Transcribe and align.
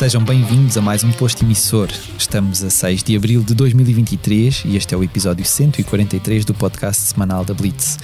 Sejam 0.00 0.24
bem-vindos 0.24 0.78
a 0.78 0.80
mais 0.80 1.04
um 1.04 1.12
posto 1.12 1.44
emissor. 1.44 1.90
Estamos 2.16 2.64
a 2.64 2.70
6 2.70 3.02
de 3.02 3.14
abril 3.14 3.42
de 3.42 3.54
2023 3.54 4.62
e 4.64 4.76
este 4.78 4.94
é 4.94 4.96
o 4.96 5.04
episódio 5.04 5.44
143 5.44 6.46
do 6.46 6.54
podcast 6.54 7.02
semanal 7.02 7.44
da 7.44 7.52
Blitz. 7.52 7.98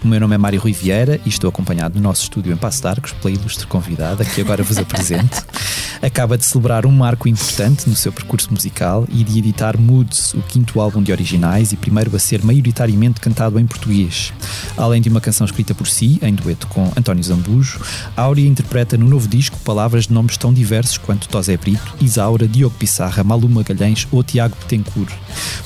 O 0.00 0.06
meu 0.06 0.20
nome 0.20 0.36
é 0.36 0.38
Mário 0.38 0.60
Rui 0.60 0.72
Vieira 0.72 1.20
e 1.26 1.28
estou 1.28 1.50
acompanhado 1.50 1.96
no 1.96 2.04
nosso 2.04 2.22
estúdio 2.22 2.52
em 2.52 2.56
Passo 2.56 2.82
de 2.82 2.86
Arcos 2.86 3.10
pela 3.14 3.34
ilustre 3.34 3.66
convidada 3.66 4.24
que 4.24 4.40
agora 4.40 4.62
vos 4.62 4.78
apresento. 4.78 5.44
Acaba 6.02 6.38
de 6.38 6.46
celebrar 6.46 6.86
um 6.86 6.90
marco 6.90 7.28
importante 7.28 7.86
no 7.86 7.94
seu 7.94 8.10
percurso 8.10 8.50
musical 8.50 9.06
e 9.10 9.22
de 9.22 9.38
editar 9.38 9.78
Moods, 9.78 10.32
o 10.32 10.40
quinto 10.40 10.80
álbum 10.80 11.02
de 11.02 11.12
originais 11.12 11.72
e 11.72 11.76
primeiro 11.76 12.16
a 12.16 12.18
ser 12.18 12.42
maioritariamente 12.42 13.20
cantado 13.20 13.60
em 13.60 13.66
português. 13.66 14.32
Além 14.78 15.02
de 15.02 15.10
uma 15.10 15.20
canção 15.20 15.44
escrita 15.44 15.74
por 15.74 15.86
si, 15.86 16.18
em 16.22 16.34
dueto 16.34 16.66
com 16.68 16.90
António 16.96 17.22
Zambujo, 17.22 17.80
Áurea 18.16 18.48
interpreta 18.48 18.96
no 18.96 19.06
novo 19.06 19.28
disco 19.28 19.58
palavras 19.58 20.06
de 20.06 20.14
nomes 20.14 20.38
tão 20.38 20.54
diversos 20.54 20.96
quanto 20.96 21.28
Tosé 21.28 21.58
Brito, 21.58 21.94
Isaura, 22.00 22.48
Diogo 22.48 22.74
Pissarra, 22.76 23.22
Malu 23.22 23.48
Magalhães 23.48 24.08
ou 24.10 24.24
Tiago 24.24 24.56
Betancourt. 24.56 25.12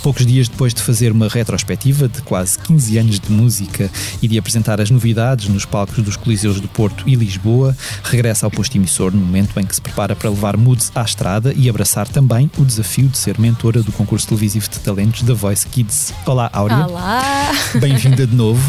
Poucos 0.03 0.27
dias 0.27 0.49
depois 0.49 0.75
de 0.75 0.83
fazer 0.83 1.13
uma 1.13 1.29
retrospectiva 1.29 2.09
de 2.09 2.21
quase 2.23 2.59
15 2.59 2.99
anos 2.99 3.21
de 3.21 3.31
música 3.31 3.89
e 4.21 4.27
de 4.27 4.37
apresentar 4.37 4.81
as 4.81 4.91
novidades 4.91 5.49
nos 5.49 5.65
palcos 5.65 6.03
dos 6.03 6.17
Coliseus 6.17 6.61
do 6.61 6.67
Porto 6.69 7.09
e 7.09 7.15
Lisboa, 7.15 7.77
regressa 8.03 8.47
ao 8.47 8.51
posto 8.51 8.77
emissor 8.77 9.13
no 9.13 9.21
momento 9.21 9.59
em 9.61 9.65
que 9.65 9.75
se 9.75 9.81
prepara 9.81 10.17
para 10.25 10.31
levar 10.31 10.57
Moods 10.57 10.91
à 10.95 11.03
estrada 11.03 11.53
e 11.55 11.69
abraçar 11.69 12.09
também 12.09 12.51
o 12.57 12.65
desafio 12.65 13.09
de 13.09 13.19
ser 13.19 13.39
mentora 13.39 13.83
do 13.83 13.93
concurso 13.93 14.27
televisivo 14.27 14.67
de 14.71 14.81
talentos 14.81 15.21
The 15.21 15.35
Voice 15.35 15.67
Kids. 15.67 16.15
Olá, 16.25 16.49
Áurea. 16.51 16.87
Olá! 16.87 17.53
Bem-vinda 17.79 18.27
de 18.27 18.35
novo. 18.35 18.63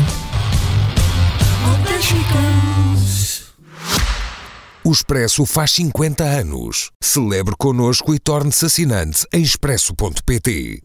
O 4.83 4.91
Expresso 4.91 5.45
faz 5.45 5.71
50 5.71 6.25
anos. 6.25 6.91
Celebre 7.01 7.55
connosco 7.57 8.13
e 8.13 8.19
torne-se 8.19 8.65
assinante 8.65 9.25
em 9.31 9.41
expresso.pt. 9.41 10.83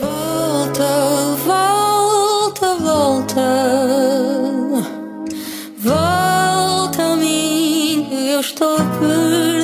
Volta, 0.00 1.36
volta, 1.46 2.74
volta. 2.80 4.13
Mim, 8.34 9.60
eu 9.60 9.63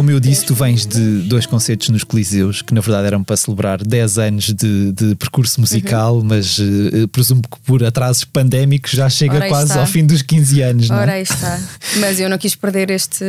Como 0.00 0.10
eu 0.10 0.18
disse, 0.18 0.46
tu 0.46 0.54
vens 0.54 0.86
de 0.86 1.28
dois 1.28 1.44
concertos 1.44 1.90
nos 1.90 2.04
Coliseus 2.04 2.62
que 2.62 2.72
na 2.72 2.80
verdade 2.80 3.08
eram 3.08 3.22
para 3.22 3.36
celebrar 3.36 3.84
10 3.84 4.18
anos 4.18 4.44
de, 4.46 4.92
de 4.92 5.14
percurso 5.14 5.60
musical, 5.60 6.22
mas 6.24 6.58
eh, 6.58 7.06
presumo 7.12 7.42
que 7.42 7.60
por 7.66 7.84
atrasos 7.84 8.24
pandémicos 8.24 8.92
já 8.92 9.10
chega 9.10 9.34
Ora, 9.34 9.48
quase 9.48 9.72
está. 9.72 9.80
ao 9.82 9.86
fim 9.86 10.06
dos 10.06 10.22
15 10.22 10.62
anos, 10.62 10.88
não 10.88 10.96
Ora, 10.96 11.12
é? 11.12 11.14
aí 11.16 11.22
está. 11.22 11.60
Mas 11.98 12.18
eu 12.18 12.30
não 12.30 12.38
quis 12.38 12.54
perder 12.54 12.90
este, 12.90 13.26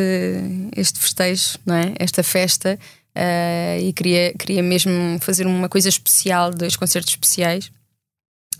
este 0.73 0.97
festejo, 0.97 1.57
não 1.65 1.75
é? 1.75 1.91
esta 1.99 2.23
festa, 2.23 2.79
eh, 3.13 3.79
e 3.81 3.91
queria, 3.91 4.33
queria 4.39 4.63
mesmo 4.63 5.19
fazer 5.19 5.45
uma 5.45 5.67
coisa 5.67 5.89
especial, 5.89 6.53
dois 6.53 6.77
concertos 6.77 7.11
especiais, 7.11 7.69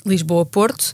Lisboa-Porto. 0.06 0.94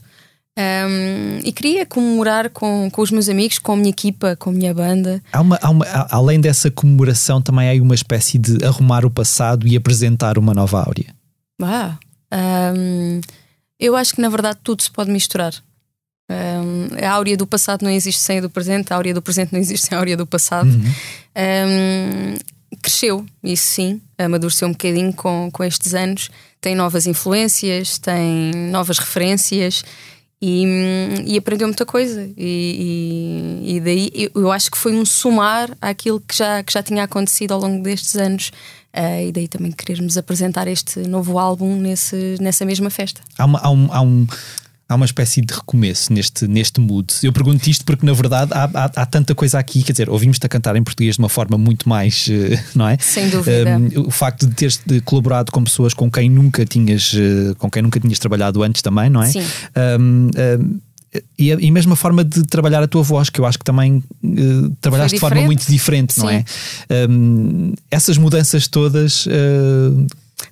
Um, 0.58 1.38
e 1.44 1.52
queria 1.52 1.86
comemorar 1.86 2.50
com, 2.50 2.90
com 2.90 3.00
os 3.02 3.12
meus 3.12 3.28
amigos, 3.28 3.58
com 3.60 3.72
a 3.72 3.76
minha 3.76 3.90
equipa, 3.90 4.34
com 4.36 4.50
a 4.50 4.52
minha 4.52 4.74
banda. 4.74 5.22
Há 5.32 5.40
uma, 5.40 5.56
há 5.62 5.70
uma- 5.70 5.86
além 6.10 6.40
dessa 6.40 6.68
comemoração, 6.70 7.40
também 7.40 7.70
há 7.78 7.80
uma 7.82 7.94
espécie 7.94 8.38
de 8.38 8.64
arrumar 8.64 9.04
o 9.06 9.10
passado 9.10 9.68
e 9.68 9.76
apresentar 9.76 10.36
uma 10.36 10.52
nova 10.52 10.82
áurea. 10.82 11.14
Ah, 11.62 11.96
um, 12.76 13.20
eu 13.78 13.94
acho 13.94 14.14
que 14.14 14.20
na 14.20 14.28
verdade 14.28 14.58
tudo 14.64 14.82
se 14.82 14.90
pode 14.90 15.10
misturar. 15.10 15.52
Um, 16.30 16.88
a 17.02 17.10
áurea 17.12 17.36
do 17.36 17.46
passado 17.46 17.82
não 17.84 17.90
existe 17.90 18.20
sem 18.20 18.38
a 18.38 18.40
do 18.42 18.50
presente, 18.50 18.92
a 18.92 18.96
áurea 18.96 19.14
do 19.14 19.22
presente 19.22 19.52
não 19.52 19.60
existe 19.60 19.86
sem 19.86 19.96
a 19.96 20.00
áurea 20.00 20.16
do 20.16 20.26
passado. 20.26 20.68
Um, 20.68 22.34
cresceu, 22.82 23.24
isso 23.42 23.64
sim, 23.66 24.00
amadureceu 24.18 24.68
um 24.68 24.72
bocadinho 24.72 25.12
com, 25.12 25.48
com 25.52 25.64
estes 25.64 25.94
anos, 25.94 26.30
tem 26.60 26.74
novas 26.74 27.06
influências, 27.06 27.98
tem 27.98 28.52
novas 28.70 28.98
referências 28.98 29.82
e, 30.40 30.64
e 31.26 31.36
aprendeu 31.38 31.66
muita 31.68 31.84
coisa. 31.86 32.28
E, 32.36 33.62
e- 33.66 33.76
e 33.76 33.80
daí 33.80 34.30
eu, 34.34 34.50
acho 34.52 34.70
que 34.70 34.78
foi 34.78 34.94
um 34.94 35.04
somar 35.04 35.70
àquilo 35.80 36.20
que 36.20 36.36
já, 36.36 36.62
que 36.62 36.72
já 36.72 36.82
tinha 36.82 37.04
acontecido 37.04 37.52
ao 37.52 37.60
longo 37.60 37.82
destes 37.82 38.16
anos. 38.16 38.50
Ah, 38.92 39.22
e 39.22 39.30
daí 39.30 39.46
também 39.46 39.70
querermos 39.70 40.16
apresentar 40.16 40.66
este 40.66 41.00
novo 41.00 41.38
álbum 41.38 41.76
nesse, 41.76 42.36
nessa 42.40 42.64
mesma 42.64 42.88
festa. 42.90 43.20
Há 43.36 43.44
uma, 43.44 43.58
há 43.60 43.70
um- 43.70 43.88
há 43.92 44.00
um- 44.00 44.26
há 44.88 44.94
uma 44.94 45.04
espécie 45.04 45.42
de 45.42 45.52
recomeço 45.52 46.12
neste, 46.12 46.48
neste 46.48 46.80
mood. 46.80 47.12
Eu 47.22 47.32
pergunto 47.32 47.68
isto 47.68 47.84
porque, 47.84 48.06
na 48.06 48.12
verdade, 48.14 48.52
há, 48.54 48.64
há- 48.64 48.90
há 48.96 49.06
tanta 49.06 49.34
coisa 49.34 49.58
aqui. 49.58 49.82
Quer 49.82 49.92
dizer, 49.92 50.08
ouvimos-te 50.08 50.46
a 50.46 50.48
cantar 50.48 50.74
em 50.76 50.82
português 50.82 51.16
de 51.16 51.20
uma 51.20 51.28
forma 51.28 51.58
muito 51.58 51.86
mais, 51.88 52.26
eh, 52.30 52.58
não 52.74 52.88
é? 52.88 52.96
Sem 52.98 53.28
dúvida. 53.28 53.76
Um, 53.78 54.06
o 54.06 54.10
facto 54.10 54.46
de 54.46 54.54
teres 54.54 54.80
colaborado 55.04 55.52
com 55.52 55.62
pessoas 55.62 55.92
com 55.92 56.10
quem 56.10 56.30
nunca 56.30 56.64
tinhas, 56.64 57.12
eh, 57.14 57.54
com 57.58 57.70
quem 57.70 57.82
nunca 57.82 58.00
tinhas 58.00 58.18
trabalhado 58.18 58.62
antes 58.62 58.80
também, 58.80 59.10
não 59.10 59.22
é? 59.22 59.26
Sim. 59.30 59.42
Um, 60.00 60.30
um, 60.62 60.80
e, 61.38 61.52
a, 61.52 61.56
e 61.58 61.70
mesmo 61.70 61.92
a 61.94 61.96
forma 61.96 62.22
de 62.24 62.42
trabalhar 62.44 62.82
a 62.82 62.86
tua 62.86 63.02
voz, 63.02 63.28
que 63.30 63.40
eu 63.40 63.46
acho 63.46 63.58
que 63.58 63.64
também 63.64 64.02
eh, 64.24 64.70
trabalhaste 64.80 65.16
de 65.16 65.20
forma 65.20 65.40
muito 65.42 65.66
diferente, 65.66 66.18
não 66.18 66.28
Sim. 66.28 66.34
é? 66.88 67.06
Um, 67.10 67.72
essas 67.90 68.16
mudanças 68.16 68.66
todas. 68.68 69.26
eh, 69.28 70.06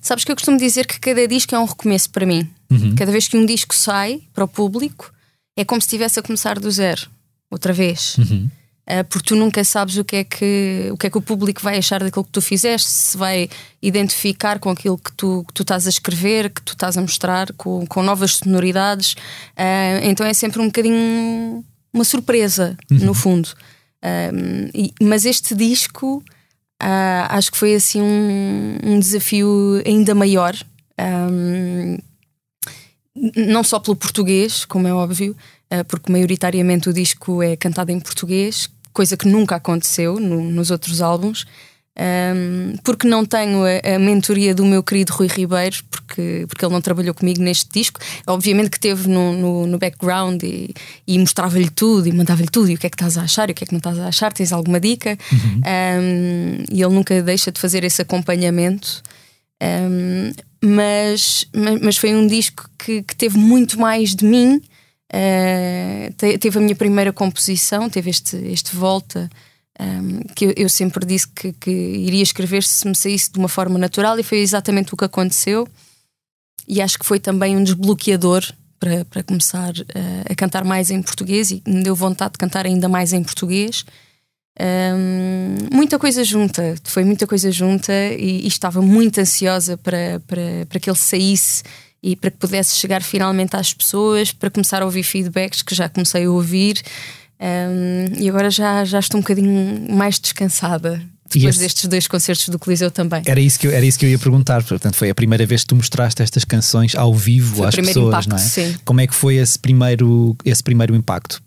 Sabes 0.07 0.23
que 0.23 0.31
eu 0.31 0.35
costumo 0.35 0.57
dizer 0.57 0.85
que 0.87 0.99
cada 0.99 1.27
disco 1.27 1.53
é 1.53 1.59
um 1.59 1.65
recomeço 1.65 2.09
para 2.09 2.25
mim. 2.25 2.49
Cada 2.95 3.11
vez 3.11 3.27
que 3.27 3.35
um 3.35 3.45
disco 3.45 3.75
sai 3.75 4.21
para 4.33 4.45
o 4.45 4.47
público, 4.47 5.11
é 5.57 5.65
como 5.65 5.81
se 5.81 5.87
estivesse 5.87 6.17
a 6.19 6.23
começar 6.23 6.57
do 6.59 6.71
zero, 6.71 7.07
outra 7.51 7.73
vez. 7.73 8.15
Ah, 8.89 9.03
porque 9.03 9.27
tu 9.27 9.35
nunca 9.35 9.61
sabes 9.65 9.97
o 9.97 10.05
que, 10.05 10.15
é 10.15 10.23
que, 10.23 10.87
o 10.93 10.97
que 10.97 11.07
é 11.07 11.09
que 11.09 11.17
o 11.17 11.21
público 11.21 11.61
vai 11.61 11.77
achar 11.77 12.01
daquilo 12.01 12.23
que 12.23 12.31
tu 12.31 12.41
fizeste, 12.41 12.87
se 12.89 13.17
vai 13.17 13.49
identificar 13.81 14.59
com 14.59 14.69
aquilo 14.69 14.97
que 14.97 15.11
tu, 15.11 15.43
que 15.45 15.53
tu 15.53 15.61
estás 15.63 15.85
a 15.87 15.89
escrever, 15.89 16.49
que 16.51 16.61
tu 16.61 16.71
estás 16.71 16.97
a 16.97 17.01
mostrar, 17.01 17.51
com, 17.53 17.85
com 17.85 18.01
novas 18.01 18.35
sonoridades. 18.37 19.15
Ah, 19.57 19.99
então 20.03 20.25
é 20.25 20.33
sempre 20.33 20.61
um 20.61 20.67
bocadinho 20.67 21.65
uma 21.93 22.03
surpresa, 22.05 22.77
no 22.89 23.13
fundo. 23.13 23.49
Ah, 24.01 24.29
e- 24.73 24.93
mas 25.01 25.25
este 25.25 25.53
disco 25.53 26.23
ah, 26.79 27.27
acho 27.37 27.51
que 27.51 27.57
foi 27.57 27.73
assim 27.75 28.01
um, 28.01 28.77
um 28.83 28.99
desafio 28.99 29.81
ainda 29.85 30.13
maior. 30.15 30.53
N- 30.99 32.01
não 33.35 33.63
só 33.63 33.79
pelo 33.79 33.95
português, 33.95 34.65
como 34.65 34.87
é 34.87 34.93
óbvio, 34.93 35.35
ah, 35.69 35.83
porque 35.83 36.11
maioritariamente 36.11 36.89
o 36.89 36.93
disco 36.93 37.41
é 37.41 37.55
cantado 37.55 37.91
em 37.91 37.99
português, 37.99 38.69
coisa 38.93 39.17
que 39.17 39.27
nunca 39.27 39.55
aconteceu 39.55 40.19
no- 40.19 40.43
nos 40.51 40.71
outros 40.71 41.01
álbuns. 41.01 41.45
Ahm, 41.99 42.77
porque 42.83 43.07
não 43.07 43.25
tenho 43.25 43.63
a, 43.63 43.95
a 43.95 43.99
mentoria 43.99 44.53
do 44.53 44.63
meu 44.63 44.83
querido 44.83 45.13
Rui 45.13 45.27
Ribeiro, 45.27 45.77
porque, 45.89 46.45
porque 46.47 46.63
ele 46.63 46.73
não 46.73 46.81
trabalhou 46.81 47.13
comigo 47.13 47.41
neste 47.41 47.67
disco. 47.71 47.99
Obviamente 48.27 48.69
que 48.69 48.79
teve 48.79 49.09
no, 49.09 49.33
no, 49.33 49.67
no 49.67 49.77
background 49.79 50.43
e, 50.43 50.73
e 51.07 51.17
mostrava-lhe 51.17 51.69
tudo 51.69 52.07
e 52.07 52.11
mandava-lhe 52.11 52.49
tudo. 52.49 52.69
E 52.69 52.75
o 52.75 52.77
que 52.77 52.85
é 52.85 52.89
que 52.89 52.95
estás 52.95 53.17
a 53.17 53.23
achar? 53.23 53.49
E 53.49 53.51
o 53.51 53.55
que 53.55 53.63
é 53.63 53.67
que 53.67 53.73
não 53.73 53.79
estás 53.79 53.97
a 53.97 54.07
achar? 54.07 54.31
Tens 54.31 54.53
alguma 54.53 54.79
dica? 54.79 55.17
Ahm, 55.65 56.63
e 56.71 56.83
ele 56.83 56.93
nunca 56.93 57.19
deixa 57.23 57.51
de 57.51 57.59
fazer 57.59 57.83
esse 57.83 58.01
acompanhamento. 58.01 59.01
Um, 59.61 60.31
mas, 60.63 61.47
mas, 61.81 61.97
foi 61.97 62.13
um 62.13 62.27
disco 62.27 62.69
que, 62.77 63.01
que 63.03 63.15
teve 63.15 63.37
muito 63.37 63.79
mais 63.79 64.15
de 64.15 64.25
mim. 64.25 64.61
Uh, 65.11 66.13
te- 66.15 66.37
teve 66.37 66.57
a 66.57 66.61
minha 66.61 66.75
primeira 66.75 67.13
composição, 67.13 67.89
teve 67.89 68.09
este, 68.09 68.35
este 68.37 68.75
volta. 68.75 69.29
Um, 69.79 70.19
que 70.35 70.45
eu, 70.45 70.53
eu 70.57 70.69
sempre 70.69 71.05
disse 71.05 71.27
que, 71.27 71.53
que 71.53 71.71
iria 71.71 72.23
escrever 72.23 72.63
se 72.63 72.87
me 72.87 72.95
saísse 72.95 73.31
de 73.31 73.39
uma 73.39 73.47
forma 73.47 73.77
natural, 73.77 74.19
e 74.19 74.23
foi 74.23 74.39
exatamente 74.39 74.93
o 74.93 74.97
que 74.97 75.05
aconteceu. 75.05 75.67
E 76.67 76.81
acho 76.81 76.99
que 76.99 77.05
foi 77.05 77.19
também 77.19 77.55
um 77.55 77.63
desbloqueador 77.63 78.43
para, 78.79 79.05
para 79.05 79.23
começar 79.23 79.71
uh, 79.71 80.31
a 80.31 80.35
cantar 80.35 80.63
mais 80.63 80.89
em 80.89 81.01
português 81.01 81.51
e 81.51 81.61
me 81.65 81.83
deu 81.83 81.95
vontade 81.95 82.33
de 82.33 82.37
cantar 82.37 82.65
ainda 82.65 82.89
mais 82.89 83.13
em 83.13 83.23
português. 83.23 83.85
Um, 84.59 85.75
muita 85.75 85.99
coisa 85.99 86.23
junta, 86.23 86.75
foi 86.83 87.03
muita 87.03 87.27
coisa 87.27 87.51
junta 87.51 87.93
e, 87.93 88.41
e 88.43 88.47
estava 88.47 88.81
muito 88.81 89.19
ansiosa 89.19 89.77
para, 89.77 90.19
para, 90.25 90.65
para 90.67 90.79
que 90.79 90.89
ele 90.89 90.97
saísse 90.97 91.63
e 92.01 92.15
para 92.15 92.31
que 92.31 92.37
pudesse 92.37 92.75
chegar 92.75 93.03
finalmente 93.03 93.55
às 93.55 93.73
pessoas, 93.73 94.31
para 94.31 94.49
começar 94.49 94.81
a 94.81 94.85
ouvir 94.85 95.03
feedbacks 95.03 95.61
que 95.61 95.75
já 95.75 95.87
comecei 95.87 96.25
a 96.25 96.31
ouvir. 96.31 96.81
Um, 97.39 98.19
e 98.19 98.27
agora 98.29 98.49
já, 98.49 98.83
já 98.83 98.99
estou 98.99 99.19
um 99.19 99.21
bocadinho 99.21 99.85
mais 99.89 100.19
descansada 100.19 101.01
depois 101.29 101.57
destes 101.57 101.85
dois 101.85 102.07
concertos 102.07 102.47
do 102.49 102.57
Coliseu 102.57 102.89
também. 102.89 103.21
Era 103.25 103.39
isso, 103.39 103.59
que 103.59 103.67
eu, 103.67 103.71
era 103.71 103.85
isso 103.85 103.99
que 103.99 104.05
eu 104.05 104.09
ia 104.09 104.17
perguntar. 104.17 104.63
Portanto, 104.63 104.95
foi 104.95 105.09
a 105.09 105.15
primeira 105.15 105.45
vez 105.45 105.61
que 105.61 105.67
tu 105.67 105.75
mostraste 105.75 106.21
estas 106.21 106.45
canções 106.45 106.95
ao 106.95 107.13
vivo 107.13 107.57
foi 107.57 107.67
às 107.67 107.75
pessoas, 107.75 108.07
impacto, 108.07 108.29
não 108.29 108.37
é? 108.37 108.39
Sim. 108.39 108.75
Como 108.85 109.01
é 109.01 109.07
que 109.07 109.13
foi 109.13 109.35
esse 109.35 109.59
primeiro, 109.59 110.35
esse 110.45 110.63
primeiro 110.63 110.95
impacto? 110.95 111.41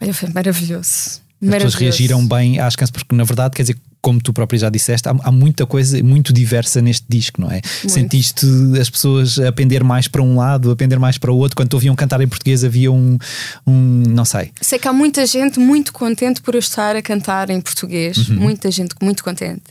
Olha, 0.00 0.12
foi 0.12 0.28
maravilhoso. 0.30 1.22
As 1.42 1.48
pessoas 1.48 1.74
reagiram 1.74 2.26
bem 2.26 2.60
às 2.60 2.76
canções, 2.76 2.92
porque 2.92 3.14
na 3.14 3.24
verdade, 3.24 3.56
quer 3.56 3.62
dizer, 3.62 3.76
como 4.02 4.20
tu 4.20 4.32
próprio 4.32 4.58
já 4.58 4.68
disseste, 4.68 5.08
há, 5.08 5.14
há, 5.22 5.30
muita 5.30 5.64
coisa 5.64 6.02
muito 6.02 6.32
diversa 6.32 6.82
neste 6.82 7.06
disco, 7.08 7.40
não 7.40 7.48
é? 7.48 7.62
Muito. 7.62 7.88
Sentiste 7.88 8.46
as 8.78 8.90
pessoas 8.90 9.38
a 9.38 9.52
pender 9.52 9.84
mais 9.84 10.08
para 10.08 10.20
um 10.20 10.36
lado, 10.36 10.72
a 10.72 10.76
pender 10.76 10.98
mais 10.98 11.16
para 11.16 11.30
o 11.30 11.36
outro. 11.36 11.56
Quando 11.56 11.72
ouviam 11.74 11.94
cantar 11.94 12.20
em 12.20 12.26
português, 12.26 12.64
havia 12.64 12.90
um, 12.90 13.16
um. 13.64 14.02
Não 14.08 14.24
sei. 14.24 14.50
Sei 14.60 14.78
que 14.78 14.88
há 14.88 14.92
muita 14.92 15.24
gente 15.24 15.60
muito 15.60 15.92
contente 15.92 16.42
por 16.42 16.54
eu 16.54 16.58
estar 16.58 16.96
a 16.96 17.00
cantar 17.00 17.48
em 17.48 17.60
português. 17.60 18.28
Uhum. 18.28 18.36
Muita 18.40 18.70
gente 18.72 18.96
muito 19.00 19.22
contente. 19.22 19.62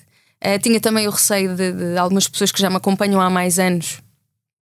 Uh, 0.43 0.57
tinha 0.59 0.79
também 0.79 1.07
o 1.07 1.11
receio 1.11 1.53
de, 1.53 1.71
de, 1.73 1.97
algumas 1.97 2.27
pessoas 2.27 2.51
que 2.51 2.61
já 2.61 2.69
me 2.69 2.77
acompanham 2.77 3.19
há 3.19 3.29
mais 3.29 3.59
anos. 3.59 3.99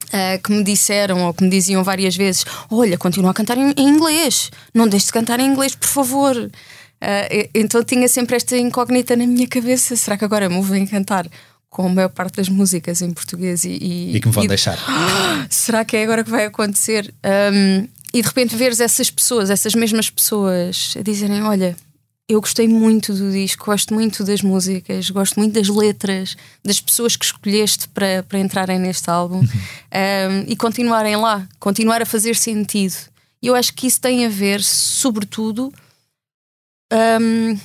Uh, 0.07 0.43
que 0.43 0.51
me 0.51 0.65
disseram 0.65 1.27
ou 1.27 1.35
que 1.35 1.45
me 1.45 1.51
diziam 1.51 1.85
várias 1.85 2.17
vezes: 2.17 2.47
Olha, 2.71 2.97
continua 2.97 3.31
a 3.31 3.35
cantar 3.35 3.59
em, 3.59 3.75
em 3.77 3.89
inglês, 3.89 4.51
não 4.75 4.89
deixes 4.89 5.07
de 5.07 5.13
cantar 5.13 5.39
em 5.39 5.47
inglês, 5.47 5.75
por 5.75 5.87
favor. 5.87 6.51
Uh, 7.03 7.49
então 7.55 7.83
tinha 7.83 8.07
sempre 8.09 8.37
esta 8.37 8.57
incógnita 8.57 9.17
na 9.17 9.27
minha 9.27 9.47
cabeça: 9.47 9.97
será 9.97 10.19
que 10.19 10.25
agora 10.25 10.49
me 10.49 10.61
vou 10.61 10.87
cantar 10.87 11.27
com 11.71 11.87
a 11.87 11.89
maior 11.89 12.09
parte 12.11 12.37
das 12.37 12.49
músicas 12.49 13.01
em 13.01 13.13
português 13.13 13.65
e, 13.65 13.71
e, 13.71 14.17
e 14.17 14.21
que 14.21 14.29
me 14.29 14.35
vão 14.35 14.45
e, 14.45 14.49
deixar? 14.49 14.79
será 15.49 15.85
que 15.85 15.97
é 15.97 16.03
agora 16.03 16.23
que 16.23 16.31
vai 16.31 16.45
acontecer? 16.45 17.13
Um, 17.25 17.89
e 18.13 18.21
de 18.21 18.29
repente 18.29 18.57
veres 18.57 18.81
essas 18.81 19.11
pessoas, 19.11 19.51
essas 19.51 19.75
mesmas 19.75 20.11
pessoas, 20.11 20.95
a 20.99 21.03
dizerem: 21.03 21.43
Olha, 21.43 21.75
eu 22.29 22.41
gostei 22.41 22.69
muito 22.69 23.15
do 23.15 23.33
disco, 23.33 23.65
gosto 23.65 23.95
muito 23.95 24.23
das 24.23 24.43
músicas, 24.43 25.09
gosto 25.11 25.41
muito 25.41 25.55
das 25.55 25.69
letras, 25.69 26.37
das 26.63 26.81
pessoas 26.81 27.17
que 27.17 27.25
escolheste 27.25 27.89
para, 27.89 28.23
para 28.29 28.39
entrarem 28.39 28.79
neste 28.79 29.09
álbum 29.11 29.39
uhum. 29.39 29.45
um, 29.45 30.45
e 30.47 30.55
continuarem 30.55 31.17
lá, 31.17 31.49
continuar 31.59 32.03
a 32.03 32.07
fazer 32.07 32.37
sentido. 32.37 32.95
E 33.43 33.47
eu 33.47 33.55
acho 33.55 33.73
que 33.73 33.87
isso 33.87 34.01
tem 34.01 34.27
a 34.27 34.29
ver, 34.29 34.63
sobretudo 34.63 35.73
um, 36.93 37.59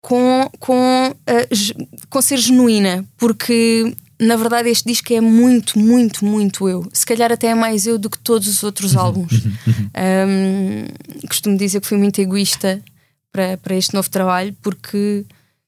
com, 0.00 0.50
com, 0.58 1.10
uh, 1.10 1.86
com 2.08 2.22
ser 2.22 2.38
genuína, 2.38 3.04
porque 3.16 3.94
na 4.20 4.36
verdade 4.36 4.68
este 4.68 4.88
disco 4.88 5.12
é 5.12 5.20
muito, 5.20 5.78
muito, 5.78 6.24
muito 6.24 6.68
eu. 6.68 6.88
Se 6.92 7.06
calhar 7.06 7.30
até 7.30 7.48
é 7.48 7.54
mais 7.54 7.86
eu 7.86 7.98
do 7.98 8.10
que 8.10 8.18
todos 8.18 8.48
os 8.48 8.62
outros 8.62 8.94
uhum, 8.94 9.00
álbuns. 9.00 9.32
Uhum, 9.32 9.52
uhum. 9.66 9.90
Um, 10.28 11.26
costumo 11.28 11.56
dizer 11.56 11.80
que 11.80 11.86
fui 11.86 11.98
muito 11.98 12.20
egoísta 12.20 12.82
para, 13.30 13.56
para 13.58 13.76
este 13.76 13.94
novo 13.94 14.10
trabalho 14.10 14.56
porque 14.62 15.24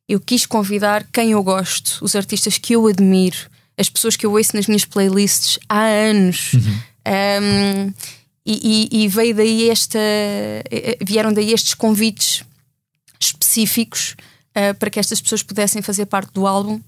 eu 0.08 0.18
quis 0.18 0.46
convidar 0.46 1.06
quem 1.12 1.32
eu 1.32 1.42
gosto, 1.42 1.98
os 2.02 2.16
artistas 2.16 2.58
que 2.58 2.74
eu 2.74 2.86
admiro, 2.86 3.36
as 3.78 3.88
pessoas 3.88 4.16
que 4.16 4.26
eu 4.26 4.32
ouço 4.32 4.56
nas 4.56 4.66
minhas 4.66 4.84
playlists 4.84 5.58
há 5.68 5.84
anos. 5.84 6.52
Uhum. 6.54 6.80
Um, 7.06 7.92
e, 8.50 8.88
e, 8.92 9.04
e, 9.04 9.08
veio 9.08 9.34
daí 9.34 9.70
esta. 9.70 9.98
Eh, 9.98 10.98
vieram 11.04 11.32
daí 11.32 11.52
estes 11.52 11.74
convites 11.74 12.42
específicos 13.20 14.16
uh, 14.50 14.74
para 14.74 14.90
que 14.90 14.98
estas 14.98 15.20
pessoas 15.20 15.42
pudessem 15.42 15.82
fazer 15.82 16.06
parte 16.06 16.32
do 16.32 16.46
álbum. 16.46 16.80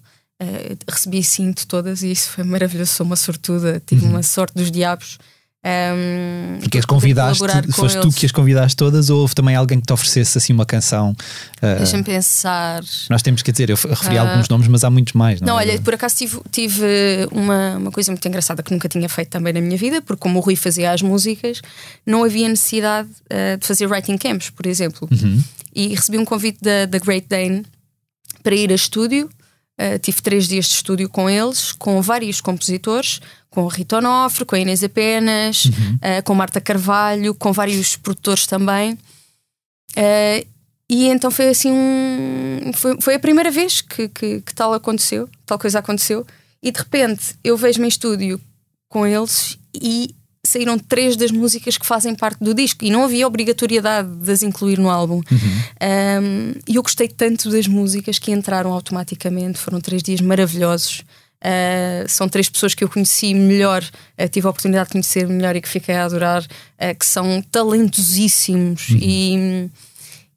Uh, 0.43 0.77
recebi 0.91 1.23
sim 1.23 1.53
de 1.53 1.67
todas 1.67 2.03
e 2.03 2.11
isso 2.11 2.31
foi 2.31 2.43
maravilhoso. 2.43 2.93
Sou 2.93 3.07
uma 3.07 3.17
sortuda, 3.17 3.83
tive 3.87 4.05
uhum. 4.05 4.13
uma 4.13 4.23
sorte 4.23 4.55
dos 4.55 4.71
diabos. 4.71 5.19
Um, 5.65 6.59
que 6.69 6.77
as 6.77 6.85
convidaste, 6.85 7.45
foste 7.71 8.01
tu 8.01 8.11
que 8.11 8.27
as 8.27 8.33
convidaste 8.33 8.77
todas 8.77 9.11
ou 9.11 9.21
houve 9.21 9.33
também 9.33 9.55
alguém 9.55 9.79
que 9.79 9.87
te 9.87 9.93
oferecesse 9.93 10.37
assim 10.37 10.53
uma 10.53 10.67
canção? 10.67 11.11
Uh, 11.59 11.79
Deixa-me 11.79 12.03
pensar. 12.03 12.83
Nós 13.09 13.23
temos 13.23 13.43
que 13.43 13.53
dizer, 13.53 13.71
eu 13.71 13.77
referi 13.77 14.17
uh, 14.17 14.23
alguns 14.23 14.49
nomes, 14.49 14.67
mas 14.67 14.83
há 14.83 14.91
muitos 14.91 15.13
mais. 15.13 15.41
Não, 15.41 15.55
não 15.55 15.61
é? 15.61 15.63
olha, 15.63 15.81
por 15.81 15.95
acaso 15.95 16.17
tive, 16.17 16.41
tive 16.51 16.85
uma, 17.31 17.77
uma 17.77 17.93
coisa 17.93 18.11
muito 18.11 18.27
engraçada 18.27 18.61
que 18.61 18.73
nunca 18.73 18.89
tinha 18.89 19.09
feito 19.09 19.29
também 19.29 19.53
na 19.53 19.61
minha 19.61 19.77
vida, 19.77 20.03
porque 20.03 20.21
como 20.21 20.41
o 20.41 20.43
Rui 20.43 20.57
fazia 20.57 20.91
as 20.91 21.01
músicas, 21.01 21.63
não 22.05 22.25
havia 22.25 22.49
necessidade 22.49 23.09
uh, 23.09 23.57
de 23.57 23.65
fazer 23.65 23.87
writing 23.87 24.19
camps, 24.19 24.51
por 24.51 24.67
exemplo. 24.67 25.09
Uhum. 25.13 25.45
E 25.73 25.95
recebi 25.95 26.19
um 26.19 26.25
convite 26.25 26.59
da, 26.61 26.87
da 26.87 26.99
Great 26.99 27.29
Dane 27.29 27.65
para 28.43 28.57
ir 28.57 28.73
a 28.73 28.75
estúdio. 28.75 29.31
Uh, 29.81 29.99
tive 29.99 30.21
três 30.21 30.47
dias 30.47 30.67
de 30.67 30.75
estúdio 30.75 31.09
com 31.09 31.29
eles, 31.29 31.73
com 31.73 32.01
vários 32.03 32.41
compositores, 32.41 33.21
com 33.51 33.67
Rita 33.67 33.99
Onofre, 33.99 34.45
com 34.45 34.55
a 34.55 34.59
Inês 34.59 34.85
Apenas, 34.85 35.65
uhum. 35.65 35.95
uh, 35.95 36.23
com 36.25 36.35
Marta 36.35 36.61
Carvalho, 36.61 37.35
com 37.35 37.53
vários 37.53 37.97
produtores 37.97 38.47
também. 38.47 38.93
Uh, 39.97 40.47
e 40.89 41.07
então 41.07 41.31
foi 41.31 41.49
assim 41.49 41.73
um. 41.73 42.71
Foi, 42.75 43.01
foi 43.01 43.15
a 43.15 43.19
primeira 43.19 43.51
vez 43.51 43.81
que, 43.81 44.09
que, 44.09 44.41
que, 44.43 44.55
tal 44.55 44.75
aconteceu, 44.75 45.29
tal 45.47 45.59
coisa 45.59 45.79
aconteceu, 45.79 46.27
e 46.63 46.71
de 46.71 46.79
repente 46.79 47.35
eu 47.43 47.57
vejo-me 47.57 47.87
em 47.87 47.89
estúdio 47.89 48.41
com 48.91 49.07
eles 49.07 49.59
e 49.75 50.15
saíram 50.45 50.77
três 50.77 51.17
das 51.17 51.31
músicas 51.31 51.79
que 51.79 51.87
fazem 51.87 52.15
parte 52.15 52.43
do 52.43 52.53
disco 52.53 52.85
e 52.85 52.91
não 52.91 53.05
havia 53.05 53.27
obrigatoriedade 53.27 54.09
de 54.09 54.31
as 54.33 54.43
incluir 54.43 54.79
no 54.79 54.91
álbum. 54.91 55.23
Uhum. 55.31 56.23
Um, 56.23 56.55
e 56.67 56.77
eu 56.77 56.83
gostei 56.83 57.09
tanto 57.09 57.49
das 57.49 57.69
músicas 57.69 58.19
que 58.19 58.33
entraram 58.33 58.73
automaticamente, 58.73 59.59
foram 59.59 59.81
três 59.81 60.03
dias 60.03 60.21
maravilhosos. 60.21 61.05
Uh, 61.41 62.09
são 62.09 62.29
três 62.29 62.49
pessoas 62.49 62.73
que 62.73 62.85
eu 62.85 62.89
conheci 62.89 63.35
melhor, 63.35 63.83
uh, 63.83 64.29
tive 64.29 64.47
a 64.47 64.51
oportunidade 64.51 64.87
de 64.89 64.93
conhecer 64.93 65.27
melhor 65.27 65.57
e 65.57 65.61
que 65.61 65.69
fiquei 65.69 65.95
a 65.95 66.05
adorar, 66.05 66.43
uh, 66.43 66.99
que 66.99 67.07
são 67.07 67.43
talentosíssimos 67.43 68.91
uhum. 68.91 68.99
e, 69.01 69.71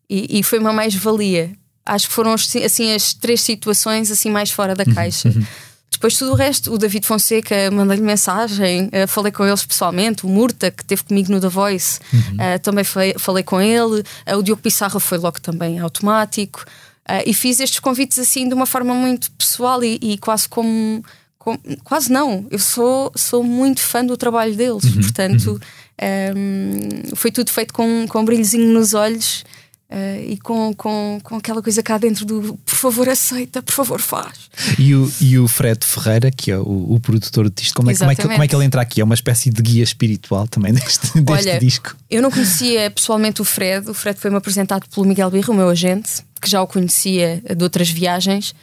e, 0.10 0.40
e, 0.40 0.44
foi 0.44 0.57
uma 0.57 0.74
mais-valia. 0.74 1.52
Acho 1.86 2.07
que 2.07 2.13
foram 2.13 2.34
assim 2.34 2.92
as 2.92 3.13
três 3.13 3.42
situações 3.42 4.10
assim 4.10 4.31
mais 4.31 4.50
fora 4.50 4.74
da 4.74 4.84
uhum. 4.88 4.96
caixa. 4.96 5.30
Uhum. 5.30 5.46
Depois 5.95 6.18
tudo 6.18 6.31
o 6.31 6.36
resto, 6.36 6.74
o 6.74 6.77
David 6.77 7.06
Fonseca 7.06 7.71
mandei-lhe 7.71 8.03
mensagem, 8.03 8.89
falei 9.07 9.31
com 9.31 9.45
eles 9.45 9.65
pessoalmente, 9.65 10.25
o 10.25 10.30
Murta, 10.30 10.69
que 10.69 10.83
esteve 10.83 11.03
comigo 11.03 11.31
no 11.31 11.39
The 11.39 11.47
Voice, 11.47 12.00
uhum. 12.13 12.59
também 12.62 12.83
falei, 12.83 13.15
falei 13.18 13.44
com 13.44 13.62
ele, 13.62 14.03
o 14.38 14.44
Diogo 14.44 14.62
Pissarra 14.62 15.00
foi 15.00 15.18
logo 15.18 15.39
também 15.39 15.80
automático. 15.80 16.65
Uh, 17.07 17.21
e 17.24 17.33
fiz 17.36 17.59
estes 17.59 17.80
convites 17.80 18.18
assim 18.18 18.47
de 18.47 18.56
uma 18.56 18.65
forma 18.65 18.92
muito 18.95 19.30
pessoal 19.33 19.83
e, 19.83 20.00
e 20.01 20.18
quase 20.18 20.50
como, 20.50 21.06
como, 21.38 21.59
Quase 21.83 22.12
não, 22.12 22.47
eu 22.50 22.57
sou, 22.57 23.12
sou 23.15 23.44
muito 23.44 23.80
fã 23.80 24.03
do 24.03 24.18
trabalho 24.18 24.56
deles, 24.56 24.83
uhum, 24.86 25.01
portanto 25.01 25.62
uhum. 26.01 26.36
um, 26.36 27.15
foi 27.15 27.31
tudo 27.31 27.51
feito 27.51 27.71
com, 27.75 28.07
com 28.09 28.21
um 28.21 28.25
brilhozinho 28.25 28.74
nos 28.74 28.95
olhos. 28.95 29.45
Uh, 29.88 30.32
e 30.32 30.38
com, 30.38 30.74
com, 30.74 31.20
com 31.22 31.36
aquela 31.36 31.62
coisa 31.62 31.84
cá 31.84 32.00
dentro 32.00 32.26
do 32.26 32.58
por 32.66 32.76
favor 32.76 33.08
aceita, 33.08 33.62
por 33.62 33.72
favor 33.72 34.02
faz. 34.02 34.50
E 34.80 34.96
o, 34.96 35.12
e 35.22 35.38
o 35.38 35.48
Fred 35.48 35.86
Ferreira, 35.86 36.32
que 36.32 36.50
é 36.50 36.58
o, 36.58 36.96
o 36.96 37.00
produtor 37.00 37.52
disto, 37.52 37.76
como 37.76 37.92
é, 37.92 37.96
como, 37.96 38.10
é 38.10 38.16
que, 38.16 38.22
como 38.24 38.44
é 38.44 38.48
que 38.48 38.56
ele 38.56 38.66
entra 38.66 38.81
aqui? 38.81 39.00
É 39.00 39.04
uma 39.04 39.14
espécie 39.14 39.52
de 39.52 39.62
guia 39.62 39.83
espiritual 39.83 40.48
também 40.48 40.74
deste, 40.76 41.21
deste 41.21 41.50
Olha, 41.50 41.59
disco. 41.59 41.95
Eu 42.09 42.24
não 42.24 42.31
conhecia 42.31 42.90
pessoalmente 42.90 43.44
o 43.44 43.45
Fred, 43.45 43.88
o 43.88 43.94
Fred 43.94 44.19
foi-me 44.19 44.38
apresentado 44.38 44.88
pelo 44.90 45.06
Miguel 45.06 45.30
Birro, 45.30 45.54
o 45.54 45.56
meu 45.56 45.69
agente, 45.69 46.24
que 46.42 46.50
já 46.50 46.64
o 46.64 46.68
conhecia 46.68 47.44
de 47.56 47.64
outras 47.64 47.88
viagens. 47.88 48.56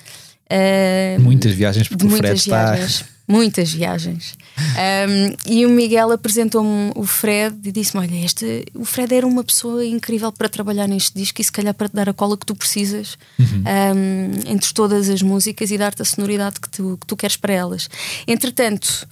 Uh, 0.51 1.21
muitas 1.21 1.53
viagens, 1.53 1.87
porque 1.87 2.05
o 2.05 2.11
Fred 2.11 2.43
viagens, 2.43 2.91
está. 2.91 3.07
Muitas 3.29 3.73
viagens. 3.73 4.35
Um, 4.59 5.37
e 5.51 5.67
o 5.67 5.71
Miguel 5.71 6.13
apresentou-me 6.13 6.93
o 6.95 7.05
Fred 7.05 7.57
e 7.65 7.73
disse-me: 7.73 8.03
Olha, 8.05 8.25
este, 8.25 8.65
o 8.75 8.85
Fred 8.85 9.15
era 9.15 9.27
uma 9.27 9.43
pessoa 9.43 9.85
incrível 9.85 10.31
para 10.33 10.49
trabalhar 10.49 10.87
neste 10.87 11.15
disco 11.15 11.41
e 11.41 11.45
se 11.45 11.53
calhar 11.53 11.75
para 11.75 11.89
te 11.89 11.95
dar 11.95 12.09
a 12.09 12.13
cola 12.13 12.37
que 12.37 12.47
tu 12.47 12.55
precisas 12.55 13.17
uhum. 13.39 13.65
um, 13.97 14.51
entre 14.51 14.73
todas 14.73 15.09
as 15.09 15.23
músicas 15.23 15.71
e 15.71 15.79
dar-te 15.79 16.03
a 16.03 16.05
sonoridade 16.05 16.61
que 16.61 16.69
tu, 16.69 16.99
que 17.01 17.07
tu 17.07 17.17
queres 17.17 17.37
para 17.37 17.53
elas. 17.53 17.89
Entretanto, 18.27 19.07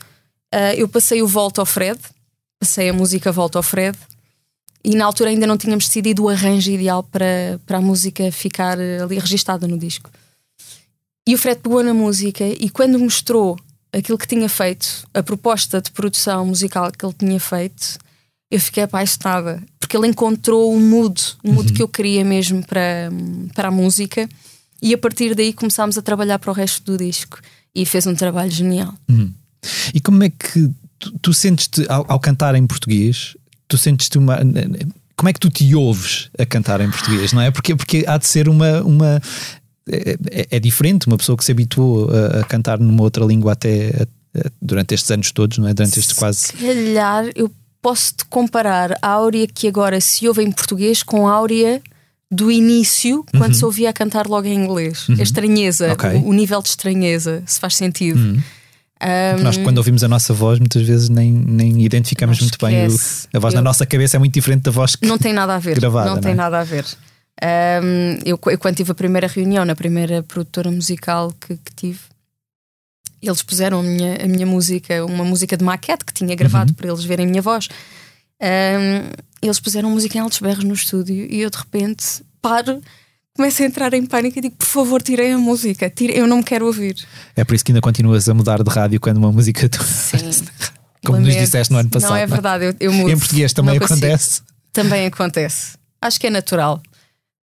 uh, 0.54 0.74
eu 0.76 0.88
passei 0.88 1.22
o 1.22 1.28
Volta 1.28 1.60
ao 1.62 1.66
Fred, 1.66 1.98
passei 2.58 2.88
a 2.88 2.92
música 2.92 3.32
Volta 3.32 3.58
ao 3.58 3.62
Fred 3.62 3.96
e 4.84 4.94
na 4.94 5.04
altura 5.04 5.30
ainda 5.30 5.46
não 5.46 5.56
tínhamos 5.56 5.86
decidido 5.86 6.24
o 6.24 6.28
arranjo 6.28 6.70
ideal 6.70 7.02
para, 7.02 7.60
para 7.66 7.78
a 7.78 7.82
música 7.82 8.30
ficar 8.32 8.78
ali 8.78 9.18
registada 9.18 9.66
no 9.66 9.78
disco. 9.78 10.10
E 11.26 11.34
o 11.34 11.38
Fred 11.38 11.60
pegou 11.60 11.82
na 11.82 11.94
música 11.94 12.44
e 12.44 12.68
quando 12.70 12.98
mostrou 12.98 13.58
aquilo 13.92 14.18
que 14.18 14.26
tinha 14.26 14.48
feito, 14.48 15.06
a 15.12 15.22
proposta 15.22 15.80
de 15.80 15.90
produção 15.90 16.46
musical 16.46 16.90
que 16.92 17.04
ele 17.04 17.14
tinha 17.14 17.40
feito, 17.40 17.98
eu 18.50 18.60
fiquei 18.60 18.82
apaixonada, 18.82 19.62
porque 19.78 19.96
ele 19.96 20.08
encontrou 20.08 20.74
um 20.74 20.80
mood, 20.80 21.20
um 21.44 21.52
mood 21.52 21.68
uhum. 21.68 21.74
que 21.74 21.82
eu 21.82 21.88
queria 21.88 22.24
mesmo 22.24 22.64
para, 22.66 23.10
para 23.54 23.68
a 23.68 23.70
música, 23.70 24.28
e 24.82 24.94
a 24.94 24.98
partir 24.98 25.34
daí 25.34 25.52
começámos 25.52 25.98
a 25.98 26.02
trabalhar 26.02 26.38
para 26.38 26.50
o 26.50 26.54
resto 26.54 26.82
do 26.84 26.96
disco 26.96 27.38
e 27.74 27.84
fez 27.84 28.06
um 28.06 28.14
trabalho 28.14 28.50
genial. 28.50 28.94
Uhum. 29.08 29.32
E 29.92 30.00
como 30.00 30.22
é 30.24 30.30
que 30.30 30.70
tu, 30.98 31.18
tu 31.20 31.34
sentes-te 31.34 31.86
ao, 31.88 32.10
ao, 32.10 32.18
cantar 32.18 32.54
em 32.54 32.66
português? 32.66 33.36
tu 33.70 33.78
sentes-te 33.78 34.18
uma. 34.18 34.38
Como 35.16 35.28
é 35.28 35.32
que 35.32 35.40
tu 35.40 35.48
te 35.48 35.74
ouves 35.74 36.28
a 36.38 36.44
cantar 36.44 36.80
em 36.80 36.90
português, 36.90 37.32
não 37.32 37.40
é? 37.40 37.50
Porque, 37.50 37.74
porque 37.74 38.04
há 38.06 38.18
de 38.18 38.26
ser 38.26 38.48
uma. 38.48 38.82
uma 38.82 39.22
é, 39.92 40.16
é, 40.30 40.46
é 40.56 40.60
diferente, 40.60 41.06
uma 41.06 41.16
pessoa 41.16 41.36
que 41.36 41.44
se 41.44 41.52
habituou 41.52 42.08
a, 42.10 42.40
a 42.40 42.44
cantar 42.44 42.78
numa 42.78 43.02
outra 43.02 43.24
língua 43.24 43.52
até 43.52 43.88
a, 44.34 44.40
a, 44.40 44.50
durante 44.60 44.94
estes 44.94 45.10
anos 45.10 45.30
todos, 45.32 45.58
não 45.58 45.68
é? 45.68 45.74
Durante 45.74 45.98
estes 45.98 46.16
quase. 46.16 46.38
Se 46.38 46.52
calhar 46.54 47.24
eu 47.34 47.50
posso 47.82 48.14
te 48.14 48.24
comparar 48.26 48.98
a 49.00 49.08
áurea 49.08 49.46
que 49.46 49.66
agora 49.66 50.00
se 50.00 50.28
ouve 50.28 50.42
em 50.42 50.52
português 50.52 51.02
com 51.02 51.26
a 51.26 51.32
áurea 51.32 51.80
do 52.30 52.50
início, 52.50 53.24
quando 53.36 53.54
se 53.54 53.64
ouvia 53.64 53.90
a 53.90 53.92
cantar 53.92 54.26
logo 54.28 54.46
em 54.46 54.54
inglês. 54.54 55.06
A 55.18 55.22
estranheza, 55.22 55.92
Ok. 55.92 56.10
o, 56.16 56.28
o 56.28 56.32
nível 56.32 56.62
de 56.62 56.68
estranheza, 56.68 57.42
se 57.46 57.58
faz 57.58 57.74
sentido. 57.74 58.40
Porque 59.00 59.42
Nós, 59.42 59.56
quando 59.56 59.78
ouvimos 59.78 60.04
a 60.04 60.08
nossa 60.08 60.34
voz, 60.34 60.58
muitas 60.58 60.82
vezes 60.82 61.08
nem, 61.08 61.32
nem 61.32 61.82
identificamos 61.82 62.38
Não 62.38 62.44
muito 62.46 62.58
bem. 62.64 62.86
o- 62.86 62.98
a 63.34 63.38
voz 63.40 63.54
na 63.54 63.60
Eu- 63.60 63.64
nossa 63.64 63.86
cabeça 63.86 64.16
é 64.16 64.18
muito 64.18 64.34
diferente 64.34 64.62
da 64.62 64.70
voz 64.70 64.94
que. 64.94 65.06
Não 65.06 65.16
tem 65.18 65.32
nada 65.32 65.54
a 65.54 65.58
ver. 65.58 65.80
Gravada, 65.80 66.06
não 66.10 66.14
não 66.16 66.20
tem 66.22 66.32
é? 66.32 66.34
nada 66.34 66.60
a 66.60 66.64
ver. 66.64 66.84
Ahm, 67.42 68.18
eu, 68.24 68.38
eu, 68.46 68.58
quando 68.58 68.76
tive 68.76 68.92
a 68.92 68.94
primeira 68.94 69.26
reunião 69.26 69.64
na 69.64 69.74
primeira 69.74 70.22
produtora 70.22 70.70
musical 70.70 71.32
que, 71.40 71.56
que 71.56 71.72
tive, 71.74 72.00
eles 73.22 73.42
puseram 73.42 73.80
a 73.80 73.82
minha, 73.82 74.24
a 74.24 74.26
minha 74.28 74.46
música, 74.46 75.04
uma 75.04 75.24
música 75.24 75.56
de 75.56 75.64
maquete 75.64 76.04
que 76.04 76.12
tinha 76.12 76.30
Uhum. 76.30 76.36
gravado 76.36 76.74
para 76.74 76.88
eles 76.88 77.04
verem 77.04 77.26
a 77.26 77.28
minha 77.28 77.42
voz. 77.42 77.68
Ahm, 78.42 79.10
eles 79.42 79.60
puseram 79.60 79.90
música 79.90 80.16
em 80.18 80.20
altos 80.20 80.38
berros 80.40 80.64
no 80.64 80.74
estúdio 80.74 81.26
e 81.30 81.40
eu 81.40 81.50
de 81.50 81.56
repente 81.58 82.22
paro, 82.42 82.80
começo 83.36 83.62
a 83.62 83.66
entrar 83.66 83.92
em 83.94 84.04
pânico 84.06 84.38
e 84.38 84.42
digo: 84.42 84.56
por 84.56 84.66
favor, 84.66 85.02
tirem 85.02 85.32
a 85.32 85.38
música, 85.38 85.88
tirem, 85.90 86.16
eu 86.16 86.26
não 86.26 86.38
me 86.38 86.44
quero 86.44 86.66
ouvir. 86.66 86.94
É 87.36 87.44
por 87.44 87.54
isso 87.54 87.64
que 87.64 87.72
ainda 87.72 87.80
continuas 87.80 88.28
a 88.28 88.34
mudar 88.34 88.62
de 88.62 88.70
rádio 88.70 89.00
quando 89.00 89.16
uma 89.18 89.32
música. 89.32 89.68
tu- 89.68 89.82
Sim. 89.84 90.18
Como 91.04 91.18
nos 91.18 91.28
Lamento. 91.28 91.44
disseste 91.46 91.72
no 91.72 91.78
ano 91.78 91.88
passado. 91.88 92.10
Não 92.10 92.16
é 92.18 92.22
é? 92.22 92.26
verdade, 92.26 92.64
eu, 92.66 92.74
eu 92.78 92.92
mudo. 92.92 93.10
Em 93.10 93.18
português 93.18 93.54
também 93.54 93.78
consigo. 93.78 93.94
acontece. 93.98 94.42
Também 94.70 95.06
acontece. 95.06 95.78
Acho 96.00 96.20
que 96.20 96.26
é 96.26 96.30
natural. 96.30 96.82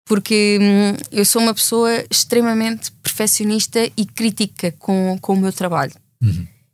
Porque 0.07 0.57
hum, 0.61 0.95
eu 1.11 1.25
sou 1.25 1.41
uma 1.41 1.53
pessoa 1.53 1.91
extremamente 2.09 2.91
perfeccionista 3.03 3.79
e 3.97 4.05
crítica 4.05 4.71
com, 4.79 5.17
com 5.21 5.33
o 5.33 5.37
meu 5.37 5.51
trabalho. 5.51 5.93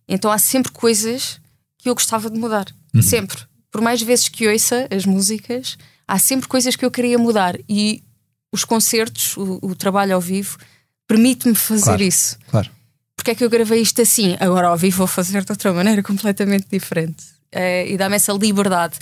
Então 0.07 0.31
há 0.31 0.37
sempre 0.37 0.71
coisas 0.71 1.39
que 1.77 1.89
eu 1.89 1.95
gostava 1.95 2.29
de 2.29 2.39
mudar. 2.39 2.65
Sempre. 3.01 3.37
Por 3.71 3.81
mais 3.81 4.01
vezes 4.01 4.29
que 4.29 4.47
ouça 4.47 4.87
as 4.95 5.05
músicas, 5.05 5.77
há 6.07 6.19
sempre 6.19 6.47
coisas 6.47 6.75
que 6.75 6.85
eu 6.85 6.91
queria 6.91 7.17
mudar. 7.17 7.57
E 7.67 8.03
os 8.51 8.63
concertos, 8.63 9.35
o, 9.35 9.57
o 9.63 9.75
trabalho 9.75 10.13
ao 10.13 10.21
vivo, 10.21 10.57
permite-me 11.07 11.55
fazer 11.55 11.83
Claro. 11.85 12.03
isso. 12.03 12.37
Claro. 12.51 12.69
Porque 13.15 13.31
é 13.31 13.35
que 13.35 13.43
eu 13.43 13.49
gravei 13.49 13.81
isto 13.81 13.99
assim? 14.01 14.37
Agora 14.39 14.67
ao 14.67 14.77
vivo 14.77 14.97
vou 14.97 15.07
fazer 15.07 15.43
de 15.43 15.51
outra 15.51 15.73
maneira 15.73 16.03
completamente 16.03 16.67
diferente. 16.71 17.23
Eh, 17.51 17.91
e 17.93 17.97
dá-me 17.97 18.15
essa 18.15 18.31
liberdade. 18.33 18.97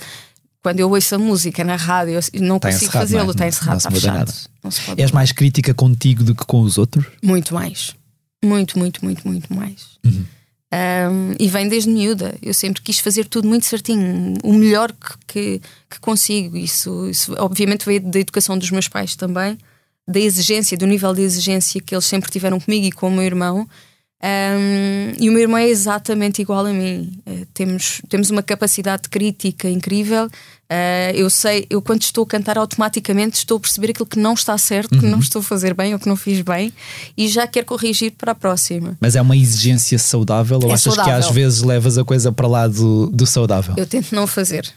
Quando 0.62 0.78
eu 0.80 0.88
ouço 0.90 1.14
a 1.14 1.18
música 1.18 1.64
na 1.64 1.76
rádio, 1.76 2.20
não 2.34 2.56
Está 2.56 2.70
consigo 2.70 2.92
fazê-lo, 2.92 3.28
é? 3.28 3.32
está 3.32 3.44
Não- 3.44 3.48
encerrado, 3.48 3.70
não 3.70 3.76
está 3.78 3.90
fechado. 3.90 4.32
Não 4.62 4.70
se 4.70 4.80
pode 4.82 5.00
És 5.02 5.10
mudar. 5.10 5.18
mais 5.18 5.32
crítica 5.32 5.74
contigo 5.74 6.22
do 6.22 6.34
que 6.34 6.44
com 6.46 6.60
os 6.60 6.78
outros? 6.78 7.04
Muito 7.22 7.52
mais. 7.52 7.94
Muito, 8.44 8.78
muito, 8.78 9.04
muito, 9.04 9.26
muito 9.26 9.52
mais. 9.54 9.82
Uhum. 10.04 10.24
Um, 10.74 11.34
e 11.38 11.48
vem 11.48 11.68
desde 11.68 11.90
miúda. 11.90 12.34
Eu 12.40 12.54
sempre 12.54 12.80
quis 12.80 12.98
fazer 12.98 13.26
tudo 13.26 13.46
muito 13.46 13.66
certinho, 13.66 14.34
o 14.42 14.52
melhor 14.54 14.90
que, 14.92 15.16
que, 15.26 15.60
que 15.90 16.00
consigo. 16.00 16.56
Isso, 16.56 17.08
isso, 17.10 17.34
obviamente, 17.38 17.84
veio 17.84 18.00
da 18.00 18.18
educação 18.20 18.56
dos 18.56 18.70
meus 18.70 18.88
pais 18.88 19.14
também, 19.14 19.58
da 20.08 20.18
exigência, 20.18 20.76
do 20.78 20.86
nível 20.86 21.12
de 21.12 21.20
exigência 21.22 21.80
que 21.80 21.94
eles 21.94 22.06
sempre 22.06 22.30
tiveram 22.30 22.58
comigo 22.58 22.86
e 22.86 22.92
com 22.92 23.08
o 23.08 23.10
meu 23.10 23.22
irmão. 23.24 23.68
Um, 24.24 25.12
e 25.18 25.28
o 25.28 25.32
meu 25.32 25.42
irmão 25.42 25.58
é 25.58 25.68
exatamente 25.68 26.40
igual 26.40 26.64
a 26.66 26.72
mim. 26.72 27.12
Eh, 27.26 27.44
temos, 27.52 28.00
temos 28.08 28.30
uma 28.30 28.42
capacidade 28.42 29.02
de 29.04 29.08
crítica 29.08 29.68
incrível. 29.68 30.30
Eh, 30.70 31.12
eu 31.16 31.28
sei, 31.28 31.66
eu 31.68 31.82
quando 31.82 32.02
estou 32.02 32.22
a 32.22 32.26
cantar, 32.26 32.56
automaticamente 32.56 33.36
estou 33.36 33.56
a 33.56 33.60
perceber 33.60 33.90
aquilo 33.90 34.06
que 34.06 34.18
não 34.18 34.34
está 34.34 34.56
certo, 34.56 34.96
que 34.98 35.06
não 35.06 35.18
estou 35.18 35.40
a 35.40 35.42
fazer 35.42 35.74
bem 35.74 35.92
ou 35.92 35.98
que 35.98 36.08
não 36.08 36.14
fiz 36.16 36.40
bem 36.40 36.72
e 37.16 37.26
já 37.28 37.46
quero 37.48 37.66
corrigir 37.66 38.12
para 38.12 38.30
a 38.32 38.34
próxima. 38.34 38.96
Mas 39.00 39.16
é 39.16 39.20
uma 39.20 39.36
exigência 39.36 39.98
saudável 39.98 40.60
ou 40.62 40.70
É 40.70 40.74
achas 40.74 40.94
que 40.94 41.02
saudável. 41.02 41.28
às 41.28 41.34
vezes 41.34 41.62
levas 41.62 41.98
a 41.98 42.04
coisa 42.04 42.30
para 42.30 42.46
lá 42.46 42.68
do, 42.68 43.08
do 43.08 43.26
saudável? 43.26 43.74
Eu 43.76 43.86
tento 43.86 44.14
não 44.14 44.26
fazer. 44.26 44.72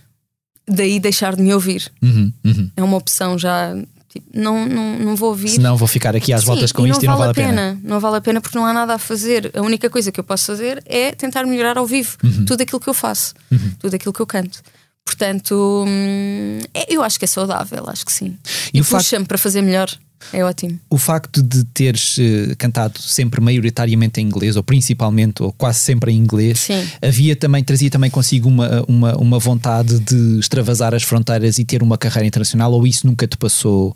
Daí 0.68 1.00
deixar 1.00 1.36
de 1.36 1.44
me 1.44 1.54
ouvir. 1.54 1.92
Uhum, 2.02 2.34
uhum. 2.44 2.72
É 2.76 2.84
uma 2.84 2.98
opção 2.98 3.38
já. 3.38 3.76
Tipo, 4.16 4.28
não, 4.34 4.66
não, 4.66 4.98
não 5.00 5.16
vou 5.16 5.30
ouvir. 5.30 5.50
Senão 5.50 5.76
vou 5.78 5.88
ficar 5.88 6.16
aqui 6.16 6.34
às 6.34 6.42
Sim, 6.42 6.48
voltas 6.48 6.72
com 6.72 6.88
isto 6.88 7.04
e 7.04 7.08
não 7.08 7.18
vale 7.18 7.32
a 7.32 7.34
pena. 7.34 7.80
Não 7.84 8.00
vale 8.00 8.18
a 8.18 8.22
pena 8.22 8.42
porque 8.42 8.58
não 8.58 8.66
há 8.66 8.74
nada 8.74 8.96
a 8.96 8.98
fazer. 8.98 9.52
A 9.54 9.62
única 9.62 9.90
coisa 9.90 10.12
que 10.12 10.20
eu 10.20 10.24
posso 10.24 10.46
fazer 10.46 10.82
é 10.86 11.12
tentar 11.12 11.46
melhorar 11.46 11.78
ao 11.78 11.86
vivo 11.86 12.18
Uhum. 12.24 12.46
tudo 12.46 12.62
aquilo 12.62 12.80
que 12.80 12.90
eu 12.90 12.94
faço, 12.94 13.34
tudo 13.80 13.94
aquilo 13.96 14.12
que 14.14 14.20
eu 14.22 14.26
canto. 14.28 14.62
Portanto, 15.06 15.86
hum, 15.88 16.60
é- 16.74 16.94
eu 16.94 17.04
acho 17.04 17.20
que 17.20 17.26
é 17.26 17.28
saudável, 17.28 17.84
acho 17.88 18.04
que 18.06 18.12
sim. 18.12 18.38
E 18.74 18.80
E, 18.80 18.84
facto- 18.84 19.04
puxa-me 19.04 19.26
para 19.26 19.38
fazer 19.38 19.62
melhor. 19.62 19.88
É 20.34 20.44
ótimo. 20.44 20.80
O 20.90 20.98
facto 20.98 21.42
de 21.44 21.64
teres 21.66 22.18
eh, 22.20 22.56
cantado 22.58 23.00
sempre 23.00 23.40
maioritariamente 23.42 24.20
em 24.20 24.26
inglês, 24.26 24.56
ou 24.56 24.64
principalmente, 24.64 25.44
ou 25.44 25.52
quase 25.54 25.80
sempre 25.80 26.12
em 26.12 26.18
inglês, 26.18 26.60
Sim. 26.60 26.88
havia 27.02 27.36
também, 27.36 27.64
trazia 27.64 27.90
também 27.90 28.10
consigo 28.10 28.48
uma, 28.50 28.84
uma, 28.88 29.16
uma 29.18 29.40
vontade 29.40 30.00
de 30.00 30.40
extravasar 30.40 30.94
as 30.96 31.04
fronteiras 31.04 31.58
e 31.60 31.66
ter 31.66 31.84
uma 31.84 31.98
carreira 31.98 32.28
internacional, 32.28 32.72
ou 32.72 32.86
isso 32.88 33.06
nunca 33.06 33.28
te 33.28 33.38
passou? 33.38 33.96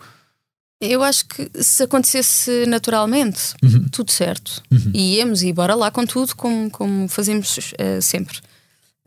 Eu 0.82 1.04
acho 1.04 1.26
que 1.26 1.50
se 1.62 1.84
acontecesse 1.84 2.66
naturalmente, 2.68 3.54
Uhum. 3.62 3.86
tudo 3.92 4.12
certo. 4.12 4.62
E 4.94 5.16
íamos 5.18 5.44
e 5.44 5.52
bora 5.52 5.76
lá 5.76 5.92
com 5.92 6.06
tudo, 6.06 6.36
como, 6.36 6.70
como 6.72 7.08
fazemos 7.10 7.74
eh, 7.78 8.00
sempre. 8.02 8.38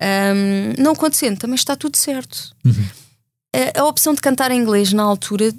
Ahm, 0.00 0.75
não 0.78 0.92
acontecendo, 0.92 1.38
também 1.38 1.54
está 1.54 1.76
tudo 1.76 1.97
certo. 1.97 2.50
Uhum. 2.64 2.85
A, 3.55 3.81
a 3.81 3.85
opção 3.85 4.15
de 4.15 4.21
cantar 4.21 4.51
em 4.51 4.61
inglês 4.61 4.93
na 4.93 5.03
altura 5.03 5.53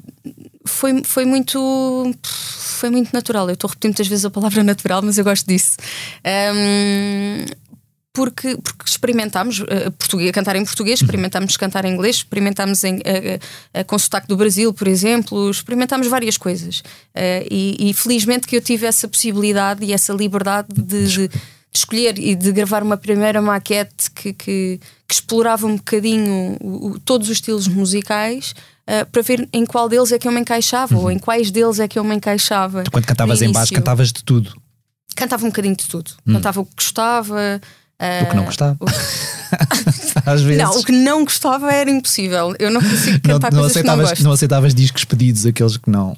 foi, 0.65 1.03
foi 1.03 1.25
muito. 1.25 2.13
Foi 2.23 2.89
muito 2.89 3.11
natural. 3.13 3.47
Eu 3.49 3.53
estou 3.53 3.67
a 3.67 3.71
repetir 3.71 3.89
muitas 3.89 4.07
vezes 4.07 4.25
a 4.25 4.29
palavra 4.29 4.61
natural, 4.63 5.01
mas 5.01 5.17
eu 5.17 5.23
gosto 5.23 5.47
disso. 5.47 5.77
Ahm, 6.23 7.45
porque, 8.15 8.55
porque 8.57 8.83
experimentámos 8.85 9.63
português, 9.97 10.31
cantar 10.31 10.55
em 10.55 10.63
português, 10.63 11.01
experimentámos 11.01 11.57
cantar 11.57 11.83
em 11.83 11.93
inglês, 11.93 12.17
experimentámos 12.17 12.83
em, 12.83 12.99
eh, 13.03 13.39
eh, 13.73 13.83
com 13.83 13.97
sotaque 13.97 14.27
do 14.27 14.37
Brasil, 14.37 14.71
por 14.71 14.87
exemplo, 14.87 15.49
experimentámos 15.49 16.05
várias 16.07 16.37
coisas. 16.37 16.83
Eh, 17.15 17.47
e, 17.49 17.89
e 17.89 17.93
felizmente 17.93 18.45
que 18.47 18.55
eu 18.55 18.61
tive 18.61 18.85
essa 18.85 19.07
possibilidade 19.07 19.83
e 19.83 19.93
essa 19.93 20.13
liberdade 20.13 20.67
de, 20.71 21.07
de- 21.07 21.29
de 21.73 21.79
escolher 21.79 22.19
e 22.19 22.35
de 22.35 22.51
gravar 22.51 22.83
uma 22.83 22.95
primeira 22.97 23.41
maquete 23.41 24.11
que, 24.13 24.31
que, 24.33 24.79
que 25.07 25.13
explorava 25.13 25.65
um 25.65 25.75
bocadinho 25.77 26.55
o- 26.61 26.91
o- 26.91 26.99
todos 26.99 27.27
os 27.29 27.33
estilos 27.37 27.67
musicais. 27.67 28.53
eh, 28.85 29.05
para 29.05 29.21
ver 29.21 29.47
em 29.53 29.65
qual 29.65 29.87
deles 29.89 30.11
é 30.11 30.19
que 30.19 30.27
eu 30.27 30.31
me 30.31 30.39
encaixava 30.41 30.97
ou 30.97 31.09
em 31.09 31.17
quais 31.17 31.49
deles 31.51 31.79
é 31.79 31.87
que 31.87 31.97
eu 31.97 32.03
me 32.03 32.13
encaixava. 32.15 32.83
Tu, 32.83 32.91
quando 32.91 33.05
cantavas 33.05 33.41
em 33.41 33.51
baixo, 33.51 33.73
cantavas 33.73 34.11
de 34.11 34.23
tudo. 34.23 34.53
Cantava 35.15 35.45
um 35.45 35.49
bocadinho 35.49 35.75
de 35.75 35.87
tudo. 35.87 36.11
Cantava 36.27 36.59
o 36.59 36.65
que 36.65 36.73
gostava. 36.75 37.61
O 38.21 38.29
que 38.29 38.35
não 38.35 38.43
gostava. 38.45 38.77
o- 38.81 38.85
Às 40.29 40.41
vezes. 40.41 40.61
Não, 40.61 40.77
o 40.79 40.83
que 40.83 40.91
não 40.91 41.23
gostava 41.23 41.71
era 41.71 41.89
impossível. 41.89 42.53
Eu 42.59 42.69
não 42.71 42.81
consigo 42.81 43.19
não, 43.27 43.35
cantar 43.35 43.51
não 43.53 43.59
coisas 43.61 43.81
que 43.81 43.87
não 43.87 43.97
gosto. 43.97 44.23
não 44.23 44.31
aceitavas 44.31 44.75
discos 44.75 45.05
pedidos, 45.05 45.45
aqueles 45.45 45.77
que 45.77 45.89
não. 45.89 46.15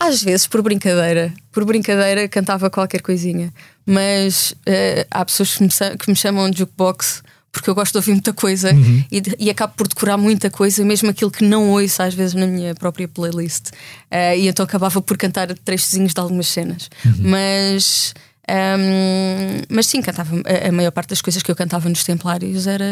Às 0.00 0.22
vezes, 0.22 0.46
por 0.46 0.60
brincadeira, 0.62 1.32
por 1.52 1.64
brincadeira, 1.64 2.28
cantava 2.28 2.68
qualquer 2.68 3.00
coisinha. 3.00 3.52
Mas 3.86 4.54
eh, 4.66 5.06
há 5.10 5.24
pessoas 5.24 5.54
que 5.56 5.62
me, 5.62 5.68
que 5.98 6.10
me 6.10 6.16
chamam 6.16 6.50
de 6.50 6.58
jukebox 6.58 7.22
porque 7.52 7.70
eu 7.70 7.74
gosto 7.74 7.92
de 7.92 7.98
ouvir 7.98 8.10
muita 8.12 8.32
coisa 8.32 8.70
e, 9.12 9.20
de- 9.20 9.36
e 9.38 9.48
acabo 9.48 9.74
por 9.76 9.86
decorar 9.86 10.16
muita 10.16 10.50
coisa, 10.50 10.84
mesmo 10.84 11.08
aquilo 11.10 11.30
que 11.30 11.44
não 11.44 11.70
ouço 11.70 12.02
às 12.02 12.12
vezes 12.12 12.34
na 12.34 12.48
minha 12.48 12.74
própria 12.74 13.06
playlist. 13.06 13.66
Eh, 14.10 14.38
e 14.40 14.48
então 14.48 14.64
acabava 14.64 15.00
por 15.00 15.16
cantar 15.16 15.54
trechozinhos 15.58 16.12
de 16.12 16.20
algumas 16.20 16.48
cenas. 16.48 16.90
Mas. 17.20 18.12
ahm, 18.48 19.62
mas 19.68 19.86
sim, 19.86 20.02
cantava 20.02 20.34
a, 20.44 20.68
a 20.68 20.72
maior 20.72 20.90
parte 20.90 21.10
das 21.10 21.22
coisas 21.22 21.42
que 21.44 21.50
eu 21.50 21.54
cantava 21.54 21.88
nos 21.88 22.02
Templários 22.02 22.66
era, 22.66 22.84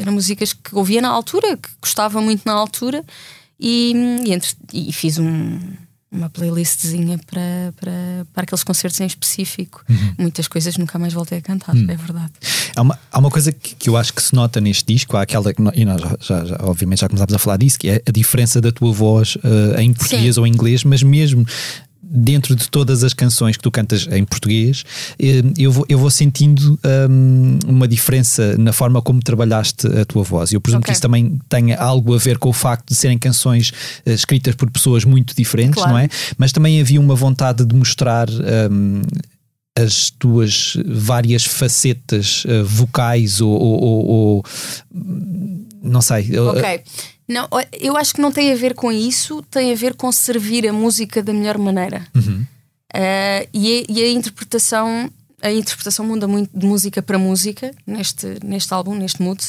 eram 0.00 0.12
músicas 0.12 0.52
que 0.52 0.74
ouvia 0.74 1.00
na 1.00 1.08
altura, 1.08 1.56
que 1.56 1.68
gostava 1.80 2.20
muito 2.20 2.42
na 2.44 2.52
altura, 2.54 3.04
e, 3.60 3.92
e, 4.26 4.32
entre- 4.32 4.56
e 4.74 4.92
fiz 4.92 5.16
um, 5.18 5.60
uma 6.12 6.28
playlistzinha 6.28 7.18
para, 7.26 7.72
para, 7.80 7.92
para 8.34 8.42
aqueles 8.44 8.62
concertos 8.62 9.00
em 9.00 9.06
específico. 9.06 9.82
Muitas 10.18 10.46
coisas 10.46 10.76
nunca 10.76 10.98
mais 10.98 11.12
voltei 11.14 11.38
a 11.38 11.40
cantar, 11.40 11.74
é 11.74 11.96
verdade. 11.96 12.32
Há 12.76 12.82
uma, 12.82 12.98
há 13.10 13.18
uma 13.18 13.30
coisa 13.30 13.50
que, 13.50 13.74
que 13.74 13.88
eu 13.88 13.96
acho 13.96 14.12
que 14.12 14.22
se 14.22 14.34
nota 14.34 14.60
neste 14.60 14.92
disco, 14.92 15.16
há 15.16 15.22
aquela 15.22 15.52
e 15.74 15.84
nós 15.84 16.00
já, 16.20 16.44
já- 16.44 16.58
obviamente 16.60 17.00
já 17.00 17.08
começámos 17.08 17.32
a 17.34 17.38
falar 17.38 17.56
disso, 17.56 17.78
que 17.78 17.88
é 17.88 18.02
a 18.06 18.12
diferença 18.12 18.60
da 18.60 18.70
tua 18.70 18.92
voz 18.92 19.38
eh, 19.42 19.82
em 19.82 19.92
português 19.94 20.34
Sim. 20.34 20.40
ou 20.40 20.46
em 20.46 20.50
inglês, 20.50 20.84
mas 20.84 21.02
mesmo 21.02 21.46
dentro 22.14 22.54
de 22.54 22.68
todas 22.68 23.02
as 23.02 23.14
canções 23.14 23.56
que 23.56 23.62
tu 23.62 23.70
cantas 23.70 24.06
em 24.10 24.22
português, 24.24 24.84
eh, 25.18 25.42
eu 25.56 25.72
vou, 25.72 25.86
eu 25.88 25.98
vou 25.98 26.10
sentindo 26.10 26.78
hum, 27.10 27.58
uma 27.66 27.88
diferença 27.88 28.54
na 28.58 28.72
forma 28.72 29.00
como 29.00 29.20
trabalhaste 29.22 29.86
a 29.86 30.04
tua 30.04 30.22
voz. 30.22 30.52
Eu 30.52 30.60
presumo 30.60 30.82
que 30.82 30.88
Ok. 30.88 30.92
isso 30.92 31.00
também 31.02 31.38
tenha 31.48 31.78
algo 31.78 32.14
a 32.14 32.18
ver 32.18 32.36
com 32.36 32.50
o 32.50 32.52
facto 32.52 32.88
de 32.90 32.94
serem 32.94 33.18
canções 33.18 33.72
eh, 34.04 34.12
escritas 34.12 34.54
por 34.54 34.70
pessoas 34.70 35.04
muito 35.06 35.34
diferentes, 35.34 35.76
Claro. 35.76 35.92
não 35.92 35.98
é? 35.98 36.08
Mas 36.36 36.52
também 36.52 36.80
havia 36.80 37.00
uma 37.00 37.14
vontade 37.14 37.64
de 37.64 37.74
mostrar 37.74 38.28
hum, 38.70 39.00
as 39.78 40.10
tuas 40.10 40.76
várias 40.86 41.44
facetas 41.46 42.44
eh, 42.46 42.62
vocais 42.62 43.40
ou, 43.40 43.50
ou- 43.50 43.82
ou- 43.82 44.06
ou, 44.06 44.44
não 45.82 46.02
sei. 46.02 46.38
Ok. 46.38 46.80
Não, 47.32 47.48
eu 47.72 47.96
acho 47.96 48.14
que 48.14 48.20
não 48.20 48.30
tem 48.30 48.52
a 48.52 48.56
ver 48.56 48.74
com 48.74 48.92
isso, 48.92 49.42
tem 49.50 49.72
a 49.72 49.74
ver 49.74 49.94
com 49.94 50.12
servir 50.12 50.68
a 50.68 50.72
música 50.72 51.22
da 51.22 51.32
melhor 51.32 51.58
maneira. 51.58 52.06
Eh, 52.94 53.48
e, 53.52 53.84
a, 53.88 53.92
e 53.92 54.02
a 54.02 54.10
interpretação, 54.10 55.10
a 55.40 55.50
interpretação 55.50 56.04
muda 56.04 56.28
muito 56.28 56.50
de 56.56 56.66
música 56.66 57.02
para 57.02 57.18
música 57.18 57.74
neste, 57.86 58.38
neste 58.44 58.72
álbum, 58.74 58.94
neste 58.94 59.22
mood. 59.22 59.42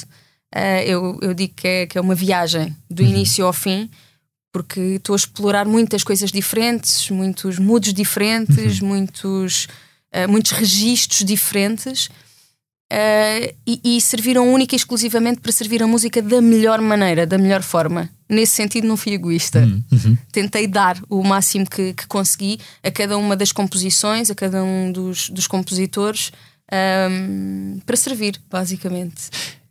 Eh, 0.54 0.88
eu, 0.88 1.20
eu 1.22 1.34
digo 1.34 1.54
que 1.56 1.68
é, 1.68 1.86
que 1.86 1.98
é 1.98 2.02
uma 2.02 2.16
viagem 2.16 2.76
do 2.90 3.04
início 3.04 3.46
ao 3.46 3.54
fim, 3.54 3.90
porque 4.52 4.80
estou 4.80 5.14
a 5.14 5.18
explorar 5.18 5.66
muitas 5.66 6.04
coisas 6.04 6.32
diferentes, 6.32 7.10
muitos 7.10 7.58
moods 7.58 7.94
diferentes, 7.94 8.80
uhum. 8.80 8.88
muitos, 8.88 9.68
uh, 10.14 10.30
muitos 10.30 10.52
registros 10.52 11.26
diferentes. 11.26 12.08
Uh, 12.94 13.52
e, 13.66 13.98
e, 13.98 14.02
serviram 14.02 14.54
única 14.54 14.76
e 14.76 14.78
exclusivamente 14.78 15.42
para 15.42 15.52
servir 15.52 15.82
a 15.82 15.88
música 15.88 16.22
da 16.22 16.40
melhor 16.40 16.80
maneira, 16.80 17.26
da 17.26 17.40
melhor 17.40 17.64
forma. 17.64 18.08
Nesse 18.30 18.54
sentido, 18.54 18.86
não 18.86 18.96
fui 18.96 19.14
egoísta. 19.14 19.62
Uhum. 19.62 19.84
uhum. 19.92 20.18
Tentei 20.32 20.68
dar 20.68 21.02
o 21.10 21.24
máximo 21.24 21.68
que, 21.68 21.94
que, 21.94 22.06
consegui 22.06 22.60
a 22.84 22.92
cada 22.92 23.18
uma 23.18 23.36
das 23.36 23.52
composições, 23.52 24.30
a 24.30 24.36
cada 24.36 24.64
um 24.64 24.92
dos, 24.92 25.30
dos 25.32 25.48
compositores, 25.48 26.32
um, 26.72 27.80
para 27.84 27.96
servir, 27.98 28.40
basicamente. 28.48 29.24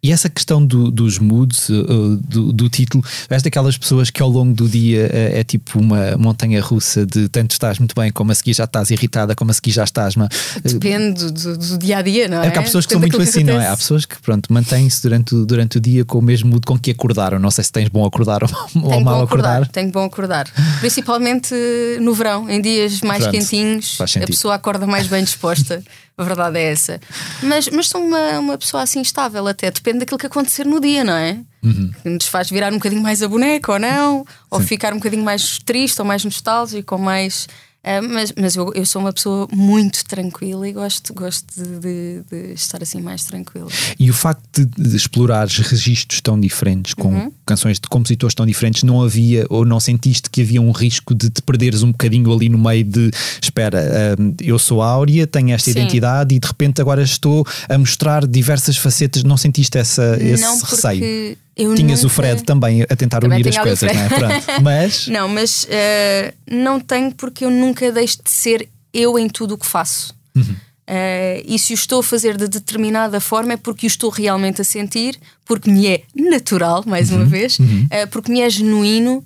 E 0.04 0.10
essa 0.10 0.28
questão 0.28 0.66
do, 0.66 0.90
dos 0.90 1.20
moods, 1.20 1.68
uh, 1.68 2.16
do, 2.16 2.52
do, 2.52 2.68
título, 2.68 3.04
és 3.30 3.40
daquelas 3.40 3.78
pessoas 3.78 4.10
que 4.10 4.20
ao 4.20 4.28
longo 4.28 4.52
do 4.52 4.68
dia 4.68 5.06
uh, 5.06 5.38
é 5.38 5.44
tipo 5.44 5.78
uma 5.78 6.16
montanha 6.18 6.60
russa 6.60 7.06
de 7.06 7.28
tanto 7.28 7.52
estás 7.52 7.78
muito 7.78 7.94
bem, 7.94 8.10
como 8.10 8.32
a 8.32 8.34
seguir 8.34 8.52
já 8.52 8.64
estás 8.64 8.90
irritada, 8.90 9.36
como 9.36 9.52
a 9.52 9.54
seguir 9.54 9.70
já 9.70 9.84
estás. 9.84 10.16
Mas, 10.16 10.28
Depende 10.64 11.30
do, 11.30 11.56
do, 11.56 11.78
dia 11.78 11.98
a 11.98 12.02
dia, 12.02 12.26
não 12.26 12.42
é? 12.42 12.48
É 12.48 12.50
que 12.50 12.58
há 12.58 12.62
pessoas 12.62 12.84
que 12.84 12.96
Depende 12.96 13.12
são 13.12 13.20
muito 13.20 13.30
assim, 13.30 13.44
não 13.44 13.60
é? 13.60 13.68
Há 13.68 13.76
pessoas 13.76 14.04
que, 14.04 14.20
pronto, 14.20 14.52
mantêm-se 14.52 15.00
durante, 15.00 15.36
durante 15.44 15.78
o 15.78 15.80
dia 15.80 16.04
com 16.04 16.18
o 16.18 16.22
mesmo 16.22 16.50
mood 16.50 16.66
com 16.66 16.76
que 16.76 16.90
acordaram. 16.90 17.38
Não 17.38 17.52
sei 17.52 17.62
se 17.62 17.70
tens 17.70 17.88
bom 17.88 18.04
acordar 18.04 18.42
ou, 18.42 18.50
ou 18.82 19.00
mal 19.00 19.22
acordar. 19.22 19.50
acordar. 19.50 19.68
Tenho 19.68 19.92
bom 19.92 20.02
acordar. 20.02 20.50
Principalmente 20.80 21.54
no 22.00 22.12
verão, 22.12 22.50
em 22.50 22.60
dias 22.60 23.02
mais 23.02 23.22
pronto, 23.22 23.38
quentinhos, 23.38 23.98
a 24.00 24.26
pessoa 24.26 24.56
acorda 24.56 24.84
mais 24.84 25.06
bem 25.06 25.22
disposta. 25.22 25.80
A 26.16 26.24
verdade 26.24 26.58
é 26.58 26.72
essa. 26.72 27.00
Mas, 27.42 27.68
mas 27.68 27.88
sou 27.88 28.04
uma, 28.04 28.38
uma 28.38 28.58
pessoa 28.58 28.82
assim 28.82 29.00
estável, 29.00 29.46
até 29.46 29.70
depende 29.70 30.00
daquilo 30.00 30.18
que 30.18 30.26
acontecer 30.26 30.66
no 30.66 30.80
dia, 30.80 31.02
não 31.02 31.14
é? 31.14 31.38
Uhum. 31.62 31.90
Nos 32.04 32.26
faz 32.26 32.50
virar 32.50 32.72
um 32.72 32.76
bocadinho 32.76 33.02
mais 33.02 33.22
a 33.22 33.28
boneca 33.28 33.72
ou 33.72 33.78
não, 33.78 34.26
ou 34.50 34.60
Sim. 34.60 34.66
ficar 34.66 34.92
um 34.92 34.96
bocadinho 34.96 35.24
mais 35.24 35.58
triste 35.58 36.00
ou 36.00 36.04
mais 36.04 36.24
nostálgico 36.24 36.94
ou 36.94 37.00
mais 37.00 37.48
Uh, 37.84 38.08
mas 38.08 38.32
mas 38.38 38.54
eu, 38.54 38.72
eu 38.74 38.86
sou 38.86 39.02
uma 39.02 39.12
pessoa 39.12 39.48
muito 39.52 40.04
tranquila 40.04 40.68
e 40.68 40.72
gosto, 40.72 41.12
gosto 41.12 41.46
de, 41.56 41.80
de, 41.80 42.22
de 42.30 42.52
estar 42.54 42.80
assim 42.80 43.00
mais 43.00 43.24
tranquila. 43.24 43.68
E 43.98 44.08
o 44.08 44.14
facto 44.14 44.64
de, 44.64 44.88
de 44.90 44.96
explorares 44.96 45.58
registros 45.58 46.20
tão 46.20 46.38
diferentes, 46.38 46.94
com 46.94 47.12
uhum. 47.12 47.32
canções 47.44 47.80
de 47.80 47.88
compositores 47.88 48.34
tão 48.34 48.46
diferentes, 48.46 48.84
não 48.84 49.02
havia 49.02 49.46
ou 49.50 49.64
não 49.64 49.80
sentiste 49.80 50.30
que 50.30 50.42
havia 50.42 50.62
um 50.62 50.70
risco 50.70 51.12
de 51.12 51.28
te 51.28 51.42
perderes 51.42 51.82
um 51.82 51.90
bocadinho 51.90 52.32
ali 52.32 52.48
no 52.48 52.58
meio 52.58 52.84
de 52.84 53.10
espera, 53.42 54.16
uh, 54.18 54.34
eu 54.40 54.58
sou 54.60 54.80
Áurea, 54.80 55.26
tenho 55.26 55.50
esta 55.50 55.72
Sim. 55.72 55.80
identidade 55.80 56.36
e 56.36 56.38
de 56.38 56.46
repente 56.46 56.80
agora 56.80 57.02
estou 57.02 57.44
a 57.68 57.76
mostrar 57.76 58.26
diversas 58.28 58.76
facetas, 58.76 59.24
não 59.24 59.36
sentiste 59.36 59.76
essa, 59.76 60.16
esse 60.20 60.42
não, 60.42 60.58
receio? 60.60 61.36
Eu 61.62 61.74
Tinhas 61.74 62.02
nunca... 62.02 62.12
o 62.12 62.16
Fred 62.16 62.42
também 62.44 62.82
a 62.82 62.96
tentar 62.96 63.20
também 63.20 63.40
unir 63.40 63.48
as 63.48 63.58
coisas, 63.58 63.92
não 63.92 64.02
é? 64.02 64.08
Pronto. 64.08 64.62
Mas. 64.62 65.08
Não, 65.12 65.28
mas 65.28 65.64
uh, 65.64 66.34
não 66.46 66.80
tenho 66.80 67.12
porque 67.12 67.44
eu 67.44 67.50
nunca 67.50 67.92
deixo 67.92 68.18
de 68.22 68.30
ser 68.30 68.68
eu 68.92 69.18
em 69.18 69.28
tudo 69.28 69.54
o 69.54 69.58
que 69.58 69.66
faço. 69.66 70.14
Uhum. 70.34 70.42
Uh, 70.42 71.42
e 71.46 71.58
se 71.58 71.72
o 71.72 71.74
estou 71.74 72.00
a 72.00 72.02
fazer 72.02 72.36
de 72.36 72.48
determinada 72.48 73.20
forma 73.20 73.52
é 73.52 73.56
porque 73.56 73.86
o 73.86 73.88
estou 73.88 74.10
realmente 74.10 74.60
a 74.60 74.64
sentir, 74.64 75.18
porque 75.44 75.70
me 75.70 75.86
é 75.86 76.02
natural, 76.14 76.82
mais 76.86 77.10
uhum. 77.10 77.18
uma 77.18 77.26
vez, 77.26 77.58
uhum. 77.58 77.86
uh, 77.86 78.08
porque 78.10 78.32
me 78.32 78.40
é 78.40 78.50
genuíno 78.50 79.24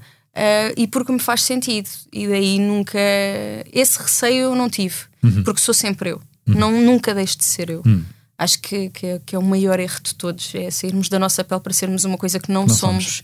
e 0.77 0.87
porque 0.87 1.11
me 1.11 1.19
faz 1.19 1.43
sentido. 1.43 1.89
E 2.13 2.29
daí 2.29 2.59
nunca. 2.59 2.99
Esse 3.73 3.99
receio 3.99 4.45
eu 4.45 4.55
não 4.55 4.69
tive, 4.69 4.97
uhum. 5.23 5.43
porque 5.43 5.61
sou 5.61 5.73
sempre 5.73 6.11
eu. 6.11 6.21
Uhum. 6.47 6.55
Não, 6.55 6.73
nunca 6.83 7.15
deixo 7.15 7.39
de 7.39 7.45
ser 7.45 7.71
eu. 7.71 7.83
Acho 8.39 8.61
que, 8.61 8.91
que, 8.91 9.07
é, 9.07 9.21
que, 9.25 9.35
é 9.35 9.39
o 9.39 9.43
maior 9.43 9.81
erro 9.81 10.01
de 10.03 10.15
todos 10.15 10.55
é 10.55 10.71
sairmos 10.71 11.09
da 11.09 11.19
nossa 11.19 11.43
pele 11.43 11.61
para 11.61 11.73
sermos 11.73 12.05
uma 12.05 12.19
coisa 12.19 12.39
que 12.39 12.53
não, 12.53 12.67
não 12.67 12.75
somos. 12.75 13.05
somos. 13.05 13.21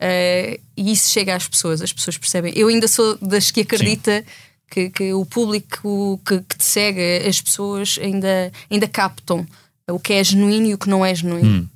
Uh, 0.00 0.60
e 0.76 0.92
isso 0.92 1.10
chega 1.10 1.36
às 1.36 1.46
pessoas, 1.46 1.82
as 1.82 1.92
pessoas 1.92 2.16
percebem. 2.16 2.52
Eu 2.56 2.68
ainda 2.68 2.88
sou 2.88 3.16
das 3.18 3.50
que 3.50 3.60
acredita 3.60 4.24
que, 4.70 4.90
que, 4.90 5.12
o 5.12 5.24
público 5.24 6.20
que, 6.26 6.40
que, 6.40 6.56
te 6.56 6.64
segue, 6.64 7.26
as 7.26 7.40
pessoas 7.40 7.98
ainda, 8.00 8.50
ainda 8.70 8.88
captam 8.88 9.46
o 9.88 9.98
que 9.98 10.14
é 10.14 10.24
genuíno 10.24 10.66
e 10.66 10.74
o 10.74 10.78
que 10.78 10.88
não 10.88 11.04
é 11.04 11.14
genuíno. 11.14 11.60
Hum. 11.62 11.68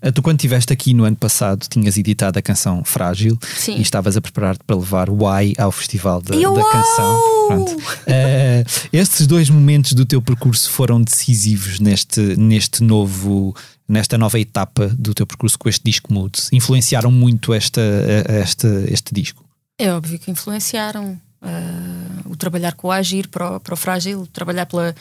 Ah, 0.00 0.12
tu, 0.12 0.22
quando 0.22 0.38
estiveste 0.38 0.72
aqui 0.72 0.92
no 0.92 1.04
ano 1.04 1.16
passado, 1.16 1.66
tinhas 1.68 1.96
editado 1.96 2.38
a 2.38 2.42
canção 2.42 2.84
Frágil 2.84 3.38
Sim. 3.56 3.76
e 3.76 3.82
estavas 3.82 4.16
a 4.16 4.20
preparar-te 4.20 4.62
para 4.64 4.76
levar 4.76 5.08
o 5.08 5.24
Why 5.24 5.54
ao 5.58 5.72
Festival 5.72 6.20
da, 6.20 6.34
da 6.34 6.70
Canção. 6.70 7.18
Uh, 7.50 8.64
estes 8.92 9.26
dois 9.26 9.48
momentos 9.48 9.92
do 9.92 10.04
teu 10.04 10.20
percurso 10.20 10.70
foram 10.70 11.00
decisivos 11.02 11.80
neste, 11.80 12.20
neste 12.36 12.82
novo 12.82 13.54
nesta 13.86 14.16
nova 14.16 14.40
etapa 14.40 14.88
do 14.98 15.12
teu 15.12 15.26
percurso 15.26 15.58
com 15.58 15.68
este 15.68 15.82
disco 15.84 16.12
Mood? 16.12 16.38
Influenciaram 16.52 17.10
muito 17.10 17.52
esta, 17.52 17.82
este, 18.42 18.66
este 18.88 19.14
disco? 19.14 19.44
É 19.78 19.92
óbvio 19.92 20.18
que 20.18 20.30
influenciaram. 20.30 21.20
Uh, 21.42 22.30
o 22.30 22.36
trabalhar 22.36 22.72
com 22.72 22.88
o 22.88 22.90
Agir 22.90 23.28
para 23.28 23.56
o, 23.56 23.60
para 23.60 23.74
o 23.74 23.76
Frágil, 23.76 24.26
trabalhar 24.32 24.64
pela, 24.64 24.94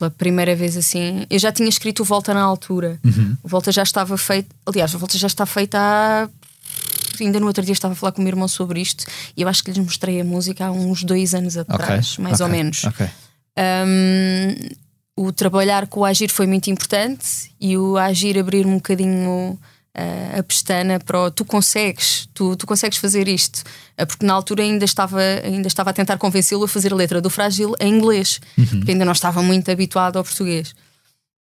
pela 0.00 0.10
primeira 0.10 0.56
vez 0.56 0.78
assim. 0.78 1.26
Eu 1.28 1.38
já 1.38 1.52
tinha 1.52 1.68
escrito 1.68 2.00
o 2.00 2.04
Volta 2.04 2.32
na 2.32 2.40
altura. 2.40 2.98
Uhum. 3.04 3.36
O 3.42 3.48
Volta 3.48 3.70
já 3.70 3.82
estava 3.82 4.16
feito. 4.16 4.48
Aliás, 4.64 4.94
o 4.94 4.98
Volta 4.98 5.18
já 5.18 5.26
está 5.26 5.44
feita 5.44 5.78
há. 5.78 6.28
Ainda 7.20 7.38
no 7.38 7.46
outro 7.46 7.62
dia 7.62 7.74
estava 7.74 7.92
a 7.92 7.94
falar 7.94 8.12
com 8.12 8.22
o 8.22 8.24
meu 8.24 8.30
irmão 8.30 8.48
sobre 8.48 8.80
isto 8.80 9.04
e 9.36 9.42
eu 9.42 9.48
acho 9.48 9.62
que 9.62 9.70
lhes 9.70 9.78
mostrei 9.78 10.22
a 10.22 10.24
música 10.24 10.64
há 10.64 10.70
uns 10.70 11.04
dois 11.04 11.34
anos 11.34 11.54
atrás, 11.54 12.14
okay. 12.14 12.24
mais 12.24 12.40
okay. 12.40 12.46
ou 12.46 12.50
menos. 12.50 12.84
Okay. 12.84 13.08
Um, 13.58 15.24
o 15.26 15.30
trabalhar 15.30 15.86
com 15.86 16.00
o 16.00 16.04
Agir 16.06 16.30
foi 16.30 16.46
muito 16.46 16.70
importante 16.70 17.52
e 17.60 17.76
o 17.76 17.98
Agir 17.98 18.38
abrir-me 18.38 18.72
um 18.72 18.76
bocadinho 18.76 19.58
uh, 19.96 20.38
a 20.38 20.42
pestana 20.42 20.98
para 20.98 21.20
o 21.20 21.30
tu 21.30 21.44
consegues, 21.44 22.28
tu, 22.34 22.56
tu 22.56 22.66
consegues 22.66 22.98
fazer 22.98 23.28
isto. 23.28 23.62
Uh, 24.00 24.06
porque 24.06 24.24
na 24.24 24.34
altura 24.34 24.62
ainda 24.62 24.84
estava, 24.84 25.20
ainda 25.20 25.68
estava 25.68 25.90
a 25.90 25.92
tentar 25.92 26.18
convencê-lo 26.18 26.64
a 26.64 26.68
fazer 26.68 26.92
a 26.92 26.96
letra 26.96 27.20
do 27.20 27.30
Frágil 27.30 27.74
em 27.80 27.94
inglês, 27.94 28.40
uhum. 28.56 28.66
porque 28.66 28.92
ainda 28.92 29.04
não 29.04 29.12
estava 29.12 29.42
muito 29.42 29.70
habituado 29.70 30.16
ao 30.16 30.24
português. 30.24 30.74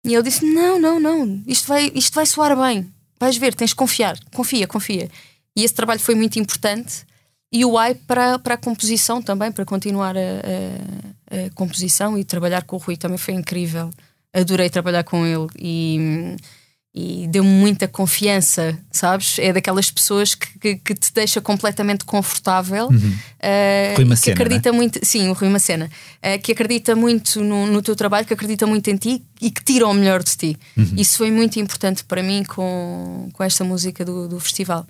E 0.04 0.14
ele 0.14 0.22
disse: 0.22 0.44
Não, 0.44 0.80
não, 0.80 0.98
não, 0.98 1.42
isto 1.46 1.68
vai, 1.68 1.90
isto 1.94 2.14
vai 2.14 2.26
soar 2.26 2.56
bem. 2.56 2.90
Vais 3.18 3.36
ver, 3.36 3.54
tens 3.54 3.70
de 3.70 3.76
confiar, 3.76 4.18
confia, 4.34 4.66
confia. 4.66 5.10
E 5.56 5.62
esse 5.62 5.74
trabalho 5.74 6.00
foi 6.00 6.14
muito 6.14 6.38
importante. 6.38 7.04
E 7.52 7.64
o 7.64 7.76
AI 7.76 7.96
para, 7.96 8.38
para 8.38 8.54
a 8.54 8.56
composição 8.56 9.20
também, 9.20 9.50
para 9.50 9.64
continuar 9.64 10.16
a, 10.16 10.20
a, 10.20 11.46
a 11.46 11.50
composição 11.50 12.16
e 12.16 12.24
trabalhar 12.24 12.62
com 12.62 12.76
o 12.76 12.78
Rui 12.78 12.96
também 12.96 13.18
foi 13.18 13.34
incrível. 13.34 13.90
Adorei 14.32 14.70
trabalhar 14.70 15.02
com 15.02 15.26
ele 15.26 15.48
e 15.58 16.36
e 17.00 17.26
deu-me 17.28 17.48
muita 17.48 17.88
confiança, 17.88 18.78
sabes? 18.90 19.38
É 19.38 19.52
daquelas 19.52 19.90
pessoas 19.90 20.34
que, 20.34 20.58
que, 20.58 20.76
que 20.76 20.94
te 20.94 21.12
deixa 21.14 21.40
completamente 21.40 22.04
confortável. 22.04 22.88
Uhum. 22.88 23.14
Uh, 23.38 23.96
Rui 23.96 24.04
Macena, 24.04 24.22
que 24.22 24.30
acredita 24.42 24.70
né? 24.70 24.76
muito, 24.76 25.00
sim, 25.02 25.28
o 25.28 25.32
Rui 25.32 25.48
Macena, 25.48 25.86
uh, 25.86 26.42
que 26.42 26.52
acredita 26.52 26.94
muito 26.94 27.40
no, 27.42 27.66
no, 27.66 27.80
teu 27.80 27.96
trabalho, 27.96 28.26
que 28.26 28.34
acredita 28.34 28.66
muito 28.66 28.88
em 28.90 28.96
ti 28.96 29.22
e 29.40 29.50
que 29.50 29.64
tira 29.64 29.86
o 29.86 29.94
melhor 29.94 30.22
de 30.22 30.36
ti. 30.36 30.58
Uhum. 30.76 30.92
Isso 30.96 31.16
foi 31.16 31.30
muito 31.30 31.58
importante 31.58 32.04
para 32.04 32.22
mim 32.22 32.44
com, 32.44 33.30
com 33.32 33.42
esta 33.42 33.64
música 33.64 34.04
do, 34.04 34.28
do 34.28 34.38
festival. 34.38 34.86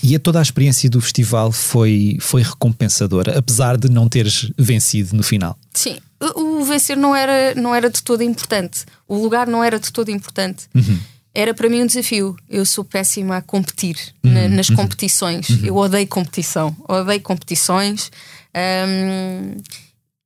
E 0.00 0.14
a 0.14 0.20
toda 0.20 0.38
a 0.38 0.42
experiência 0.42 0.88
do 0.88 1.00
festival 1.00 1.50
foi, 1.50 2.18
foi 2.20 2.42
recompensadora, 2.42 3.36
apesar 3.36 3.76
de 3.76 3.90
não 3.90 4.08
teres 4.08 4.52
vencido 4.56 5.16
no 5.16 5.24
final. 5.24 5.58
Sim, 5.74 5.98
o, 6.20 6.60
o 6.60 6.64
vencer 6.64 6.96
não 6.96 7.16
era, 7.16 7.52
não 7.56 7.74
era 7.74 7.90
de 7.90 8.00
todo 8.00 8.22
importante, 8.22 8.84
o 9.08 9.16
lugar 9.16 9.48
não 9.48 9.64
era 9.64 9.80
de 9.80 9.92
todo 9.92 10.08
importante. 10.10 10.66
Uhum 10.72 10.98
era 11.34 11.54
para 11.54 11.68
mim 11.68 11.82
um 11.82 11.86
desafio. 11.86 12.36
Eu 12.48 12.64
sou 12.66 12.84
péssima 12.84 13.36
a 13.36 13.42
competir 13.42 13.96
uhum, 14.24 14.32
na, 14.32 14.48
nas 14.48 14.68
uhum, 14.68 14.76
competições. 14.76 15.48
Uhum. 15.48 15.60
Eu 15.64 15.76
odeio 15.76 16.06
competição, 16.06 16.76
odeio 16.88 17.20
competições. 17.20 18.10
Um, 18.56 19.56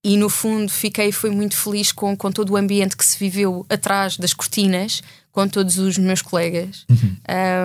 e 0.04 0.16
no 0.16 0.28
fundo 0.28 0.70
fiquei 0.70 1.12
foi 1.12 1.30
muito 1.30 1.56
feliz 1.56 1.92
com, 1.92 2.16
com 2.16 2.32
todo 2.32 2.50
o 2.50 2.56
ambiente 2.56 2.96
que 2.96 3.04
se 3.04 3.18
viveu 3.18 3.64
atrás 3.68 4.16
das 4.16 4.32
cortinas 4.32 5.02
com 5.30 5.46
todos 5.46 5.78
os 5.78 5.96
meus 5.96 6.22
colegas 6.22 6.84
uhum. 6.90 7.16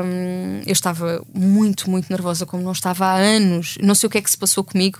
um, 0.05 0.61
eu 0.65 0.71
estava 0.71 1.23
muito 1.33 1.89
muito 1.89 2.09
nervosa 2.09 2.45
como 2.45 2.61
não 2.61 2.71
estava 2.71 3.05
há 3.05 3.15
anos 3.15 3.77
não 3.81 3.95
sei 3.95 4.07
o 4.07 4.09
que 4.09 4.19
é 4.19 4.21
que 4.21 4.29
se 4.29 4.37
passou 4.37 4.63
comigo 4.63 4.99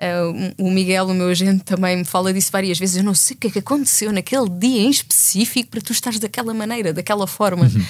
Uh, 0.00 0.54
o 0.56 0.70
Miguel, 0.70 1.08
o 1.08 1.14
meu 1.14 1.28
agente, 1.28 1.62
também 1.62 1.98
me 1.98 2.04
fala 2.06 2.32
disso 2.32 2.50
várias 2.50 2.78
vezes. 2.78 2.96
Eu 2.96 3.04
não 3.04 3.14
sei 3.14 3.36
o 3.36 3.38
que 3.38 3.48
é 3.48 3.50
que 3.50 3.58
aconteceu 3.58 4.10
naquele 4.10 4.48
dia 4.48 4.80
em 4.80 4.88
específico 4.88 5.68
para 5.70 5.82
tu 5.82 5.92
estares 5.92 6.18
daquela 6.18 6.54
maneira, 6.54 6.90
daquela 6.90 7.26
forma. 7.26 7.66
Uhum. 7.66 7.82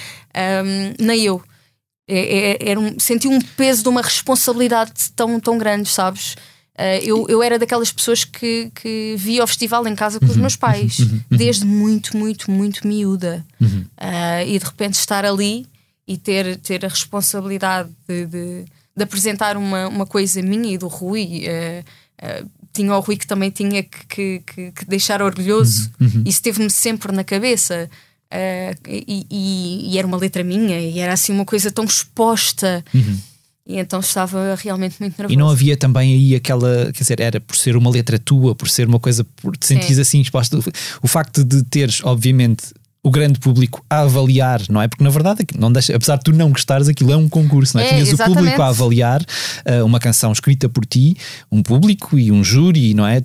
Um, 0.67 1.05
nem 1.05 1.23
eu. 1.23 1.41
É, 2.09 2.19
é, 2.19 2.71
era 2.71 2.81
um, 2.81 2.99
senti 2.99 3.29
um 3.29 3.41
peso 3.41 3.85
de 3.85 3.89
uma 3.89 4.03
responsabilidade 4.03 4.93
tão, 5.15 5.39
tão 5.39 5.57
grande, 5.57 5.89
sabes? 5.89 6.35
Uh, 6.75 6.99
eu, 7.05 7.27
eu 7.29 7.43
era 7.43 7.57
daquelas 7.61 7.93
pessoas 7.93 8.25
que, 8.25 8.73
que 8.75 9.15
via 9.17 9.45
o 9.45 9.47
festival 9.47 9.87
em 9.87 9.95
casa 9.95 10.19
com 10.19 10.25
uhum. 10.25 10.33
os 10.33 10.37
meus 10.37 10.57
pais, 10.57 10.99
uhum. 10.99 11.21
uhum. 11.31 11.37
desde 11.37 11.65
muito, 11.65 12.17
muito, 12.17 12.51
muito 12.51 12.89
miúda. 12.89 13.47
Uh, 13.61 14.49
e 14.49 14.59
de 14.59 14.65
repente 14.65 14.95
estar 14.95 15.25
ali 15.25 15.65
e 16.09 16.17
ter, 16.17 16.57
ter 16.57 16.85
a 16.85 16.89
responsabilidade 16.89 17.89
de, 18.09 18.27
de, 18.27 18.65
de 18.97 19.05
apresentar 19.05 19.57
uma, 19.57 19.87
uma 19.87 20.07
coisa 20.07 20.43
minha 20.43 20.75
e 20.75 20.79
do 20.79 20.89
Rui. 20.89 21.45
Uh, 21.45 21.85
Uh, 22.23 22.49
tinha 22.73 22.95
o 22.95 23.01
Rui 23.01 23.17
que 23.17 23.27
também 23.27 23.51
tinha 23.51 23.83
que, 23.83 24.41
que, 24.41 24.73
que 24.73 24.85
deixar 24.87 25.23
orgulhoso. 25.23 25.91
Uhum, 26.01 26.11
uhum. 26.17 26.23
Isso 26.27 26.43
teve-me 26.43 26.71
sempre 26.71 27.13
na 27.13 27.25
cabeça. 27.25 27.91
Uh, 28.33 28.79
e, 28.89 29.27
e, 29.29 29.93
e, 29.93 29.99
era 29.99 30.07
uma 30.07 30.17
letra 30.17 30.45
minha, 30.45 30.79
e 30.79 31.01
era 31.01 31.13
assim 31.13 31.33
uma 31.33 31.45
coisa 31.45 31.71
tão 31.71 31.85
exposta. 31.85 32.85
Uhum. 32.95 33.19
E 33.67 33.79
então 33.79 34.01
estava 34.01 34.55
realmente 34.57 34.97
muito 35.01 35.17
nervosa. 35.19 35.33
E 35.33 35.37
não 35.37 35.49
havia 35.49 35.77
também 35.77 36.13
aí 36.15 36.35
aquela, 36.35 36.91
quer 36.93 37.03
dizer, 37.03 37.21
era 37.21 37.41
por 37.41 37.57
ser 37.57 37.77
uma 37.77 37.91
letra 37.91 38.19
tua, 38.19 38.55
por 38.55 38.69
ser 38.69 38.87
uma 38.87 38.99
coisa, 38.99 39.25
por 39.37 39.57
te 39.57 39.67
sentires 39.67 39.99
assim 39.99 40.21
exposto. 40.21 40.63
O 41.03 41.07
facto 41.07 41.45
de 41.45 41.63
teres, 41.65 42.01
obviamente, 42.03 42.65
o 43.03 43.11
grande 43.11 43.39
público 43.39 43.85
a 43.89 44.01
avaliar, 44.01 44.61
não 44.69 44.81
é? 44.81 44.89
Porque 44.89 45.03
na 45.03 45.11
verdade, 45.11 45.47
não 45.59 45.73
deixa, 45.73 45.97
apesar 45.97 46.17
de 46.17 46.25
tu 46.25 46.33
não 46.33 46.51
gostares, 46.51 46.89
aquilo 46.89 47.13
é 47.13 47.17
um 47.17 47.29
concurso, 47.29 47.77
não 47.77 47.83
é? 47.83 47.87
É, 47.87 47.89
Tinhas 47.95 48.09
exatamente. 48.09 48.37
o 48.37 48.41
público 48.41 48.63
a 48.63 48.69
avaliar 48.69 49.23
uh, 49.23 49.85
uma 49.85 49.99
canção 49.99 50.33
escrita 50.33 50.69
por 50.69 50.85
ti, 50.85 51.17
um 51.51 51.63
público 51.63 52.19
e 52.19 52.31
um 52.31 52.45
júri, 52.45 52.93
não 52.93 53.07
é? 53.07 53.21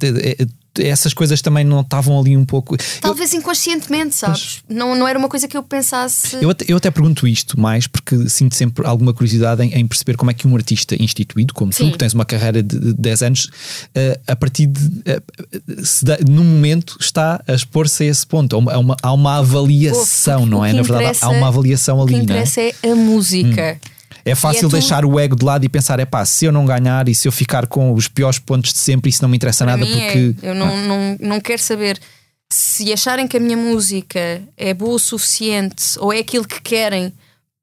Essas 0.79 1.13
coisas 1.13 1.41
também 1.41 1.63
não 1.63 1.81
estavam 1.81 2.19
ali 2.19 2.35
um 2.35 2.45
pouco. 2.45 2.75
Talvez 3.01 3.33
eu, 3.33 3.39
inconscientemente, 3.39 4.15
sabes? 4.15 4.63
Não, 4.69 4.95
não 4.95 5.07
era 5.07 5.17
uma 5.17 5.29
coisa 5.29 5.47
que 5.47 5.57
eu 5.57 5.63
pensasse. 5.63 6.38
Eu 6.41 6.49
até, 6.49 6.65
eu 6.67 6.77
até 6.77 6.91
pergunto 6.91 7.27
isto 7.27 7.59
mais 7.59 7.88
porque 7.88 8.29
sinto 8.29 8.55
sempre 8.55 8.85
alguma 8.85 9.13
curiosidade 9.13 9.63
em, 9.63 9.73
em 9.73 9.88
perceber 9.88 10.17
como 10.17 10.31
é 10.31 10.33
que 10.33 10.47
um 10.47 10.55
artista 10.55 10.95
instituído, 11.01 11.53
como 11.53 11.71
Sim. 11.71 11.88
tu, 11.88 11.91
que 11.93 11.97
tens 11.97 12.13
uma 12.13 12.25
carreira 12.25 12.61
de 12.61 12.93
10 12.93 13.21
anos, 13.23 13.45
uh, 13.45 14.19
a 14.27 14.35
partir 14.35 14.67
de. 14.67 14.81
Uh, 14.85 15.85
se 15.85 16.05
num 16.29 16.43
momento 16.43 16.97
está 16.99 17.41
a 17.47 17.53
expor-se 17.53 18.03
a 18.03 18.05
esse 18.07 18.25
ponto. 18.25 18.55
Há 18.55 18.77
uma, 18.77 18.97
há 19.01 19.13
uma 19.13 19.38
avaliação, 19.38 20.41
Pô, 20.41 20.45
não 20.45 20.65
é? 20.65 20.73
Na 20.73 20.81
verdade, 20.81 21.17
há 21.21 21.29
uma 21.29 21.47
avaliação 21.47 22.01
ali. 22.01 22.13
O 22.13 22.17
que 22.17 22.23
interessa 22.23 22.61
é? 22.61 22.73
é? 22.83 22.91
a 22.91 22.95
música. 22.95 23.79
Hum. 23.83 23.94
É 24.25 24.33
fácil 24.33 24.67
é 24.67 24.71
deixar 24.71 25.05
o 25.05 25.19
ego 25.19 25.35
de 25.35 25.45
lado 25.45 25.63
e 25.63 25.69
pensar: 25.69 25.99
é 25.99 26.05
pá, 26.05 26.25
se 26.25 26.45
eu 26.45 26.51
não 26.51 26.65
ganhar 26.65 27.07
e 27.07 27.13
se 27.13 27.27
eu 27.27 27.31
ficar 27.31 27.67
com 27.67 27.93
os 27.93 28.07
piores 28.07 28.39
pontos 28.39 28.73
de 28.73 28.79
sempre, 28.79 29.09
isso 29.09 29.21
não 29.21 29.29
me 29.29 29.38
interessa 29.38 29.63
Para 29.63 29.77
nada 29.77 29.85
porque. 29.85 30.35
É. 30.41 30.49
Eu 30.49 30.55
não, 30.55 30.75
não, 30.88 31.17
não 31.19 31.39
quero 31.39 31.61
saber 31.61 31.99
se 32.51 32.91
acharem 32.91 33.27
que 33.27 33.38
a 33.38 33.39
minha 33.39 33.57
música 33.57 34.41
é 34.57 34.73
boa 34.73 34.95
o 34.95 34.99
suficiente 34.99 35.97
ou 35.99 36.11
é 36.11 36.19
aquilo 36.19 36.47
que 36.47 36.59
querem 36.61 37.13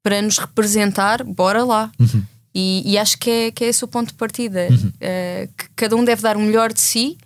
para 0.01 0.21
nos 0.21 0.37
representar, 0.37 1.23
bora 1.23 1.63
lá. 1.63 1.91
Uhum. 1.99 2.23
E, 2.55 2.83
e, 2.85 2.97
acho 2.97 3.17
que 3.17 3.29
é, 3.29 3.51
que 3.51 3.63
é 3.63 3.67
esse 3.67 3.83
o 3.83 3.87
ponto 3.87 4.09
de 4.09 4.13
partida. 4.13 4.67
Uhum. 4.69 4.89
Uh, 4.89 5.49
que 5.57 5.65
cada 5.75 5.95
um 5.95 6.05
deve 6.05 6.21
dar 6.21 6.37
o 6.37 6.39
melhor 6.39 6.71
de 6.71 6.79
si 6.79 7.17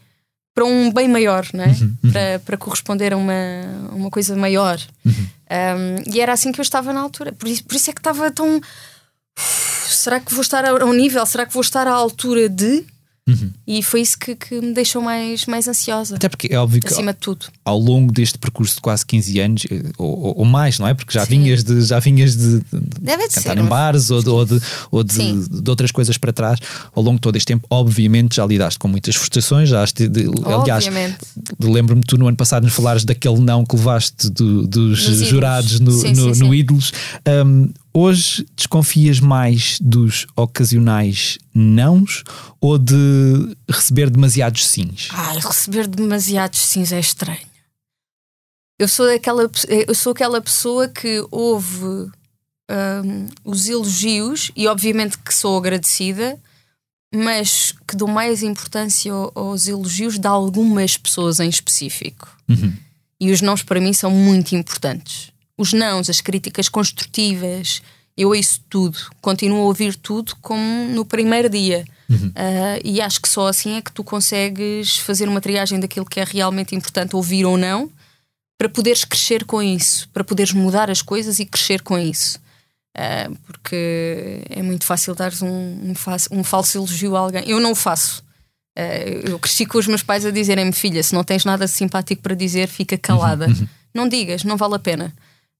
para 0.56 0.63
um 0.65 0.91
bem 0.91 1.08
maior, 1.08 1.45
não 1.54 1.63
é? 1.63 1.67
Uhum. 1.67 1.95
uhum. 2.04 2.12
Para, 2.12 2.39
para 2.39 2.58
corresponder 2.58 3.13
a 3.13 3.17
uma, 3.17 3.34
uma 3.91 4.10
coisa 4.10 4.36
maior. 4.36 4.80
Uhum. 5.06 5.13
Um, 5.13 6.13
e 6.13 6.19
era 6.19 6.34
assim 6.34 6.52
que 6.52 6.60
eu 6.60 6.63
estava 6.63 6.93
na 6.93 7.02
altura. 7.02 7.34
Por 7.34 7.47
isso, 7.47 7.63
por 7.63 7.76
isso 7.76 7.89
é 7.89 7.93
que 7.93 8.00
estava 8.00 8.32
tão 8.32 8.62
será 9.38 10.19
que 10.19 10.34
vou 10.34 10.41
estar 10.41 10.65
ao 10.65 10.93
nível? 10.93 11.26
Será 11.26 11.45
que 11.45 11.54
vou 11.54 11.62
estar 11.62 11.88
à 11.88 11.91
altura 11.91 12.50
de? 12.50 12.86
Uhum. 13.28 13.52
E 13.67 13.84
foi 13.84 14.00
isso 14.00 14.17
que, 14.17 14.36
que, 14.36 14.62
me 14.62 14.73
deixou 14.73 15.02
mais, 15.02 15.45
mais 15.45 15.67
ansiosa. 15.67 16.15
Até 16.15 16.30
porque 16.30 16.47
é 16.50 16.58
óbvio 16.58 16.80
que 16.80 16.88
acima 16.88 17.12
de 17.12 17.19
tudo. 17.19 17.47
ao 17.65 17.78
longo 17.78 18.10
deste 18.10 18.38
percurso 18.38 18.76
de 18.76 18.82
quase 18.82 19.06
15 19.06 19.39
anos, 19.41 19.63
eh, 19.69 19.84
ou, 19.97 20.39
ou 20.39 20.45
mais, 20.45 20.80
não 20.80 20.88
é? 20.88 20.93
Porque 20.93 21.13
já 21.13 21.26
Sim. 21.26 21.41
vinhas 21.41 21.62
de, 21.62 21.82
já 21.82 22.00
vinhas 22.00 22.38
de, 22.38 22.60
de 22.60 22.63
cantar 23.34 23.41
ser, 23.41 23.58
em 23.58 23.65
bares 23.65 24.10
ou, 24.10 24.23
de, 24.23 24.30
ou, 24.30 24.45
de, 24.45 24.62
ou 24.89 25.04
de, 25.04 25.50
de, 25.50 25.69
outras 25.69 25.91
coisas 25.91 26.17
para 26.17 26.32
trás. 26.32 26.58
Ao 26.95 27.04
longo 27.04 27.15
de 27.15 27.21
todo 27.21 27.36
este 27.36 27.47
tempo, 27.47 27.67
obviamente, 27.69 28.38
já 28.38 28.45
lidaste 28.45 28.80
com 28.80 28.88
muitas 28.88 29.13
frustrações. 29.17 29.67
Já 29.67 29.84
de, 29.84 30.30
aliás, 30.45 30.86
lembro-me 31.60 32.04
tu 32.04 32.17
no 32.17 32.30
ano 32.30 32.38
passado 32.38 32.63
nos 32.63 32.73
falares 32.73 33.04
daquele 33.04 33.41
não 33.41 33.65
que 33.65 33.76
levaste 33.76 34.30
do, 34.30 34.65
dos 34.65 35.00
jurados 35.00 35.82
no, 35.82 35.91
sim, 35.91 36.13
no, 36.13 36.34
sim, 36.34 36.43
no 36.43 36.56
Ídolos. 36.56 36.93
Um, 37.45 37.69
Hoje 38.00 38.46
desconfias 38.56 39.20
mais 39.20 39.80
dos 39.82 40.28
ocasionais 40.36 41.40
nãos 41.52 42.24
ou 42.62 42.78
de 42.78 43.58
receber 43.68 44.12
demasiados 44.12 44.68
sims? 44.68 45.08
Ai, 45.12 45.40
receber 45.40 45.88
demasiados 45.88 46.60
sims 46.60 46.92
é 46.92 47.00
estranho. 47.00 47.48
Eu 48.78 48.88
sou 48.88 49.10
aquela, 49.10 49.50
eu 49.88 49.96
sou 49.96 50.12
aquela 50.12 50.40
pessoa 50.40 50.88
que 50.88 51.26
ouve 51.32 52.12
um, 52.70 53.26
os 53.44 53.68
elogios 53.68 54.52
e 54.56 54.68
obviamente 54.68 55.18
que 55.18 55.34
sou 55.34 55.58
agradecida, 55.58 56.40
mas 57.12 57.74
que 57.88 57.96
dou 57.96 58.08
mais 58.08 58.44
importância 58.44 59.12
aos 59.34 59.68
elogios 59.68 60.20
de 60.20 60.28
algumas 60.28 60.98
pessoas 60.98 61.40
em 61.40 61.50
específico. 61.50 62.30
Uhum. 62.48 62.76
E 63.20 63.32
os 63.32 63.42
nãos 63.42 63.64
para 63.64 63.82
mim 63.82 63.92
são 63.92 64.12
muito 64.12 64.56
importantes 64.56 65.36
os 65.58 65.74
nãos, 65.74 66.10
as 66.10 66.22
críticas 66.22 66.70
construtivas, 66.70 67.82
eu 68.15 68.30
ouço 68.30 68.62
tudo, 68.70 68.98
continuo 69.22 69.62
a 69.62 69.65
ouvir 69.65 69.96
tudo 69.96 70.36
como 70.41 70.88
no 70.89 71.06
primeiro 71.06 71.50
dia. 71.50 71.86
Uhum. 72.10 72.30
Uh, 72.30 72.82
e 72.84 73.02
acho 73.02 73.22
que 73.22 73.28
só 73.28 73.48
assim 73.48 73.76
é 73.76 73.82
que 73.82 73.91
tu 73.91 74.04
consegues 74.04 74.98
fazer 74.98 75.28
uma 75.28 75.41
triagem 75.41 75.80
daquilo 75.80 76.06
que 76.06 76.20
é 76.20 76.24
realmente 76.24 76.76
importante 76.76 77.15
ouvir 77.15 77.46
ou 77.46 77.58
não, 77.58 77.91
para 78.58 78.70
poderes 78.70 79.06
crescer 79.06 79.46
com 79.46 79.62
isso, 79.62 80.10
para 80.10 80.24
poderes 80.24 80.52
mudar 80.52 80.89
as 80.89 81.02
coisas 81.02 81.39
e 81.39 81.46
crescer 81.46 81.82
com 81.82 81.98
isso. 81.98 82.39
Uh, 82.98 83.36
porque 83.46 84.41
é 84.50 84.63
muito 84.63 84.84
fácil 84.84 85.13
dar 85.13 85.32
um, 85.43 85.48
um, 85.48 85.93
um, 86.32 86.43
falso 86.43 86.78
elogio 86.78 87.15
a 87.15 87.20
alguém. 87.20 87.43
Eu 87.48 87.60
não 87.60 87.74
o 87.74 87.76
faço. 87.76 88.24
Uh, 88.76 89.30
eu 89.30 89.39
cresci 89.39 89.67
com 89.67 89.78
os 89.78 89.86
meus 89.86 90.02
pais 90.02 90.26
a 90.26 90.32
dizerem-me, 90.32 90.72
filha, 90.72 91.04
se 91.04 91.13
não 91.13 91.24
tens 91.24 91.46
nada 91.46 91.67
simpático 91.67 92.24
para 92.24 92.34
dizer, 92.34 92.67
fica 92.67 92.98
calada. 92.98 93.48
Uhum. 93.48 93.67
Não 93.93 94.10
digas, 94.10 94.43
não 94.43 94.58
vale 94.58 94.76
a 94.76 94.80
pena. 94.80 95.13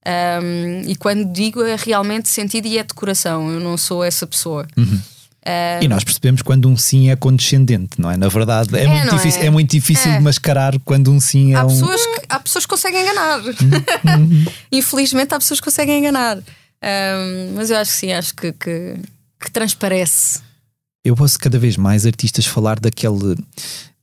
Um, 0.06 0.88
e 0.88 0.96
quando 0.96 1.30
digo 1.32 1.62
é 1.62 1.76
realmente 1.76 2.28
sentido 2.28 2.66
e 2.66 2.78
é 2.78 2.82
decoração, 2.82 3.50
eu 3.50 3.60
não 3.60 3.76
sou 3.76 4.02
essa 4.02 4.26
pessoa. 4.26 4.66
Uhum. 4.76 5.00
Um, 5.48 5.82
e 5.82 5.88
nós 5.88 6.04
percebemos 6.04 6.42
quando 6.42 6.68
um 6.68 6.76
sim 6.76 7.10
é 7.10 7.16
condescendente, 7.16 8.00
não 8.00 8.10
é? 8.10 8.16
Na 8.16 8.28
verdade, 8.28 8.76
é, 8.76 8.84
é 8.84 8.88
muito, 8.88 9.14
difícil, 9.16 9.42
é? 9.42 9.46
é 9.46 9.50
muito 9.50 9.70
difícil 9.70 10.10
é. 10.12 10.18
de 10.18 10.22
mascarar 10.22 10.78
quando 10.80 11.10
um 11.10 11.20
sim 11.20 11.52
é 11.54 11.56
há 11.56 11.64
um. 11.64 11.68
Pessoas 11.68 12.06
que, 12.06 12.22
há 12.28 12.40
pessoas 12.40 12.64
que 12.66 12.70
conseguem 12.70 13.02
enganar. 13.02 13.40
Uhum. 13.40 14.44
Infelizmente, 14.72 15.34
há 15.34 15.38
pessoas 15.38 15.60
que 15.60 15.64
conseguem 15.64 15.98
enganar. 15.98 16.36
Um, 16.38 17.54
mas 17.54 17.70
eu 17.70 17.76
acho 17.78 17.90
que 17.92 17.96
sim, 17.96 18.12
acho 18.12 18.34
que, 18.34 18.52
que, 18.52 18.96
que 19.40 19.50
transparece. 19.50 20.40
Eu 21.04 21.16
ouço 21.18 21.38
cada 21.38 21.58
vez 21.58 21.76
mais 21.76 22.04
artistas 22.04 22.44
falar 22.44 22.78
daquele 22.78 23.36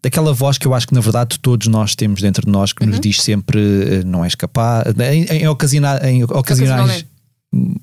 daquela 0.06 0.32
voz 0.32 0.60
que 0.60 0.68
eu 0.68 0.74
acho 0.76 0.88
que 0.88 0.94
na 0.94 1.02
verdade 1.02 1.40
todos 1.40 1.66
nós 1.66 1.96
temos 1.96 2.22
dentro 2.22 2.46
de 2.46 2.52
nós 2.52 2.72
que 2.72 2.84
uhum. 2.84 2.92
nos 2.92 3.00
diz 3.00 3.20
sempre 3.24 3.60
eh, 3.60 4.04
não 4.06 4.24
és 4.24 4.36
capaz, 4.36 4.94
em, 5.00 5.24
em, 5.24 5.48
ocasiona, 5.48 6.00
em 6.08 6.24
ocasionais 6.24 7.04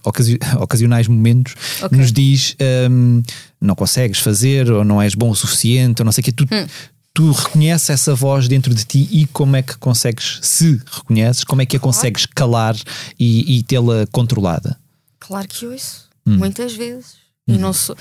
ocasi, 0.04 0.38
ocasionais 0.56 1.08
momentos 1.08 1.56
okay. 1.82 1.98
nos 1.98 2.12
diz 2.12 2.54
um, 2.88 3.20
não 3.61 3.74
consegues 3.74 4.20
fazer 4.20 4.70
ou 4.70 4.85
não 4.85 5.02
és 5.02 5.16
bom 5.16 5.30
o 5.30 5.35
suficiente 5.35 6.00
ou 6.00 6.04
não 6.04 6.12
sei 6.12 6.22
o 6.22 6.24
que 6.24 6.30
tu, 6.30 6.44
hum. 6.44 6.66
tu 7.12 7.32
reconheces 7.32 7.90
essa 7.90 8.14
voz 8.14 8.46
dentro 8.46 8.72
de 8.72 8.85
ti 8.85 9.08
e 9.11 9.26
como 9.26 9.56
é 9.56 9.62
que 9.62 9.76
consegues 9.78 10.38
se 10.42 10.80
reconheces, 10.92 11.42
como 11.42 11.61
é 11.62 11.66
que 11.66 11.76
a 11.76 11.80
consegues 11.80 12.24
calar 12.24 12.76
e, 13.18 13.58
e 13.58 13.64
tê-la 13.64 14.06
controlada 14.12 14.78
claro 15.18 15.48
que 15.48 15.66
ouço, 15.66 16.08
hum. 16.24 16.37
muitas 16.37 16.72
vezes 16.72 17.14
uhum. 17.48 17.56
e 17.56 17.58
não 17.58 17.72
sou 17.72 17.96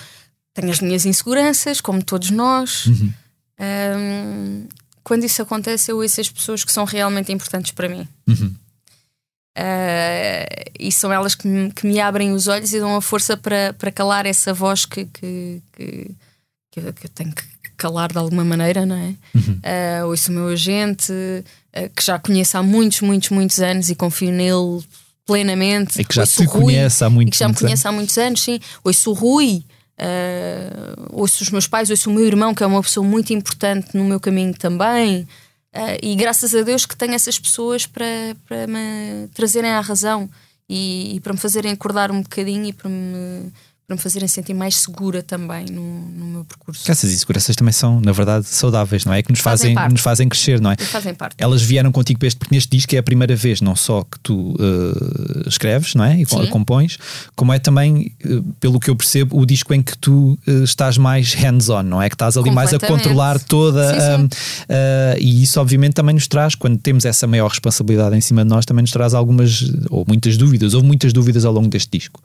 tenho 0.53 0.69
as 0.69 0.79
minhas 0.79 1.07
inseguranças 1.07 1.81
como 1.81 2.03
todos 2.03 2.29
nós 2.29 2.85
uhum. 2.85 3.11
Um, 3.61 4.67
quando 5.03 5.23
isso 5.23 5.41
acontece, 5.41 5.91
eu 5.91 5.97
ouço 5.97 6.19
as 6.19 6.29
pessoas 6.29 6.63
que 6.63 6.71
são 6.71 6.83
realmente 6.83 7.31
importantes 7.31 7.71
para 7.71 7.87
mim. 7.87 8.07
Uhum. 8.27 8.55
Uh, 9.57 10.71
e 10.79 10.91
são 10.91 11.11
elas 11.11 11.35
que 11.35 11.47
me, 11.47 11.71
que 11.71 11.85
me, 11.85 11.99
abrem 11.99 12.31
os 12.31 12.47
olhos 12.47 12.73
e 12.73 12.79
dão 12.79 12.95
a 12.95 13.01
força 13.01 13.35
para, 13.35 13.73
para 13.73 13.91
calar 13.91 14.25
essa 14.25 14.53
voz 14.53 14.85
que, 14.85 15.05
que, 15.05 15.61
que, 15.73 16.11
que, 16.71 16.79
eu, 16.79 16.85
eu 16.85 17.09
tenho 17.13 17.33
que 17.33 17.43
calar 17.75 18.11
de 18.11 18.17
alguma 18.17 18.45
maneira, 18.45 18.85
não 18.85 18.95
é? 18.95 19.13
Uhum. 19.35 19.59
Uh, 20.03 20.07
ouço 20.07 20.31
o 20.31 20.35
meu 20.35 20.47
agente, 20.47 21.11
uh, 21.11 21.89
que 21.95 22.03
já 22.03 22.17
conheço 22.17 22.57
há 22.57 22.63
muitos, 22.63 23.01
muitos, 23.01 23.29
muitos 23.29 23.59
anos 23.59 23.89
e 23.89 23.95
confio 23.95 24.31
nele 24.31 24.83
plenamente. 25.25 25.99
E 25.99 26.05
que 26.05 26.15
já 26.15 26.21
ouço 26.21 26.41
te 26.41 26.47
Rui, 26.47 26.63
conhece 26.63 27.03
há 27.03 27.09
muitos, 27.09 27.29
e 27.29 27.31
que 27.31 27.39
já 27.39 27.47
me 27.49 27.55
conhece 27.55 27.73
anos. 27.73 27.85
há 27.85 27.91
muitos 27.91 28.17
anos, 28.17 28.41
sim. 28.41 28.59
Ouço 28.83 29.11
o 29.11 29.13
Rui, 29.13 29.63
Uh, 30.01 31.09
ouço 31.11 31.43
os 31.43 31.51
meus 31.51 31.67
pais, 31.67 31.91
ouço 31.91 32.09
o 32.09 32.13
meu 32.13 32.25
irmão, 32.25 32.55
que 32.55 32.63
é 32.63 32.65
uma 32.65 32.81
pessoa 32.81 33.05
muito 33.05 33.31
importante 33.33 33.95
no 33.95 34.03
meu 34.03 34.19
caminho 34.19 34.53
também. 34.53 35.27
Uh, 35.73 35.97
e 36.01 36.15
graças 36.15 36.55
a 36.55 36.63
Deus 36.63 36.87
que 36.87 36.97
tenho 36.97 37.13
essas 37.13 37.37
pessoas 37.37 37.85
para, 37.85 38.05
para 38.47 38.65
me 38.65 39.27
trazerem 39.33 39.69
à 39.69 39.79
razão 39.79 40.27
e, 40.67 41.15
e 41.15 41.19
para 41.19 41.33
me 41.33 41.39
fazerem 41.39 41.71
acordar 41.71 42.11
um 42.11 42.21
bocadinho 42.21 42.65
e 42.65 42.73
para 42.73 42.89
me 42.89 43.53
para 43.91 43.95
me 43.95 44.01
fazerem 44.01 44.27
sentir 44.27 44.53
mais 44.53 44.75
segura 44.75 45.21
também 45.21 45.65
no, 45.65 45.81
no 45.81 46.25
meu 46.25 46.45
percurso. 46.45 46.89
Essas 46.89 47.11
inseguranças 47.11 47.55
também 47.55 47.73
são, 47.73 47.99
na 47.99 48.13
verdade, 48.13 48.45
saudáveis, 48.47 49.03
não 49.03 49.13
é? 49.13 49.21
Que 49.21 49.31
nos 49.31 49.41
fazem, 49.41 49.75
fazem 49.75 49.91
nos 49.91 50.01
fazem 50.01 50.29
crescer, 50.29 50.61
não 50.61 50.71
é? 50.71 50.77
fazem 50.77 51.13
parte. 51.13 51.35
Elas 51.37 51.61
vieram 51.61 51.91
contigo 51.91 52.19
para 52.19 52.27
este, 52.27 52.37
porque 52.37 52.55
neste 52.55 52.69
disco 52.69 52.95
é 52.95 52.99
a 52.99 53.03
primeira 53.03 53.35
vez, 53.35 53.59
não 53.59 53.75
só 53.75 54.03
que 54.03 54.17
tu 54.19 54.53
uh, 54.53 55.47
escreves, 55.47 55.93
não 55.93 56.05
é? 56.05 56.21
E 56.21 56.25
Sim. 56.25 56.47
compões, 56.47 56.97
como 57.35 57.51
é 57.51 57.59
também, 57.59 58.15
uh, 58.25 58.41
pelo 58.61 58.79
que 58.79 58.89
eu 58.89 58.95
percebo, 58.95 59.37
o 59.37 59.45
disco 59.45 59.73
em 59.73 59.81
que 59.81 59.97
tu 59.97 60.39
uh, 60.47 60.63
estás 60.63 60.97
mais 60.97 61.33
hands-on, 61.33 61.83
não 61.83 62.01
é? 62.01 62.07
Que 62.07 62.15
estás 62.15 62.37
ali 62.37 62.49
mais 62.49 62.73
a 62.73 62.79
controlar 62.79 63.39
toda. 63.39 63.93
Sim, 63.93 64.29
sim. 64.31 64.69
e 65.19 65.43
isso, 65.43 65.59
obviamente, 65.59 65.93
também 65.93 66.15
nos 66.15 66.27
traz, 66.27 66.55
quando 66.55 66.77
temos 66.77 67.03
essa 67.03 67.27
maior 67.27 67.49
responsabilidade 67.49 68.15
em 68.15 68.21
cima 68.21 68.43
de 68.43 68.49
nós, 68.49 68.65
também 68.65 68.83
nos 68.83 68.91
traz 68.91 69.13
algumas, 69.13 69.69
ou 69.89 70.05
muitas 70.07 70.37
dúvidas, 70.37 70.73
ou 70.73 70.81
muitas 70.81 71.11
dúvidas 71.11 71.43
ao 71.43 71.51
longo 71.51 71.67
deste 71.67 71.97
disco 71.97 72.21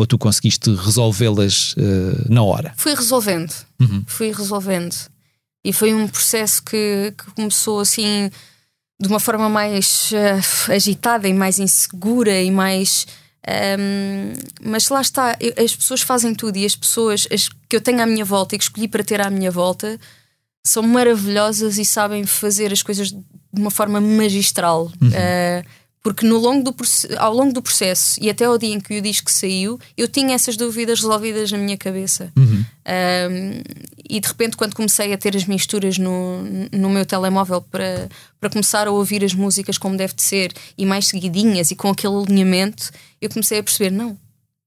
ou 0.00 0.06
tu 0.06 0.16
conseguiste 0.16 0.74
resolvê-las 0.74 1.74
uh, 1.74 2.32
na 2.32 2.42
hora? 2.42 2.72
Fui 2.76 2.94
resolvendo, 2.94 3.54
uhum. 3.78 4.02
fui 4.06 4.32
resolvendo. 4.32 4.96
E 5.62 5.72
foi 5.74 5.92
um 5.92 6.08
processo 6.08 6.62
que, 6.62 7.12
que 7.16 7.30
começou 7.32 7.80
assim 7.80 8.30
de 8.98 9.08
uma 9.08 9.20
forma 9.20 9.48
mais 9.48 10.10
uh, 10.12 10.72
agitada 10.72 11.28
e 11.28 11.34
mais 11.34 11.58
insegura 11.58 12.40
e 12.40 12.50
mais 12.50 13.06
Um, 13.40 14.34
mas 14.62 14.90
lá 14.90 15.00
está, 15.00 15.34
eu, 15.40 15.54
as 15.64 15.74
pessoas 15.74 16.02
fazem 16.02 16.34
tudo 16.34 16.58
e 16.58 16.66
as 16.66 16.76
pessoas 16.76 17.26
as 17.32 17.48
que 17.48 17.74
eu 17.74 17.80
tenho 17.80 18.02
à 18.02 18.06
minha 18.06 18.24
volta 18.24 18.54
e 18.54 18.58
que 18.58 18.64
escolhi 18.64 18.86
para 18.86 19.02
ter 19.02 19.18
à 19.18 19.30
minha 19.30 19.50
volta 19.50 19.98
são 20.62 20.82
maravilhosas 20.82 21.78
e 21.78 21.84
sabem 21.86 22.26
fazer 22.26 22.70
as 22.70 22.82
coisas 22.82 23.10
de 23.10 23.18
uma 23.50 23.70
forma 23.70 23.98
magistral. 23.98 24.92
Uhum. 25.00 25.08
Uh, 25.08 25.64
porque 26.02 26.26
no 26.26 26.38
longo 26.38 26.70
do, 26.70 26.74
ao 27.18 27.34
longo 27.34 27.52
do 27.52 27.60
processo 27.60 28.18
e 28.20 28.30
até 28.30 28.46
ao 28.46 28.56
dia 28.56 28.74
em 28.74 28.80
que 28.80 28.98
o 28.98 29.02
disco 29.02 29.30
saiu, 29.30 29.78
eu 29.96 30.08
tinha 30.08 30.34
essas 30.34 30.56
dúvidas 30.56 31.00
resolvidas 31.00 31.52
na 31.52 31.58
minha 31.58 31.76
cabeça. 31.76 32.32
Uhum. 32.36 32.64
Um, 32.64 33.62
e 34.08 34.18
de 34.18 34.26
repente, 34.26 34.56
quando 34.56 34.74
comecei 34.74 35.12
a 35.12 35.18
ter 35.18 35.36
as 35.36 35.44
misturas 35.44 35.98
no, 35.98 36.42
no 36.72 36.88
meu 36.88 37.04
telemóvel 37.04 37.60
para, 37.60 38.08
para 38.40 38.50
começar 38.50 38.86
a 38.88 38.90
ouvir 38.90 39.22
as 39.22 39.34
músicas 39.34 39.76
como 39.76 39.96
deve 39.96 40.14
de 40.14 40.22
ser 40.22 40.52
e 40.76 40.86
mais 40.86 41.06
seguidinhas 41.06 41.70
e 41.70 41.76
com 41.76 41.90
aquele 41.90 42.16
alinhamento, 42.16 42.90
eu 43.20 43.28
comecei 43.28 43.58
a 43.58 43.62
perceber: 43.62 43.90
não, 43.90 44.18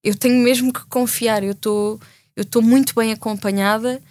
eu 0.04 0.16
tenho 0.16 0.38
mesmo 0.38 0.72
que 0.72 0.86
confiar, 0.86 1.44
eu 1.44 1.54
estou 1.54 2.00
eu 2.36 2.44
estou 2.44 2.62
muito 2.62 2.96
bem 2.96 3.12
acompanhada 3.12 4.02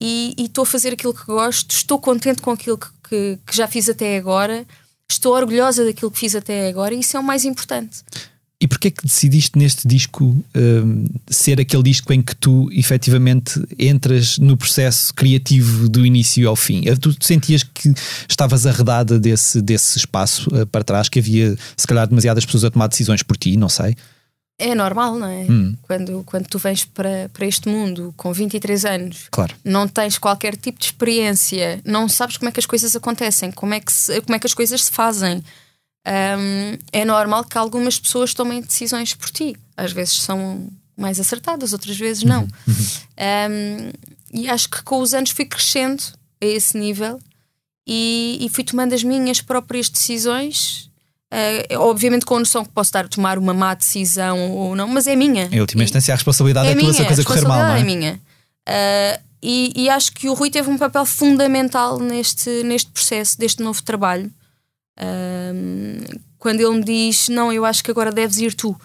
e 0.00 0.34
estou 0.38 0.62
a 0.62 0.66
fazer 0.66 0.94
aquilo 0.94 1.14
que 1.14 1.24
gosto, 1.26 1.70
estou 1.70 1.98
contente 1.98 2.42
com 2.42 2.50
aquilo 2.50 2.76
que, 2.76 2.88
que, 3.08 3.38
que 3.46 3.56
já 3.56 3.68
fiz 3.68 3.88
até 3.88 4.16
agora 4.16 4.66
estou 5.12 5.34
orgulhosa 5.34 5.84
daquilo 5.84 6.10
que 6.10 6.18
fiz 6.18 6.34
até 6.34 6.68
agora 6.68 6.94
e 6.94 7.00
isso 7.00 7.16
é 7.16 7.20
o 7.20 7.22
mais 7.22 7.44
importante. 7.44 8.02
E 8.62 8.68
porquê 8.68 8.88
é 8.88 8.90
que 8.92 9.04
decidiste 9.04 9.58
neste 9.58 9.88
disco 9.88 10.36
um, 10.54 11.04
ser 11.28 11.60
aquele 11.60 11.82
disco 11.82 12.12
em 12.12 12.22
que 12.22 12.36
tu 12.36 12.68
efetivamente 12.70 13.60
entras 13.76 14.38
no 14.38 14.56
processo 14.56 15.12
criativo 15.12 15.88
do 15.88 16.06
início 16.06 16.48
ao 16.48 16.54
fim? 16.54 16.84
Tu 17.00 17.16
sentias 17.20 17.64
que 17.64 17.92
estavas 18.28 18.64
arredada 18.64 19.18
desse, 19.18 19.60
desse 19.60 19.98
espaço 19.98 20.48
uh, 20.54 20.64
para 20.64 20.84
trás, 20.84 21.08
que 21.08 21.18
havia 21.18 21.56
se 21.76 21.86
calhar 21.88 22.06
demasiadas 22.06 22.46
pessoas 22.46 22.62
a 22.62 22.70
tomar 22.70 22.86
decisões 22.86 23.24
por 23.24 23.36
ti, 23.36 23.56
não 23.56 23.68
sei? 23.68 23.96
É 24.62 24.76
normal, 24.76 25.18
não 25.18 25.26
é? 25.26 25.44
Hum. 25.50 25.76
Quando, 25.82 26.22
quando 26.24 26.46
tu 26.46 26.56
vens 26.56 26.84
para, 26.84 27.28
para 27.32 27.44
este 27.44 27.68
mundo 27.68 28.14
com 28.16 28.32
23 28.32 28.84
anos, 28.84 29.26
claro. 29.28 29.52
não 29.64 29.88
tens 29.88 30.18
qualquer 30.18 30.56
tipo 30.56 30.78
de 30.78 30.84
experiência, 30.84 31.80
não 31.84 32.08
sabes 32.08 32.36
como 32.36 32.48
é 32.48 32.52
que 32.52 32.60
as 32.60 32.66
coisas 32.66 32.94
acontecem, 32.94 33.50
como 33.50 33.74
é 33.74 33.80
que, 33.80 33.92
se, 33.92 34.20
como 34.20 34.36
é 34.36 34.38
que 34.38 34.46
as 34.46 34.54
coisas 34.54 34.84
se 34.84 34.92
fazem. 34.92 35.42
Um, 36.06 36.78
é 36.92 37.04
normal 37.04 37.44
que 37.44 37.58
algumas 37.58 37.98
pessoas 37.98 38.32
tomem 38.34 38.60
decisões 38.60 39.14
por 39.14 39.30
ti. 39.30 39.56
Às 39.76 39.92
vezes 39.92 40.22
são 40.22 40.68
mais 40.96 41.18
acertadas, 41.18 41.72
outras 41.72 41.96
vezes 41.96 42.22
não. 42.22 42.42
Uhum. 42.42 42.86
Um, 43.50 43.92
e 44.32 44.48
acho 44.48 44.70
que 44.70 44.82
com 44.84 45.00
os 45.00 45.12
anos 45.12 45.30
fui 45.30 45.44
crescendo 45.44 46.02
a 46.40 46.46
esse 46.46 46.78
nível 46.78 47.20
e, 47.84 48.38
e 48.40 48.48
fui 48.48 48.62
tomando 48.62 48.94
as 48.94 49.02
minhas 49.02 49.40
próprias 49.40 49.88
decisões 49.88 50.88
Uh, 51.32 51.78
obviamente 51.78 52.26
com 52.26 52.36
a 52.36 52.40
noção 52.40 52.62
que 52.62 52.70
posso 52.72 52.88
estar 52.88 53.06
a 53.06 53.08
tomar 53.08 53.38
uma 53.38 53.54
má 53.54 53.72
decisão 53.72 54.50
ou 54.50 54.76
não, 54.76 54.86
mas 54.86 55.06
é 55.06 55.16
minha. 55.16 55.48
Em 55.50 55.62
última 55.62 55.82
instância, 55.82 56.12
a 56.12 56.16
responsabilidade 56.16 56.68
é, 56.68 56.72
é 56.72 56.74
tua 56.74 56.92
se 56.92 57.00
a 57.00 57.06
coisa 57.06 57.24
correr 57.24 57.48
mal. 57.48 57.58
Não 57.58 57.74
é? 57.74 57.80
é 57.80 57.82
minha. 57.82 58.20
Uh, 58.68 59.22
e, 59.42 59.72
e, 59.74 59.88
acho 59.88 60.12
que 60.12 60.28
o 60.28 60.34
Rui 60.34 60.50
teve 60.50 60.68
um 60.68 60.76
papel 60.76 61.06
fundamental 61.06 61.98
neste, 61.98 62.62
neste 62.64 62.90
processo, 62.90 63.38
deste 63.38 63.62
novo 63.62 63.82
trabalho. 63.82 64.30
Uh, 65.00 66.20
quando 66.38 66.60
ele 66.60 66.76
me 66.76 66.84
diz: 66.84 67.30
Não, 67.30 67.50
eu 67.50 67.64
acho 67.64 67.82
que 67.82 67.90
agora 67.90 68.12
deves 68.12 68.36
ir 68.36 68.52
tu, 68.52 68.78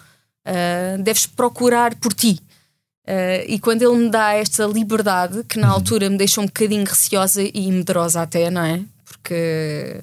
deves 1.04 1.26
procurar 1.26 1.94
por 1.96 2.14
ti. 2.14 2.40
e 3.46 3.58
quando 3.58 3.82
ele 3.82 4.04
me 4.04 4.10
dá 4.10 4.32
esta 4.32 4.64
liberdade, 4.64 5.44
que 5.44 5.58
na 5.58 5.68
uhum. 5.68 5.74
altura 5.74 6.08
me 6.08 6.16
deixou 6.16 6.42
um 6.42 6.46
bocadinho 6.46 6.86
receosa 6.86 7.42
e 7.42 7.70
medrosa, 7.70 8.22
até, 8.22 8.50
não 8.50 8.62
é? 8.62 8.80
Porque 9.04 10.02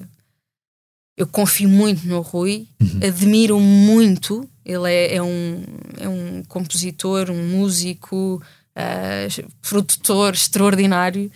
eu 1.16 1.26
confio 1.26 1.68
muito 1.68 2.06
no 2.06 2.20
Rui, 2.20 2.66
uhum. 2.80 3.00
admiro 3.02 3.58
muito. 3.58 4.48
Ele 4.64 4.92
é, 4.92 5.14
é, 5.16 5.22
um, 5.22 5.62
é 5.98 6.08
um 6.08 6.42
compositor, 6.46 7.30
um 7.30 7.48
músico, 7.48 8.42
uh, 8.76 9.52
produtor 9.62 10.34
extraordinário. 10.34 11.30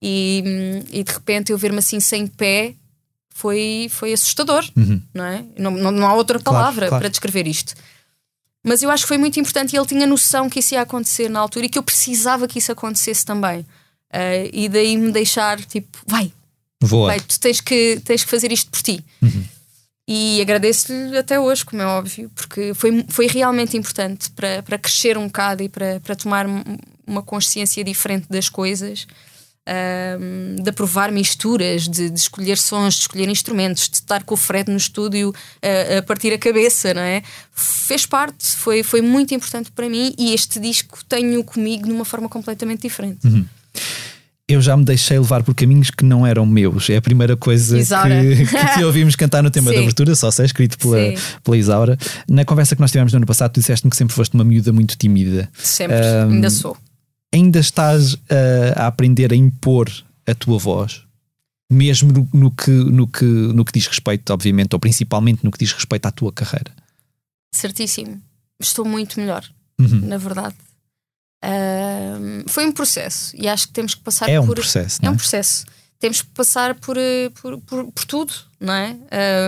E, 0.00 0.42
e, 0.90 1.02
de 1.02 1.12
repente 1.12 1.52
eu 1.52 1.58
ver-me 1.58 1.78
assim 1.78 2.00
sem 2.00 2.26
pé 2.26 2.74
foi, 3.30 3.88
foi 3.90 4.12
assustador, 4.12 4.64
uhum. 4.76 5.02
não 5.12 5.24
é? 5.24 5.44
Não, 5.58 5.70
não, 5.70 5.90
não, 5.90 6.06
há 6.06 6.14
outra 6.14 6.38
palavra 6.38 6.86
claro, 6.86 6.88
claro. 6.88 7.02
para 7.02 7.08
descrever 7.08 7.46
isto. 7.46 7.74
Mas 8.64 8.82
eu 8.82 8.90
acho 8.90 9.04
que 9.04 9.08
foi 9.08 9.18
muito 9.18 9.38
importante 9.38 9.74
e 9.74 9.78
ele 9.78 9.86
tinha 9.86 10.06
noção 10.06 10.48
que 10.48 10.60
isso 10.60 10.74
ia 10.74 10.80
acontecer 10.80 11.28
na 11.28 11.40
altura 11.40 11.66
e 11.66 11.68
que 11.68 11.78
eu 11.78 11.82
precisava 11.82 12.48
que 12.48 12.58
isso 12.58 12.72
acontecesse 12.72 13.24
também. 13.24 13.60
Uh, 13.60 14.48
e 14.52 14.68
daí 14.68 14.96
me 14.96 15.12
deixar 15.12 15.60
tipo, 15.60 15.98
vai, 16.06 16.32
Voa. 16.80 17.18
Tu 17.20 17.40
tens 17.40 17.60
que, 17.60 18.00
tens 18.04 18.24
que 18.24 18.30
fazer 18.30 18.52
isto 18.52 18.70
por 18.70 18.82
ti. 18.82 19.04
Uhum. 19.22 19.44
E 20.08 20.40
agradeço-lhe 20.40 21.16
até 21.18 21.40
hoje, 21.40 21.64
como 21.64 21.82
é 21.82 21.86
óbvio, 21.86 22.30
porque 22.34 22.72
foi, 22.74 23.04
foi 23.08 23.26
realmente 23.26 23.76
importante 23.76 24.30
para, 24.30 24.62
para 24.62 24.78
crescer 24.78 25.18
um 25.18 25.26
bocado 25.26 25.64
e 25.64 25.68
para, 25.68 25.98
para 25.98 26.14
tomar 26.14 26.46
uma 27.04 27.22
consciência 27.22 27.82
diferente 27.82 28.26
das 28.30 28.48
coisas, 28.48 29.04
um, 30.20 30.62
de 30.62 30.70
aprovar 30.70 31.10
misturas, 31.10 31.88
de, 31.88 32.08
de, 32.08 32.20
escolher 32.20 32.56
sons, 32.56 32.94
de 32.94 33.00
escolher 33.00 33.28
instrumentos, 33.28 33.88
de 33.88 33.96
estar 33.96 34.22
com 34.22 34.34
o 34.34 34.36
Fred 34.36 34.70
no 34.70 34.76
estúdio 34.76 35.34
a, 35.60 35.98
a, 35.98 36.02
partir 36.02 36.32
a 36.32 36.38
cabeça, 36.38 36.94
não 36.94 37.02
é? 37.02 37.24
Fez 37.52 38.06
parte, 38.06 38.46
foi, 38.54 38.84
foi 38.84 39.02
muito 39.02 39.34
importante 39.34 39.72
para 39.72 39.88
mim 39.88 40.14
e 40.16 40.32
este 40.32 40.60
disco 40.60 41.04
tenho 41.08 41.42
comigo 41.42 41.88
de 41.88 41.92
uma 41.92 42.04
forma 42.04 42.28
completamente 42.28 42.82
diferente. 42.82 43.26
Uhum 43.26 43.44
eu 44.48 44.60
já 44.60 44.76
me 44.76 44.84
deixei 44.84 45.18
levar 45.18 45.42
por 45.42 45.54
caminhos 45.54 45.90
que 45.90 46.04
não 46.04 46.24
eram 46.24 46.46
meus. 46.46 46.88
É 46.88 46.96
a 46.96 47.02
primeira 47.02 47.36
coisa 47.36 47.78
que, 47.78 48.46
que, 48.76 48.84
ouvimos 48.84 49.16
cantar 49.16 49.42
no 49.42 49.50
tema 49.50 49.72
da 49.72 49.80
abertura, 49.80 50.14
só 50.14 50.30
sei, 50.30 50.46
escrito 50.46 50.78
pela, 50.78 50.96
pela 51.42 51.56
Isaura. 51.56 51.98
Na 52.28 52.44
conversa 52.44 52.76
que 52.76 52.80
nós 52.80 52.92
tivemos 52.92 53.12
no 53.12 53.16
ano 53.16 53.26
passado, 53.26 53.52
tu 53.52 53.60
disseste-me 53.60 53.90
que 53.90 53.96
sempre 53.96 54.14
foste 54.14 54.34
uma 54.34 54.44
miúda 54.44 54.72
muito 54.72 54.96
tímida. 54.96 55.50
Sempre, 55.58 55.96
um, 55.96 56.34
ainda 56.34 56.50
sou. 56.50 56.76
Ainda 57.34 57.58
estás 57.58 58.14
uh, 58.14 58.18
a 58.76 58.86
aprender 58.86 59.32
a 59.32 59.36
impor 59.36 59.90
a 60.24 60.34
tua 60.34 60.58
voz? 60.58 61.02
Mesmo 61.68 62.12
no, 62.12 62.28
no, 62.32 62.50
que, 62.52 62.70
no, 62.70 63.08
que, 63.08 63.24
no 63.24 63.64
que 63.64 63.72
diz 63.72 63.88
respeito, 63.88 64.32
obviamente, 64.32 64.72
ou 64.74 64.78
principalmente 64.78 65.42
no 65.42 65.50
que 65.50 65.58
diz 65.58 65.72
respeito 65.72 66.06
à 66.06 66.12
tua 66.12 66.32
carreira? 66.32 66.70
Certíssimo. 67.52 68.22
Estou 68.60 68.84
muito 68.84 69.18
melhor, 69.18 69.44
uhum. 69.80 70.02
na 70.06 70.16
verdade. 70.16 70.54
Uh, 71.46 72.42
foi 72.48 72.66
um 72.66 72.72
processo 72.72 73.32
e 73.38 73.46
acho 73.46 73.68
que 73.68 73.72
temos 73.72 73.94
que 73.94 74.00
passar 74.00 74.28
é 74.28 74.40
por. 74.40 74.50
Um 74.50 74.54
processo, 74.54 74.98
é 75.00 75.08
um 75.08 75.12
é? 75.12 75.16
processo. 75.16 75.64
Temos 76.00 76.20
que 76.20 76.28
passar 76.28 76.74
por, 76.74 76.98
eh, 76.98 77.30
por, 77.40 77.58
por, 77.60 77.90
por 77.90 78.04
tudo, 78.04 78.32
não 78.60 78.74
é? 78.74 78.96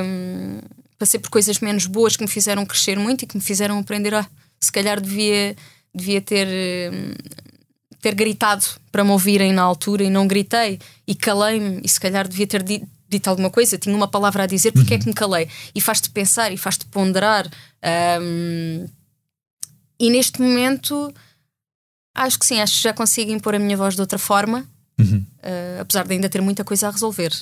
Um, 0.03 0.61
passei 0.99 1.21
por 1.21 1.29
coisas 1.29 1.59
menos 1.61 1.85
boas 1.85 2.17
que 2.17 2.23
me 2.23 2.29
fizeram 2.29 2.65
crescer 2.65 2.99
muito 2.99 3.23
e 3.23 3.27
que 3.27 3.37
me 3.37 3.43
fizeram 3.43 3.79
aprender. 3.79 4.15
Ah, 4.15 4.27
se 4.59 4.73
calhar 4.73 4.99
devia, 4.99 5.55
devia 5.95 6.23
ter, 6.23 6.49
ter 8.01 8.15
gritado 8.15 8.65
para 8.91 9.05
me 9.05 9.11
ouvirem 9.11 9.53
na 9.53 9.63
altura 9.63 10.05
e 10.05 10.11
não 10.11 10.27
gritei 10.27 10.79
e 11.07 11.15
calei-me 11.15 11.83
e 11.85 11.89
se 11.89 12.01
calhar 12.01 12.27
devia 12.27 12.47
ter 12.47 12.63
dito, 12.63 12.89
dito 13.09 13.29
alguma 13.29 13.51
coisa, 13.51 13.77
tinha 13.77 13.95
uma 13.95 14.09
palavra 14.09 14.45
a 14.45 14.47
dizer, 14.47 14.73
porque 14.73 14.95
uhum. 14.95 15.01
é 15.01 15.03
que 15.03 15.09
me 15.09 15.15
calei? 15.15 15.49
E 15.75 15.81
faz-te 15.81 16.09
pensar 16.11 16.51
e 16.51 16.57
faz-te 16.57 16.87
ponderar. 16.87 17.47
Um, 18.23 18.87
e 20.01 20.11
neste 20.11 20.41
momento 20.41 21.13
Acho 22.19 22.37
que 22.37 22.47
sim, 22.47 22.61
acho 22.61 22.77
que 22.77 22.83
já 22.83 22.93
consigo 22.93 23.31
impor 23.31 23.55
a 23.55 23.59
minha 23.61 23.77
voz 23.77 23.95
de 23.95 24.01
outra 24.01 24.19
forma, 24.19 24.67
uhum. 24.99 25.25
uh, 25.39 25.81
apesar 25.81 26.05
de 26.05 26.15
ainda 26.15 26.29
ter 26.29 26.41
muita 26.41 26.65
coisa 26.65 26.89
a 26.89 26.91
resolver. 26.91 27.33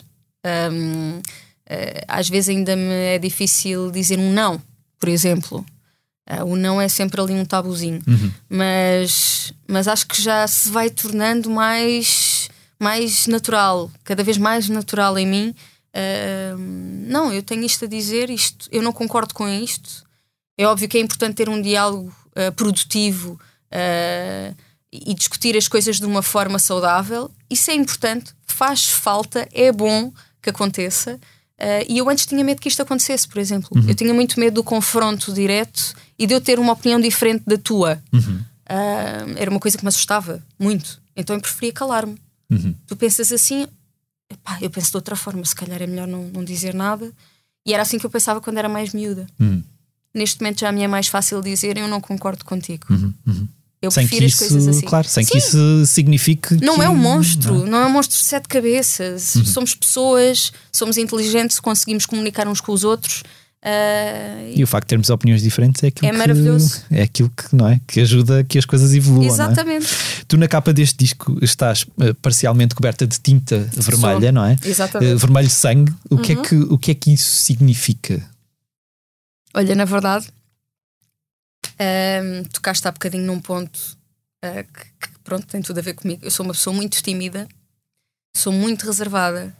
Um, 0.45 1.19
uh, 1.19 1.23
eh, 1.65 2.05
às 2.07 2.29
vezes 2.29 2.51
ainda 2.51 2.77
me 2.77 2.93
é 2.93 3.19
difícil 3.19 3.91
dizer 3.91 4.19
um 4.19 4.31
não, 4.33 4.62
por 5.01 5.09
exemplo. 5.09 5.65
Uh, 6.31 6.45
o 6.45 6.57
não 6.57 6.79
é 6.79 6.89
sempre 6.89 7.21
ali 7.21 7.33
um 7.33 7.45
tabuzinho. 7.45 8.03
Uhum. 8.07 8.31
Mas, 8.51 9.53
mas 9.67 9.89
acho 9.89 10.07
que 10.07 10.21
já 10.21 10.47
se 10.47 10.69
vai 10.69 10.91
tornando 10.91 11.49
mais, 11.49 12.51
mais 12.79 13.27
natural, 13.27 13.91
cada 14.05 14.23
vez 14.23 14.37
mais 14.37 14.69
natural 14.69 15.19
em 15.19 15.27
mim. 15.27 15.55
Não, 17.07 17.33
eu 17.33 17.43
tenho 17.43 17.65
isto 17.65 17.87
a 17.87 17.89
dizer, 17.89 18.29
isto, 18.29 18.69
eu 18.71 18.83
não 18.83 18.93
concordo 18.93 19.33
com 19.33 19.49
isto. 19.49 20.05
É 20.59 20.67
óbvio 20.67 20.87
que 20.87 20.99
é 20.99 21.01
importante 21.01 21.37
ter 21.37 21.49
um 21.49 21.62
diálogo 21.62 22.15
produtivo, 22.55 23.41
uh, 23.73 24.66
e 24.92 25.14
discutir 25.14 25.57
as 25.57 25.68
coisas 25.68 25.99
de 25.99 26.07
uma 26.07 26.22
forma 26.22 26.59
saudável. 26.59 27.31
Isso 27.51 27.70
é 27.70 27.75
importante, 27.75 28.33
faz 28.46 28.88
falta, 28.88 29.49
é 29.53 29.70
bom 29.72 30.12
que 30.40 30.51
aconteça. 30.51 31.20
Uh, 31.59 31.85
e 31.88 31.99
eu 31.99 32.09
antes 32.09 32.27
tinha 32.27 32.44
medo 32.44 32.61
que 32.61 32.68
isto 32.68 32.83
acontecesse, 32.83 33.27
por 33.27 33.38
exemplo. 33.38 33.70
Uhum. 33.75 33.88
Eu 33.88 33.94
tinha 33.94 34.12
muito 34.12 34.38
medo 34.38 34.55
do 34.55 34.64
confronto 34.64 35.33
direto 35.33 35.94
e 36.18 36.27
de 36.27 36.35
eu 36.35 36.40
ter 36.40 36.59
uma 36.59 36.72
opinião 36.72 37.01
diferente 37.01 37.44
da 37.46 37.57
tua. 37.57 38.03
Uhum. 38.12 38.40
Uh, 38.68 39.35
era 39.37 39.51
uma 39.51 39.61
coisa 39.61 39.77
que 39.77 39.85
me 39.85 39.88
assustava 39.88 40.42
muito. 40.59 41.01
Então 41.16 41.35
eu 41.35 41.40
preferia 41.40 41.72
calar-me. 41.72 42.20
Uhum. 42.51 42.75
Tu 42.87 42.96
pensas 42.96 43.33
assim, 43.33 43.66
epá, 44.31 44.59
eu 44.61 44.70
penso 44.70 44.90
de 44.90 44.96
outra 44.96 45.16
forma, 45.16 45.44
se 45.44 45.55
calhar 45.55 45.81
é 45.81 45.87
melhor 45.87 46.07
não, 46.07 46.25
não 46.25 46.44
dizer 46.44 46.75
nada. 46.75 47.11
E 47.64 47.72
era 47.72 47.83
assim 47.83 47.99
que 47.99 48.07
eu 48.07 48.11
pensava 48.11 48.40
quando 48.40 48.59
era 48.59 48.68
mais 48.68 48.92
miúda. 48.92 49.27
Uhum. 49.40 49.62
Neste 50.14 50.40
momento 50.40 50.61
já 50.61 50.70
me 50.70 50.83
é 50.83 50.88
mais 50.88 51.09
fácil 51.09 51.42
dizer 51.42 51.77
eu 51.77 51.88
não 51.88 52.01
concordo 52.01 52.44
contigo. 52.44 52.87
Uhum. 53.83 53.83
Uhum. 53.83 53.89
Eu 53.89 53.91
sem 53.91 54.07
prefiro 54.07 54.27
isso, 54.27 54.45
as 54.45 54.51
coisas 54.51 54.69
assim. 54.77 54.87
Claro, 54.87 55.09
sem 55.09 55.25
Sim. 55.25 55.31
que 55.33 55.39
isso 55.39 55.87
signifique. 55.87 56.55
Não 56.65 56.77
que... 56.77 56.83
é 56.83 56.89
um 56.89 56.97
monstro, 56.97 57.55
não. 57.61 57.67
não 57.67 57.79
é 57.79 57.87
um 57.87 57.91
monstro 57.91 58.17
de 58.19 58.25
sete 58.25 58.49
cabeças. 58.49 59.35
Uhum. 59.37 59.45
Somos 59.45 59.75
pessoas, 59.75 60.53
somos 60.73 60.97
inteligentes, 60.97 61.61
conseguimos 61.61 62.07
comunicar 62.07 62.49
uns 62.49 62.61
com 62.61 62.73
os 62.73 62.85
outros. 62.85 63.23
Uh, 63.65 64.53
e 64.55 64.62
o 64.62 64.67
facto 64.67 64.85
de 64.87 64.91
termos 64.91 65.11
opiniões 65.11 65.43
diferentes 65.43 65.83
é 65.83 65.89
aquilo 65.89 66.09
É 66.09 66.12
maravilhoso. 66.12 66.83
que, 66.89 66.95
é 66.95 67.03
aquilo 67.03 67.31
que, 67.31 67.57
não 67.57 67.67
é? 67.69 67.81
que 67.87 68.01
ajuda 68.01 68.45
que 68.45 68.59
as 68.59 68.65
coisas 68.65 68.95
evoluam. 68.95 69.23
não 69.25 69.29
é? 69.29 69.35
exatamente. 69.35 69.89
Tu 70.29 70.37
na 70.37 70.47
capa 70.47 70.73
deste 70.73 70.97
disco 70.99 71.37
estás 71.43 71.85
eh, 72.01 72.12
parcialmente 72.23 72.77
coberta 72.77 73.07
de 73.07 73.19
tinta 73.19 73.69
vermelha, 73.73 74.31
não 74.31 74.45
é? 74.45 74.57
Exatamente. 74.65 75.12
Eh, 75.12 75.17
vermelho 75.17 75.51
sangue. 75.51 75.93
O, 76.09 76.17
que 76.17 76.33
é 76.33 76.37
Uhum. 76.37 76.43
que, 76.43 76.55
o 76.57 76.79
que 76.79 76.91
é 76.93 76.95
que 76.95 77.12
isso 77.12 77.29
significa? 77.43 78.23
Olha, 79.53 79.75
na 79.75 79.85
verdade, 79.85 80.27
ahm, 81.79 82.45
tocaste 82.53 82.87
há 82.87 82.93
bocadinho 82.93 83.25
num 83.25 83.41
ponto 83.41 83.97
ah, 84.43 84.62
que, 84.62 85.09
que, 85.09 85.19
pronto, 85.25 85.47
tem 85.47 85.62
tudo 85.62 85.79
a 85.79 85.83
ver 85.83 85.95
comigo. 85.95 86.25
Eu 86.25 86.31
sou 86.31 86.45
uma 86.45 86.53
pessoa 86.53 86.75
muito 86.75 87.03
tímida, 87.03 87.49
sou 88.37 88.53
muito 88.53 88.87
reservada, 88.87 89.57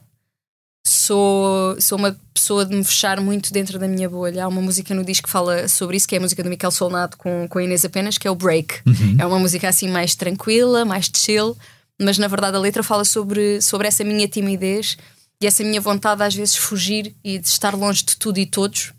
sou, 0.87 1.81
sou 1.81 1.99
uma 1.99 2.17
pessoa 2.33 2.65
de 2.65 2.75
me 2.75 2.85
fechar 2.85 3.21
muito 3.21 3.53
dentro 3.53 3.79
da 3.79 3.89
minha 3.89 4.09
bolha. 4.09 4.45
Há 4.45 4.49
uma 4.49 4.61
música 4.61 4.95
no 4.95 5.05
disco 5.05 5.27
que 5.27 5.33
fala 5.33 5.69
sobre 5.69 5.97
isso, 5.97 6.07
que 6.07 6.15
é 6.15 6.19
a 6.19 6.21
música 6.21 6.43
do 6.43 6.49
Miquel 6.49 6.71
Solnado 6.71 7.17
com, 7.17 7.47
com 7.49 7.59
a 7.59 7.65
Inês 7.65 7.85
apenas, 7.85 8.19
que 8.19 8.29
é 8.29 8.31
o 8.31 8.35
Break. 8.35 8.83
É 9.19 9.27
uma 9.27 9.39
música 9.39 9.69
assim 9.69 9.89
mais 9.89 10.15
tranquila, 10.15 10.85
mais 10.85 11.11
chill, 11.15 11.57
mas 12.01 12.19
na 12.19 12.29
verdade 12.29 12.57
a 12.57 12.61
letra 12.61 12.83
fala 12.83 13.05
sobre, 13.05 13.61
sobre 13.61 13.89
essa 13.89 14.05
minha 14.05 14.29
timidez 14.29 14.97
e 15.41 15.47
essa 15.47 15.63
minha 15.65 15.81
vontade 15.81 16.23
às 16.23 16.35
vezes 16.35 16.57
fugir 16.57 17.15
e 17.25 17.39
de 17.39 17.49
estar 17.49 17.75
longe 17.75 18.05
de 18.05 18.17
tudo 18.17 18.39
e 18.39 18.47
todos. 18.47 18.93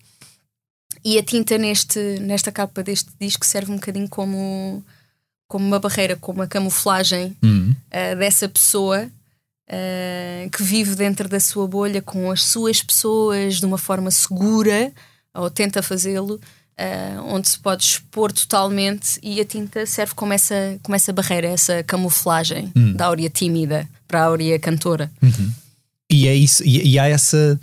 E 1.03 1.17
a 1.17 1.23
tinta 1.23 1.57
neste, 1.57 1.99
nesta 2.19 2.51
capa 2.51 2.83
deste 2.83 3.10
disco 3.19 3.45
serve 3.45 3.71
um 3.71 3.75
bocadinho 3.75 4.10
como, 4.10 4.83
como 5.47 5.65
uma 5.65 5.79
barreira, 5.79 6.15
como 6.15 6.39
uma 6.39 6.47
camuflagem 6.47 7.36
Hum. 7.43 7.73
ah, 7.91 8.15
dessa 8.15 8.47
pessoa 8.49 9.10
ah, 9.69 10.49
que 10.51 10.63
vive 10.63 10.95
dentro 10.95 11.27
da 11.29 11.39
sua 11.39 11.67
bolha 11.67 12.01
com 12.01 12.31
as 12.31 12.43
suas 12.43 12.81
pessoas 12.81 13.60
de 13.60 13.65
uma 13.65 13.77
forma 13.77 14.12
segura, 14.12 14.91
ou 15.33 15.49
tenta 15.49 15.81
fazê-lo, 15.83 16.39
ah, 16.77 17.21
onde 17.25 17.49
se 17.49 17.60
pode 17.60 17.83
expor 17.83 18.31
totalmente 18.31 19.19
e 19.21 19.39
a 19.39 19.45
tinta 19.45 19.86
serve 19.86 20.13
como 20.15 20.33
essa, 20.33 20.79
como 20.83 20.95
essa 20.95 21.13
barreira, 21.13 21.47
essa 21.47 21.83
camuflagem 21.83 22.71
da 22.95 23.05
áurea 23.05 23.29
tímida 23.29 23.88
para 24.07 24.21
a 24.21 24.25
áurea 24.25 24.57
cantora. 24.60 25.12
E 26.10 26.27
é 26.27 26.33
isso, 26.33 26.63
e, 26.63 26.93
e 26.93 26.99
há 26.99 27.07
essa. 27.07 27.60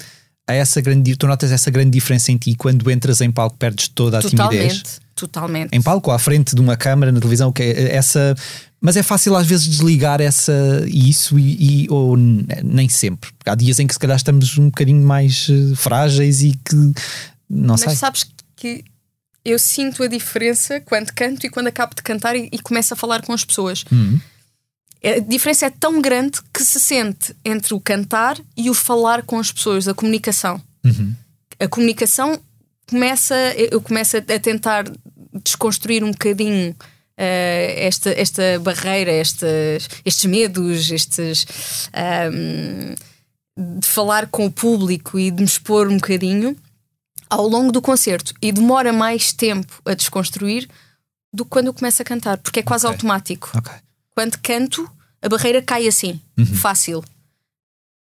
Há 0.47 0.53
essa 0.55 0.81
grande, 0.81 1.17
tu 1.17 1.27
notas 1.27 1.51
essa 1.51 1.71
grande 1.71 1.91
diferença 1.91 2.31
em 2.31 2.37
ti 2.37 2.55
quando 2.55 2.91
entras 2.91 3.21
em 3.23 3.31
palco, 3.33 3.57
perdes 3.57 3.89
toda 3.89 4.19
a 4.19 4.21
timidez. 4.21 4.83
Totalmente, 4.83 5.01
totalmente. 5.15 5.71
Em 5.73 5.81
palco, 5.81 6.11
à 6.11 6.19
frente 6.19 6.55
de 6.55 6.61
uma 6.61 6.77
câmara, 6.77 7.11
na 7.11 7.19
televisão, 7.19 7.51
que 7.51 7.63
é 7.63 7.95
essa. 7.97 8.35
Mas 8.81 8.97
é 8.99 9.03
fácil 9.03 9.35
às 9.35 9.47
vezes 9.47 9.67
desligar 9.67 10.21
essa, 10.21 10.53
isso 10.87 11.39
e, 11.39 11.85
e- 11.85 11.91
ou 11.91 12.15
nem 12.19 12.87
sempre. 12.91 13.33
Porque 13.33 13.49
há 13.49 13.55
dias 13.55 13.79
em 13.81 13.87
que 13.87 13.95
se 13.95 13.99
calhar 13.99 14.17
estamos 14.19 14.59
um 14.59 14.67
bocadinho 14.67 15.03
mais 15.03 15.47
eh, 15.49 15.75
frágeis 15.75 16.43
e 16.43 16.51
que 16.63 16.77
não 17.49 17.75
Mas 17.75 17.81
sei. 17.81 17.95
sabes 17.97 18.27
que 18.55 18.85
eu 19.43 19.59
sinto 19.59 20.03
a 20.03 20.07
diferença 20.07 20.81
quando 20.81 21.11
canto 21.15 21.47
e 21.47 21.49
quando 21.49 21.69
acabo 21.69 21.95
de 21.95 22.03
cantar 22.03 22.37
e, 22.37 22.51
e 22.53 22.59
começo 22.59 22.93
a 22.93 22.97
falar 22.97 23.23
com 23.23 23.33
as 23.33 23.43
pessoas. 23.45 23.85
Hum. 23.91 24.19
A 25.05 25.19
diferença 25.21 25.67
é 25.67 25.71
tão 25.71 26.01
grande 26.01 26.41
que 26.53 26.63
se 26.65 26.81
sente 26.81 27.35
entre 27.45 27.75
o 27.75 27.81
cantar 27.81 28.39
e 28.57 28.71
o 28.71 28.75
falar 28.75 29.23
com 29.23 29.39
as 29.39 29.53
pessoas, 29.53 29.87
a 29.87 29.95
comunicação. 29.95 30.61
Uhum. 30.85 31.15
A 31.61 31.69
comunicação 31.69 32.41
começa, 32.89 33.35
eu 33.57 33.81
começo 33.81 34.17
a 34.17 34.21
tentar 34.23 34.85
desconstruir 35.45 36.03
um 36.03 36.11
bocadinho 36.11 36.75
eh, 37.17 37.87
esta, 37.87 38.11
esta 38.11 38.43
barreira, 38.61 39.13
estes, 39.13 39.89
estes 40.05 40.25
medos, 40.25 40.91
estes 40.91 41.47
ahm, 41.93 42.95
de 43.81 43.87
falar 43.87 44.27
com 44.29 44.47
o 44.47 44.51
público 44.51 45.19
e 45.19 45.31
de 45.31 45.41
me 45.41 45.47
expor 45.47 45.89
um 45.89 45.97
bocadinho 45.97 46.57
ao 47.29 47.47
longo 47.49 47.71
do 47.73 47.83
concerto 47.83 48.33
e 48.41 48.51
demora 48.53 48.93
mais 48.93 49.33
tempo 49.33 49.81
a 49.85 49.95
desconstruir 49.95 50.69
do 51.33 51.45
que 51.45 51.51
quando 51.51 51.67
eu 51.67 51.75
começo 51.75 52.01
a 52.01 52.05
cantar, 52.05 52.39
porque 52.39 52.61
é 52.61 52.63
quase 52.63 52.87
Ok. 52.87 52.95
automático. 52.97 53.51
Ok. 53.55 53.73
Quando 54.15 54.39
canto, 54.39 54.89
a 55.25 55.29
barreira 55.29 55.63
cai 55.63 55.89
assim, 55.89 56.21
fácil. 56.61 57.03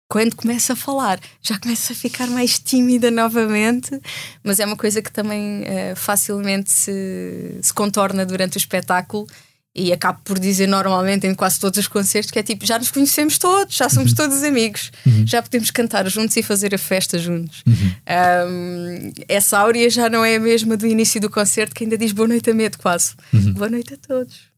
Quando 0.10 0.36
começo 0.36 0.72
a 0.72 0.76
falar, 0.76 1.20
já 1.41 1.58
começo 1.58 1.91
a 1.91 1.96
ficar 1.96 2.28
mais 2.28 2.60
tímida 2.60 3.10
novamente, 3.10 4.00
mas 4.43 4.60
é 4.60 4.65
uma 4.65 4.78
coisa 4.78 5.02
que 5.02 5.12
também 5.12 5.63
eh, 5.65 5.96
facilmente 5.96 6.72
se, 6.72 7.60
se 7.62 7.74
contorna 7.74 8.26
durante 8.26 8.56
o 8.56 8.60
espetáculo 8.60 9.28
e 9.76 9.93
acabo 9.93 10.20
por 10.24 10.39
dizer 10.39 10.65
normalmente 10.67 11.28
em 11.28 11.36
quase 11.36 11.60
todos 11.60 11.78
os 11.78 11.88
concertos 11.88 12.32
que 12.32 12.39
é 12.39 12.43
tipo, 12.43 12.65
já 12.65 12.80
nos 12.80 12.89
conhecemos 12.89 13.38
todos, 13.38 13.76
já 13.76 13.88
somos 13.89 14.12
todos 14.13 14.43
amigos, 14.43 14.91
já 15.26 15.41
podemos 15.41 15.72
cantar 15.72 16.10
juntos 16.10 16.36
e 16.36 16.41
fazer 16.41 16.74
a 16.74 16.78
festa 16.78 17.20
juntos. 17.20 17.63
Ahm, 18.08 19.12
essa 19.28 19.60
áurea 19.60 19.89
já 19.89 20.10
não 20.10 20.26
é 20.26 20.36
a 20.36 20.39
mesma 20.39 20.76
do 20.76 20.88
início 20.88 21.22
do 21.22 21.30
concerto 21.30 21.76
que 21.76 21.84
ainda 21.84 21.98
diz 21.98 22.12
boa 22.12 22.28
noite 22.28 22.50
a 22.50 22.54
medo 22.54 22.78
quase. 22.80 23.13
Boa 23.54 23.70
noite 23.70 23.93
a 23.93 23.98
todos. 23.98 24.57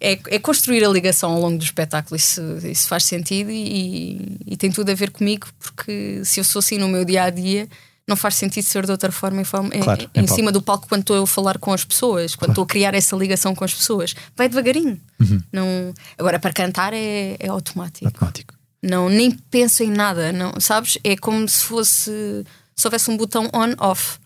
É, 0.00 0.18
é 0.34 0.38
construir 0.38 0.84
a 0.84 0.88
ligação 0.88 1.30
ao 1.32 1.40
longo 1.40 1.58
do 1.58 1.64
espetáculo, 1.64 2.16
isso, 2.16 2.40
isso 2.66 2.88
faz 2.88 3.04
sentido 3.04 3.50
e, 3.50 4.36
e 4.46 4.56
tem 4.56 4.70
tudo 4.70 4.90
a 4.90 4.94
ver 4.94 5.10
comigo, 5.10 5.46
porque 5.60 6.22
se 6.24 6.40
eu 6.40 6.44
sou 6.44 6.58
assim 6.58 6.76
no 6.76 6.88
meu 6.88 7.04
dia 7.04 7.22
a 7.24 7.30
dia, 7.30 7.68
não 8.08 8.16
faz 8.16 8.34
sentido 8.34 8.64
ser 8.64 8.84
de 8.84 8.90
outra 8.90 9.12
forma 9.12 9.40
em, 9.40 9.44
em- 9.78 9.80
Claro, 9.80 10.02
em 10.02 10.20
em 10.20 10.24
palco. 10.24 10.34
cima 10.34 10.50
do 10.50 10.60
palco 10.60 10.88
quando 10.88 11.02
estou 11.02 11.22
a 11.22 11.26
falar 11.26 11.56
com 11.58 11.72
as 11.72 11.84
pessoas, 11.84 12.34
quando 12.34 12.50
estou 12.50 12.64
a 12.64 12.66
criar 12.66 12.94
essa 12.94 13.14
ligação 13.14 13.54
com 13.54 13.64
as 13.64 13.72
pessoas. 13.72 14.12
Vai 14.36 14.48
devagarinho. 14.48 15.00
Uhum. 15.20 15.40
Não, 15.52 15.94
agora, 16.18 16.38
para 16.40 16.52
cantar 16.52 16.92
é, 16.92 17.36
é 17.38 17.46
automático. 17.48 18.04
Automático. 18.06 18.54
Não, 18.82 19.08
nem 19.08 19.30
penso 19.30 19.84
em 19.84 19.90
nada, 19.90 20.32
não, 20.32 20.58
sabes? 20.58 20.98
É 21.04 21.16
como 21.16 21.48
se 21.48 21.62
fosse 21.64 22.44
se 22.74 22.86
houvesse 22.88 23.08
um 23.08 23.16
botão 23.16 23.48
on-off. 23.54 24.18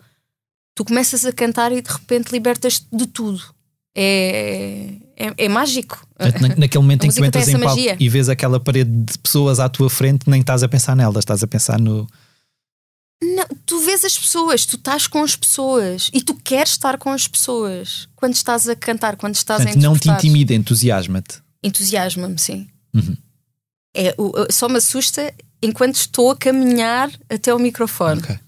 Tu 0.74 0.82
começas 0.86 1.26
a 1.26 1.32
cantar 1.32 1.70
e 1.72 1.82
de 1.82 1.90
repente 1.90 2.32
libertas 2.32 2.82
de 2.90 3.06
tudo. 3.06 3.42
É, 3.94 4.94
é, 5.16 5.33
é 5.44 5.48
mágico. 5.48 6.07
Na- 6.18 6.55
naquele 6.57 6.83
momento 6.83 7.05
A 7.05 7.07
em 7.07 7.11
que 7.11 7.16
tu 7.16 7.24
entras 7.24 7.48
em 7.48 7.52
palco 7.52 7.66
magia. 7.68 7.96
e 7.98 8.09
vês 8.09 8.29
aquela 8.29 8.61
parede 8.61 8.90
de 8.90 9.18
pessoas 9.18 9.59
à 9.59 9.68
tua 9.68 9.88
frente, 9.88 10.29
nem 10.29 10.40
estás 10.40 10.62
a 10.62 10.68
pensar 10.68 10.94
nelas, 10.94 11.18
estás 11.22 11.42
a 11.42 11.46
pensar 11.46 11.81
no. 11.81 12.07
Não, 13.22 13.46
tu 13.64 13.81
vês 13.81 14.05
as 14.05 14.18
pessoas, 14.18 14.66
tu 14.66 14.76
estás 14.76 15.07
com 15.07 15.22
as 15.22 15.35
pessoas 15.35 16.11
e 16.12 16.20
tu 16.22 16.35
queres 16.35 16.72
estar 16.72 16.98
com 16.98 17.11
as 17.11 17.26
pessoas 17.26 18.09
quando 18.14 18.35
estás 18.35 18.68
a 18.68 18.76
cantar, 18.76 19.16
quando 19.16 19.35
estás 19.35 19.62
a 19.62 19.64
Portanto, 19.64 19.83
não 19.83 19.98
te 19.98 20.11
intimida, 20.11 20.52
entusiasma-te. 20.52 21.38
Entusiasma-me, 21.62 22.38
sim. 22.38 22.68
Uhum. 22.94 23.16
É, 23.96 24.14
só 24.50 24.68
me 24.68 24.76
assusta 24.76 25.33
enquanto 25.62 25.94
estou 25.94 26.31
a 26.31 26.37
caminhar 26.37 27.11
até 27.31 27.55
o 27.55 27.59
microfone. 27.59 28.20
Ok. 28.20 28.38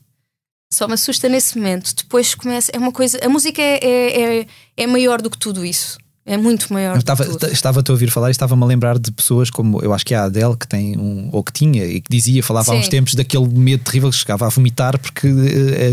Só 0.70 0.87
me 0.87 0.92
assusta 0.92 1.31
nesse 1.31 1.57
momento. 1.57 1.94
Depois 1.96 2.35
começa. 2.35 2.70
É 2.74 2.78
uma 2.78 2.92
coisa. 2.92 3.18
A 3.24 3.28
música 3.31 3.62
é, 3.62 3.78
é, 3.83 4.40
é, 4.40 4.46
é 4.76 4.87
maior 4.87 5.22
do 5.22 5.31
que 5.31 5.38
tudo 5.38 5.64
isso. 5.64 5.96
É 6.28 6.36
muito 6.36 6.72
maior 6.72 6.94
Eu 6.94 6.98
estava, 6.98 7.24
estava-te 7.50 7.90
a 7.90 7.92
ouvir 7.94 8.10
falar 8.10 8.28
e 8.28 8.30
estava-me 8.30 8.62
a 8.62 8.66
lembrar 8.66 8.98
de 8.98 9.10
pessoas 9.10 9.50
como 9.50 9.80
eu 9.82 9.92
acho 9.94 10.04
que 10.04 10.14
é 10.14 10.16
a 10.18 10.24
Adele 10.24 10.56
que 10.56 10.68
tem 10.68 10.96
um, 10.98 11.28
ou 11.32 11.42
que 11.42 11.52
tinha 11.52 11.84
e 11.84 12.00
que 12.00 12.10
dizia, 12.10 12.42
falava 12.42 12.70
há 12.70 12.74
Sim. 12.74 12.80
uns 12.80 12.88
tempos 12.88 13.14
daquele 13.14 13.46
medo 13.48 13.82
terrível 13.84 14.10
que 14.10 14.16
chegava 14.16 14.46
a 14.46 14.48
vomitar 14.48 14.98
porque 14.98 15.28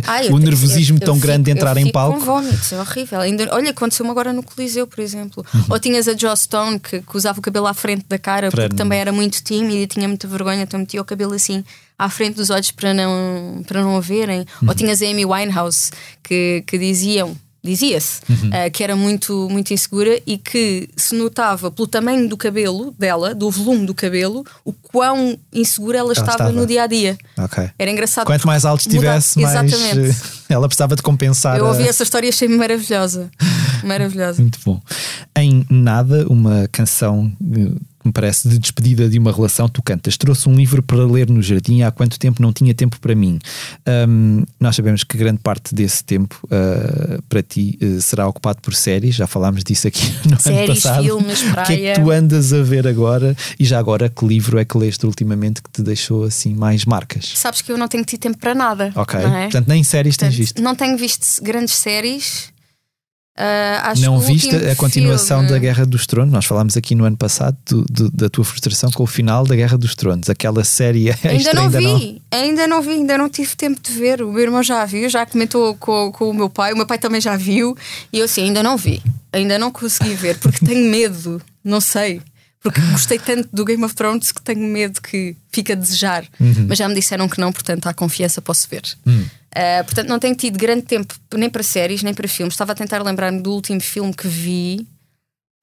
Ah, 0.08 0.26
eu 0.26 0.34
o 0.34 0.40
nervosismo 0.40 0.98
eu- 0.98 1.02
eu 1.02 1.06
tão 1.06 1.16
fico- 1.16 1.28
grande 1.28 1.44
de 1.46 1.52
entrar 1.52 1.78
em 1.78 1.92
palco. 1.92 2.20
Com 2.20 2.26
vómitos, 2.26 2.72
é 2.74 2.80
horrível. 2.80 3.20
Ainda, 3.22 3.48
olha, 3.52 3.72
aconteceu-me 3.72 4.12
agora 4.12 4.34
no 4.34 4.44
Coliseu, 4.44 4.86
por 4.88 5.00
exemplo. 5.00 5.46
Uhum. 5.54 5.64
Ou 5.70 5.80
tinhas 5.80 6.08
a 6.08 6.16
Joss 6.18 6.44
Stone 6.44 6.80
que, 6.80 7.02
que 7.02 7.18
usava 7.18 7.40
o 7.40 7.42
cabelo 7.42 7.68
à 7.68 7.74
frente 7.74 8.06
da 8.10 8.18
cara 8.20 8.50
Para- 8.52 8.64
porque 8.64 8.76
também 8.76 9.00
era 9.00 9.12
muito 9.12 9.42
tímida 9.44 9.76
e 9.76 9.88
tinha 9.88 10.08
muita 10.08 10.28
vergonha, 10.28 10.64
então 10.64 10.80
metia 10.80 11.02
o 11.02 11.06
cabelo 11.06 11.34
assim 11.34 11.64
à 11.98 12.10
frente 12.10 12.36
dos 12.36 12.50
olhos 12.50 12.72
para 12.72 12.94
não, 12.94 13.64
para 13.66 13.82
não 13.82 13.96
a 13.96 14.02
verem. 14.02 14.42
Uhum. 14.62 14.68
Ou 14.70 14.76
tinhas 14.76 15.02
a 15.02 15.06
Amy 15.06 15.26
Winehouse 15.26 15.92
que, 16.22 16.64
que 16.68 16.78
diziam. 16.78 17.36
Dizia-se 17.66 18.22
Uhum. 18.30 18.50
ah, 18.54 18.70
que 18.70 18.84
era 18.84 18.96
muito, 18.96 19.48
muito 19.50 19.74
insegura 19.74 20.20
e 20.26 20.38
que 20.38 20.88
se 20.96 21.16
notava 21.16 21.70
pelo 21.72 21.88
tamanho 21.88 22.30
do 22.30 22.38
cabelo 22.38 22.94
dela, 22.98 23.34
do 23.34 23.50
volume 23.50 23.86
do 23.86 23.94
cabelo, 23.94 24.46
o 24.64 24.72
quão 24.72 25.38
insegura 25.52 25.98
ela, 25.98 26.14
estava, 26.14 26.32
estava. 26.32 26.52
no 26.52 26.66
dia 26.66 26.84
a 26.84 26.88
dia. 26.88 27.18
Ok. 27.38 27.70
Era 27.78 27.92
engraçado. 27.92 28.26
Quanto 28.28 28.46
mais 28.48 28.64
alto 28.66 28.82
estivesse, 28.82 29.40
mais 29.42 29.56
Exatamente. 29.74 30.12
eh, 30.12 30.54
ela 30.54 30.68
precisava 30.68 30.96
de 30.96 31.02
compensar. 31.02 31.58
Eu 31.58 31.66
a- 31.66 31.70
ouvi 31.70 31.88
essa 31.88 32.04
história 32.04 32.28
e 32.28 32.30
achei-me 32.30 32.56
maravilhosa. 32.56 33.30
Maravilhosa. 33.84 34.42
Muito 34.42 34.60
bom. 34.66 34.82
Em 35.38 35.66
Nada, 35.70 36.26
uma 36.30 36.68
canção 36.72 37.32
eh, 37.56 37.72
me 38.06 38.12
parece 38.12 38.48
de 38.48 38.58
despedida 38.60 39.10
de 39.10 39.18
uma 39.20 39.32
relação, 39.32 39.68
tu 39.68 39.82
cantas. 39.82 40.16
Trouxe 40.18 40.48
um 40.48 40.56
livro 40.56 40.82
para 40.84 41.04
ler 41.06 41.30
no 41.30 41.42
jardim 41.42 41.82
há 41.82 41.92
quanto 41.92 42.18
tempo 42.20 42.42
não 42.42 42.54
tinha 42.54 42.74
tempo 42.74 43.00
para 43.00 43.16
mim. 43.16 43.40
Ahm, 43.86 44.44
nós 44.60 44.76
sabemos 44.76 45.04
que 45.04 45.18
grande 45.18 45.40
parte 45.40 45.74
desse 45.74 46.04
tempo 46.04 46.40
ah, 46.52 47.20
para 47.28 47.42
ti 47.44 47.78
eh, 47.82 48.00
será 48.00 48.28
ocupado 48.28 48.60
por 48.62 48.74
séries, 48.74 49.16
já 49.16 49.28
falámos 49.28 49.64
disso 49.64 49.88
aqui 49.88 50.06
no 50.26 50.32
ano 50.34 50.40
Séries, 50.40 50.84
passado. 50.84 51.04
filmes, 51.04 51.40
O 51.42 51.44
que 51.44 51.50
é 51.50 51.52
praia. 51.54 51.94
que 51.96 52.02
tu 52.02 52.12
andas 52.12 52.54
a 52.54 52.62
ver 52.62 52.88
agora? 52.88 53.36
E 53.60 53.66
já 53.66 53.80
agora, 53.80 54.08
que 54.10 54.26
livro 54.26 54.58
é 54.60 54.66
que 54.66 54.78
leste 54.78 55.06
ultimamente 55.06 55.62
que 55.62 55.70
te 55.70 55.82
deixou 55.82 56.24
assim 56.24 56.54
mais 56.54 56.86
marcas? 56.86 57.32
Sabes 57.36 57.62
que 57.62 57.72
eu 57.72 57.78
não 57.78 57.88
tenho 57.88 58.06
tido 58.06 58.20
tempo 58.22 58.38
para 58.38 58.54
nada. 58.54 58.92
Ok. 58.96 59.20
É? 59.20 59.44
Portanto, 59.44 59.68
nem 59.68 59.84
séries 59.84 60.16
tens 60.18 60.28
Portanto, 60.36 60.38
visto. 60.40 60.62
não 60.62 60.76
tenho 60.76 60.98
visto 60.98 61.42
grandes 61.44 61.74
séries. 61.76 62.54
Uh, 63.38 64.00
não 64.00 64.18
viste 64.18 64.56
a 64.56 64.74
continuação 64.78 65.40
filme... 65.40 65.52
da 65.52 65.60
Guerra 65.60 65.86
dos 65.86 66.08
Tronos? 66.08 66.32
Nós 66.32 66.46
falámos 66.46 66.78
aqui 66.78 66.96
no 66.96 67.04
ano 67.04 67.18
passado 67.18 67.58
do, 67.66 67.84
do, 67.84 68.10
da 68.10 68.30
tua 68.30 68.46
frustração 68.46 68.90
com 68.92 69.04
o 69.04 69.08
final 69.08 69.46
da 69.46 69.54
Guerra 69.58 69.78
dos 69.78 69.94
Tronos, 69.94 70.30
aquela 70.30 70.64
série 70.64 71.10
ainda 71.22 71.54
não 71.54 71.64
ainda 71.64 71.80
vi, 71.80 71.86
não... 71.86 72.22
ainda 72.32 72.68
não 72.68 72.82
vi, 72.82 72.92
ainda 72.92 73.18
não 73.18 73.30
tive 73.30 73.54
tempo 73.58 73.82
de 73.82 73.92
ver. 73.92 74.22
O 74.22 74.32
meu 74.32 74.42
irmão 74.42 74.64
já 74.64 74.86
viu, 74.86 75.10
já 75.10 75.26
comentou 75.26 75.76
com, 75.76 76.14
com 76.14 76.30
o 76.30 76.34
meu 76.34 76.50
pai, 76.50 76.72
o 76.72 76.78
meu 76.78 76.86
pai 76.86 76.98
também 76.98 77.20
já 77.20 77.36
viu, 77.36 77.76
e 78.12 78.20
eu 78.20 78.26
assim, 78.26 78.44
ainda 78.44 78.64
não 78.64 78.78
vi, 78.78 79.04
ainda 79.34 79.60
não 79.60 79.70
consegui 79.70 80.14
ver, 80.14 80.40
porque 80.40 80.66
tenho 80.66 80.90
medo, 80.90 81.42
não 81.62 81.82
sei. 81.82 82.22
Porque 82.62 82.82
gostei 82.82 83.20
tanto 83.20 83.48
do 83.54 83.64
Game 83.64 83.84
of 83.84 83.94
Thrones 83.94 84.32
que 84.32 84.42
tenho 84.42 84.62
medo 84.62 85.00
que 85.00 85.36
fique 85.52 85.74
a 85.74 85.76
desejar. 85.76 86.26
Uhum. 86.40 86.66
Mas 86.68 86.80
já 86.80 86.88
me 86.90 86.96
disseram 86.96 87.30
que 87.30 87.40
não, 87.40 87.52
portanto, 87.52 87.86
há 87.86 87.94
confiança, 87.94 88.42
posso 88.42 88.68
ver. 88.68 88.82
Uhum. 89.06 89.26
Uh, 89.56 89.86
portanto, 89.86 90.10
não 90.10 90.20
tenho 90.20 90.36
tido 90.36 90.58
grande 90.58 90.82
tempo 90.82 91.16
nem 91.34 91.50
para 91.50 91.64
séries, 91.64 92.04
nem 92.04 92.14
para 92.14 92.28
filmes. 92.28 92.54
Estava 92.54 92.74
a 92.74 92.76
tentar 92.76 93.02
lembrar-me 93.02 93.42
do 93.42 93.54
último 93.54 93.80
filme 93.80 94.14
que 94.14 94.28
vi. 94.28 94.86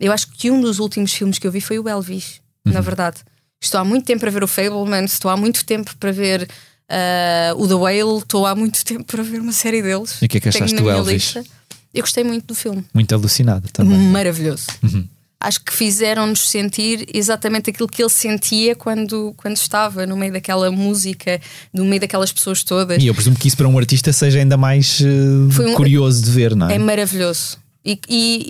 Eu 0.01 0.11
acho 0.13 0.29
que 0.29 0.51
um 0.51 0.61
dos 0.61 0.79
últimos 0.79 1.13
filmes 1.13 1.39
que 1.39 1.47
eu 1.47 1.53
vi 1.53 1.61
foi 1.61 1.79
o 1.79 1.89
Elvis, 1.89 2.41
uhum. 2.67 2.73
na 2.73 2.81
verdade. 2.81 3.19
Estou 3.63 3.79
há 3.79 3.85
muito 3.85 4.07
tempo 4.07 4.21
para 4.21 4.31
ver 4.31 4.43
o 4.43 4.49
Fableman, 4.49 5.05
estou 5.05 5.31
há 5.31 5.37
muito 5.37 5.65
tempo 5.65 5.95
para 5.99 6.11
ver 6.11 6.49
uh, 6.91 7.63
o 7.63 7.69
The 7.69 7.75
Whale, 7.75 8.19
estou 8.19 8.47
há 8.47 8.55
muito 8.55 8.83
tempo 8.87 9.05
para 9.05 9.23
ver 9.23 9.41
uma 9.41 9.53
série 9.53 9.83
deles. 9.83 10.21
E 10.23 10.25
o 10.25 10.29
que 10.29 10.39
é 10.39 10.41
que 10.41 10.49
achaste 10.49 10.75
do 10.75 10.89
Elvis? 10.89 11.35
Lista. 11.35 11.45
Eu 11.93 12.01
gostei 12.01 12.25
muito 12.25 12.47
do 12.47 12.55
filme. 12.55 12.83
Muito 12.95 13.15
alucinado 13.15 13.69
também. 13.71 13.99
Maravilhoso. 13.99 14.67
Uhum 14.83 15.07
acho 15.43 15.61
que 15.61 15.73
fizeram-nos 15.73 16.49
sentir 16.49 17.07
exatamente 17.13 17.71
aquilo 17.71 17.89
que 17.89 18.01
ele 18.01 18.09
sentia 18.11 18.77
quando, 18.77 19.35
quando 19.37 19.57
estava 19.57 20.07
no 20.07 20.17
meio 20.17 20.33
daquela 20.33 20.71
música, 20.71 21.41
no 21.73 21.85
meio 21.85 22.01
daquelas 22.01 22.33
pessoas 22.33 22.63
todas. 22.63 23.03
E 23.03 23.09
eu 23.09 23.15
presumo 23.15 23.37
que 23.37 23.49
isso 23.49 23.57
para 23.57 23.67
um 23.69 23.77
artista 23.77 24.13
seja 24.13 24.39
ainda 24.39 24.57
mais 24.57 25.01
uh, 25.01 25.05
um, 25.05 25.75
curioso 25.75 26.23
de 26.23 26.31
ver, 26.31 26.55
não 26.55 26.71
é? 26.71 26.77
É 26.77 26.79
maravilhoso. 26.79 27.59
E, 27.85 27.99
e, 28.09 28.47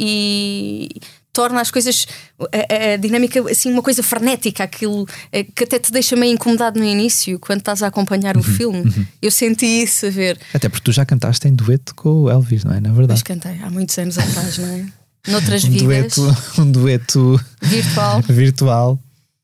e 0.98 1.00
torna 1.32 1.62
as 1.62 1.70
coisas, 1.70 2.06
a, 2.38 2.92
a, 2.92 2.96
dinâmica, 2.98 3.40
assim, 3.50 3.72
uma 3.72 3.82
coisa 3.82 4.02
frenética, 4.02 4.62
aquilo 4.62 5.08
eh, 5.32 5.44
que 5.44 5.64
até 5.64 5.78
te 5.78 5.90
deixa 5.90 6.14
meio 6.14 6.34
incomodado 6.34 6.78
no 6.78 6.84
início, 6.84 7.38
quando 7.38 7.60
estás 7.60 7.82
a 7.82 7.86
acompanhar 7.86 8.36
uhum, 8.36 8.42
o 8.42 8.44
filme. 8.44 8.80
Uhum. 8.82 9.06
Eu 9.22 9.30
senti 9.30 9.64
isso 9.64 10.04
a 10.04 10.10
ver. 10.10 10.38
Até 10.52 10.68
porque 10.68 10.84
tu 10.84 10.92
já 10.92 11.06
cantaste 11.06 11.48
em 11.48 11.54
dueto 11.54 11.94
com 11.94 12.24
o 12.24 12.30
Elvis, 12.30 12.64
não 12.64 12.74
é? 12.74 12.80
Na 12.80 12.90
verdade. 12.92 13.12
Mas 13.12 13.22
cantei 13.22 13.58
há 13.62 13.70
muitos 13.70 13.96
anos 13.96 14.18
atrás, 14.18 14.58
não 14.58 14.68
é? 14.68 15.01
Noutras 15.26 15.64
um 15.64 15.70
vidas. 15.70 16.14
Dueto, 16.16 16.36
um 16.60 16.70
dueto 16.70 17.40
virtual. 17.60 18.22
virtual. 18.28 18.98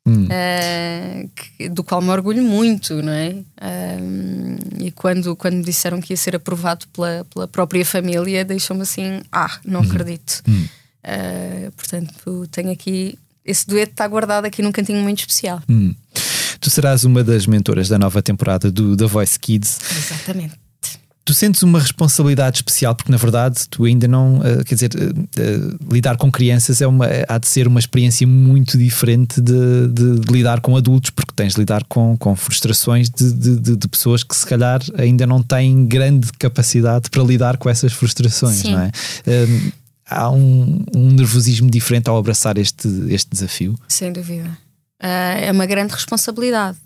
Hum. 0.06 0.24
Uh, 0.24 1.28
que, 1.34 1.68
do 1.68 1.84
qual 1.84 2.00
me 2.00 2.08
orgulho 2.08 2.42
muito, 2.42 3.02
não 3.02 3.12
é? 3.12 3.30
Uh, 3.60 4.58
e 4.80 4.90
quando, 4.90 5.36
quando 5.36 5.56
me 5.56 5.64
disseram 5.64 6.00
que 6.00 6.14
ia 6.14 6.16
ser 6.16 6.34
aprovado 6.34 6.86
pela, 6.88 7.26
pela 7.32 7.46
própria 7.46 7.84
família, 7.84 8.44
deixou-me 8.44 8.82
assim: 8.82 9.20
ah, 9.30 9.58
não 9.64 9.80
hum. 9.80 9.84
acredito. 9.84 10.42
Hum. 10.48 10.66
Uh, 11.04 11.72
portanto, 11.72 12.48
tenho 12.50 12.70
aqui. 12.70 13.18
Esse 13.44 13.66
dueto 13.66 13.92
está 13.92 14.06
guardado 14.06 14.44
aqui 14.44 14.62
num 14.62 14.72
cantinho 14.72 15.02
muito 15.02 15.20
especial. 15.20 15.62
Tu 16.60 16.70
serás 16.70 17.04
uma 17.04 17.24
das 17.24 17.46
mentoras 17.46 17.88
da 17.88 17.98
nova 17.98 18.20
temporada 18.20 18.70
do 18.70 18.96
The 18.96 19.06
Voice 19.06 19.38
Kids. 19.38 19.78
Exatamente. 19.96 20.67
Tu 21.28 21.34
sentes 21.34 21.62
uma 21.62 21.78
responsabilidade 21.78 22.56
especial, 22.56 22.94
porque 22.94 23.12
na 23.12 23.18
verdade 23.18 23.68
tu 23.68 23.84
ainda 23.84 24.08
não, 24.08 24.38
uh, 24.38 24.64
quer 24.64 24.74
dizer, 24.74 24.90
uh, 24.94 25.10
uh, 25.10 25.92
lidar 25.92 26.16
com 26.16 26.32
crianças 26.32 26.80
é 26.80 26.86
uma, 26.86 27.04
há 27.28 27.36
de 27.36 27.46
ser 27.46 27.68
uma 27.68 27.78
experiência 27.78 28.26
muito 28.26 28.78
diferente 28.78 29.38
de, 29.38 29.88
de, 29.88 30.20
de 30.20 30.32
lidar 30.32 30.62
com 30.62 30.74
adultos, 30.74 31.10
porque 31.10 31.30
tens 31.36 31.52
de 31.52 31.60
lidar 31.60 31.84
com, 31.84 32.16
com 32.16 32.34
frustrações 32.34 33.10
de, 33.10 33.76
de, 33.76 33.88
pessoas 33.88 34.24
que 34.24 34.34
se 34.34 34.46
calhar 34.46 34.80
ainda 34.96 35.26
não 35.26 35.42
têm 35.42 35.84
grande 35.84 36.32
capacidade 36.38 37.10
para 37.10 37.22
lidar 37.22 37.58
com 37.58 37.68
essas 37.68 37.92
frustrações, 37.92 38.60
Sim. 38.60 38.72
não 38.72 38.80
é? 38.80 38.90
há 40.08 40.30
um, 40.30 40.82
um, 40.96 41.10
nervosismo 41.10 41.70
diferente 41.70 42.08
ao 42.08 42.16
abraçar 42.16 42.56
este, 42.56 42.88
este 43.10 43.28
desafio? 43.30 43.78
Sem 43.86 44.10
dúvida. 44.14 44.56
é 44.98 45.52
uma 45.52 45.66
grande 45.66 45.92
responsabilidade 45.92 46.78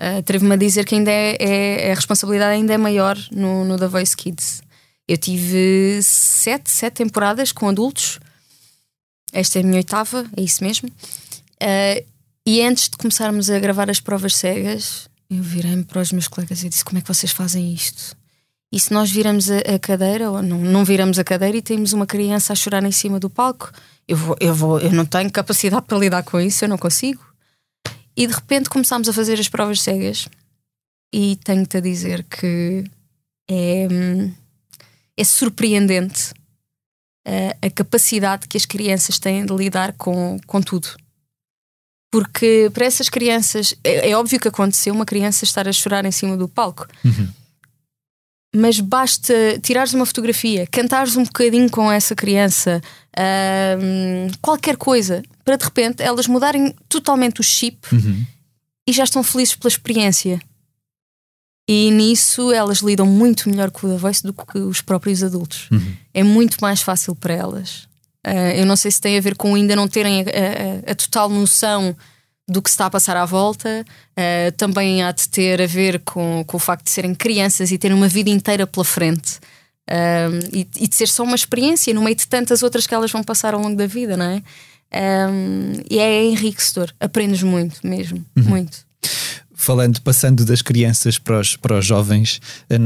Uh, 0.00 0.18
Atrevo-me 0.18 0.54
a 0.54 0.56
dizer 0.56 0.84
que 0.84 0.94
ainda 0.94 1.10
é, 1.10 1.36
é, 1.38 1.92
a 1.92 1.94
responsabilidade 1.94 2.54
ainda 2.54 2.72
é 2.72 2.78
maior 2.78 3.16
no, 3.30 3.64
no 3.64 3.78
The 3.78 3.88
Voice 3.88 4.16
Kids. 4.16 4.62
Eu 5.06 5.16
tive 5.18 6.00
sete, 6.02 6.70
sete 6.70 6.94
temporadas 6.94 7.52
com 7.52 7.68
adultos. 7.68 8.18
Esta 9.32 9.58
é 9.58 9.62
a 9.62 9.64
minha 9.64 9.76
oitava, 9.76 10.26
é 10.36 10.42
isso 10.42 10.62
mesmo. 10.62 10.88
Uh, 10.88 12.04
e 12.46 12.62
antes 12.62 12.88
de 12.88 12.96
começarmos 12.96 13.50
a 13.50 13.58
gravar 13.58 13.90
as 13.90 14.00
provas 14.00 14.36
cegas, 14.36 15.08
eu 15.30 15.42
virei-me 15.42 15.84
para 15.84 16.00
os 16.00 16.12
meus 16.12 16.28
colegas 16.28 16.62
e 16.62 16.68
disse: 16.68 16.84
Como 16.84 16.98
é 16.98 17.00
que 17.00 17.08
vocês 17.08 17.32
fazem 17.32 17.72
isto? 17.72 18.16
E 18.72 18.80
se 18.80 18.92
nós 18.92 19.10
viramos 19.10 19.50
a, 19.50 19.58
a, 19.58 19.78
cadeira, 19.78 20.30
ou 20.30 20.42
não, 20.42 20.58
não 20.58 20.84
viramos 20.84 21.18
a 21.18 21.24
cadeira 21.24 21.56
e 21.56 21.62
temos 21.62 21.92
uma 21.92 22.06
criança 22.06 22.52
a 22.52 22.56
chorar 22.56 22.82
em 22.82 22.92
cima 22.92 23.20
do 23.20 23.28
palco, 23.28 23.70
eu, 24.08 24.16
vou, 24.16 24.36
eu, 24.40 24.54
vou, 24.54 24.80
eu 24.80 24.90
não 24.90 25.04
tenho 25.04 25.30
capacidade 25.30 25.86
para 25.86 25.98
lidar 25.98 26.22
com 26.22 26.40
isso, 26.40 26.64
eu 26.64 26.68
não 26.68 26.78
consigo. 26.78 27.22
E 28.16 28.26
de 28.26 28.34
repente 28.34 28.68
começámos 28.68 29.08
a 29.08 29.12
fazer 29.12 29.38
as 29.38 29.48
provas 29.48 29.80
cegas 29.80 30.28
e 31.12 31.36
tenho-te 31.44 31.76
a 31.76 31.80
dizer 31.80 32.24
que 32.24 32.84
é, 33.50 33.86
é 35.16 35.24
surpreendente 35.24 36.32
a, 37.26 37.66
a, 37.66 37.70
capacidade 37.70 38.48
que 38.48 38.56
as 38.56 38.66
crianças 38.66 39.18
têm 39.18 39.44
de 39.44 39.54
lidar 39.54 39.92
com, 39.94 40.38
com 40.46 40.60
tudo. 40.60 40.88
Porque 42.10 42.70
para 42.74 42.84
essas 42.84 43.08
crianças, 43.08 43.74
é, 43.82 44.10
é 44.10 44.16
óbvio 44.16 44.40
que 44.40 44.48
aconteceu 44.48 44.92
uma 44.92 45.06
criança 45.06 45.44
estar 45.44 45.66
a 45.66 45.72
chorar 45.72 46.04
em 46.04 46.12
cima 46.12 46.36
do 46.36 46.48
palco. 46.48 46.86
Uhum 47.04 47.41
mas 48.54 48.80
basta 48.80 49.34
tirares 49.62 49.94
uma 49.94 50.04
fotografia, 50.04 50.66
cantares 50.70 51.16
um 51.16 51.24
bocadinho 51.24 51.70
com 51.70 51.90
essa 51.90 52.14
criança, 52.14 52.82
qualquer 54.40 54.76
coisa, 54.76 55.22
para 55.44 55.56
de 55.56 55.64
repente 55.64 56.02
elas 56.02 56.26
mudarem 56.26 56.74
totalmente 56.88 57.40
o 57.40 57.44
chip 57.44 57.78
uhum. 57.92 58.24
e 58.86 58.92
já 58.92 59.04
estão 59.04 59.22
felizes 59.22 59.54
pela 59.54 59.70
experiência. 59.70 60.40
E 61.68 61.90
nisso 61.90 62.52
elas 62.52 62.78
lidam 62.78 63.06
muito 63.06 63.48
melhor 63.48 63.70
com 63.70 63.86
o 63.86 63.90
The 63.90 63.96
Voice 63.96 64.22
do 64.22 64.34
que 64.34 64.58
os 64.58 64.80
próprios 64.80 65.22
adultos. 65.22 65.70
Uhum. 65.70 65.94
É 66.12 66.22
muito 66.22 66.58
mais 66.60 66.82
fácil 66.82 67.14
para 67.14 67.34
elas. 67.34 67.88
Uh, 68.26 68.52
eu 68.56 68.66
não 68.66 68.76
sei 68.76 68.90
se 68.90 69.00
tem 69.00 69.16
a 69.16 69.20
ver 69.20 69.36
com 69.36 69.54
ainda 69.54 69.74
não 69.74 69.88
terem 69.88 70.20
a, 70.20 70.88
a, 70.88 70.92
a 70.92 70.94
total 70.94 71.28
noção 71.28 71.96
do 72.48 72.60
que 72.60 72.70
se 72.70 72.74
está 72.74 72.86
a 72.86 72.90
passar 72.90 73.16
à 73.16 73.24
volta, 73.24 73.84
uh, 73.86 74.52
também 74.56 75.02
há 75.02 75.12
de 75.12 75.28
ter 75.28 75.62
a 75.62 75.66
ver 75.66 76.00
com, 76.00 76.44
com 76.46 76.56
o 76.56 76.60
facto 76.60 76.84
de 76.84 76.90
serem 76.90 77.14
crianças 77.14 77.70
e 77.70 77.78
terem 77.78 77.96
uma 77.96 78.08
vida 78.08 78.30
inteira 78.30 78.66
pela 78.66 78.84
frente. 78.84 79.38
Um, 79.90 80.56
e, 80.56 80.68
e, 80.76 80.88
de 80.88 80.94
ser 80.94 81.08
só 81.08 81.24
uma 81.24 81.34
experiência 81.34 81.92
no 81.92 82.02
meio 82.02 82.14
de 82.14 82.26
tantas 82.26 82.62
outras 82.62 82.86
que 82.86 82.94
elas 82.94 83.10
vão 83.10 83.22
passar 83.22 83.52
ao 83.52 83.60
longo 83.60 83.76
da 83.76 83.86
vida, 83.86 84.16
não 84.16 84.24
é? 84.26 84.42
Um, 85.28 85.72
e 85.90 85.98
é 85.98 86.24
enriquecedor, 86.24 86.92
aprendes 87.00 87.42
muito 87.42 87.84
mesmo, 87.84 88.24
uhum. 88.36 88.44
muito 88.44 88.86
falando, 89.62 90.00
passando 90.00 90.44
das 90.44 90.60
crianças 90.60 91.18
para 91.18 91.38
os, 91.38 91.56
para 91.56 91.78
os 91.78 91.86
jovens, 91.86 92.40
eh, 92.68 92.76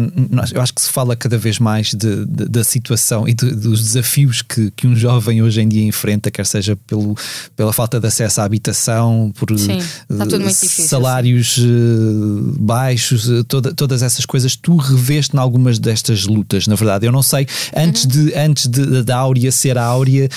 eu 0.52 0.60
acho 0.60 0.74
que 0.74 0.82
se 0.82 0.90
fala 0.90 1.16
cada 1.16 1.38
vez 1.38 1.58
mais 1.58 1.94
de, 1.94 2.26
de, 2.26 2.44
da 2.44 2.62
situação 2.62 3.26
e 3.26 3.32
de, 3.32 3.50
dos 3.50 3.82
desafios 3.82 4.42
que, 4.42 4.70
que 4.72 4.86
um 4.86 4.94
jovem 4.94 5.42
hoje 5.42 5.60
em 5.62 5.68
dia 5.68 5.84
enfrenta, 5.84 6.30
quer 6.30 6.44
seja 6.44 6.76
pelo, 6.86 7.16
pela 7.56 7.72
falta 7.72 7.98
de 7.98 8.06
acesso 8.06 8.42
à 8.42 8.44
habitação, 8.44 9.32
por 9.36 9.58
Sim, 9.58 9.78
difícil, 10.38 10.86
salários 10.86 11.52
assim. 11.52 12.54
baixos, 12.58 13.26
toda, 13.48 13.72
todas 13.72 14.02
essas 14.02 14.26
coisas. 14.26 14.54
Tu 14.54 14.76
reveste 14.76 15.34
em 15.34 15.38
algumas 15.38 15.78
destas 15.78 16.24
lutas, 16.24 16.66
na 16.66 16.74
verdade. 16.74 17.06
Eu 17.06 17.12
não 17.12 17.22
sei, 17.22 17.46
antes, 17.74 18.04
uhum. 18.04 18.10
de, 18.10 18.34
antes 18.34 18.66
de, 18.66 19.02
da 19.02 19.16
Áurea 19.16 19.50
ser 19.50 19.78
a 19.78 19.84
Áurea, 19.84 20.28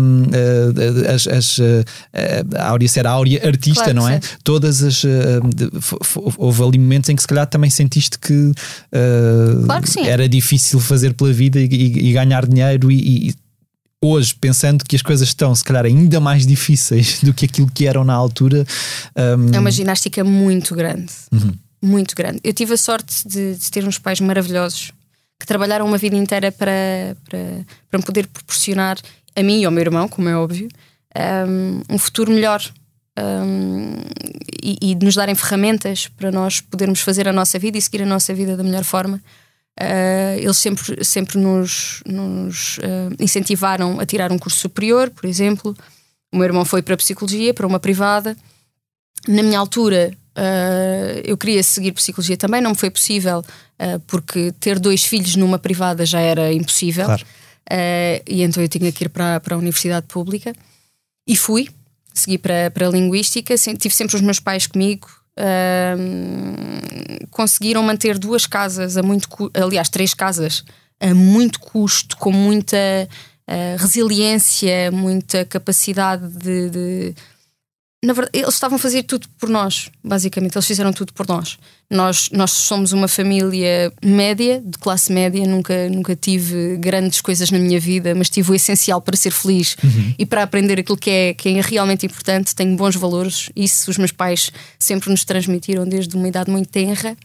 um, 0.00 0.22
as, 1.14 1.26
as, 1.26 1.60
a 2.56 2.68
Áurea 2.68 2.88
ser 2.88 3.06
a 3.06 3.10
Áurea 3.10 3.46
artista, 3.46 3.84
claro 3.84 3.96
não 3.96 4.08
é? 4.08 4.20
Sim. 4.20 4.28
Todas 4.42 4.82
as 4.82 5.04
houve 6.36 6.62
ali 6.62 6.78
momentos 6.78 7.10
em 7.10 7.16
que 7.16 7.22
se 7.22 7.28
calhar 7.28 7.46
também 7.46 7.70
sentiste 7.70 8.18
que, 8.18 8.32
uh, 8.32 9.64
claro 9.66 9.84
que 9.84 10.00
era 10.00 10.28
difícil 10.28 10.80
fazer 10.80 11.14
pela 11.14 11.32
vida 11.32 11.60
e, 11.60 11.66
e, 11.66 12.08
e 12.10 12.12
ganhar 12.12 12.46
dinheiro 12.46 12.90
e, 12.90 13.28
e, 13.28 13.34
hoje, 14.04 14.34
pensando 14.34 14.84
que 14.84 14.94
as 14.94 15.02
coisas 15.02 15.28
estão 15.28 15.54
se 15.54 15.64
calhar 15.64 15.86
ainda 15.86 16.20
mais 16.20 16.46
difíceis 16.46 17.20
do 17.24 17.32
que 17.32 17.46
aquilo 17.46 17.70
que 17.72 17.86
eram 17.86 18.04
na 18.04 18.14
altura. 18.14 18.66
Um... 19.16 19.54
É 19.54 19.58
uma 19.58 19.70
ginástica 19.70 20.22
muito 20.22 20.74
grande. 20.74 21.12
Uhum. 21.32 21.52
Muito 21.82 22.14
grande. 22.14 22.40
Eu 22.42 22.52
tive 22.52 22.74
a 22.74 22.76
sorte 22.76 23.26
de, 23.26 23.56
de, 23.56 23.70
ter 23.70 23.86
uns 23.86 23.98
pais 23.98 24.20
maravilhosos 24.20 24.92
que 25.38 25.46
trabalharam 25.46 25.86
uma 25.86 25.98
vida 25.98 26.16
inteira 26.16 26.50
para, 26.50 27.16
para, 27.28 27.38
para 27.90 27.98
me 27.98 28.04
poder 28.04 28.26
proporcionar 28.26 28.98
a 29.36 29.42
mim 29.42 29.60
e 29.60 29.64
ao 29.64 29.72
meu 29.72 29.82
irmão, 29.82 30.08
como 30.08 30.28
é 30.28 30.36
óbvio, 30.36 30.68
um, 31.48 31.94
um 31.94 31.98
futuro 31.98 32.32
melhor 32.32 32.62
um, 33.18 33.94
e, 34.62 34.90
e 34.90 34.94
nos 34.96 35.14
darem 35.14 35.34
ferramentas 35.34 36.08
para 36.08 36.30
nós 36.30 36.60
podermos 36.60 37.00
fazer 37.00 37.28
a 37.28 37.32
nossa 37.32 37.58
vida 37.58 37.78
e 37.78 37.82
seguir 37.82 38.02
a 38.02 38.06
nossa 38.06 38.34
vida 38.34 38.56
da 38.56 38.62
melhor 38.62 38.84
forma. 38.84 39.20
Uh, 39.80 40.38
eles 40.38 40.56
sempre, 40.56 41.04
sempre 41.04 41.38
nos, 41.38 42.02
nos 42.06 42.78
uh, 42.78 43.14
incentivaram 43.18 43.98
a 43.98 44.06
tirar 44.06 44.30
um 44.30 44.38
curso 44.38 44.60
superior, 44.60 45.10
por 45.10 45.26
exemplo. 45.26 45.76
O 46.32 46.36
meu 46.36 46.44
irmão 46.44 46.64
foi 46.64 46.82
para 46.82 46.94
a 46.94 46.96
psicologia, 46.96 47.52
para 47.52 47.66
uma 47.66 47.80
privada. 47.80 48.36
Na 49.26 49.42
minha 49.42 49.58
altura, 49.58 50.12
uh, 50.36 51.20
eu 51.24 51.36
queria 51.36 51.62
seguir 51.62 51.92
psicologia 51.92 52.36
também, 52.36 52.60
não 52.60 52.70
me 52.70 52.76
foi 52.76 52.90
possível, 52.90 53.44
porque 54.06 54.52
ter 54.60 54.78
dois 54.78 55.04
filhos 55.04 55.34
numa 55.34 55.58
privada 55.58 56.06
já 56.06 56.20
era 56.20 56.52
impossível. 56.52 57.06
Claro. 57.06 57.24
Uh, 57.70 58.20
e 58.28 58.42
então 58.42 58.62
eu 58.62 58.68
tinha 58.68 58.92
que 58.92 59.04
ir 59.04 59.08
para, 59.08 59.40
para 59.40 59.54
a 59.54 59.58
universidade 59.58 60.06
pública 60.06 60.54
e 61.26 61.34
fui, 61.34 61.68
segui 62.14 62.38
para, 62.38 62.70
para 62.70 62.86
a 62.86 62.90
linguística, 62.90 63.54
tive 63.56 63.94
sempre 63.94 64.16
os 64.16 64.22
meus 64.22 64.40
pais 64.40 64.66
comigo. 64.66 65.08
Conseguiram 67.30 67.82
manter 67.82 68.18
duas 68.18 68.46
casas 68.46 68.96
a 68.96 69.02
muito 69.02 69.28
aliás, 69.52 69.88
três 69.88 70.14
casas 70.14 70.64
a 71.00 71.12
muito 71.12 71.58
custo, 71.60 72.16
com 72.16 72.30
muita 72.30 72.76
uh, 72.76 73.76
resiliência, 73.78 74.90
muita 74.92 75.44
capacidade 75.44 76.26
de, 76.28 76.70
de 76.70 77.14
na 78.04 78.12
verdade, 78.12 78.38
eles 78.38 78.54
estavam 78.54 78.76
a 78.76 78.78
fazer 78.78 79.02
tudo 79.02 79.26
por 79.38 79.48
nós, 79.48 79.90
basicamente. 80.02 80.54
Eles 80.54 80.66
fizeram 80.66 80.92
tudo 80.92 81.12
por 81.14 81.26
nós. 81.26 81.58
Nós, 81.90 82.28
nós 82.30 82.50
somos 82.50 82.92
uma 82.92 83.08
família 83.08 83.90
média, 84.04 84.62
de 84.62 84.76
classe 84.78 85.10
média. 85.10 85.46
Nunca, 85.46 85.88
nunca 85.88 86.14
tive 86.14 86.76
grandes 86.76 87.22
coisas 87.22 87.50
na 87.50 87.58
minha 87.58 87.80
vida, 87.80 88.14
mas 88.14 88.28
tive 88.28 88.50
o 88.50 88.54
essencial 88.54 89.00
para 89.00 89.16
ser 89.16 89.30
feliz 89.30 89.76
uhum. 89.82 90.14
e 90.18 90.26
para 90.26 90.42
aprender 90.42 90.78
aquilo 90.78 90.98
que 90.98 91.10
é, 91.10 91.34
que 91.34 91.48
é 91.48 91.60
realmente 91.62 92.04
importante. 92.04 92.54
Tenho 92.54 92.76
bons 92.76 92.94
valores. 92.94 93.48
Isso 93.56 93.90
os 93.90 93.96
meus 93.96 94.12
pais 94.12 94.52
sempre 94.78 95.10
nos 95.10 95.24
transmitiram 95.24 95.88
desde 95.88 96.14
uma 96.14 96.28
idade 96.28 96.50
muito 96.50 96.68
tenra. 96.68 97.16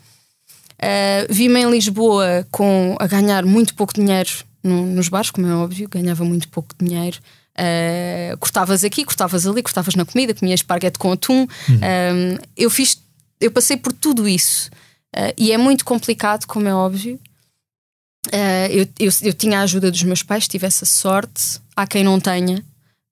Uh, 0.81 1.27
Vi-me 1.29 1.59
em 1.59 1.69
Lisboa 1.69 2.47
com, 2.49 2.95
a 2.99 3.05
ganhar 3.05 3.45
muito 3.45 3.75
pouco 3.75 3.93
dinheiro 3.93 4.29
no, 4.63 4.85
nos 4.85 5.09
bares, 5.09 5.29
como 5.29 5.45
é 5.45 5.53
óbvio, 5.53 5.89
ganhava 5.89 6.23
muito 6.23 6.47
pouco 6.47 6.73
dinheiro. 6.79 7.17
Uh, 7.59 8.37
cortavas 8.37 8.85
aqui, 8.85 9.03
cortavas 9.03 9.45
ali, 9.45 9.61
cortavas 9.61 9.93
na 9.93 10.05
comida, 10.05 10.33
comias 10.33 10.61
esparguete 10.61 10.97
com 10.97 11.11
atum. 11.11 11.41
Uhum. 11.41 11.75
Uh, 11.75 12.39
eu 12.55 12.69
fiz, 12.69 13.01
eu 13.41 13.51
passei 13.51 13.75
por 13.75 13.91
tudo 13.91 14.27
isso. 14.27 14.69
Uh, 15.13 15.33
e 15.37 15.51
é 15.51 15.57
muito 15.57 15.83
complicado, 15.83 16.45
como 16.45 16.67
é 16.67 16.73
óbvio. 16.73 17.19
Eu, 18.69 18.87
eu, 18.99 19.11
eu, 19.23 19.33
tinha 19.33 19.59
a 19.59 19.63
ajuda 19.63 19.89
dos 19.89 20.03
meus 20.03 20.21
pais, 20.21 20.47
tive 20.47 20.67
essa 20.67 20.85
sorte. 20.85 21.59
Há 21.75 21.87
quem 21.87 22.03
não 22.03 22.19
tenha. 22.19 22.63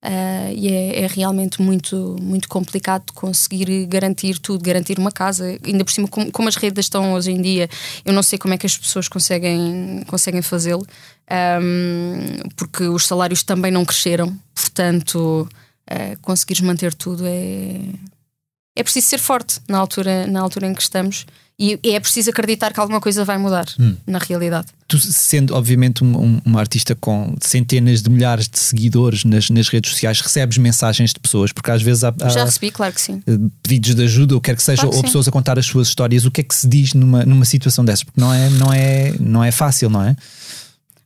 Uh, 0.06 0.54
e 0.56 0.68
é, 0.72 1.02
é, 1.02 1.08
realmente 1.08 1.60
muito, 1.60 2.16
muito 2.22 2.48
complicado 2.48 3.12
conseguir 3.14 3.88
garantir 3.88 4.38
tudo, 4.38 4.64
garantir 4.64 5.00
uma 5.00 5.12
casa, 5.12 5.58
ainda 5.66 5.84
por 5.84 5.92
cima, 5.92 6.08
como, 6.08 6.32
como, 6.32 6.48
as 6.48 6.56
redes 6.56 6.86
estão 6.86 7.14
hoje 7.14 7.32
em 7.32 7.42
dia, 7.42 7.68
eu 8.06 8.14
não 8.14 8.22
sei 8.22 8.38
como 8.38 8.54
é 8.54 8.58
que 8.60 8.68
as 8.68 8.78
pessoas 8.78 9.08
conseguem, 9.08 10.04
conseguem 10.08 10.44
fazê-lo, 10.44 10.86
um, 11.62 12.50
porque 12.56 12.84
os 12.84 13.08
salários 13.08 13.42
também 13.42 13.72
não 13.72 13.84
cresceram, 13.84 14.38
portanto, 14.54 15.50
uh, 15.92 16.20
conseguires 16.22 16.62
manter 16.62 16.94
tudo 16.94 17.24
é. 17.26 17.80
É 18.78 18.84
preciso 18.84 19.08
ser 19.08 19.18
forte 19.18 19.60
na 19.68 19.78
altura, 19.78 20.28
na 20.28 20.40
altura 20.40 20.68
em 20.68 20.74
que 20.74 20.82
estamos 20.82 21.26
e 21.60 21.80
é 21.84 22.00
preciso 22.00 22.30
acreditar 22.30 22.72
que 22.72 22.80
alguma 22.80 23.02
coisa 23.02 23.26
vai 23.26 23.36
mudar 23.40 23.66
hum. 23.80 23.96
na 24.06 24.20
realidade. 24.20 24.68
Tu, 24.88 25.00
sendo 25.00 25.56
obviamente 25.56 26.04
um, 26.04 26.40
uma 26.46 26.60
artista 26.60 26.94
com 26.94 27.36
centenas 27.42 28.04
de 28.04 28.12
milhares 28.12 28.48
de 28.48 28.60
seguidores 28.60 29.24
nas, 29.24 29.50
nas 29.50 29.68
redes 29.68 29.90
sociais, 29.92 30.22
recebes 30.22 30.60
mensagens 30.60 31.14
de 31.14 31.20
pessoas, 31.20 31.52
porque 31.52 31.72
às 31.72 31.82
vezes 31.82 32.04
há, 32.04 32.14
há 32.22 32.30
Já 32.30 32.46
recebi, 32.46 32.70
claro 32.70 32.94
que 32.94 33.02
sim. 33.02 33.24
Eh, 33.26 33.38
pedidos 33.64 33.96
de 33.96 34.04
ajuda, 34.04 34.36
ou 34.36 34.42
quer 34.42 34.56
que 34.56 34.62
seja, 34.62 34.84
claro 34.84 34.92
que 34.92 34.98
ou 34.98 35.02
sim. 35.02 35.08
pessoas 35.08 35.28
a 35.28 35.32
contar 35.32 35.58
as 35.58 35.66
suas 35.66 35.88
histórias. 35.88 36.26
O 36.26 36.32
que 36.32 36.42
é 36.42 36.44
que 36.44 36.54
se 36.54 36.68
diz 36.68 36.94
numa, 36.94 37.26
numa 37.26 37.44
situação 37.44 37.84
dessas? 37.84 38.04
Porque 38.04 38.22
não 38.22 38.32
é, 38.32 38.50
não, 38.52 38.72
é, 38.72 39.14
não 39.20 39.44
é 39.44 39.52
fácil, 39.52 39.90
não 39.90 40.04
é? 40.04 40.16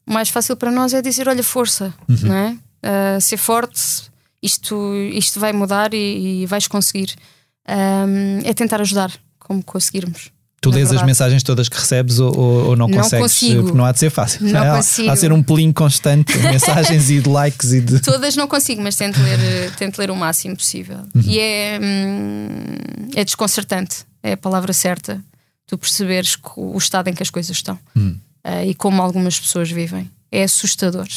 O 0.05 0.11
mais 0.11 0.27
fácil 0.27 0.57
para 0.57 0.69
nós 0.69 0.93
é 0.93 1.01
dizer: 1.01 1.29
olha, 1.29 1.43
força, 1.43 1.93
uhum. 2.09 2.17
não 2.23 2.35
é? 2.35 2.57
Uh, 2.83 3.21
ser 3.21 3.37
forte, 3.37 3.79
isto, 4.43 4.93
isto 5.13 5.39
vai 5.39 5.53
mudar 5.53 5.93
e, 5.93 6.41
e 6.41 6.45
vais 6.45 6.67
conseguir. 6.67 7.15
Um, 7.67 8.39
é 8.43 8.53
tentar 8.53 8.81
ajudar 8.81 9.11
como 9.39 9.63
conseguirmos. 9.63 10.31
Tu 10.61 10.69
lês 10.69 10.91
as 10.91 11.01
mensagens 11.01 11.41
todas 11.41 11.67
que 11.67 11.75
recebes 11.75 12.19
ou, 12.19 12.37
ou 12.37 12.75
não, 12.75 12.87
não 12.87 12.97
consegues? 12.99 13.23
Consigo. 13.23 13.63
Porque 13.63 13.77
não 13.77 13.83
há 13.83 13.91
de 13.91 13.97
ser 13.97 14.11
fácil. 14.11 14.45
Não 14.45 14.61
há, 14.61 14.75
consigo. 14.75 15.09
Há 15.09 15.13
de 15.15 15.19
ser 15.19 15.33
um 15.33 15.41
pelinho 15.41 15.73
constante 15.73 16.37
de 16.37 16.43
mensagens 16.43 17.09
e 17.09 17.19
de 17.19 17.27
likes 17.27 17.73
e 17.73 17.81
de. 17.81 17.99
Todas 17.99 18.35
não 18.35 18.47
consigo, 18.47 18.79
mas 18.79 18.95
tento 18.95 19.19
ler, 19.19 19.71
tento 19.75 19.97
ler 19.97 20.11
o 20.11 20.15
máximo 20.15 20.55
possível. 20.55 20.99
Uhum. 21.15 21.21
E 21.25 21.39
é, 21.39 21.79
hum, 21.81 23.09
é 23.15 23.25
desconcertante, 23.25 24.05
é 24.21 24.33
a 24.33 24.37
palavra 24.37 24.71
certa. 24.71 25.19
Tu 25.65 25.75
perceberes 25.79 26.37
o 26.55 26.77
estado 26.77 27.07
em 27.07 27.13
que 27.13 27.23
as 27.23 27.31
coisas 27.31 27.57
estão 27.57 27.79
uhum. 27.95 28.15
uh, 28.45 28.63
e 28.63 28.75
como 28.75 29.01
algumas 29.01 29.39
pessoas 29.39 29.71
vivem. 29.71 30.11
É 30.31 30.43
assustador 30.43 31.07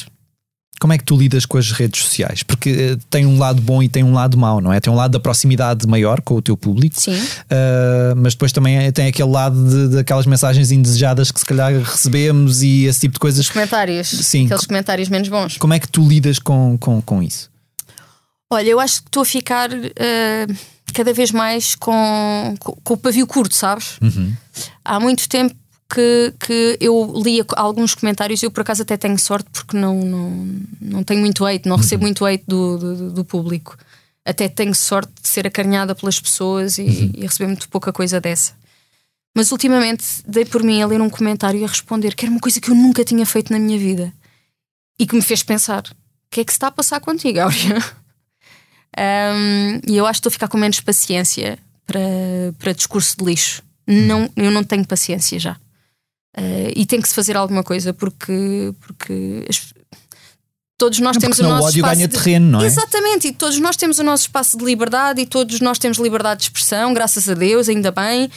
como 0.81 0.93
é 0.93 0.99
que 0.99 1.05
tu 1.05 1.17
lidas 1.17 1.47
com 1.47 1.57
as 1.57 1.71
redes 1.71 2.05
sociais? 2.05 2.43
Porque 2.43 2.71
uh, 2.71 2.97
tem 3.09 3.25
um 3.25 3.39
lado 3.39 3.61
bom 3.63 3.83
e 3.83 3.89
tem 3.89 4.03
um 4.03 4.13
lado 4.13 4.37
mau, 4.37 4.61
não 4.61 4.73
é? 4.73 4.81
Tem 4.81 4.93
um 4.93 4.97
lado 4.97 5.13
da 5.13 5.21
proximidade 5.21 5.87
maior 5.87 6.21
com 6.21 6.35
o 6.35 6.43
teu 6.43 6.57
público, 6.57 7.01
Sim. 7.01 7.17
Uh, 7.17 8.17
mas 8.17 8.35
depois 8.35 8.53
também 8.53 8.91
tem 8.93 9.07
aquele 9.07 9.31
lado 9.31 9.57
de, 9.69 9.89
de, 9.89 9.99
aquelas 9.99 10.27
mensagens 10.27 10.71
indesejadas 10.71 11.31
que 11.31 11.41
se 11.41 11.47
calhar 11.47 11.73
recebemos 11.73 12.63
e 12.63 12.85
esse 12.85 13.01
tipo 13.01 13.15
de 13.15 13.21
coisas. 13.21 13.41
Os 13.47 13.51
comentários. 13.51 14.09
Sim. 14.09 14.47
Aqueles 14.47 14.67
comentários 14.67 15.09
menos 15.09 15.29
bons. 15.29 15.57
Como 15.59 15.73
é 15.73 15.79
que 15.79 15.89
tu 15.89 16.07
lidas 16.07 16.39
com, 16.39 16.77
com, 16.79 17.01
com 17.01 17.23
isso? 17.23 17.51
Olha, 18.51 18.69
eu 18.69 18.79
acho 18.79 19.03
que 19.03 19.09
estou 19.09 19.23
a 19.23 19.27
ficar 19.27 19.71
uh, 19.71 20.57
cada 20.93 21.13
vez 21.13 21.33
mais 21.33 21.75
com, 21.75 22.55
com, 22.61 22.73
com, 22.73 22.95
o 22.95 22.97
pavio 22.97 23.27
curto, 23.27 23.55
sabes? 23.55 23.99
Uhum. 24.01 24.33
Há 24.85 25.01
muito 25.01 25.29
tempo 25.29 25.55
que, 25.95 26.35
que 26.41 26.79
eu 26.81 27.13
li 27.25 27.39
alguns 27.57 27.95
comentários 27.95 28.43
e 28.43 28.47
eu 28.47 28.51
por 28.51 28.63
acaso 28.63 28.83
até 28.83 28.97
tenho 28.97 29.19
sorte 29.19 29.49
porque 29.51 29.77
não, 29.77 29.95
não, 30.01 30.61
não 30.81 31.05
tenho 31.05 31.21
muito 31.21 31.45
hate, 31.45 31.69
não 31.69 31.77
recebo 31.77 32.03
uhum. 32.03 32.09
muito 32.09 32.25
hate 32.25 32.45
do, 32.47 32.79
do, 32.79 33.11
do, 33.13 33.25
público. 33.25 33.77
Até 34.25 34.49
tenho 34.49 34.75
sorte 34.75 35.13
de 35.23 35.29
ser 35.29 35.47
acarinhada 35.47 35.95
pelas 35.95 36.19
pessoas 36.19 36.79
e, 36.79 36.83
uhum. 36.83 37.13
e 37.15 37.21
receber 37.23 37.47
muito 37.47 37.69
pouca 37.69 37.93
coisa 37.93 38.21
dessa. 38.21 38.55
Mas 39.37 39.53
ultimamente 39.53 40.05
dei 40.27 40.45
por 40.45 40.63
mim 40.63 40.83
a 40.83 40.87
ler 40.87 41.01
um 41.01 41.11
comentário 41.11 41.61
e 41.61 41.65
a 41.65 41.69
responder 41.69 42.15
que 42.15 42.25
era 42.25 42.33
uma 42.33 42.41
coisa 42.41 42.61
que 42.61 42.71
eu 42.71 42.75
nunca 42.75 43.05
tinha 43.05 43.27
feito 43.27 43.53
na 43.53 43.59
minha 43.59 43.79
vida 43.79 44.13
e 44.99 45.07
que 45.07 45.15
me 45.15 45.23
fez 45.23 45.43
pensar: 45.43 45.83
o 45.83 45.95
que 46.31 46.41
é 46.41 46.45
que 46.45 46.53
se 46.53 46.57
está 46.57 46.69
a 46.69 46.73
passar 46.73 47.01
contigo, 47.01 47.41
Áurea? 47.41 47.79
um, 49.35 49.81
e 49.89 49.97
eu 49.97 50.07
acho 50.07 50.21
que 50.21 50.29
estou 50.29 50.31
a 50.31 50.33
ficar 50.33 50.49
com 50.49 50.59
menos 50.59 50.81
paciência 50.81 51.59
para, 51.87 52.01
para 52.59 52.73
discurso 52.73 53.17
de 53.19 53.25
lixo. 53.25 53.63
Não, 53.87 54.31
eu 54.37 54.51
não 54.51 54.65
tenho 54.65 54.87
paciência 54.87 55.39
já. 55.39 55.57
Uh, 56.37 56.73
e 56.75 56.85
tem 56.85 57.01
que 57.01 57.09
se 57.09 57.15
fazer 57.15 57.37
alguma 57.37 57.63
coisa 57.63 57.95
porque, 57.95 58.75
porque 58.81 59.45
as, 59.49 59.73
todos 60.77 60.99
nós 60.99 61.17
não, 61.17 61.21
temos 61.21 61.39
o 61.39 61.43
nosso 61.45 61.63
o 61.63 61.67
ódio 61.69 61.79
espaço 61.79 61.95
ganha 61.95 62.09
de... 62.09 62.15
terreno, 62.15 62.51
não 62.51 62.61
é? 62.61 62.67
Exatamente, 62.67 63.29
e 63.29 63.33
todos 63.33 63.59
nós 63.61 63.77
temos 63.77 63.99
o 63.99 64.03
nosso 64.03 64.25
espaço 64.25 64.59
de 64.59 64.65
liberdade 64.65 65.21
e 65.21 65.27
todos 65.27 65.61
nós 65.61 65.79
temos 65.79 65.99
liberdade 65.99 66.41
de 66.41 66.45
expressão, 66.47 66.93
graças 66.93 67.29
a 67.29 67.35
Deus, 67.35 67.69
ainda 67.69 67.93
bem, 67.93 68.29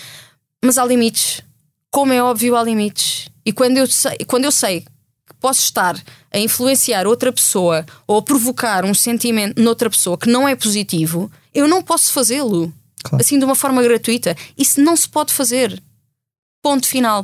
mas 0.64 0.78
há 0.78 0.86
limites. 0.86 1.42
Como 1.90 2.14
é 2.14 2.22
óbvio, 2.22 2.56
há 2.56 2.64
limites. 2.64 3.30
E 3.46 3.52
quando 3.52 3.78
eu 3.78 3.88
sei, 3.88 4.18
quando 4.28 4.46
eu 4.46 4.52
sei 4.52 4.82
que 4.82 5.34
posso 5.40 5.62
estar 5.62 6.00
a 6.32 6.38
influenciar 6.38 7.08
outra 7.08 7.32
pessoa 7.32 7.86
ou 8.06 8.18
a 8.18 8.22
provocar 8.22 8.86
um 8.86 8.94
sentimento 8.94 9.62
noutra 9.62 9.90
pessoa 9.90 10.18
que 10.18 10.30
não 10.30 10.48
é 10.48 10.56
positivo, 10.56 11.32
eu 11.54 11.68
não 11.68 11.82
posso 11.82 12.14
fazê-lo. 12.14 12.72
Claro. 13.04 13.24
Assim 13.24 13.40
de 13.40 13.46
uma 13.46 13.56
forma 13.56 13.82
gratuita. 13.82 14.36
Isso 14.58 14.82
não 14.82 14.96
se 14.96 15.08
pode 15.08 15.34
fazer. 15.34 15.82
Ponto 16.62 16.88
final. 16.88 17.24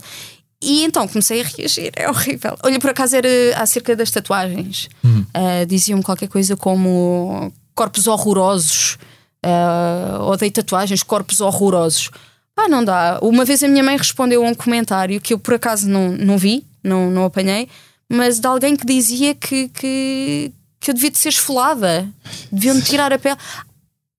E 0.64 0.86
então 0.86 1.06
comecei 1.08 1.42
a 1.42 1.44
reagir, 1.44 1.92
é 1.96 2.10
horrível. 2.10 2.58
Olha, 2.64 2.80
por 2.80 2.90
acaso 2.90 3.18
era 3.18 3.28
acerca 3.58 3.96
das 3.96 4.10
tatuagens. 4.10 4.88
Uhum. 5.04 5.26
Uh, 5.36 5.66
Diziam-me 5.68 6.02
qualquer 6.02 6.30
coisa 6.30 6.56
como 6.56 7.52
corpos 7.76 8.08
horrorosos. 8.08 8.98
Uh, 9.46 10.22
ou 10.22 10.38
dei 10.38 10.50
tatuagens, 10.50 11.04
corpos 11.04 11.42
horrorosos. 11.42 12.10
Ah, 12.56 12.70
não 12.70 12.84
dá. 12.84 13.20
Uma 13.22 13.44
vez 13.44 13.62
a 13.62 13.68
minha 13.68 13.84
mãe 13.84 13.98
respondeu 13.98 14.46
a 14.46 14.48
um 14.48 14.54
comentário 14.54 15.20
que 15.20 15.34
eu 15.34 15.40
por 15.40 15.56
acaso 15.56 15.90
não, 15.90 16.12
não 16.12 16.38
vi, 16.38 16.66
não, 16.82 17.12
não 17.12 17.26
apanhei, 17.26 17.68
mas 18.08 18.40
de 18.40 18.48
alguém 18.48 18.76
que 18.76 18.86
dizia 18.86 19.36
que, 19.36 19.68
que, 19.70 20.52
que 20.80 20.92
eu 20.92 20.94
devia 20.94 21.12
de 21.12 21.18
ser 21.18 21.30
esfolada, 21.30 22.08
deviam-me 22.52 22.82
tirar 22.82 23.12
a 23.12 23.20
pele. 23.20 23.38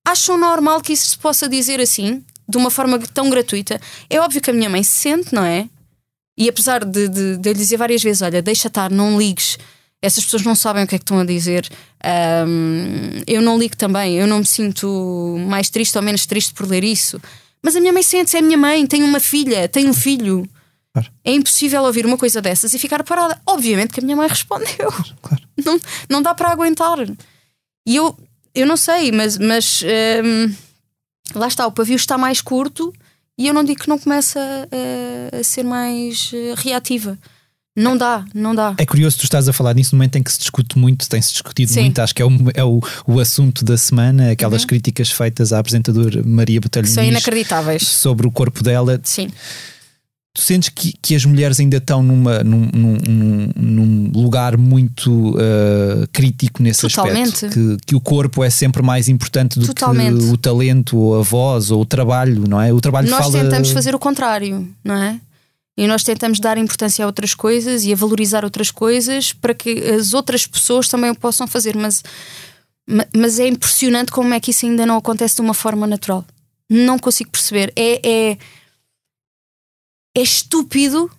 Acham 0.07 0.37
normal 0.37 0.83
que 0.83 0.93
isso 0.93 1.11
se 1.11 1.19
possa 1.19 1.49
dizer 1.49 1.81
assim, 1.81 2.23
de 2.47 2.59
uma 2.59 2.71
forma 2.71 2.99
tão 3.15 3.31
gratuita? 3.31 3.81
É 4.11 4.21
óbvio 4.21 4.43
que 4.43 4.51
a 4.51 4.53
minha 4.53 4.69
mãe 4.69 4.83
se 4.83 4.93
sente, 4.93 5.35
não 5.35 5.45
é? 5.45 5.69
E 6.37 6.49
apesar 6.49 6.85
de, 6.85 7.09
de, 7.09 7.37
de 7.37 7.49
eu 7.49 7.53
lhe 7.53 7.59
dizer 7.59 7.77
várias 7.77 8.03
vezes: 8.03 8.23
olha, 8.23 8.43
deixa 8.43 8.69
estar, 8.69 8.91
não 8.91 9.19
ligues, 9.19 9.59
essas 10.05 10.25
pessoas 10.25 10.43
não 10.43 10.55
sabem 10.55 10.85
o 10.85 10.87
que 10.87 10.95
é 10.95 10.99
que 10.99 11.03
estão 11.03 11.19
a 11.19 11.25
dizer. 11.25 11.67
Um, 12.47 13.23
eu 13.27 13.41
não 13.41 13.59
ligo 13.59 13.77
também, 13.77 14.19
eu 14.19 14.27
não 14.27 14.41
me 14.41 14.47
sinto 14.47 15.37
mais 15.49 15.71
triste 15.71 15.97
ou 15.97 16.03
menos 16.03 16.27
triste 16.27 16.53
por 16.53 16.69
ler 16.69 16.85
isso. 16.85 17.21
Mas 17.63 17.75
a 17.75 17.81
minha 17.81 17.93
mãe 17.93 18.03
sente-se, 18.03 18.37
é 18.37 18.41
a 18.41 18.43
minha 18.43 18.59
mãe, 18.59 18.87
tem 18.87 19.03
uma 19.03 19.19
filha, 19.19 19.67
tem 19.67 19.89
um 19.89 19.95
filho. 19.95 20.47
Claro. 20.93 21.11
É 21.25 21.33
impossível 21.33 21.83
ouvir 21.83 22.05
uma 22.05 22.19
coisa 22.19 22.43
dessas 22.43 22.75
e 22.75 22.79
ficar 22.79 23.03
parada. 23.03 23.41
Obviamente 23.47 23.95
que 23.95 24.01
a 24.01 24.03
minha 24.03 24.15
mãe 24.15 24.29
respondeu. 24.29 24.93
Claro. 25.23 25.43
Não, 25.65 25.81
não 26.09 26.21
dá 26.21 26.35
para 26.35 26.51
aguentar. 26.51 26.99
E 27.87 27.97
eu, 27.97 28.19
eu 28.53 28.67
não 28.67 28.77
sei, 28.77 29.13
mas, 29.13 29.39
mas 29.39 29.85
um, 30.25 30.53
lá 31.39 31.47
está, 31.47 31.65
o 31.65 31.71
pavio 31.71 31.95
está 31.95 32.19
mais 32.19 32.41
curto 32.41 32.93
e 33.39 33.47
eu 33.49 33.55
não 33.55 33.65
digo 33.65 33.83
que 33.83 33.89
não 33.89 33.99
começa 33.99 34.41
a, 34.41 35.37
a 35.39 35.45
ser 35.45 35.65
mais 35.65 36.31
eh, 36.33 36.55
reativa. 36.57 37.19
Não 37.77 37.97
dá, 37.97 38.25
não 38.33 38.55
dá. 38.55 38.75
É 38.79 38.87
curioso 38.87 39.19
tu 39.19 39.25
estás 39.25 39.49
a 39.49 39.53
falar 39.53 39.75
nisso 39.75 39.95
no 39.95 39.99
momento 39.99 40.15
em 40.17 40.23
que 40.23 40.31
se 40.31 40.39
discute 40.39 40.79
muito, 40.79 41.09
tem-se 41.09 41.33
discutido 41.33 41.73
Sim. 41.73 41.81
muito, 41.81 41.99
acho 41.99 42.15
que 42.15 42.23
é 42.23 42.25
o, 42.25 42.31
é 42.55 42.63
o, 42.63 42.81
o 43.05 43.19
assunto 43.19 43.65
da 43.65 43.77
semana, 43.77 44.31
aquelas 44.31 44.63
uhum. 44.63 44.69
críticas 44.69 45.11
feitas 45.11 45.53
à 45.53 45.59
apresentadora 45.59 46.23
Maria 46.25 46.61
Botelho 46.61 46.87
São 46.87 47.03
inacreditáveis. 47.03 47.83
Sobre 47.83 48.29
o 48.29 48.31
corpo 48.31 48.63
dela. 48.63 49.01
Sim. 49.03 49.29
Tu 50.37 50.43
sentes 50.43 50.69
que, 50.69 50.93
que 51.01 51.15
as 51.15 51.25
mulheres 51.25 51.61
ainda 51.61 51.77
estão 51.77 52.03
numa, 52.03 52.43
num, 52.43 52.69
num, 52.75 53.49
num 53.55 54.11
lugar 54.13 54.57
muito 54.57 55.31
uh, 55.37 56.09
crítico 56.13 56.61
nesse 56.61 56.81
Totalmente. 56.81 57.47
aspecto. 57.47 57.55
Que, 57.55 57.87
que 57.87 57.95
o 57.95 58.01
corpo 58.01 58.43
é 58.43 58.51
sempre 58.51 58.83
mais 58.83 59.09
importante 59.09 59.61
do 59.61 59.67
Totalmente. 59.67 60.19
que 60.19 60.33
o 60.33 60.37
talento, 60.37 60.97
ou 60.99 61.21
a 61.21 61.23
voz, 61.23 61.71
ou 61.71 61.83
o 61.83 61.87
trabalho, 61.87 62.49
não 62.49 62.61
é? 62.61 62.73
O 62.73 62.81
trabalho 62.81 63.09
Nós 63.09 63.21
fala... 63.27 63.45
tentamos 63.45 63.71
fazer 63.71 63.95
o 63.95 63.99
contrário, 63.99 64.69
não 64.83 64.97
é? 64.97 65.21
E 65.77 65.87
nós 65.87 66.03
tentamos 66.03 66.41
dar 66.41 66.59
importância 66.59 67.05
a 67.05 67.07
outras 67.07 67.33
coisas 67.33 67.85
e 67.85 67.93
a 67.93 67.97
valorizar 67.97 68.45
outras 68.45 68.73
coisas 68.73 69.33
para 69.33 69.55
que 69.55 69.71
as 69.89 70.15
outras 70.15 70.49
pessoas 70.49 70.89
também 70.89 71.11
o 71.11 71.15
possam 71.15 71.47
fazer. 71.47 71.77
Mas, 71.77 72.03
ma- 72.89 73.07
mas 73.17 73.39
é 73.39 73.47
impressionante 73.47 74.11
como 74.11 74.35
é 74.35 74.41
que 74.41 74.51
isso 74.51 74.67
ainda 74.67 74.85
não 74.85 74.97
acontece 74.97 75.37
de 75.37 75.43
uma 75.43 75.55
forma 75.55 75.87
natural. 75.87 76.25
Não 76.69 76.99
consigo 76.99 77.31
perceber. 77.31 77.73
É, 77.77 78.01
é, 78.09 78.39
é 80.17 80.21
estúpido, 80.23 81.11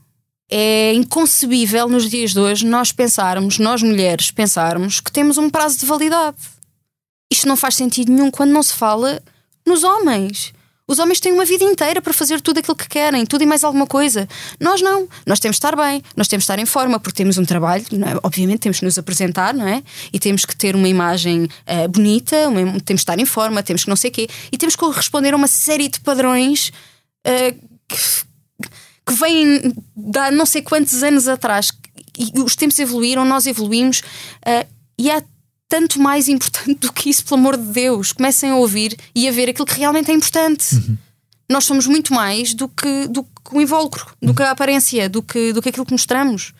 é 0.49 0.93
inconcebível 0.93 1.89
nos 1.89 2.09
dias 2.09 2.33
de 2.33 2.39
hoje 2.39 2.65
nós 2.65 2.91
pensarmos, 2.91 3.57
nós 3.59 3.81
mulheres 3.81 4.31
pensarmos 4.31 4.99
que 4.99 5.11
temos 5.11 5.37
um 5.37 5.49
prazo 5.49 5.79
de 5.79 5.85
validade. 5.85 6.37
Isto 7.31 7.47
não 7.47 7.57
faz 7.57 7.75
sentido 7.75 8.11
nenhum 8.11 8.29
quando 8.31 8.51
não 8.51 8.61
se 8.63 8.73
fala 8.73 9.21
nos 9.65 9.83
homens. 9.83 10.53
Os 10.87 10.99
homens 10.99 11.19
têm 11.19 11.33
uma 11.33 11.45
vida 11.45 11.63
inteira 11.63 11.99
para 11.99 12.13
fazer 12.13 12.39
tudo 12.41 12.59
aquilo 12.59 12.75
que 12.75 12.87
querem, 12.87 13.25
tudo 13.25 13.41
e 13.41 13.45
mais 13.47 13.63
alguma 13.63 13.87
coisa. 13.87 14.29
Nós 14.59 14.83
não. 14.83 15.09
Nós 15.25 15.39
temos 15.39 15.55
de 15.55 15.57
estar 15.57 15.75
bem, 15.75 16.03
nós 16.15 16.27
temos 16.27 16.43
de 16.43 16.45
estar 16.45 16.59
em 16.59 16.65
forma, 16.67 16.99
porque 16.99 17.17
temos 17.17 17.39
um 17.39 17.43
trabalho, 17.43 17.83
é? 17.91 18.19
obviamente 18.21 18.59
temos 18.59 18.77
que 18.77 18.85
nos 18.85 18.95
apresentar, 18.99 19.51
não 19.55 19.67
é? 19.67 19.81
E 20.13 20.19
temos 20.19 20.45
que 20.45 20.55
ter 20.55 20.75
uma 20.75 20.87
imagem 20.87 21.49
eh, 21.65 21.87
bonita, 21.87 22.47
uma- 22.47 22.79
temos 22.81 22.85
de 22.85 22.93
estar 22.93 23.17
em 23.17 23.25
forma, 23.25 23.63
temos 23.63 23.83
que 23.83 23.89
não 23.89 23.95
sei 23.95 24.11
o 24.11 24.13
quê, 24.13 24.29
e 24.51 24.57
temos 24.59 24.75
que 24.75 24.79
corresponder 24.81 25.33
a 25.33 25.37
uma 25.37 25.47
série 25.47 25.89
de 25.89 25.99
padrões 26.01 26.71
eh, 27.25 27.53
que, 27.87 27.97
que 29.05 29.13
vêm 29.13 29.73
de 29.95 30.31
não 30.31 30.45
sei 30.45 30.61
quantos 30.61 31.03
anos 31.03 31.27
atrás. 31.27 31.71
E 32.17 32.39
os 32.39 32.55
tempos 32.55 32.79
evoluíram, 32.79 33.25
nós 33.25 33.45
evoluímos, 33.45 34.01
eh, 34.45 34.65
e 34.97 35.11
há 35.11 35.21
tanto 35.67 35.99
mais 35.99 36.27
importante 36.27 36.75
do 36.79 36.91
que 36.91 37.09
isso, 37.09 37.25
pelo 37.25 37.39
amor 37.39 37.57
de 37.57 37.65
Deus. 37.65 38.11
Comecem 38.11 38.49
a 38.49 38.55
ouvir 38.55 38.97
e 39.13 39.27
a 39.27 39.31
ver 39.31 39.49
aquilo 39.49 39.65
que 39.65 39.77
realmente 39.77 40.11
é 40.11 40.13
importante. 40.13 40.75
Nós 41.49 41.65
somos 41.65 41.85
muito 41.85 42.13
mais 42.13 42.53
do 42.53 42.67
que, 42.67 43.07
do 43.07 43.23
que 43.23 43.55
o 43.55 43.61
invólucro, 43.61 44.07
do 44.21 44.33
que 44.33 44.41
a 44.41 44.51
aparência, 44.51 45.07
do 45.07 45.21
que, 45.21 45.53
do 45.53 45.61
que 45.61 45.69
aquilo 45.69 45.85
que 45.85 45.91
mostramos. 45.91 46.53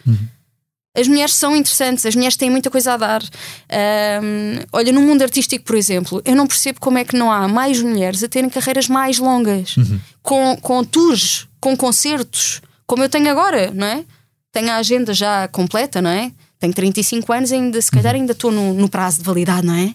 As 0.96 1.08
mulheres 1.08 1.34
são 1.34 1.56
interessantes, 1.56 2.06
as 2.06 2.16
mulheres 2.16 2.38
têm 2.38 2.50
muita 2.50 2.70
coisa 2.70 2.94
a 2.94 2.98
dar. 2.98 3.22
Ahm, 3.70 4.64
olha, 4.72 4.92
no 4.92 5.02
mundo 5.02 5.22
artístico, 5.22 5.66
por 5.66 5.76
exemplo, 5.76 6.22
eu 6.24 6.36
não 6.36 6.48
percebo 6.48 6.80
como 6.80 6.98
é 6.98 7.04
que 7.04 7.18
não 7.18 7.32
há 7.32 7.48
mais 7.48 7.82
mulheres 7.82 8.24
a 8.24 8.28
terem 8.30 8.50
carreiras 8.50 8.88
mais 8.88 9.20
longas, 9.20 9.76
com, 10.24 10.56
com 10.58 10.84
tours, 10.84 11.48
com 11.60 11.76
concertos, 11.76 12.62
como 12.88 13.04
eu 13.04 13.10
tenho 13.10 13.30
agora, 13.30 13.72
não 13.74 13.88
é? 13.88 14.06
Tenho 14.52 14.72
a 14.72 14.78
agenda 14.78 15.14
já 15.14 15.48
completa, 15.50 16.02
não 16.02 16.10
é? 16.10 16.32
Tenho 16.60 16.74
35 16.74 17.34
anos, 17.34 17.52
ainda, 17.52 17.82
se 17.82 17.92
calhar 17.92 18.16
ainda 18.16 18.32
estou 18.32 18.52
no, 18.52 18.74
no 18.74 18.88
prazo 18.88 19.18
de 19.18 19.24
validade, 19.24 19.68
não 19.68 19.76
é? 19.76 19.94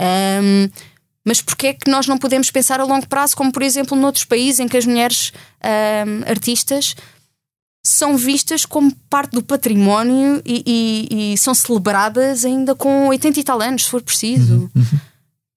Ahm, 0.00 0.70
mas 1.24 1.42
porquê 1.42 1.66
é 1.68 1.72
que 1.74 1.90
nós 1.90 2.06
não 2.06 2.16
podemos 2.16 2.50
pensar 2.50 2.80
a 2.80 2.84
longo 2.84 3.06
prazo, 3.06 3.36
como 3.36 3.52
por 3.52 3.62
exemplo 3.62 3.94
noutros 3.94 4.24
países 4.24 4.60
em 4.60 4.68
que 4.68 4.78
as 4.78 4.86
mulheres 4.86 5.30
ahm, 5.62 6.22
artistas 6.26 6.94
são 7.88 8.16
vistas 8.16 8.64
como 8.66 8.94
parte 9.10 9.32
do 9.32 9.42
património 9.42 10.42
e, 10.44 10.62
e- 11.10 11.32
e 11.34 11.38
são 11.38 11.54
celebradas 11.54 12.44
ainda 12.44 12.74
com 12.74 13.08
80 13.08 13.40
e 13.40 13.44
tal 13.44 13.60
anos, 13.60 13.84
se 13.84 13.90
for 13.90 14.02
preciso. 14.02 14.70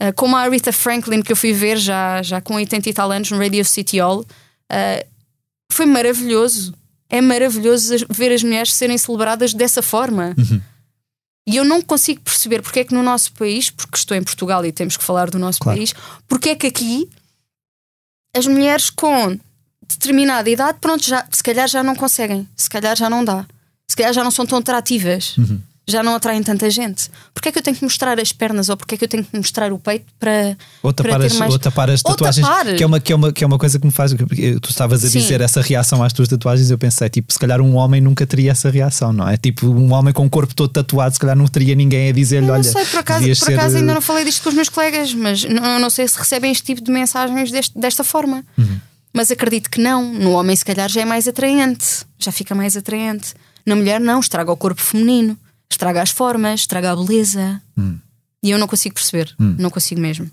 Uh, 0.01 0.11
como 0.15 0.35
a 0.35 0.41
Aretha 0.41 0.71
Franklin, 0.73 1.21
que 1.21 1.31
eu 1.31 1.35
fui 1.35 1.53
ver 1.53 1.77
já, 1.77 2.21
já 2.23 2.41
com 2.41 2.55
80 2.55 2.89
e 2.89 2.93
tal 2.93 3.11
anos 3.11 3.29
no 3.31 3.37
Radio 3.37 3.63
City 3.63 3.99
Hall, 3.99 4.21
uh, 4.21 5.07
foi 5.71 5.85
maravilhoso. 5.85 6.73
É 7.09 7.21
maravilhoso 7.21 7.95
ver 8.09 8.31
as 8.31 8.41
mulheres 8.41 8.73
serem 8.73 8.97
celebradas 8.97 9.53
dessa 9.53 9.81
forma. 9.81 10.33
E 11.47 11.57
eu 11.57 11.63
não 11.65 11.81
consigo 11.81 12.21
perceber 12.21 12.61
porque 12.61 12.79
é 12.79 12.83
que 12.85 12.93
no 12.93 13.03
nosso 13.03 13.33
país, 13.33 13.69
porque 13.69 13.97
estou 13.97 14.15
em 14.15 14.23
Portugal 14.23 14.65
e 14.65 14.71
temos 14.71 14.95
que 14.95 15.03
falar 15.03 15.29
do 15.29 15.37
nosso 15.37 15.59
Claro. 15.59 15.77
país, 15.77 15.93
porque 16.27 16.49
é 16.49 16.55
que 16.55 16.67
aqui 16.67 17.09
as 18.35 18.47
mulheres 18.47 18.89
com 18.89 19.37
determinada 19.97 20.49
idade, 20.49 20.77
pronto, 20.81 21.05
já, 21.07 21.25
se 21.31 21.43
calhar 21.43 21.67
já 21.67 21.83
não 21.83 21.95
conseguem, 21.95 22.47
se 22.55 22.69
calhar 22.69 22.95
já 22.95 23.09
não 23.09 23.23
dá, 23.23 23.45
se 23.89 23.95
calhar 23.95 24.13
já 24.13 24.23
não 24.23 24.31
são 24.31 24.45
tão 24.45 24.57
atrativas, 24.59 25.35
já 25.87 26.01
não 26.01 26.15
atraem 26.15 26.41
tanta 26.41 26.69
gente. 26.69 27.09
Porquê 27.33 27.49
é 27.49 27.51
que 27.51 27.57
eu 27.59 27.63
tenho 27.63 27.75
que 27.75 27.83
mostrar 27.83 28.17
as 28.19 28.31
pernas 28.31 28.69
ou 28.69 28.77
porquê 28.77 28.95
é 28.95 28.97
que 28.99 29.03
eu 29.03 29.09
tenho 29.09 29.23
que 29.25 29.35
mostrar 29.35 29.73
o 29.73 29.79
peito 29.79 30.05
para, 30.17 30.55
Ou 30.81 30.93
para 30.93 31.03
tapar, 31.05 31.19
ter 31.19 31.25
as, 31.25 31.33
mais. 31.37 31.51
ou 31.53 31.59
tapar 31.59 31.89
as 31.89 32.01
tatuagens, 32.01 32.45
tapar. 32.47 32.75
que 32.75 32.83
é, 32.83 32.85
uma, 32.85 32.99
que, 32.99 33.11
é 33.11 33.15
uma, 33.15 33.33
que 33.33 33.43
é 33.43 33.47
uma 33.47 33.57
coisa 33.57 33.77
que 33.79 33.85
me 33.85 33.91
faz. 33.91 34.11
Tu 34.13 34.69
estavas 34.69 35.03
a 35.03 35.09
Sim. 35.09 35.19
dizer 35.19 35.41
essa 35.41 35.59
reação 35.61 36.01
às 36.01 36.13
tuas 36.13 36.29
tatuagens, 36.29 36.69
eu 36.71 36.77
pensei, 36.77 37.09
tipo, 37.09 37.33
se 37.33 37.39
calhar 37.39 37.59
um 37.59 37.75
homem 37.75 37.99
nunca 37.99 38.25
teria 38.25 38.51
essa 38.51 38.69
reação, 38.69 39.11
não 39.11 39.27
é? 39.27 39.35
Tipo, 39.35 39.67
um 39.67 39.91
homem 39.91 40.13
com 40.13 40.25
o 40.25 40.29
corpo 40.29 40.55
todo 40.55 40.69
tatuado, 40.71 41.13
se 41.15 41.19
calhar 41.19 41.35
não 41.35 41.47
teria 41.47 41.75
ninguém 41.75 42.09
a 42.09 42.13
dizer-lhe: 42.13 42.49
olha. 42.49 42.63
não 42.63 42.71
sei, 42.71 42.85
por 42.85 42.99
acaso, 42.99 43.25
por 43.25 43.35
ser, 43.35 43.53
acaso 43.59 43.75
ainda 43.77 43.91
eh, 43.91 43.95
não 43.95 44.01
falei 44.01 44.23
disto 44.23 44.43
com 44.43 44.49
os 44.49 44.55
meus 44.55 44.69
colegas, 44.69 45.13
mas 45.13 45.43
não, 45.43 45.79
não 45.79 45.89
sei 45.89 46.07
se 46.07 46.17
recebem 46.17 46.51
este 46.51 46.63
tipo 46.63 46.81
de 46.81 46.91
mensagens 46.91 47.51
deste- 47.51 47.77
desta 47.77 48.03
forma. 48.03 48.45
Uhum. 48.57 48.79
Mas 49.13 49.31
acredito 49.31 49.69
que 49.69 49.81
não. 49.81 50.13
No 50.13 50.31
homem, 50.31 50.55
se 50.55 50.65
calhar, 50.65 50.89
já 50.89 51.01
é 51.01 51.05
mais 51.05 51.27
atraente, 51.27 52.05
já 52.17 52.31
fica 52.31 52.55
mais 52.55 52.77
atraente. 52.77 53.33
Na 53.65 53.75
mulher, 53.75 53.99
não, 53.99 54.19
estraga 54.19 54.51
o 54.51 54.57
corpo 54.57 54.81
feminino, 54.81 55.37
estraga 55.69 56.01
as 56.01 56.11
formas, 56.11 56.61
estraga 56.61 56.91
a 56.91 56.95
beleza. 56.95 57.61
Hum. 57.77 57.97
E 58.43 58.49
eu 58.49 58.57
não 58.57 58.67
consigo 58.67 58.95
perceber, 58.95 59.33
não 59.37 59.69
consigo 59.69 60.01
mesmo. 60.01 60.29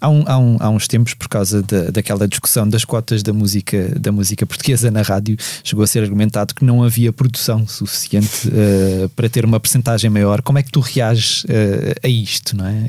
Há, 0.00 0.08
um- 0.08 0.24
há 0.26 0.38
um- 0.38 0.56
há 0.60 0.70
uns 0.70 0.86
tempos, 0.86 1.14
por 1.14 1.28
causa 1.28 1.62
da, 1.62 1.90
daquela 1.90 2.28
discussão 2.28 2.68
das 2.68 2.84
cotas 2.84 3.22
da 3.22 3.32
música, 3.32 3.88
da 3.98 4.12
música 4.12 4.46
portuguesa 4.46 4.90
na 4.90 5.02
rádio, 5.02 5.36
chegou 5.64 5.82
a 5.82 5.86
ser 5.86 6.02
argumentado 6.02 6.54
que 6.54 6.64
não 6.64 6.82
havia 6.84 7.12
produção 7.12 7.66
suficiente 7.66 8.48
eh, 8.52 9.08
para 9.16 9.28
ter 9.28 9.44
uma 9.44 9.58
percentagem 9.58 10.08
maior. 10.10 10.40
Como 10.42 10.58
é 10.58 10.62
que 10.62 10.70
tu 10.70 10.80
reages 10.80 11.44
eh, 11.48 11.94
a 12.02 12.08
isto, 12.08 12.56
não 12.56 12.66
é? 12.66 12.86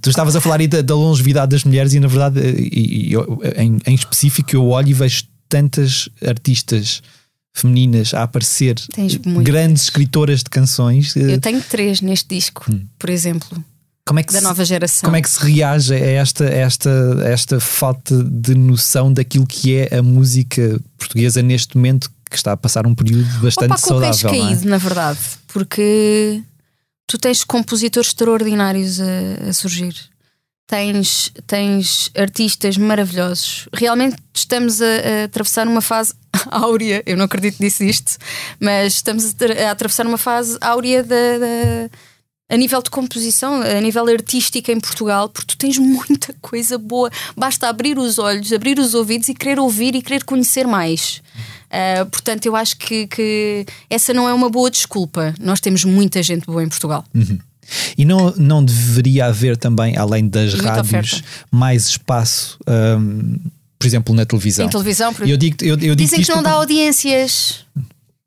Tu 0.00 0.10
estavas 0.10 0.34
a 0.34 0.40
falar 0.40 0.58
aí 0.60 0.66
da, 0.66 0.82
da 0.82 0.94
longevidade 0.96 1.50
das 1.50 1.62
mulheres 1.64 1.94
e, 1.94 2.00
na 2.00 2.08
verdade, 2.08 2.40
eh, 2.40 2.54
e- 2.60 3.08
e 3.08 3.12
eu, 3.12 3.40
em, 3.56 3.78
em 3.86 3.94
específico, 3.94 4.50
eu 4.56 4.66
olho 4.66 4.88
e 4.88 4.92
vejo 4.94 5.24
tantas 5.48 6.08
artistas 6.26 7.02
femininas 7.54 8.14
a 8.14 8.22
aparecer, 8.22 8.76
grandes 9.44 9.82
escritoras 9.84 10.38
de 10.38 10.48
canções. 10.50 11.14
Eu 11.14 11.38
tenho 11.40 11.60
três 11.62 12.00
neste 12.00 12.34
disco, 12.34 12.64
Hum. 12.72 12.80
por 12.98 13.10
exemplo, 13.10 13.62
como 14.06 14.18
é 14.20 14.22
que 14.22 14.32
da 14.32 14.38
se- 14.40 14.44
nova 14.44 14.64
geração. 14.64 15.06
Como 15.06 15.16
é 15.16 15.22
que 15.22 15.30
se 15.30 15.38
reage 15.44 15.94
a 15.94 15.98
esta, 15.98 16.44
esta, 16.44 16.90
esta 17.24 17.60
falta 17.60 18.22
de 18.24 18.54
noção 18.54 19.12
daquilo 19.12 19.46
que 19.46 19.76
é 19.76 19.96
a 19.98 20.02
música 20.02 20.80
portuguesa 20.98 21.40
neste 21.42 21.76
momento 21.76 22.10
que 22.30 22.36
está 22.36 22.52
a 22.52 22.56
passar 22.56 22.86
um 22.86 22.94
período 22.94 23.26
bastante 23.40 23.72
Opa, 23.72 23.78
saudável? 23.78 24.30
não 24.32 24.34
é? 24.34 24.40
caído, 24.48 24.68
na 24.68 24.78
verdade, 24.78 25.18
porque 25.48 26.42
tu 27.06 27.18
tens 27.18 27.44
compositores 27.44 28.08
extraordinários 28.08 28.98
a, 29.00 29.48
a 29.48 29.52
surgir. 29.52 29.94
Tens, 30.66 31.30
tens 31.46 32.10
artistas 32.16 32.78
maravilhosos. 32.78 33.68
Realmente 33.74 34.16
estamos 34.34 34.80
a, 34.80 34.86
a 34.86 35.24
atravessar 35.24 35.68
uma 35.68 35.82
fase 35.82 36.14
áurea. 36.50 37.02
Eu 37.04 37.16
não 37.18 37.26
acredito 37.26 37.60
nisso 37.60 37.82
isto, 37.84 38.16
mas 38.58 38.94
estamos 38.94 39.24
a, 39.26 39.68
a 39.68 39.70
atravessar 39.72 40.06
uma 40.06 40.16
fase 40.16 40.56
áurea 40.62 41.02
da, 41.02 41.38
da- 41.38 41.90
a 42.52 42.56
nível 42.56 42.82
de 42.82 42.90
composição, 42.90 43.62
a 43.62 43.80
nível 43.80 44.06
artístico 44.08 44.70
em 44.70 44.78
Portugal, 44.78 45.28
porque 45.28 45.46
tu 45.54 45.56
tens 45.56 45.78
muita 45.78 46.34
coisa 46.42 46.76
boa. 46.76 47.10
Basta 47.34 47.66
abrir 47.68 47.96
os 47.98 48.18
olhos, 48.18 48.52
abrir 48.52 48.78
os 48.78 48.92
ouvidos 48.92 49.28
e 49.30 49.34
querer 49.34 49.58
ouvir 49.58 49.94
e 49.94 50.02
querer 50.02 50.22
conhecer 50.24 50.66
mais. 50.66 51.22
Uh, 51.72 52.04
portanto, 52.10 52.44
eu 52.44 52.54
acho 52.54 52.76
que, 52.76 53.06
que 53.06 53.64
essa 53.88 54.12
não 54.12 54.28
é 54.28 54.34
uma 54.34 54.50
boa 54.50 54.70
desculpa. 54.70 55.34
Nós 55.40 55.60
temos 55.60 55.82
muita 55.84 56.22
gente 56.22 56.44
boa 56.44 56.62
em 56.62 56.68
Portugal. 56.68 57.02
E 57.96 58.04
não, 58.04 58.34
não 58.36 58.62
deveria 58.62 59.26
haver 59.26 59.56
também, 59.56 59.96
além 59.96 60.28
das 60.28 60.52
Muita 60.52 60.68
rádios, 60.68 60.88
oferta. 61.14 61.24
mais 61.50 61.86
espaço, 61.86 62.58
hum, 62.68 63.38
por 63.78 63.86
exemplo, 63.86 64.14
na 64.14 64.26
televisão? 64.26 64.66
Em 64.66 64.68
televisão, 64.68 65.14
por- 65.14 65.26
eu 65.26 65.36
digo, 65.38 65.56
eu, 65.62 65.68
eu 65.70 65.76
digo 65.78 65.96
dizem 65.96 66.20
que 66.22 66.28
não 66.30 66.42
dá 66.42 66.50
audiências. 66.52 67.64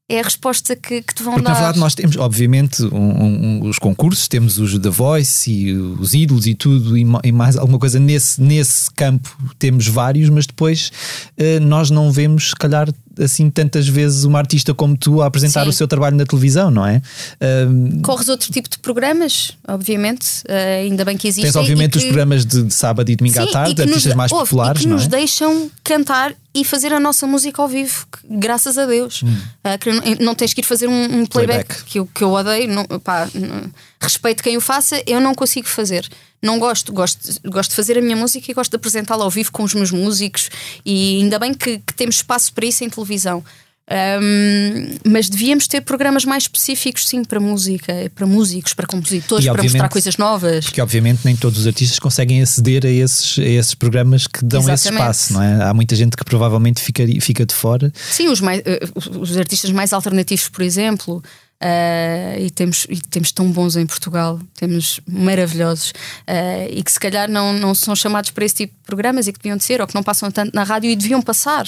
É 0.08 0.20
a 0.20 0.24
resposta 0.24 0.76
que, 0.76 1.02
que 1.02 1.16
te 1.16 1.24
vão 1.24 1.34
Porque 1.34 1.46
dar. 1.46 1.54
na 1.54 1.56
verdade 1.60 1.80
nós 1.80 1.96
temos, 1.96 2.16
obviamente, 2.18 2.84
um- 2.84 3.24
um- 3.24 3.68
os 3.68 3.80
concursos, 3.80 4.28
temos 4.28 4.60
os 4.60 4.78
The 4.78 4.90
Voice 4.90 5.50
e 5.52 5.74
os 5.74 6.14
ídolos 6.14 6.46
e 6.46 6.54
tudo, 6.54 6.96
e, 6.96 7.04
e 7.24 7.32
mais 7.32 7.58
alguma 7.58 7.80
coisa 7.80 8.00
nesse, 8.00 8.40
nesse 8.40 8.92
campo 8.92 9.36
temos 9.58 9.88
vários, 9.88 10.30
mas 10.30 10.46
depois 10.46 10.92
eh, 11.36 11.60
nós 11.60 11.90
não 11.90 12.12
vemos, 12.12 12.50
se 12.50 12.56
calhar, 12.56 12.88
assim 13.20 13.50
tantas 13.50 13.88
vezes 13.88 14.24
uma 14.24 14.40
artista 14.40 14.74
como 14.74 14.96
tu 14.98 15.22
a 15.22 15.26
apresentar 15.28 15.64
Sim. 15.64 15.70
o 15.70 15.74
seu 15.74 15.88
trabalho 15.88 16.16
na 16.18 16.26
televisão, 16.26 16.70
não 16.72 16.86
é? 16.86 17.02
Ahm, 17.42 18.02
Corres 18.02 18.28
outro 18.30 18.52
tipo 18.52 18.70
de 18.70 18.78
programas, 18.80 19.52
obviamente. 19.68 20.44
uh, 20.50 20.82
ainda 20.84 21.06
bem 21.06 21.18
que 21.18 21.28
existem. 21.28 21.52
tens, 21.52 21.56
obviamente, 21.60 21.96
e 21.96 21.98
os 22.00 22.04
programas 22.06 22.46
de, 22.46 22.64
de 22.64 22.74
sábado 22.74 23.10
e 23.12 23.16
domingo 23.16 23.40
à 23.40 23.46
Sim, 23.46 23.52
tarde, 23.52 23.72
e 23.72 23.76
que 23.76 23.82
artistas 23.82 24.06
nos, 24.06 24.16
mais 24.16 24.32
ouve, 24.32 24.44
populares, 24.50 24.82
que 24.82 24.88
não 24.88 24.96
nos 24.96 25.06
é? 25.06 25.10
deixam 25.10 25.72
cantar 25.84 26.34
e 26.54 26.64
fazer 26.64 26.94
a 26.94 27.00
nossa 27.00 27.28
música 27.28 27.62
ao 27.62 27.68
vivo, 27.68 28.08
que- 28.12 28.38
graças 28.38 28.78
a 28.78 28.86
Deus. 28.86 29.24
Ah, 29.64 29.78
que 29.78 29.92
não, 30.24 30.34
tens 30.34 30.54
que 30.54 30.62
ir 30.62 30.64
fazer 30.64 30.88
um, 30.88 31.04
um 31.22 31.26
playback, 31.26 31.26
Hum. 31.26 31.28
Playback. 31.30 31.84
Que, 31.86 32.00
eu, 32.00 32.06
que 32.08 32.24
eu 32.24 32.32
odeio. 32.32 32.68
Não, 32.74 32.86
pá, 33.00 33.28
não- 33.34 33.70
respeito 34.00 34.42
quem 34.44 34.56
o 34.56 34.62
faça, 34.62 35.02
eu 35.08 35.20
não 35.20 35.34
consigo 35.34 35.68
fazer. 35.68 36.08
Não 36.46 36.60
gosto, 36.60 36.94
gosto, 36.94 37.20
gosto 37.46 37.72
de 37.72 37.76
fazer 37.76 37.98
a 37.98 38.02
minha 38.02 38.16
música 38.16 38.50
e 38.50 38.54
gosto 38.54 38.72
de 38.72 38.76
apresentá-la 38.76 39.24
ao 39.24 39.30
vivo 39.32 39.52
com 39.52 39.64
os 39.64 39.74
meus 39.74 39.92
músicos, 39.92 40.50
e 40.86 41.22
ainda 41.22 41.40
bem 41.40 41.54
que, 41.54 41.80
que 41.80 41.94
temos 41.94 42.18
espaço 42.18 42.54
para 42.54 42.66
isso 42.66 42.84
em 42.84 42.90
televisão. 42.90 43.44
Um, 43.88 44.98
mas 45.06 45.30
devíamos 45.30 45.68
ter 45.68 45.80
programas 45.82 46.26
mais 46.26 46.44
específicos, 46.44 47.08
sim, 47.08 47.24
para 47.24 47.40
música, 47.40 48.12
para 48.16 48.26
músicos, 48.26 48.74
para 48.74 48.88
compositores, 48.88 49.46
E, 49.46 49.52
para 49.52 49.62
mostrar 49.62 49.90
coisas 49.90 50.18
novas. 50.18 50.66
Porque, 50.66 50.82
obviamente, 50.82 51.22
nem 51.24 51.36
todos 51.36 51.60
os 51.60 51.68
artistas 51.68 52.00
conseguem 52.00 52.42
aceder 52.42 52.84
a 52.84 52.90
esses, 52.90 53.38
a 53.38 53.44
esses 53.48 53.76
programas 53.76 54.26
que 54.26 54.44
dão 54.44 54.62
esse 54.62 54.72
Exatamente. 54.72 55.02
espaço, 55.02 55.34
não 55.34 55.42
é? 55.42 55.64
Há 55.64 55.74
muita 55.74 55.96
gente 55.96 56.18
que 56.18 56.26
provavelmente 56.26 56.82
fica, 56.82 57.04
fica 57.22 57.46
de 57.46 57.54
fora. 57.54 57.94
Sim, 58.10 58.30
os, 58.30 58.42
mais, 58.42 58.62
eh, 58.66 58.80
os 59.20 59.38
artistas 59.38 59.70
mais 59.72 59.94
alternativos, 59.94 60.50
por 60.50 60.64
exemplo, 60.64 61.24
eh, 61.60 62.38
e, 62.42 62.50
temos, 62.52 62.86
e 62.90 63.00
temos 63.00 63.32
tão 63.32 63.50
bons 63.52 63.76
em 63.76 63.86
Portugal, 63.86 64.40
temos 64.56 65.00
maravilhosos, 65.08 65.94
eh, 66.28 66.68
e 66.70 66.84
que 66.84 66.92
se 66.92 67.00
calhar 67.00 67.30
não, 67.30 67.54
não 67.54 67.74
são 67.74 67.96
chamados 67.96 68.32
para 68.32 68.46
esse 68.46 68.56
tipo 68.56 68.74
de 68.74 68.84
programas 68.84 69.28
e 69.28 69.34
que 69.34 69.40
deviam 69.40 69.58
de 69.58 69.64
ser, 69.64 69.80
ou 69.80 69.88
que 69.88 69.96
não 69.96 70.04
passam 70.04 70.30
tanto 70.30 70.54
na 70.54 70.64
rádio 70.64 70.90
e 70.90 70.96
deviam 70.96 71.22
passar. 71.22 71.68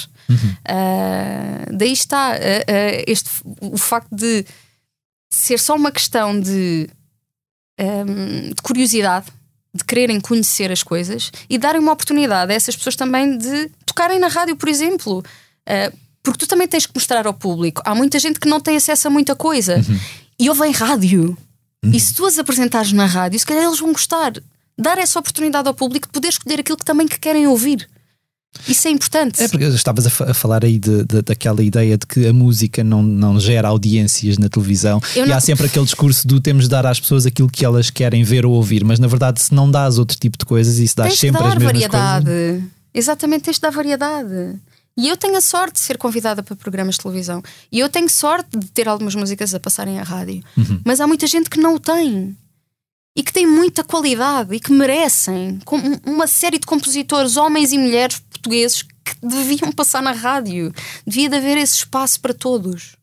Eh, 0.65 1.65
daí 1.71 1.93
está 1.93 2.35
este, 3.07 3.29
o 3.61 3.77
facto 3.77 4.13
de 4.13 4.45
ser 5.29 5.57
só 5.57 5.75
uma 5.75 5.91
questão 5.91 6.37
de, 6.39 6.89
ehm, 7.77 8.49
de 8.49 8.61
curiosidade. 8.61 9.27
De 9.73 9.83
quererem 9.83 10.19
conhecer 10.19 10.71
as 10.71 10.81
coisas 10.81 11.31
e 11.47 11.57
darem 11.57 11.79
uma 11.79 11.91
oportunidade 11.91 12.51
a 12.51 12.55
essas 12.55 12.75
pessoas 12.75 12.95
também 12.95 13.37
de 13.37 13.69
tocarem 13.85 14.17
na 14.17 14.27
rádio, 14.27 14.55
por 14.55 14.67
exemplo. 14.67 15.23
Uh, 15.67 15.95
porque 16.31 16.45
tu 16.45 16.49
também 16.49 16.67
tens 16.67 16.85
que 16.85 16.91
mostrar 16.95 17.25
ao 17.27 17.33
público. 17.33 17.81
Há 17.85 17.93
muita 17.95 18.19
gente 18.19 18.39
que 18.39 18.47
não 18.47 18.59
tem 18.59 18.77
acesso 18.77 19.07
a 19.07 19.11
muita 19.11 19.35
coisa 19.35 19.83
e 20.39 20.49
ouve 20.49 20.65
em 20.67 20.71
rádio. 20.71 21.37
E 21.83 21.99
se 21.99 22.13
tu 22.13 22.25
as 22.25 22.37
apresentares 22.39 22.91
na 22.91 23.05
rádio, 23.05 23.39
se 23.39 23.45
calhar 23.45 23.63
eles 23.63 23.79
vão 23.79 23.91
gostar. 23.91 24.33
Dar 24.79 24.97
essa 24.97 25.17
oportunidade 25.19 25.67
ao 25.67 25.73
público 25.73 26.07
de 26.07 26.11
poder 26.13 26.27
escolher 26.29 26.59
aquilo 26.59 26.77
que 26.77 26.85
também 26.85 27.07
que 27.07 27.19
querem 27.19 27.47
ouvir. 27.47 27.87
Isso 28.67 28.87
é 28.87 28.91
importante. 28.91 29.41
É 29.43 29.47
porque 29.47 29.65
estavas 29.65 30.05
a, 30.07 30.31
a 30.31 30.33
falar 30.33 30.63
aí 30.65 30.79
de, 30.79 31.03
de- 31.03 31.21
daquela 31.21 31.61
ideia 31.63 31.97
de 31.97 32.05
que 32.07 32.27
a 32.27 32.33
música 32.33 32.83
não, 32.83 33.03
não 33.03 33.39
gera 33.39 33.67
audiências 33.67 34.37
na 34.37 34.49
televisão 34.49 34.99
Eu 35.15 35.25
e 35.25 35.29
não- 35.29 35.35
há 35.37 35.39
sempre 35.39 35.67
aquele 35.67 35.85
discurso 35.85 36.27
do 36.27 36.39
temos 36.41 36.63
de 36.65 36.69
dar 36.69 36.85
às 36.85 36.99
pessoas 36.99 37.25
aquilo 37.25 37.49
que 37.49 37.63
elas 37.63 37.89
querem 37.89 38.23
ver 38.23 38.45
ou 38.45 38.53
ouvir, 38.53 38.83
mas 38.83 38.97
na 38.99 39.07
verdade, 39.07 39.41
se 39.41 39.53
não 39.53 39.69
dás 39.69 39.97
outro 39.99 40.17
tipo 40.17 40.37
de 40.37 40.45
coisas 40.45 40.79
e 40.79 40.87
se 40.87 40.95
dás 40.95 41.09
tens 41.09 41.15
de 41.15 41.19
sempre 41.21 41.41
as 41.43 41.49
dar 41.49 41.59
mesmas 41.59 41.73
variedade. 41.73 42.25
coisas. 42.25 42.63
Exatamente, 42.93 43.41
tens 43.43 43.55
de 43.57 43.61
dar 43.61 43.71
variedade. 43.71 44.55
E 44.97 45.07
eu 45.07 45.15
tenho 45.15 45.37
a 45.37 45.41
sorte 45.41 45.73
de 45.75 45.79
ser 45.81 45.97
convidada 45.97 46.41
para 46.41 46.55
programas 46.55 46.95
de 46.95 47.01
televisão. 47.01 47.43
E 47.71 47.79
eu 47.79 47.87
tenho 47.87 48.09
sorte 48.09 48.57
de 48.57 48.65
ter 48.71 48.87
algumas 48.89 49.13
músicas 49.13 49.53
a 49.53 49.59
passarem 49.59 49.99
à 49.99 50.03
rádio. 50.03 50.41
Uhum. 50.57 50.81
Mas 50.83 50.99
há 50.99 51.05
muita 51.07 51.27
gente 51.27 51.49
que 51.49 51.59
não 51.59 51.75
o 51.75 51.79
tem. 51.79 52.35
E 53.15 53.23
que 53.23 53.31
tem 53.33 53.45
muita 53.47 53.83
qualidade 53.83 54.53
e 54.55 54.59
que 54.59 54.71
merecem. 54.71 55.59
Com 55.65 55.77
um- 55.77 55.99
uma 56.05 56.25
série 56.27 56.57
de 56.59 56.65
compositores, 56.65 57.35
homens 57.37 57.71
e 57.71 57.77
mulheres 57.77 58.19
portugueses, 58.19 58.81
que 58.81 59.15
deviam 59.21 59.71
passar 59.71 60.01
na 60.01 60.11
rádio. 60.11 60.73
Devia 61.05 61.29
de 61.29 61.35
haver 61.35 61.57
esse 61.57 61.75
espaço 61.77 62.19
para 62.19 62.33
todos. 62.33 62.95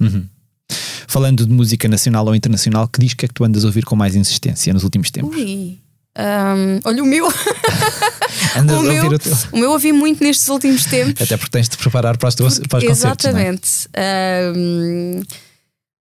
Falando 1.07 1.47
de 1.47 1.53
música 1.53 1.87
nacional 1.89 2.27
ou 2.27 2.35
internacional, 2.35 2.89
que 2.89 2.99
disco 3.01 3.25
é 3.25 3.29
que 3.29 3.35
tu 3.35 3.45
andas 3.45 3.63
a 3.65 3.69
ouvir 3.69 3.85
com 3.85 3.95
mais 3.95 4.17
insistência 4.17 4.73
nos 4.75 4.83
últimos 4.83 5.11
tempos? 5.13 5.37
Ui. 5.37 5.79
Ahm, 6.17 6.81
olha 6.85 7.03
o 7.03 7.07
meu. 7.07 7.27
Andas 8.57 8.76
o, 8.76 8.80
a 8.80 8.82
meu 8.82 9.05
ouvir 9.05 9.14
o 9.14 9.18
teu. 9.18 9.37
o 9.53 9.59
meu 9.59 9.70
ouvi 9.72 9.93
muito 9.93 10.22
nestes 10.22 10.49
últimos 10.49 10.85
tempos. 10.87 11.22
Até 11.22 11.37
porque 11.37 11.51
tens 11.51 11.68
de 11.68 11.76
preparar 11.76 12.16
para 12.16 12.28
os, 12.28 12.35
teus, 12.35 12.59
para 12.61 12.78
os 12.78 12.85
concertos. 12.85 13.24
é? 13.26 13.28
Exatamente. 13.30 13.70
Ahm, 13.97 15.22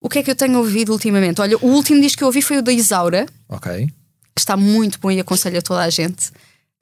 o 0.02 0.10
que 0.10 0.20
é 0.20 0.24
que 0.24 0.32
eu 0.32 0.36
tenho 0.36 0.58
ouvido 0.60 0.92
ultimamente? 0.92 1.40
Olha, 1.42 1.58
o 1.58 1.68
último 1.68 2.02
disco 2.02 2.18
que 2.20 2.24
eu 2.24 2.28
ouvi 2.28 2.42
foi 2.42 2.58
o 2.58 2.62
da 2.62 2.72
Isaura, 2.72 3.26
Ok. 3.50 3.88
que 4.36 4.40
está 4.40 4.58
muito 4.58 5.00
bom 5.00 5.10
e 5.12 5.20
aconselho 5.20 5.58
a 5.60 5.62
toda 5.62 5.82
a 5.82 5.90
gente. 5.90 6.32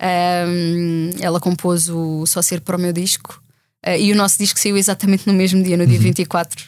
Ahm, 0.01 1.11
ela 1.19 1.39
compôs 1.39 1.87
o 1.89 2.25
Só 2.25 2.41
Ser 2.41 2.61
para 2.61 2.75
o 2.75 2.79
meu 2.79 2.91
disco 2.91 3.41
ah, 3.85 3.95
e 3.97 4.11
o 4.11 4.15
nosso 4.15 4.37
disco 4.37 4.59
saiu 4.59 4.77
exatamente 4.77 5.27
no 5.27 5.33
mesmo 5.33 5.61
dia, 5.63 5.77
no 5.77 5.85
dia 5.85 5.99
24. 5.99 6.65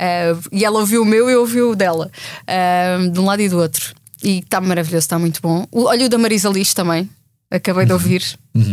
Ah, 0.00 0.36
e 0.50 0.64
ela 0.64 0.80
ouviu 0.80 1.02
o 1.02 1.04
meu 1.04 1.30
e 1.30 1.32
eu 1.34 1.40
ouvi 1.40 1.60
o 1.62 1.74
dela, 1.76 2.10
ahm, 2.48 3.10
de 3.10 3.20
um 3.20 3.24
lado 3.24 3.40
e 3.42 3.48
do 3.48 3.58
outro. 3.58 3.94
E 4.24 4.38
está 4.38 4.60
maravilhoso, 4.60 5.04
está 5.04 5.18
muito 5.18 5.40
bom. 5.42 5.66
O- 5.70 5.84
olha 5.84 6.06
o 6.06 6.08
da 6.08 6.18
Marisa 6.18 6.48
Liz 6.48 6.74
também. 6.74 7.08
Acabei 7.54 7.84
de 7.84 7.92
ouvir. 7.92 8.22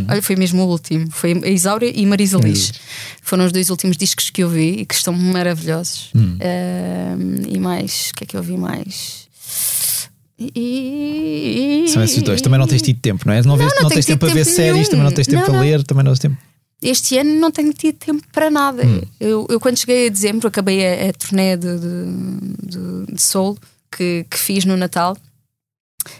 Olha, 0.08 0.22
foi 0.22 0.36
mesmo 0.36 0.62
o 0.62 0.66
último. 0.68 1.10
Foi 1.10 1.32
a 1.44 1.48
Isaura 1.48 1.84
e 1.86 2.06
Marisa 2.06 2.38
Liz. 2.38 2.72
Foram 3.22 3.44
os 3.44 3.52
dois 3.52 3.68
últimos 3.68 3.96
discos 3.96 4.30
que 4.30 4.42
eu 4.42 4.48
vi 4.48 4.80
e 4.80 4.86
que 4.86 4.94
estão 4.94 5.12
maravilhosos. 5.12 6.10
Ahm, 6.14 7.42
e 7.48 7.58
mais, 7.58 8.10
o 8.10 8.14
que 8.14 8.24
é 8.24 8.26
que 8.26 8.36
eu 8.36 8.42
vi 8.42 8.56
mais? 8.56 9.28
E- 10.38 11.84
São 11.88 12.02
esses 12.02 12.22
dois. 12.22 12.40
Também 12.40 12.58
não 12.58 12.66
tens 12.66 12.82
tido 12.82 12.98
tempo, 13.00 13.24
não 13.26 13.34
é? 13.34 13.42
Não, 13.42 13.56
vês- 13.56 13.72
não 13.76 13.82
não 13.82 13.90
tens 13.90 14.06
tempo 14.06 14.24
a 14.26 14.28
ver 14.30 14.44
séries, 14.46 14.88
também 14.88 15.04
não 15.04 15.12
tens 15.12 15.26
tempo 15.26 15.42
Não, 15.42 15.50
a 15.50 15.52
não. 15.58 15.60
ler, 15.60 15.82
também 15.84 16.02
não 16.04 16.12
tens 16.12 16.18
tempo. 16.20 16.36
Este 16.82 17.18
ano 17.18 17.38
não 17.38 17.50
tenho 17.50 17.72
tido 17.74 17.96
tempo 17.96 18.22
para 18.32 18.50
nada. 18.50 18.86
Hum. 18.86 19.02
Eu, 19.20 19.46
eu, 19.50 19.60
quando 19.60 19.76
cheguei 19.78 20.06
a 20.06 20.10
dezembro, 20.10 20.48
acabei 20.48 20.86
a, 20.86 21.10
a 21.10 21.12
turnê 21.12 21.54
de, 21.58 21.78
de, 21.78 22.66
de, 23.06 23.12
de 23.14 23.20
soul 23.22 23.58
que, 23.94 24.24
que 24.30 24.38
fiz 24.38 24.64
no 24.64 24.78
Natal. 24.78 25.14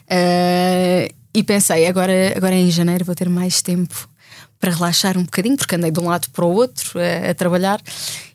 Ah, 0.09 1.09
e 1.35 1.43
pensei, 1.43 1.87
agora, 1.87 2.12
agora 2.37 2.55
em 2.55 2.70
janeiro 2.70 3.05
vou 3.05 3.14
ter 3.14 3.28
mais 3.28 3.62
tempo 3.62 4.09
para 4.59 4.72
relaxar 4.74 5.16
um 5.16 5.22
bocadinho, 5.24 5.57
porque 5.57 5.74
andei 5.74 5.91
de 5.91 5.99
um 6.01 6.07
lado 6.09 6.28
para 6.31 6.45
o 6.45 6.53
outro 6.53 6.99
a, 6.99 7.31
a 7.31 7.35
trabalhar. 7.35 7.81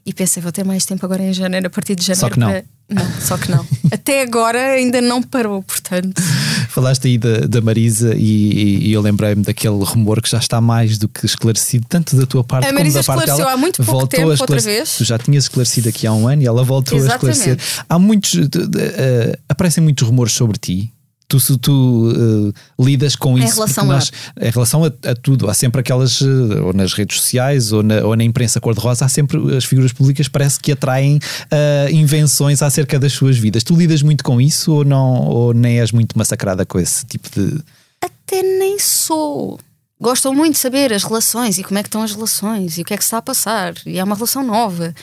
E 0.05 0.13
pensei, 0.13 0.41
vou 0.41 0.51
ter 0.51 0.63
mais 0.63 0.85
tempo 0.85 1.05
agora 1.05 1.21
em 1.23 1.33
janeiro, 1.33 1.67
a 1.67 1.69
partir 1.69 1.95
de 1.95 2.03
janeiro. 2.05 2.19
Só 2.27 2.29
que 2.29 2.39
não. 2.39 2.47
para- 2.49 2.63
Não, 2.87 3.21
só 3.21 3.37
que 3.37 3.49
não. 3.51 3.65
Até 3.91 4.21
agora 4.21 4.59
ainda 4.73 5.01
não 5.01 5.21
parou, 5.21 5.61
portanto. 5.63 6.21
Falaste 6.69 7.07
aí 7.07 7.17
da, 7.17 7.39
da 7.47 7.61
Marisa 7.61 8.13
e, 8.15 8.87
e 8.87 8.93
eu 8.93 9.01
lembrei-me 9.01 9.41
daquele 9.43 9.83
rumor 9.83 10.21
que 10.21 10.29
já 10.29 10.37
está 10.39 10.59
mais 10.61 10.97
do 10.99 11.07
que 11.07 11.25
esclarecido, 11.25 11.85
tanto 11.89 12.15
da 12.15 12.25
tua 12.27 12.43
parte 12.43 12.65
A 12.65 12.67
como 12.67 12.79
Marisa 12.79 12.99
da 12.99 13.03
parte 13.03 13.19
esclareceu 13.21 13.45
dela. 13.45 13.53
há 13.53 13.57
muito 13.57 13.77
pouco 13.77 13.91
voltou 13.91 14.07
tempo, 14.19 14.29
a 14.29 14.31
outra 14.41 14.59
vez. 14.59 14.97
Tu 14.97 15.03
já 15.03 15.17
tinhas 15.17 15.45
esclarecido 15.45 15.89
aqui 15.89 16.05
há 16.07 16.13
um 16.13 16.27
ano 16.27 16.41
e 16.43 16.45
ela 16.47 16.63
voltou 16.63 16.97
Exatamente. 16.97 17.27
a 17.49 17.53
esclarecer. 17.53 17.85
Há 17.89 17.97
muitos. 17.99 18.31
de- 18.31 18.47
de- 18.47 18.79
eh, 18.81 19.39
aparecem 19.49 19.83
muitos 19.83 20.07
rumores 20.07 20.33
sobre 20.33 20.57
ti. 20.57 20.91
Tu, 21.27 21.57
tu 21.57 22.13
eh, 22.15 22.59
lidas 22.83 23.15
com 23.15 23.37
Em 23.37 23.43
isso 23.43 23.55
relação 23.55 23.83
porque 23.85 23.91
a? 23.91 23.95
nós- 23.95 24.11
em 24.39 24.49
relação 24.51 24.83
a, 24.83 24.87
a 24.87 25.15
tudo, 25.15 25.49
há 25.49 25.53
sempre 25.55 25.81
aquelas, 25.81 26.21
eh, 26.21 26.25
ou 26.61 26.71
nas 26.71 26.93
redes 26.93 27.17
sociais 27.19 27.71
ou 27.71 27.81
na, 27.81 28.01
ou 28.05 28.15
na 28.15 28.23
imprensa 28.23 28.61
cor-de-rosa, 28.61 29.05
há 29.05 29.09
sempre 29.09 29.57
as 29.57 29.65
figuras 29.65 29.91
públicas 29.91 30.27
parece 30.27 30.59
que 30.59 30.71
atraem 30.71 31.19
eh, 31.49 31.87
invenções 31.91 32.61
acerca 32.61 32.99
das 32.99 33.11
suas 33.13 33.37
vidas. 33.39 33.63
Tu 33.63 33.75
lidas 33.75 34.03
muito 34.03 34.23
com 34.23 34.39
isso 34.39 34.71
ou 34.71 34.85
não, 34.85 35.23
ou 35.27 35.51
nem 35.53 35.79
és 35.79 35.91
muito 35.91 36.15
massacrada 36.17 36.63
com 36.63 36.79
esse 36.79 37.03
tipo 37.07 37.27
de. 37.31 37.59
Até 38.01 38.43
nem 38.43 38.77
sou. 38.77 39.59
Gostam 39.99 40.33
muito 40.35 40.53
de 40.53 40.59
saber 40.59 40.93
as 40.93 41.03
relações 41.03 41.57
e 41.57 41.63
como 41.63 41.79
é 41.79 41.81
que 41.81 41.87
estão 41.87 42.03
as 42.03 42.11
relações 42.13 42.77
e 42.77 42.81
o 42.81 42.85
que 42.85 42.93
é 42.93 42.97
que 42.97 43.03
se 43.03 43.07
está 43.07 43.17
a 43.17 43.21
passar. 43.21 43.73
E 43.85 43.97
é 43.97 44.03
uma 44.03 44.13
relação 44.15 44.43
nova. 44.45 44.93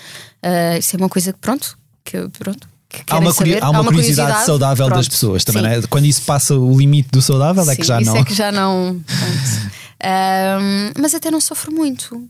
Ah, 0.43 0.79
isso 0.79 0.95
é 0.95 0.99
uma 0.99 1.09
coisa 1.09 1.33
que, 1.33 1.39
pronto, 1.41 1.77
que 2.05 2.29
pronto. 2.39 2.68
Que 2.93 3.12
Há 3.12 3.18
uma, 3.18 3.32
saber. 3.32 3.62
há 3.62 3.70
uma 3.70 3.84
curiosidade, 3.84 4.45
saudável 4.45 4.86
das 4.88 4.95
pronto. 4.99 5.11
pessoas 5.11 5.45
também, 5.45 5.62
Sim. 5.62 5.68
não 5.68 5.74
é? 5.76 5.82
Quando 5.88 6.05
isso 6.07 6.22
passa 6.22 6.55
o 6.55 6.76
limite 6.78 7.09
do 7.11 7.22
saudável, 7.22 7.62
é 7.70 7.74
que 7.76 7.82
Sim, 7.82 7.88
já 7.88 8.01
isso 8.01 8.11
não. 8.11 8.16
é 8.20 8.24
que 8.24 8.34
já 8.34 8.53
não. 8.53 9.01
Ahm, 10.03 10.93
mas 11.01 11.14
até 11.14 11.30
não 11.30 11.40
sofro 11.40 11.72
muito. 11.72 12.28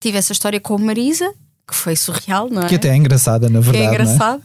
Tive 0.00 0.18
essa 0.18 0.32
história 0.32 0.60
com 0.60 0.74
a 0.74 0.78
Marisa, 0.78 1.32
que 1.68 1.74
foi 1.74 1.94
surreal, 1.96 2.48
não 2.50 2.62
é? 2.62 2.68
Que 2.68 2.74
até 2.74 2.88
é 2.88 2.96
engraçada, 2.96 3.48
na 3.48 3.60
Que 3.60 3.64
verdade. 3.70 3.84
é 3.84 3.86
não 3.86 3.94
engraçado. 3.94 4.42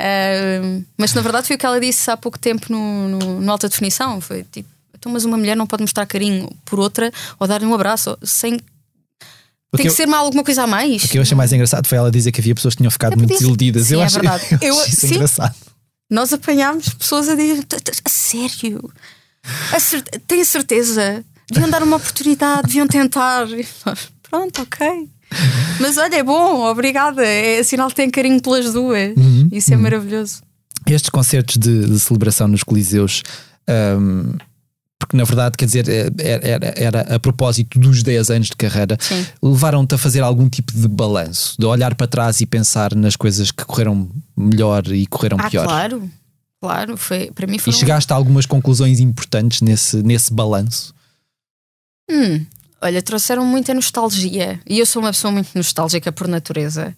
Ahm, 0.00 0.84
mas 0.98 1.14
na 1.14 1.22
verdade 1.22 1.46
foi 1.46 1.56
o 1.56 1.58
que 1.58 1.66
ela 1.66 1.80
disse 1.80 2.10
há 2.10 2.16
pouco 2.16 2.38
tempo 2.38 2.66
no, 2.70 3.08
no, 3.08 3.40
no 3.40 3.52
alta 3.52 3.68
definição. 3.68 4.20
Foi 4.20 4.42
tipo, 4.50 4.68
então, 4.98 5.12
mas 5.12 5.24
uma 5.24 5.36
mulher 5.36 5.56
não 5.56 5.66
pode 5.66 5.82
mostrar 5.82 6.04
carinho 6.06 6.50
por 6.64 6.80
outra 6.80 7.12
ou 7.38 7.46
dar-lhe 7.46 7.66
um 7.66 7.74
abraço 7.74 8.18
sem. 8.22 8.58
Tem 9.76 9.84
que 9.86 9.88
eu- 9.90 9.94
ser 9.96 10.06
mal 10.06 10.24
alguma 10.24 10.44
coisa 10.44 10.64
a 10.64 10.66
mais. 10.66 11.04
O 11.04 11.08
que 11.08 11.18
eu 11.18 11.22
achei 11.22 11.36
mais 11.36 11.52
engraçado 11.52 11.86
foi 11.86 11.96
ela 11.98 12.10
dizer 12.10 12.30
que 12.32 12.40
havia 12.40 12.54
pessoas 12.54 12.74
que 12.74 12.78
tinham 12.78 12.90
ficado 12.90 13.14
É, 13.14 13.16
muito 13.16 13.30
desiludidas. 13.30 13.86
Sim, 13.86 13.94
eu 13.94 14.00
é 14.02 14.04
acho, 14.04 14.14
verdade. 14.20 14.44
eu 14.60 14.74
Eu- 14.76 14.84
sim. 14.84 15.14
engraçado. 15.14 15.54
Nós 16.10 16.32
apanhámos 16.32 16.88
pessoas 16.90 17.28
a 17.28 17.34
dizer: 17.34 17.64
"T- 17.64 17.80
t- 17.80 17.92
a 18.04 18.08
sério? 18.08 18.92
A 19.72 19.80
cer 19.80 20.02
tenho 20.26 20.44
certeza? 20.44 21.24
Deviam 21.50 21.70
dar 21.70 21.82
uma 21.82 21.96
oportunidade, 21.96 22.66
deviam 22.68 22.86
tentar. 22.86 23.46
Pronto, 24.30 24.62
ok. 24.62 25.08
Mas 25.80 25.96
olha, 25.96 26.16
é 26.16 26.22
bom, 26.22 26.64
obrigada. 26.66 27.24
É 27.26 27.62
sinal 27.62 27.88
que 27.88 27.94
tem 27.94 28.10
carinho 28.10 28.40
pelas 28.42 28.72
duas. 28.72 29.16
Uhum, 29.16 29.48
Isso 29.50 29.72
é 29.72 29.76
maravilhoso. 29.76 30.42
Estes 30.86 31.08
concertos 31.10 31.56
de, 31.56 31.86
de 31.86 31.98
celebração 31.98 32.46
nos 32.48 32.62
Coliseus, 32.62 33.22
hum, 33.98 34.34
porque 35.02 35.16
na 35.16 35.24
verdade, 35.24 35.56
quer 35.56 35.64
dizer, 35.66 35.88
é- 35.88 36.10
era, 36.52 36.74
era- 36.76 37.14
a 37.16 37.18
propósito 37.18 37.78
dos 37.78 38.02
10 38.02 38.30
anos 38.30 38.46
de 38.48 38.56
carreira, 38.56 38.96
levaram-te 39.42 39.94
a 39.94 39.98
fazer 39.98 40.20
algum 40.20 40.48
tipo 40.48 40.72
de 40.72 40.86
balanço, 40.88 41.54
de 41.58 41.66
olhar 41.66 41.94
para 41.94 42.06
trás 42.06 42.40
e 42.40 42.46
pensar 42.46 42.94
nas 42.94 43.16
coisas 43.16 43.50
que 43.50 43.64
correram 43.64 44.08
melhor 44.36 44.86
e 44.88 45.06
correram 45.06 45.36
Ah, 45.40 45.50
pior. 45.50 45.64
claro. 45.66 46.10
Claro, 46.60 46.96
foi, 46.96 47.30
para 47.32 47.46
mim 47.48 47.56
E 47.56 47.58
foi. 47.58 47.72
um- 47.72 47.76
chegaste 47.76 48.12
a 48.12 48.16
algumas 48.16 48.46
conclusões 48.46 49.00
importantes 49.00 49.60
nesse, 49.62 49.96
nesse 50.02 50.32
balanço. 50.32 50.94
Hum, 52.08 52.44
olha, 52.80 53.02
trouxeram 53.02 53.44
muita 53.44 53.74
nostalgia. 53.74 54.60
E 54.66 54.78
eu 54.78 54.86
sou 54.86 55.02
uma 55.02 55.10
pessoa 55.12 55.32
muito 55.32 55.50
nostálgica 55.56 56.12
por 56.12 56.28
natureza. 56.28 56.94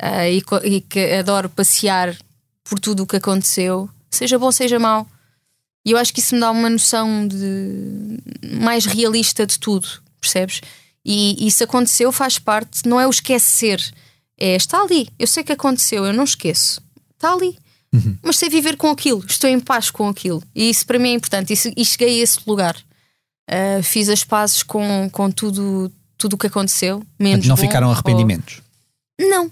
Ah, 0.00 0.28
e, 0.28 0.42
e 0.64 0.80
que 0.82 1.12
adoro 1.14 1.48
passear 1.48 2.14
por 2.62 2.78
tudo 2.78 3.02
o 3.02 3.06
que 3.06 3.16
aconteceu, 3.16 3.88
seja 4.10 4.38
bom, 4.38 4.52
seja 4.52 4.78
mau. 4.78 5.06
E 5.84 5.92
eu 5.92 5.98
acho 5.98 6.12
que 6.12 6.20
isso 6.20 6.34
me 6.34 6.40
dá 6.40 6.50
uma 6.50 6.68
noção 6.68 7.26
de 7.26 8.18
mais 8.58 8.84
realista 8.84 9.46
de 9.46 9.58
tudo, 9.58 9.88
percebes? 10.20 10.60
E 11.04 11.46
isso 11.46 11.64
aconteceu, 11.64 12.12
faz 12.12 12.38
parte, 12.38 12.86
não 12.86 13.00
é 13.00 13.06
o 13.06 13.10
esquecer, 13.10 13.80
É, 14.38 14.56
está 14.56 14.80
ali. 14.80 15.08
Eu 15.18 15.26
sei 15.26 15.44
que 15.44 15.52
aconteceu, 15.52 16.06
eu 16.06 16.14
não 16.14 16.24
esqueço. 16.24 16.80
Está 17.14 17.34
ali. 17.34 17.58
Uhum. 17.92 18.16
Mas 18.22 18.38
sei 18.38 18.48
viver 18.48 18.76
com 18.76 18.88
aquilo, 18.88 19.22
estou 19.28 19.50
em 19.50 19.60
paz 19.60 19.90
com 19.90 20.08
aquilo. 20.08 20.42
E 20.54 20.70
isso 20.70 20.86
para 20.86 20.98
mim 20.98 21.10
é 21.10 21.12
importante. 21.12 21.52
E, 21.52 21.74
e 21.76 21.84
cheguei 21.84 22.20
a 22.20 22.22
esse 22.22 22.38
lugar. 22.46 22.74
Uh, 23.50 23.82
fiz 23.82 24.08
as 24.08 24.24
pazes 24.24 24.62
com, 24.62 25.10
com 25.10 25.30
tudo 25.30 25.92
tudo 26.16 26.34
o 26.34 26.38
que 26.38 26.46
aconteceu. 26.46 27.02
Menos 27.18 27.46
não 27.46 27.56
bom, 27.56 27.62
ficaram 27.62 27.90
arrependimentos? 27.90 28.62
Ou... 29.20 29.28
Não. 29.28 29.50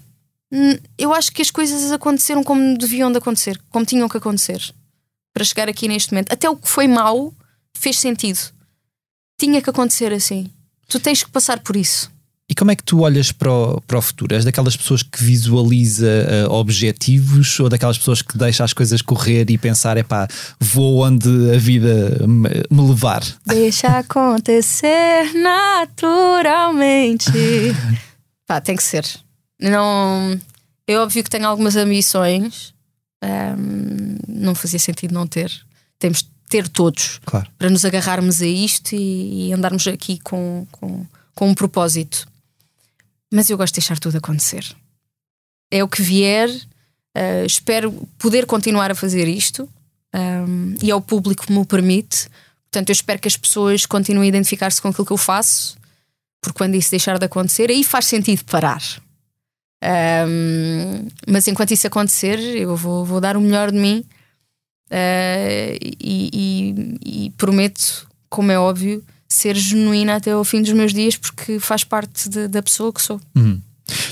Eu 0.97 1.13
acho 1.13 1.31
que 1.31 1.41
as 1.41 1.51
coisas 1.51 1.91
aconteceram 1.91 2.43
como 2.43 2.77
deviam 2.77 3.11
de 3.11 3.17
acontecer, 3.17 3.59
como 3.69 3.85
tinham 3.85 4.07
que 4.07 4.17
acontecer. 4.17 4.73
Para 5.39 5.45
chegar 5.45 5.69
aqui 5.69 5.87
neste 5.87 6.11
momento. 6.11 6.33
Até 6.33 6.49
o 6.49 6.57
que 6.57 6.67
foi 6.67 6.85
mau 6.85 7.33
fez 7.73 7.97
sentido. 7.97 8.39
Tinha 9.39 9.61
que 9.61 9.69
acontecer 9.69 10.11
assim. 10.11 10.51
Tu 10.89 10.99
tens 10.99 11.23
que 11.23 11.31
passar 11.31 11.61
por 11.61 11.77
isso. 11.77 12.11
E 12.49 12.53
como 12.53 12.71
é 12.71 12.75
que 12.75 12.83
tu 12.83 12.99
olhas 12.99 13.31
para 13.31 13.49
o, 13.49 13.79
para 13.87 13.97
o 13.97 14.01
futuro? 14.01 14.35
És 14.35 14.43
daquelas 14.43 14.75
pessoas 14.75 15.01
que 15.01 15.23
visualiza 15.23 16.09
uh, 16.49 16.51
objetivos 16.51 17.57
ou 17.61 17.69
daquelas 17.69 17.97
pessoas 17.97 18.21
que 18.21 18.37
deixa 18.37 18.65
as 18.65 18.73
coisas 18.73 19.01
correr 19.01 19.49
e 19.49 19.57
pensar, 19.57 19.95
é 19.95 20.03
pá, 20.03 20.27
vou 20.59 21.05
onde 21.05 21.29
a 21.55 21.57
vida 21.57 22.27
me, 22.27 22.49
me 22.69 22.89
levar? 22.89 23.23
Deixa 23.45 23.99
acontecer 23.99 25.31
naturalmente. 25.35 27.31
pá, 28.45 28.59
tem 28.59 28.75
que 28.75 28.83
ser. 28.83 29.05
Não, 29.57 30.37
é 30.85 30.97
óbvio 30.97 31.23
que 31.23 31.29
tenho 31.29 31.47
algumas 31.47 31.77
ambições, 31.77 32.73
um, 33.23 34.17
não 34.27 34.55
fazia 34.55 34.79
sentido 34.79 35.13
não 35.13 35.27
ter. 35.27 35.51
Temos 35.97 36.23
de 36.23 36.29
ter 36.47 36.67
todos 36.67 37.19
claro. 37.25 37.47
para 37.57 37.69
nos 37.69 37.85
agarrarmos 37.85 38.41
a 38.41 38.47
isto 38.47 38.95
e, 38.95 39.49
e 39.49 39.53
andarmos 39.53 39.87
aqui 39.87 40.19
com, 40.19 40.65
com, 40.71 41.05
com 41.35 41.49
um 41.49 41.53
propósito 41.53 42.27
mas 43.31 43.49
eu 43.49 43.57
gosto 43.57 43.73
de 43.73 43.81
deixar 43.81 43.99
tudo 43.99 44.17
acontecer. 44.17 44.65
É 45.71 45.83
o 45.83 45.87
que 45.87 46.01
vier, 46.01 46.49
uh, 46.49 47.45
espero 47.45 47.91
poder 48.17 48.45
continuar 48.45 48.89
a 48.89 48.95
fazer 48.95 49.27
isto 49.27 49.69
um, 50.13 50.75
e 50.81 50.89
é 50.89 50.95
o 50.95 51.01
público 51.01 51.45
que 51.45 51.51
me 51.51 51.59
o 51.59 51.65
permite. 51.65 52.27
Portanto, 52.63 52.89
eu 52.89 52.93
espero 52.93 53.19
que 53.19 53.27
as 53.27 53.37
pessoas 53.37 53.85
continuem 53.85 54.25
a 54.25 54.29
identificar-se 54.29 54.81
com 54.81 54.87
aquilo 54.87 55.05
que 55.05 55.13
eu 55.13 55.17
faço, 55.17 55.77
porque 56.41 56.57
quando 56.57 56.75
isso 56.75 56.89
deixar 56.89 57.19
de 57.19 57.25
acontecer, 57.25 57.69
aí 57.69 57.83
faz 57.83 58.05
sentido 58.05 58.43
parar. 58.45 58.81
Um, 59.81 61.07
mas 61.27 61.47
enquanto 61.47 61.71
isso 61.71 61.87
acontecer, 61.87 62.37
eu 62.37 62.75
vou, 62.75 63.05
vou 63.05 63.21
dar 63.21 63.37
o 63.37 63.41
melhor 63.41 63.71
de 63.71 63.77
mim 63.77 64.03
uh, 64.91 65.77
e, 65.81 66.29
e, 67.03 67.25
e 67.25 67.29
prometo, 67.31 68.07
como 68.29 68.51
é 68.51 68.59
óbvio, 68.59 69.03
ser 69.27 69.55
genuína 69.55 70.15
até 70.15 70.31
ao 70.31 70.43
fim 70.43 70.61
dos 70.61 70.73
meus 70.73 70.93
dias, 70.93 71.15
porque 71.15 71.59
faz 71.59 71.83
parte 71.83 72.27
de, 72.27 72.47
da 72.47 72.61
pessoa 72.61 72.91
que 72.91 73.01
sou. 73.01 73.21
Uhum. 73.35 73.61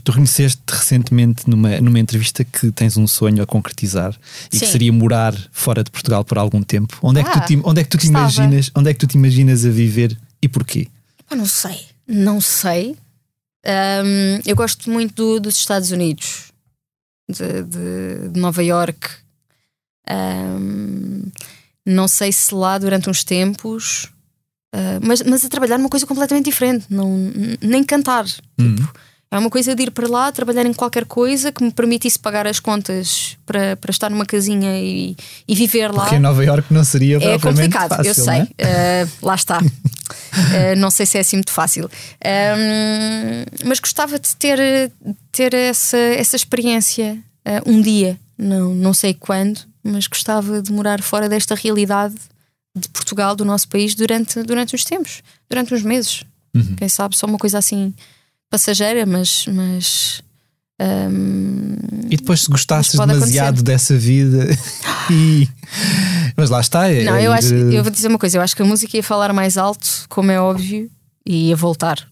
Tu 0.03 0.11
reconheceste 0.11 0.61
recentemente 0.67 1.47
numa, 1.47 1.79
numa 1.81 1.99
entrevista 1.99 2.43
que 2.43 2.71
tens 2.71 2.97
um 2.97 3.05
sonho 3.05 3.43
a 3.43 3.45
concretizar 3.45 4.15
e 4.51 4.57
Sim. 4.57 4.65
que 4.65 4.71
seria 4.71 4.91
morar 4.91 5.35
fora 5.51 5.83
de 5.83 5.91
Portugal 5.91 6.23
por 6.23 6.37
algum 6.37 6.63
tempo. 6.63 6.97
Onde 7.01 7.19
é 7.19 7.23
que 7.23 7.31
tu 7.31 7.45
te, 7.45 7.61
onde 7.63 7.81
é 7.81 7.83
que 7.83 7.89
tu 7.89 7.97
te 7.97 8.07
imaginas? 8.07 8.71
Onde 8.73 8.89
é 8.89 8.93
que 8.93 8.99
tu 8.99 9.07
te 9.07 9.17
imaginas 9.17 9.65
a 9.65 9.69
viver 9.69 10.17
e 10.41 10.47
porquê? 10.47 10.87
Eu 11.29 11.37
não 11.37 11.45
sei, 11.45 11.79
não 12.07 12.41
sei. 12.41 12.95
Um, 13.65 14.41
eu 14.45 14.55
gosto 14.55 14.89
muito 14.89 15.15
do, 15.15 15.39
dos 15.39 15.55
Estados 15.55 15.91
Unidos, 15.91 16.51
de, 17.29 17.63
de, 17.63 18.29
de 18.29 18.39
Nova 18.39 18.63
York. 18.63 19.09
Um, 20.09 21.23
não 21.85 22.07
sei 22.07 22.31
se 22.31 22.53
lá 22.53 22.77
durante 22.77 23.09
uns 23.09 23.23
tempos 23.23 24.09
Uh, 24.75 24.99
mas, 25.01 25.21
mas 25.23 25.45
a 25.45 25.49
trabalhar 25.49 25.77
numa 25.77 25.89
coisa 25.89 26.05
completamente 26.05 26.45
diferente, 26.45 26.85
não, 26.89 27.09
nem 27.61 27.83
cantar. 27.83 28.25
Uhum. 28.59 28.75
Tipo, 28.75 28.93
é 29.29 29.37
uma 29.37 29.49
coisa 29.49 29.75
de 29.75 29.83
ir 29.83 29.91
para 29.91 30.07
lá, 30.07 30.31
trabalhar 30.31 30.65
em 30.65 30.73
qualquer 30.73 31.05
coisa 31.05 31.51
que 31.51 31.61
me 31.61 31.71
permitisse 31.71 32.17
pagar 32.17 32.47
as 32.47 32.61
contas 32.61 33.37
para, 33.45 33.75
para 33.75 33.91
estar 33.91 34.09
numa 34.09 34.25
casinha 34.25 34.79
e, 34.79 35.17
e 35.45 35.53
viver 35.53 35.91
lá. 35.91 36.03
Porque 36.03 36.15
em 36.15 36.19
Nova 36.19 36.43
York 36.43 36.73
não 36.73 36.83
seria 36.83 37.17
É 37.17 37.37
complicado, 37.37 37.89
fácil, 37.89 38.09
eu 38.09 38.15
sei. 38.15 38.47
É? 38.57 39.05
Uh, 39.05 39.25
lá 39.25 39.35
está. 39.35 39.59
uh, 39.59 40.75
não 40.79 40.89
sei 40.89 41.05
se 41.05 41.17
é 41.17 41.21
assim 41.21 41.35
muito 41.35 41.51
fácil. 41.51 41.89
mas 43.65 43.79
gostava 43.81 44.17
de 44.17 44.33
ter, 44.37 44.91
ter 45.31 45.53
essa, 45.53 45.97
essa 45.97 46.35
experiência 46.35 47.17
um 47.65 47.81
dia. 47.81 48.17
Não, 48.37 48.73
não 48.73 48.93
sei 48.93 49.13
quando, 49.13 49.59
mas 49.83 50.07
gostava 50.07 50.61
de 50.61 50.71
morar 50.71 51.01
fora 51.01 51.27
desta 51.27 51.55
realidade 51.55 52.15
de 52.77 52.87
Portugal, 52.89 53.35
do 53.35 53.43
nosso 53.43 53.67
país, 53.67 53.95
durante, 53.95 54.41
durante 54.43 54.75
uns 54.75 54.85
tempos, 54.85 55.21
durante 55.49 55.73
uns 55.73 55.81
meses. 55.81 56.23
Uhum. 56.53 56.75
Quem 56.75 56.87
sabe, 56.87 57.17
só 57.17 57.25
uma 57.25 57.37
coisa 57.37 57.57
assim 57.57 57.93
passageira, 58.49 59.05
mas. 59.05 59.45
mas 59.47 60.21
um, 60.79 61.75
e 62.09 62.17
depois, 62.17 62.41
se 62.41 62.51
gostasses 62.51 62.93
demasiado 62.93 63.45
acontecer. 63.45 63.63
dessa 63.63 63.97
vida 63.97 64.47
e. 65.11 65.47
Mas 66.35 66.49
lá 66.49 66.59
está. 66.59 66.89
É, 66.89 67.03
Não, 67.03 67.17
eu, 67.19 67.31
acho, 67.31 67.53
eu 67.53 67.83
vou 67.83 67.91
dizer 67.91 68.07
uma 68.07 68.19
coisa: 68.19 68.37
eu 68.37 68.41
acho 68.41 68.55
que 68.55 68.61
a 68.61 68.65
música 68.65 68.95
ia 68.95 69.03
falar 69.03 69.33
mais 69.33 69.57
alto, 69.57 70.05
como 70.07 70.31
é 70.31 70.39
óbvio, 70.39 70.89
e 71.25 71.49
ia 71.49 71.55
voltar, 71.55 72.07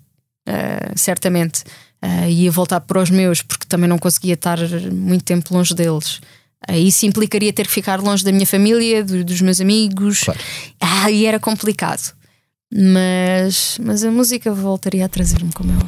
uh, 0.47 0.97
certamente. 0.97 1.63
Uh, 2.03 2.29
ia 2.29 2.51
voltar 2.51 2.81
para 2.81 3.01
os 3.01 3.09
meus, 3.09 3.41
porque 3.41 3.65
também 3.65 3.89
não 3.89 3.97
conseguia 3.97 4.35
estar 4.35 4.59
muito 4.91 5.23
tempo 5.23 5.53
longe 5.53 5.73
deles. 5.73 6.19
Isso 6.69 7.05
implicaria 7.05 7.53
ter 7.53 7.67
que 7.67 7.73
ficar 7.73 7.99
longe 7.99 8.23
da 8.23 8.31
minha 8.31 8.45
família, 8.45 9.03
do, 9.03 9.23
dos 9.23 9.41
meus 9.41 9.61
amigos. 9.61 10.23
Claro. 10.23 10.39
Ah, 10.79 11.11
e 11.11 11.25
era 11.25 11.39
complicado. 11.39 12.13
Mas, 12.77 13.77
mas 13.81 14.03
a 14.03 14.11
música 14.11 14.51
voltaria 14.51 15.05
a 15.05 15.07
trazer-me 15.07 15.49
como 15.53 15.71
eu. 15.71 15.79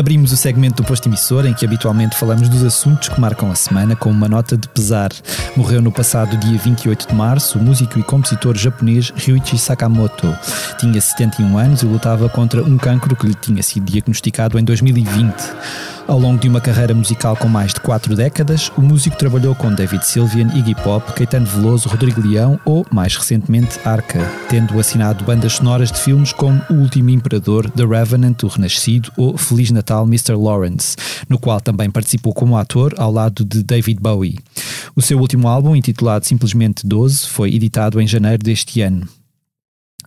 Abrimos 0.00 0.32
o 0.32 0.36
segmento 0.38 0.82
do 0.82 0.86
posto 0.86 1.10
emissor 1.10 1.44
em 1.44 1.52
que 1.52 1.62
habitualmente 1.62 2.16
falamos 2.16 2.48
dos 2.48 2.64
assuntos 2.64 3.10
que 3.10 3.20
marcam 3.20 3.50
a 3.50 3.54
semana 3.54 3.94
com 3.94 4.10
uma 4.10 4.30
nota 4.30 4.56
de 4.56 4.66
pesar. 4.66 5.10
Morreu 5.54 5.82
no 5.82 5.92
passado 5.92 6.38
dia 6.38 6.58
28 6.58 7.08
de 7.08 7.14
março 7.14 7.58
o 7.58 7.62
músico 7.62 7.98
e 7.98 8.02
compositor 8.02 8.56
japonês 8.56 9.12
Ryuichi 9.14 9.58
Sakamoto. 9.58 10.34
Tinha 10.78 10.98
71 10.98 11.58
anos 11.58 11.82
e 11.82 11.84
lutava 11.84 12.30
contra 12.30 12.64
um 12.64 12.78
cancro 12.78 13.14
que 13.14 13.26
lhe 13.26 13.34
tinha 13.34 13.62
sido 13.62 13.84
diagnosticado 13.84 14.58
em 14.58 14.64
2020. 14.64 15.34
Ao 16.10 16.18
longo 16.18 16.40
de 16.40 16.48
uma 16.48 16.60
carreira 16.60 16.92
musical 16.92 17.36
com 17.36 17.46
mais 17.46 17.72
de 17.72 17.78
quatro 17.78 18.16
décadas, 18.16 18.72
o 18.76 18.80
músico 18.80 19.16
trabalhou 19.16 19.54
com 19.54 19.72
David 19.72 20.04
Sylvian, 20.04 20.48
Iggy 20.56 20.74
Pop, 20.74 21.12
Caetano 21.12 21.46
Veloso, 21.46 21.88
Rodrigo 21.88 22.20
Leão 22.20 22.58
ou, 22.64 22.84
mais 22.90 23.14
recentemente, 23.14 23.78
Arca, 23.84 24.18
tendo 24.48 24.80
assinado 24.80 25.24
bandas 25.24 25.52
sonoras 25.52 25.92
de 25.92 26.00
filmes 26.00 26.32
como 26.32 26.60
O 26.68 26.74
Último 26.74 27.10
Imperador, 27.10 27.70
The 27.70 27.84
Revenant, 27.84 28.42
O 28.42 28.48
Renascido 28.48 29.12
ou 29.16 29.38
Feliz 29.38 29.70
Natal, 29.70 29.89
Mr. 30.04 30.34
Lawrence, 30.36 30.96
no 31.28 31.38
qual 31.38 31.60
também 31.60 31.90
participou 31.90 32.32
como 32.32 32.56
ator 32.56 32.94
ao 32.98 33.12
lado 33.12 33.44
de 33.44 33.62
David 33.62 34.00
Bowie. 34.00 34.38
O 34.94 35.02
seu 35.02 35.18
último 35.18 35.48
álbum, 35.48 35.76
intitulado 35.76 36.26
simplesmente 36.26 36.86
12, 36.86 37.28
foi 37.28 37.54
editado 37.54 38.00
em 38.00 38.06
janeiro 38.06 38.42
deste 38.42 38.80
ano. 38.80 39.08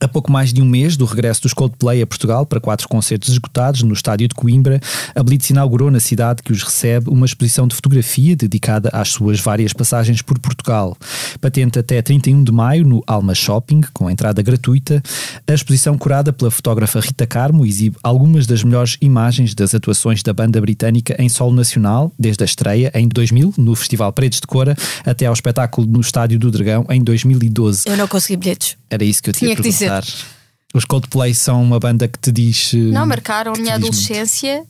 A 0.03 0.07
pouco 0.09 0.29
mais 0.29 0.51
de 0.51 0.61
um 0.61 0.65
mês 0.65 0.97
do 0.97 1.05
regresso 1.05 1.43
dos 1.43 1.53
Coldplay 1.53 2.01
a 2.01 2.05
Portugal 2.05 2.45
para 2.45 2.59
quatro 2.59 2.89
concertos 2.89 3.29
esgotados 3.29 3.83
no 3.83 3.93
estádio 3.93 4.27
de 4.27 4.35
Coimbra, 4.35 4.81
a 5.15 5.23
Blitz 5.23 5.49
inaugurou 5.49 5.89
na 5.89 6.01
cidade 6.01 6.43
que 6.43 6.51
os 6.51 6.61
recebe 6.61 7.09
uma 7.09 7.25
exposição 7.25 7.65
de 7.69 7.73
fotografia 7.73 8.35
dedicada 8.35 8.89
às 8.91 9.07
suas 9.07 9.39
várias 9.39 9.71
passagens 9.71 10.21
por 10.21 10.37
Portugal. 10.39 10.97
Patente 11.39 11.79
até 11.79 12.01
31 12.01 12.43
de 12.43 12.51
maio 12.51 12.85
no 12.85 13.01
Alma 13.07 13.33
Shopping, 13.33 13.79
com 13.93 14.09
entrada 14.09 14.41
gratuita, 14.41 15.01
a 15.47 15.53
exposição 15.53 15.97
curada 15.97 16.33
pela 16.33 16.51
fotógrafa 16.51 16.99
Rita 16.99 17.25
Carmo 17.25 17.65
exibe 17.65 17.95
algumas 18.03 18.45
das 18.45 18.61
melhores 18.61 18.97
imagens 18.99 19.55
das 19.55 19.73
atuações 19.73 20.21
da 20.21 20.33
banda 20.33 20.59
britânica 20.59 21.15
em 21.17 21.29
solo 21.29 21.55
nacional, 21.55 22.11
desde 22.19 22.43
a 22.43 22.45
estreia 22.45 22.91
em 22.93 23.07
2000 23.07 23.53
no 23.57 23.73
Festival 23.73 24.11
Paredes 24.11 24.41
de 24.41 24.47
Cora 24.47 24.75
até 25.05 25.27
ao 25.27 25.33
espetáculo 25.33 25.87
no 25.87 26.01
Estádio 26.01 26.37
do 26.37 26.51
Dragão 26.51 26.85
em 26.89 27.01
2012. 27.01 27.83
Eu 27.87 27.95
não 27.95 28.07
consegui 28.09 28.35
bilhetes. 28.35 28.75
Era 28.89 29.03
isso 29.05 29.23
que 29.23 29.29
eu 29.29 29.33
tinha 29.33 29.55
que 29.55 29.61
dizer. 29.61 29.92
Os 30.73 30.85
Coldplay 30.85 31.35
são 31.35 31.61
uma 31.61 31.79
banda 31.79 32.07
que 32.07 32.17
te 32.17 32.31
diz. 32.31 32.73
Eh, 32.73 32.77
não, 32.77 33.05
marcaram 33.05 33.53
a 33.53 33.57
minha 33.57 33.75
adolescência. 33.75 34.65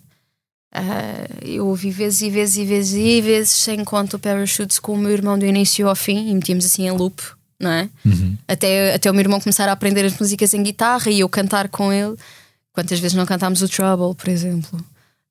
Uh, 0.76 1.48
eu 1.48 1.68
ouvi 1.68 1.92
vezes 1.92 2.22
e 2.22 2.30
vezes 2.30 2.58
e 2.58 2.66
vezes 2.66 2.94
e 2.96 3.22
vezes 3.22 3.52
sem 3.52 3.86
conta 3.86 4.18
o 4.18 4.20
Parachutes 4.20 4.80
com 4.80 4.94
o 4.94 4.98
meu 4.98 5.12
irmão 5.12 5.38
do 5.38 5.46
início 5.46 5.88
ao 5.88 5.96
fim 5.96 6.30
e 6.30 6.34
metíamos 6.34 6.66
assim 6.66 6.88
em 6.88 6.92
loop, 6.92 7.22
não 7.60 7.70
é? 7.70 7.90
Uhum. 8.04 8.36
Até, 8.48 8.96
até 8.96 9.10
o 9.10 9.14
meu 9.14 9.22
irmão 9.22 9.40
começar 9.40 9.70
a 9.70 9.72
aprender 9.72 10.04
as 10.04 10.18
músicas 10.18 10.54
em 10.54 10.64
guitarra 10.64 11.12
e 11.12 11.20
eu 11.20 11.30
cantar 11.30 11.70
com 11.70 11.94
ele. 11.94 12.16
Quantas 12.74 13.00
vezes 13.00 13.16
não 13.16 13.26
cantámos 13.26 13.62
o 13.62 13.70
Trouble, 13.70 14.16
por 14.16 14.28
exemplo? 14.28 14.84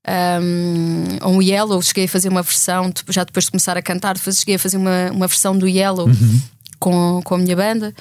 um, 0.09 1.28
um 1.28 1.43
Yellow, 1.43 1.80
cheguei 1.82 2.05
a 2.05 2.09
fazer 2.09 2.28
uma 2.28 2.43
versão, 2.43 2.93
já 3.09 3.24
depois 3.24 3.45
de 3.45 3.51
começar 3.51 3.76
a 3.76 3.82
cantar, 3.82 4.16
cheguei 4.18 4.57
a 4.57 4.59
fazer 4.59 4.76
uma, 4.76 5.11
uma 5.12 5.26
versão 5.26 5.57
do 5.57 5.68
Yellow 5.68 6.09
uhum. 6.09 6.40
com, 6.78 7.20
com 7.24 7.34
a 7.34 7.38
minha 7.38 7.57
banda. 7.57 7.95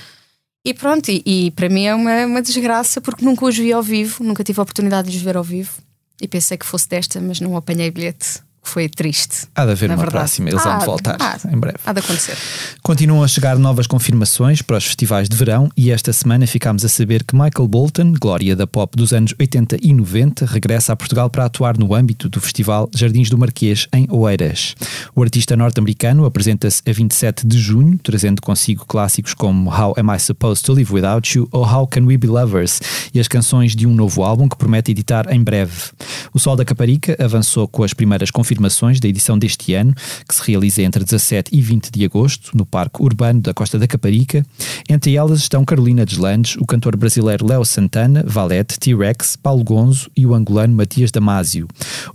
E 0.64 0.74
pronto, 0.74 1.10
e, 1.10 1.24
e 1.26 1.52
para 1.52 1.70
mim 1.70 1.86
é 1.86 1.96
uma, 1.96 2.26
uma 2.26 2.42
desgraça 2.42 3.02
porque 3.02 3.26
nunca 3.26 3.46
os 3.46 3.58
vi 3.58 3.74
ao 3.74 3.82
vivo, 3.82 4.24
nunca 4.24 4.44
tive 4.44 4.60
a 4.60 4.64
oportunidade 4.64 5.10
de 5.10 5.18
os 5.18 5.24
ver 5.24 5.36
ao 5.36 5.44
vivo. 5.44 5.82
E 6.22 6.28
pensei 6.28 6.58
que 6.58 6.66
fosse 6.66 6.88
desta, 6.88 7.20
mas 7.20 7.40
não 7.40 7.58
apanhei 7.58 7.90
bilhete 7.90 8.44
foi 8.64 8.88
triste. 8.88 9.48
Há 9.56 9.66
de 9.66 9.72
haver 9.72 9.90
uma 9.90 9.98
verdade. 9.98 10.12
próxima, 10.12 10.50
eles 10.50 10.66
há, 10.66 10.78
vão 10.78 10.86
voltar 10.86 11.18
há, 11.20 11.38
em 11.52 11.58
breve. 11.58 11.78
Há 11.86 11.94
de 11.94 12.00
acontecer. 12.00 12.38
Continuam 12.82 13.24
a 13.24 13.28
chegar 13.28 13.58
novas 13.58 13.88
confirmações 13.88 14.62
para 14.62 14.78
os 14.78 14.86
festivais 14.86 15.28
de 15.28 15.36
verão 15.36 15.70
e 15.76 15.92
esta 15.92 16.14
semana 16.14 16.46
ficámos 16.46 16.86
a 16.86 16.90
saber 16.90 17.24
que 17.24 17.36
Michael 17.36 17.68
Bolton, 17.68 18.14
glória 18.14 18.56
da 18.56 18.68
pop 18.68 18.96
dos 18.96 19.14
anos 19.14 19.34
80 19.40 19.78
e 19.82 19.94
90, 19.94 20.46
regressa 20.46 20.94
a 20.94 20.96
Portugal 20.96 21.30
para 21.30 21.46
atuar 21.46 21.78
no 21.78 21.94
âmbito 21.94 22.30
do 22.30 22.40
Festival 22.40 22.90
Jardins 22.96 23.30
do 23.30 23.38
Marquês, 23.38 23.88
em 23.92 24.08
Oeiras. 24.10 24.76
O 25.16 25.24
artista 25.24 25.58
norte-americano 25.58 26.26
apresenta-se 26.26 26.82
a 26.88 26.94
27 26.94 27.46
de 27.48 27.60
junho, 27.60 28.00
trazendo 28.02 28.42
consigo 28.42 28.86
clássicos 28.86 29.34
como 29.34 29.70
How 29.70 29.96
Am 29.98 30.16
I 30.16 30.20
Supposed 30.20 30.64
to 30.66 30.74
Live 30.74 30.94
Without 30.94 31.38
You 31.38 31.50
ou 31.52 31.66
How 31.66 31.88
Can 31.88 32.06
We 32.06 32.18
Be 32.18 32.28
Lovers 32.28 32.80
e 33.14 33.20
as 33.20 33.28
canções 33.28 33.76
de 33.76 33.88
um 33.88 33.94
novo 33.94 34.24
álbum 34.24 34.48
que 34.48 34.56
promete 34.56 34.92
editar 34.92 35.32
em 35.34 35.44
breve. 35.44 35.90
O 36.34 36.40
Sol 36.40 36.56
da 36.56 36.64
Caparica 36.64 37.18
avançou 37.20 37.68
com 37.68 37.84
as 37.84 37.94
primeiras 37.94 38.30
confirmações 38.30 38.51
confirmações 38.52 39.00
da 39.00 39.08
edição 39.08 39.40
deste 39.40 39.74
ano, 39.74 39.94
que 40.28 40.36
se 40.36 40.42
realiza 40.46 40.82
entre 40.82 41.04
17 41.04 41.56
e 41.56 41.62
20 41.62 41.90
de 41.90 42.04
agosto, 42.04 42.56
no 42.56 42.66
Parque 42.66 43.02
Urbano 43.02 43.40
da 43.40 43.54
Costa 43.54 43.80
da 43.80 43.88
Caparica. 43.88 44.46
Entre 44.90 45.16
elas 45.16 45.40
estão 45.40 45.64
Carolina 45.64 46.06
Deslandes, 46.06 46.58
o 46.58 46.66
cantor 46.66 46.98
brasileiro 46.98 47.48
Léo 47.48 47.64
Santana, 47.64 48.24
Valete, 48.28 48.78
T-Rex, 48.78 49.38
Paulo 49.38 49.64
Gonzo 49.64 50.10
e 50.18 50.26
o 50.26 50.36
angolano 50.36 50.76
Matias 50.76 51.12
Damasio. 51.12 51.68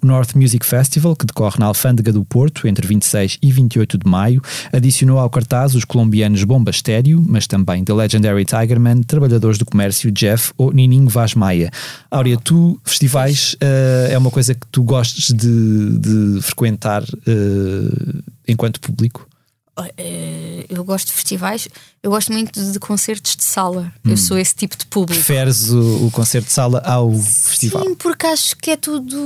O 0.03 0.07
North 0.07 0.34
Music 0.34 0.64
Festival, 0.66 1.16
que 1.16 1.24
decorre 1.24 1.57
na 1.59 1.66
Alfândega 1.66 2.12
do 2.12 2.24
Porto 2.24 2.68
entre 2.68 2.87
26 2.87 3.39
e 3.41 3.51
28 3.51 3.99
de 3.99 4.09
maio, 4.09 4.43
adicionou 4.72 5.18
ao 5.18 5.30
cartaz 5.30 5.74
os 5.74 5.84
colombianos 5.84 6.45
Bomba 6.45 6.70
Estéreo, 6.70 7.24
mas 7.26 7.47
também 7.47 7.82
The 7.82 7.95
Legendary 7.95 8.45
Tigerman, 8.45 9.03
Trabalhadores 9.03 9.57
do 9.57 9.64
Comércio, 9.64 10.12
Jeff 10.12 10.53
ou 10.59 10.70
Nininho 10.72 11.09
Vaz 11.09 11.34
Maia. 11.34 11.70
Áurea, 12.11 12.37
tu, 12.37 12.78
festivais, 12.84 13.55
uh, 13.55 14.12
é 14.12 14.18
uma 14.18 14.30
coisa 14.30 14.55
que 14.55 14.66
tu 14.70 14.82
gostes 14.82 15.34
de, 15.34 15.99
de 15.99 16.26
frequentar 16.43 17.03
uh, 17.03 18.22
enquanto 18.47 18.81
público? 18.81 19.29
Eh, 19.99 20.64
eu 20.70 20.83
gosto 20.83 21.09
de 21.09 21.12
festivais, 21.12 21.68
eu 22.03 22.11
gosto 22.11 22.33
muito 22.33 22.72
de 22.72 22.79
concertos 22.79 23.37
de 23.37 23.45
sala. 23.45 23.93
Hum. 24.05 24.11
Eu 24.11 24.16
sou 24.16 24.39
esse 24.39 24.55
tipo 24.55 24.77
de 24.77 24.87
público. 24.87 25.22
Preferes 25.22 25.70
o, 25.70 26.07
o, 26.07 26.11
concerto 26.11 26.47
de 26.47 26.55
sala 26.55 26.81
ao 26.81 27.12
festival? 27.12 27.85
Sim, 27.85 27.95
porque 27.95 28.27
acho 28.27 28.57
que 28.57 28.70
é 28.70 28.77
tudo 28.77 29.16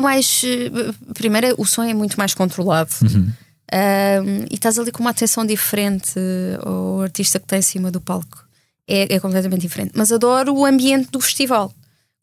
mais. 0.00 0.42
Eh, 0.44 0.94
primeiro, 1.12 1.54
o 1.58 1.66
som 1.66 1.82
é 1.82 1.92
muito 1.92 2.16
mais 2.16 2.32
controlado. 2.32 2.90
Uhum. 3.02 3.30
Um, 3.72 4.46
e 4.50 4.54
estás 4.54 4.78
ali 4.78 4.90
com 4.90 5.00
uma 5.00 5.10
atenção 5.10 5.46
diferente 5.46 6.18
ao 6.64 7.02
artista 7.02 7.38
que 7.38 7.44
está 7.44 7.58
em 7.58 7.62
cima 7.62 7.90
do 7.90 8.00
palco. 8.00 8.44
É, 8.88 9.14
é 9.14 9.20
completamente 9.20 9.60
diferente. 9.60 9.92
Mas 9.94 10.10
adoro 10.10 10.54
o 10.54 10.64
ambiente 10.64 11.10
do 11.10 11.20
festival 11.20 11.72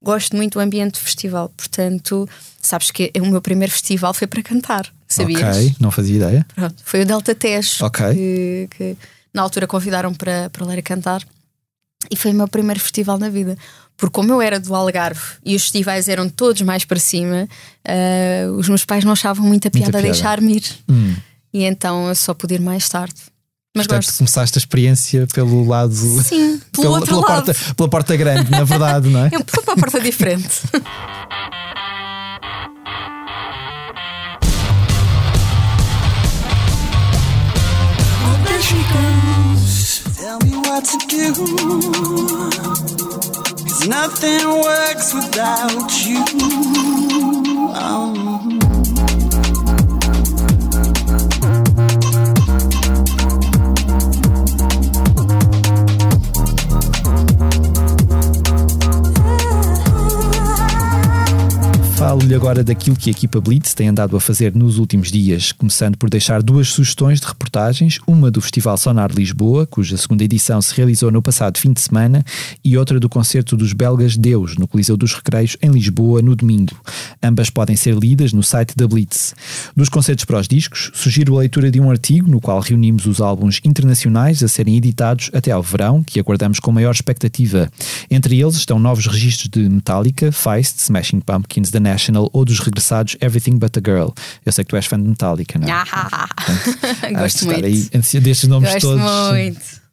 gosto 0.02 0.36
muito 0.36 0.54
do 0.54 0.60
ambiente 0.60 0.94
do 0.94 1.00
festival, 1.00 1.50
portanto, 1.50 2.30
sabes 2.68 2.92
que 2.92 3.12
o 3.20 3.26
meu 3.26 3.42
primeiro 3.42 3.72
festival 3.72 4.14
foi 4.14 4.28
para 4.28 4.44
cantar, 4.44 4.92
sabias? 5.08 5.58
Ok, 5.58 5.76
não 5.80 5.92
fazia 5.92 6.16
ideia. 6.18 6.46
Pronto, 6.54 6.76
foi 6.84 7.02
o 7.02 7.06
Delta 7.06 7.34
Tejo 7.34 7.86
okay. 7.86 8.14
que, 8.14 8.68
que, 8.78 8.98
na 9.34 9.42
altura 9.42 9.68
convidaram 9.68 10.14
para, 10.14 10.50
para 10.50 10.66
ler 10.66 10.80
a 10.80 10.82
cantar 10.82 11.24
e 12.12 12.16
foi 12.16 12.32
o 12.32 12.34
meu 12.34 12.48
primeiro 12.48 12.80
festival 12.80 13.18
na 13.18 13.30
vida. 13.30 13.58
Porque 13.96 14.14
como 14.14 14.32
eu 14.32 14.42
era 14.42 14.60
do 14.60 14.76
Algarve 14.76 15.22
e 15.44 15.56
os 15.56 15.64
festivais 15.64 16.08
eram 16.08 16.30
todos 16.30 16.62
mais 16.62 16.86
para 16.86 17.00
cima, 17.00 17.48
uh, 17.88 18.52
os 18.52 18.70
meus 18.70 18.86
pais 18.86 19.04
não 19.04 19.14
achavam 19.14 19.46
muita 19.46 19.72
piada, 19.72 19.92
piada. 19.92 20.04
deixar-me 20.04 20.58
ir. 20.58 20.64
Hum. 20.88 21.16
E 21.52 21.64
então 21.64 22.08
eu 22.08 22.16
só 22.16 22.34
pude 22.34 22.54
ir 22.54 22.62
mais 22.62 22.88
tarde. 22.88 23.16
Mas 23.76 23.88
Portanto, 23.88 24.06
gosto. 24.06 24.18
começaste 24.18 24.58
a 24.58 24.60
experiência 24.60 25.28
pelo 25.28 25.66
lado. 25.68 25.94
Sim, 25.94 26.60
pelo 26.72 26.84
pela, 26.84 26.90
outro 27.00 27.16
pela 27.16 27.22
lado. 27.22 27.46
Porta, 27.46 27.74
pela 27.76 27.90
porta 27.90 28.16
grande, 28.16 28.52
na 28.52 28.64
verdade, 28.64 29.10
não 29.10 29.26
é? 29.26 29.30
Eu 29.32 29.44
fui 29.48 29.64
para 29.64 29.74
a 29.74 29.78
porta 29.78 30.00
diferente. 30.00 30.62
Tell 40.40 40.50
me 40.50 40.58
what 40.58 40.86
to 40.86 40.98
do. 41.08 41.34
Cause 43.64 43.88
nothing 43.88 44.48
works 44.62 45.14
without 45.14 46.06
you. 46.06 46.24
Oh. 47.74 48.57
Falo-lhe 62.08 62.34
agora 62.34 62.64
daquilo 62.64 62.96
que 62.96 63.10
a 63.10 63.12
equipa 63.12 63.42
Blitz 63.42 63.74
tem 63.74 63.90
andado 63.90 64.16
a 64.16 64.22
fazer 64.22 64.56
nos 64.56 64.78
últimos 64.78 65.12
dias, 65.12 65.52
começando 65.52 65.98
por 65.98 66.10
deixar 66.10 66.42
duas 66.42 66.70
sugestões 66.70 67.20
de 67.20 67.28
reportagens, 67.28 68.00
uma 68.08 68.32
do 68.32 68.40
Festival 68.40 68.78
Sonar 68.78 69.12
Lisboa, 69.12 69.68
cuja 69.68 69.98
segunda 69.98 70.24
edição 70.24 70.62
se 70.62 70.74
realizou 70.74 71.12
no 71.12 71.22
passado 71.22 71.58
fim 71.58 71.74
de 71.74 71.82
semana, 71.82 72.24
e 72.64 72.78
outra 72.78 72.98
do 72.98 73.10
concerto 73.10 73.58
dos 73.58 73.74
belgas 73.74 74.16
Deus, 74.16 74.56
no 74.56 74.70
Coliseu 74.70 74.96
dos 74.96 75.16
Recreios, 75.16 75.58
em 75.62 75.70
Lisboa, 75.70 76.22
no 76.22 76.34
domingo. 76.34 76.82
Ambas 77.22 77.50
podem 77.50 77.76
ser 77.76 77.94
lidas 77.94 78.32
no 78.32 78.42
site 78.42 78.74
da 78.78 78.88
Blitz. 78.88 79.36
Dos 79.76 79.90
concertos 79.90 80.24
para 80.24 80.40
os 80.40 80.48
discos, 80.48 80.90
sugiro 80.94 81.36
a 81.36 81.40
leitura 81.40 81.70
de 81.70 81.82
um 81.82 81.92
artigo 81.92 82.32
no 82.32 82.40
qual 82.40 82.62
reunimos 82.62 83.06
os 83.06 83.20
álbuns 83.20 83.60
internacionais 83.66 84.42
a 84.42 84.48
serem 84.48 84.78
editados 84.78 85.30
até 85.34 85.52
ao 85.52 85.62
verão, 85.62 86.02
que 86.02 86.22
aguardamos 86.22 86.62
com 86.62 86.72
maior 86.72 86.94
expectativa. 86.94 87.70
Entre 88.10 88.40
eles 88.40 88.56
estão 88.56 88.80
novos 88.80 89.08
registros 89.08 89.50
de 89.50 89.68
Metallica, 89.68 90.32
Feist, 90.32 90.80
Smashing 90.80 91.20
Pumpkins, 91.20 91.70
The 91.70 91.98
National 92.08 92.30
ou 92.34 92.46
dos 92.46 92.60
regressados 92.60 93.18
Everything 93.22 93.58
But 93.58 93.78
a 93.78 93.82
Girl. 93.84 94.10
Eu 94.46 94.52
sei 94.52 94.64
que 94.64 94.70
tu 94.70 94.76
és 94.76 94.86
fã 94.86 95.00
de 95.00 95.08
Metallica, 95.08 95.60
não 95.60 95.68
é? 95.68 95.72
Ah, 95.72 96.28
Portanto, 96.36 97.20
Gosto 97.20 97.46
muito. 97.46 97.66
Aí, 97.66 97.90
destes 98.22 98.48
nomes 98.48 98.74
Gosto 98.74 98.88
todos. 98.88 99.32
Muito. 99.32 99.87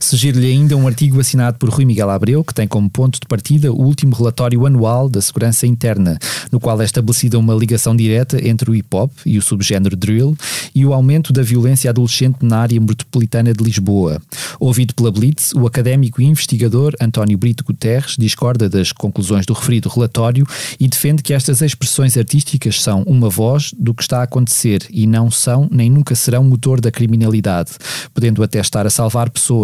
Sugiro-lhe 0.00 0.46
ainda 0.46 0.76
um 0.76 0.86
artigo 0.86 1.20
assinado 1.20 1.58
por 1.58 1.68
Rui 1.68 1.84
Miguel 1.84 2.10
Abreu, 2.10 2.44
que 2.44 2.54
tem 2.54 2.68
como 2.68 2.88
ponto 2.88 3.18
de 3.20 3.26
partida 3.26 3.72
o 3.72 3.82
último 3.82 4.14
relatório 4.14 4.64
anual 4.64 5.08
da 5.08 5.20
segurança 5.20 5.66
interna, 5.66 6.18
no 6.52 6.60
qual 6.60 6.80
é 6.80 6.84
estabelecida 6.84 7.38
uma 7.38 7.54
ligação 7.54 7.96
direta 7.96 8.46
entre 8.46 8.70
o 8.70 8.74
hip-hop 8.74 9.10
e 9.24 9.36
o 9.36 9.42
subgénero 9.42 9.96
drill 9.96 10.36
e 10.74 10.86
o 10.86 10.92
aumento 10.92 11.32
da 11.32 11.42
violência 11.42 11.90
adolescente 11.90 12.38
na 12.42 12.58
área 12.58 12.80
metropolitana 12.80 13.52
de 13.52 13.64
Lisboa. 13.64 14.20
Ouvido 14.60 14.94
pela 14.94 15.10
Blitz, 15.10 15.52
o 15.54 15.66
académico 15.66 16.22
e 16.22 16.24
investigador 16.24 16.94
António 17.00 17.36
Brito 17.36 17.64
Guterres 17.64 18.14
discorda 18.18 18.68
das 18.68 18.92
conclusões 18.92 19.44
do 19.44 19.54
referido 19.54 19.88
relatório 19.88 20.46
e 20.78 20.86
defende 20.86 21.22
que 21.22 21.34
estas 21.34 21.62
expressões 21.62 22.16
artísticas 22.16 22.82
são 22.82 23.02
uma 23.06 23.28
voz 23.28 23.72
do 23.78 23.92
que 23.92 24.02
está 24.02 24.20
a 24.20 24.24
acontecer 24.24 24.86
e 24.90 25.06
não 25.06 25.30
são 25.30 25.68
nem 25.70 25.90
nunca 25.90 26.14
serão 26.14 26.44
motor 26.44 26.80
da 26.80 26.90
criminalidade, 26.90 27.72
podendo 28.14 28.42
até 28.42 28.60
estar 28.60 28.86
a 28.86 28.90
salvar 28.90 29.30
pessoas 29.30 29.55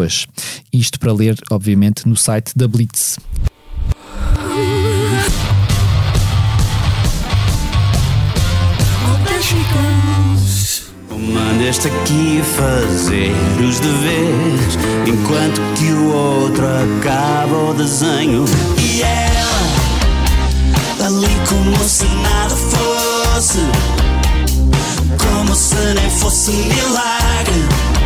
isto 0.72 0.98
para 0.98 1.12
ler, 1.12 1.36
obviamente, 1.50 2.08
no 2.08 2.16
site 2.16 2.52
da 2.56 2.66
Blitz. 2.66 3.18
Mandaste 11.18 11.86
aqui 11.86 12.42
fazer 12.56 13.30
os 13.60 13.78
deveres 13.78 14.76
Enquanto 15.06 15.60
que 15.76 15.92
o 15.92 16.12
outro 16.12 16.64
acaba 16.66 17.70
o 17.70 17.74
desenho. 17.74 18.44
E 18.78 19.02
ela, 19.02 21.06
ali 21.06 21.28
como 21.48 21.88
se 21.88 22.04
nada 22.04 22.56
fosse 22.56 23.60
Como 25.18 25.54
se 25.54 25.76
nem 25.94 26.10
fosse 26.10 26.50
milagre 26.50 28.01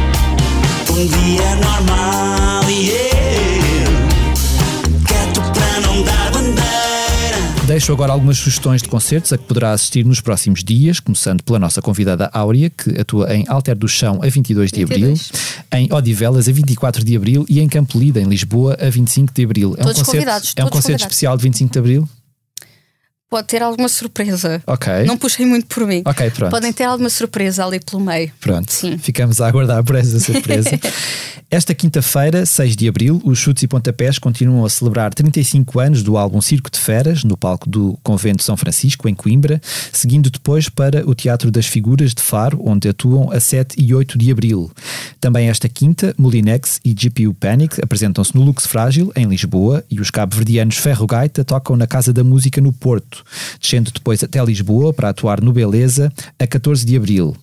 um 0.97 1.07
dia 1.07 1.57
normal 1.57 2.71
e 2.71 2.89
eu 2.89 2.97
quieto 5.07 5.43
para 5.53 5.81
não 5.83 6.03
dar 6.03 6.33
bandeira. 6.33 6.57
Deixo 7.67 7.93
agora 7.93 8.13
algumas 8.13 8.39
sugestões 8.39 8.81
de 8.81 8.89
concertos 8.89 9.31
a 9.31 9.37
que 9.37 9.45
poderá 9.45 9.73
assistir 9.73 10.07
nos 10.07 10.23
próximos 10.23 10.65
dias, 10.65 10.99
começando 10.99 11.43
pela 11.43 11.59
nossa 11.59 11.83
convidada 11.83 12.31
Áurea, 12.33 12.71
que 12.71 12.99
atua 12.99 13.35
em 13.35 13.45
Alter 13.47 13.77
do 13.77 13.87
Chão 13.87 14.21
a 14.23 14.29
22 14.29 14.73
de 14.73 14.85
22. 14.87 15.31
abril, 15.31 15.53
em 15.75 15.93
Odivelas 15.93 16.49
a 16.49 16.53
24 16.53 17.05
de 17.05 17.15
abril 17.15 17.45
e 17.47 17.61
em 17.61 17.69
Campolida, 17.69 18.19
em 18.19 18.25
Lisboa, 18.25 18.75
a 18.81 18.89
25 18.89 19.35
de 19.35 19.45
abril. 19.45 19.75
É 19.77 19.83
todos 19.83 20.01
um 20.01 20.05
concerto, 20.05 20.53
é 20.57 20.65
um 20.65 20.71
concerto 20.71 21.03
especial 21.03 21.37
de 21.37 21.43
25 21.43 21.73
de 21.73 21.79
abril? 21.79 22.09
Pode 23.29 23.49
ter 23.49 23.61
alguma 23.61 23.89
surpresa. 23.89 24.63
Ok. 24.67 25.05
Não 25.05 25.19
puxei 25.19 25.45
muito 25.45 25.67
por 25.67 25.85
mim. 25.85 26.03
Ok, 26.05 26.31
pronto. 26.31 26.51
Podem 26.51 26.73
ter 26.73 26.85
alguma 26.85 27.11
surpresa 27.11 27.65
ali 27.65 27.81
pelo 27.81 28.01
meio. 28.01 28.31
Pronto, 28.41 28.73
Sim. 28.73 28.97
ficamos 28.99 29.41
a 29.41 29.49
aguardar 29.49 29.83
por 29.83 29.97
essa 29.97 30.21
surpresa. 30.21 30.71
Esta 31.49 31.73
quinta-feira, 31.73 32.45
6 32.45 32.75
de 32.75 32.89
abril, 32.89 33.23
os 33.25 33.39
Chutes 33.39 33.63
e 33.63 33.69
Pontapés 33.69 34.19
continuam 34.19 34.65
a 34.65 34.69
celebrar 34.69 35.15
35 35.15 35.79
anos 35.79 36.03
do 36.03 36.17
álbum 36.17 36.41
Circo 36.41 36.69
de 36.69 36.77
Feras, 36.77 37.23
no 37.23 37.37
palco 37.37 37.71
do 37.71 37.97
Convento 38.03 38.43
São 38.43 38.57
Francisco, 38.57 39.09
em 39.09 39.15
Coimbra, 39.15 39.61
seguindo 39.93 40.29
depois 40.29 40.69
para 40.69 41.09
o 41.09 41.15
Teatro 41.15 41.49
das 41.49 41.67
Figuras 41.67 42.15
de 42.15 42.21
Faro, 42.21 42.61
onde 42.65 42.89
atuam 42.89 43.31
a 43.31 43.39
7 43.39 43.77
e 43.79 43.95
8 43.95 44.19
de 44.19 44.33
abril. 44.33 44.73
Também 45.21 45.49
esta 45.49 45.69
quinta, 45.69 46.13
Molinex 46.19 46.81
e 46.85 46.93
GPU 46.93 47.33
Panic 47.33 47.81
apresentam-se 47.81 48.35
no 48.35 48.43
Lux 48.43 48.67
Frágil, 48.67 49.13
em 49.15 49.27
Lisboa, 49.27 49.85
e 49.89 50.01
os 50.01 50.11
cabo-verdianos 50.11 50.79
Ferro 50.79 51.07
Gaita 51.07 51.45
tocam 51.45 51.77
na 51.77 51.87
Casa 51.87 52.13
da 52.13 52.25
Música 52.25 52.61
no 52.61 52.73
Porto, 52.73 53.16
descendo 53.61 53.91
depois 53.91 54.23
até 54.23 54.45
Lisboa 54.45 54.93
para 54.93 55.11
atuar 55.11 55.41
no 55.41 55.53
Beleza 55.53 56.13
a 56.39 56.47
14 56.47 56.85
de 56.85 56.97
abril. 56.97 57.37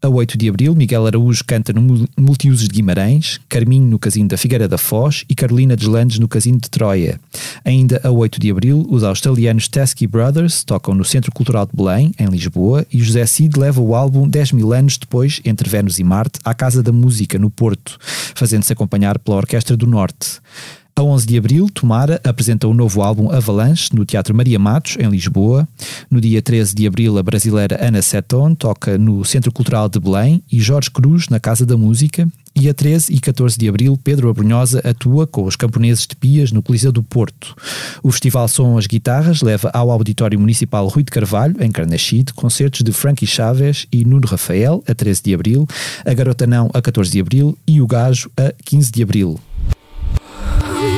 A 0.00 0.08
8 0.08 0.36
de 0.36 0.48
abril, 0.48 0.74
Miguel 0.74 1.06
Araújo 1.06 1.44
canta 1.46 1.72
no 1.72 2.08
Multiusos 2.18 2.66
de 2.66 2.74
Guimarães, 2.74 3.38
Carminho 3.48 3.86
no 3.86 3.98
Casino 3.98 4.28
da 4.28 4.36
Figueira 4.36 4.66
da 4.66 4.76
Foz 4.76 5.24
e 5.28 5.34
Carolina 5.34 5.76
Deslandes 5.76 6.18
no 6.18 6.26
Casino 6.26 6.58
de 6.58 6.68
Troia. 6.68 7.20
Ainda 7.64 8.00
a 8.02 8.10
8 8.10 8.40
de 8.40 8.50
abril, 8.50 8.84
os 8.90 9.04
australianos 9.04 9.68
Teskey 9.68 10.08
Brothers 10.08 10.64
tocam 10.64 10.94
no 10.94 11.04
Centro 11.04 11.30
Cultural 11.30 11.66
de 11.66 11.76
Belém, 11.76 12.12
em 12.18 12.26
Lisboa, 12.26 12.84
e 12.92 12.98
José 13.00 13.24
Cid 13.26 13.56
leva 13.56 13.80
o 13.80 13.94
álbum 13.94 14.28
10 14.28 14.52
mil 14.52 14.72
anos 14.72 14.98
depois, 14.98 15.40
entre 15.44 15.70
Vênus 15.70 16.00
e 16.00 16.04
Marte, 16.04 16.40
à 16.44 16.52
Casa 16.52 16.82
da 16.82 16.90
Música, 16.90 17.38
no 17.38 17.48
Porto, 17.48 17.96
fazendo-se 18.34 18.72
acompanhar 18.72 19.20
pela 19.20 19.36
Orquestra 19.36 19.76
do 19.76 19.86
Norte. 19.86 20.40
A 20.94 21.02
11 21.02 21.26
de 21.26 21.38
abril, 21.38 21.68
Tomara 21.72 22.20
apresenta 22.22 22.68
o 22.68 22.74
novo 22.74 23.02
álbum 23.02 23.30
Avalanche 23.30 23.88
no 23.94 24.04
Teatro 24.04 24.34
Maria 24.34 24.58
Matos, 24.58 24.96
em 24.98 25.08
Lisboa. 25.08 25.66
No 26.10 26.20
dia 26.20 26.42
13 26.42 26.74
de 26.74 26.86
abril, 26.86 27.16
a 27.16 27.22
brasileira 27.22 27.78
Ana 27.82 28.02
Seton 28.02 28.54
toca 28.54 28.98
no 28.98 29.24
Centro 29.24 29.50
Cultural 29.50 29.88
de 29.88 29.98
Belém 29.98 30.42
e 30.52 30.60
Jorge 30.60 30.90
Cruz 30.90 31.28
na 31.28 31.40
Casa 31.40 31.64
da 31.64 31.78
Música. 31.78 32.28
E 32.54 32.68
a 32.68 32.74
13 32.74 33.14
e 33.14 33.18
14 33.18 33.58
de 33.58 33.66
abril, 33.66 33.98
Pedro 34.04 34.28
Abrunhosa 34.28 34.82
atua 34.84 35.26
com 35.26 35.44
os 35.44 35.56
camponeses 35.56 36.06
de 36.06 36.14
Pias 36.14 36.52
no 36.52 36.62
Coliseu 36.62 36.92
do 36.92 37.02
Porto. 37.02 37.56
O 38.02 38.12
Festival 38.12 38.46
Som 38.46 38.76
as 38.76 38.86
Guitarras 38.86 39.40
leva 39.40 39.70
ao 39.72 39.90
Auditório 39.90 40.38
Municipal 40.38 40.86
Rui 40.88 41.02
de 41.02 41.10
Carvalho, 41.10 41.56
em 41.58 41.72
Carnaxide, 41.72 42.34
concertos 42.34 42.82
de 42.82 42.92
Frankie 42.92 43.26
Chaves 43.26 43.86
e 43.90 44.04
Nuno 44.04 44.26
Rafael, 44.26 44.84
a 44.86 44.94
13 44.94 45.22
de 45.22 45.34
abril, 45.34 45.66
a 46.04 46.12
Garota 46.12 46.46
Não, 46.46 46.70
a 46.74 46.82
14 46.82 47.10
de 47.10 47.20
abril 47.20 47.56
e 47.66 47.80
o 47.80 47.86
Gajo, 47.86 48.30
a 48.36 48.52
15 48.62 48.92
de 48.92 49.02
abril. 49.02 49.40
Yeah. 50.60 50.88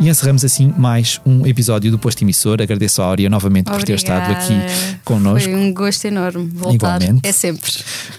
E 0.00 0.08
encerramos 0.08 0.42
assim 0.46 0.72
mais 0.78 1.20
um 1.26 1.46
episódio 1.46 1.90
do 1.90 1.98
Posto 1.98 2.22
Emissor. 2.22 2.62
Agradeço 2.62 3.02
a 3.02 3.04
Áurea 3.04 3.28
novamente 3.28 3.66
por 3.70 3.82
ter 3.82 3.94
estado 3.96 4.32
aqui 4.32 4.54
Obrigada. 4.54 5.00
connosco. 5.04 5.50
Foi 5.50 5.54
um 5.58 5.74
gosto 5.74 6.04
enorme 6.06 6.46
voltar. 6.54 7.02
Igualmente. 7.02 7.20
É 7.28 7.32
sempre. 7.32 7.70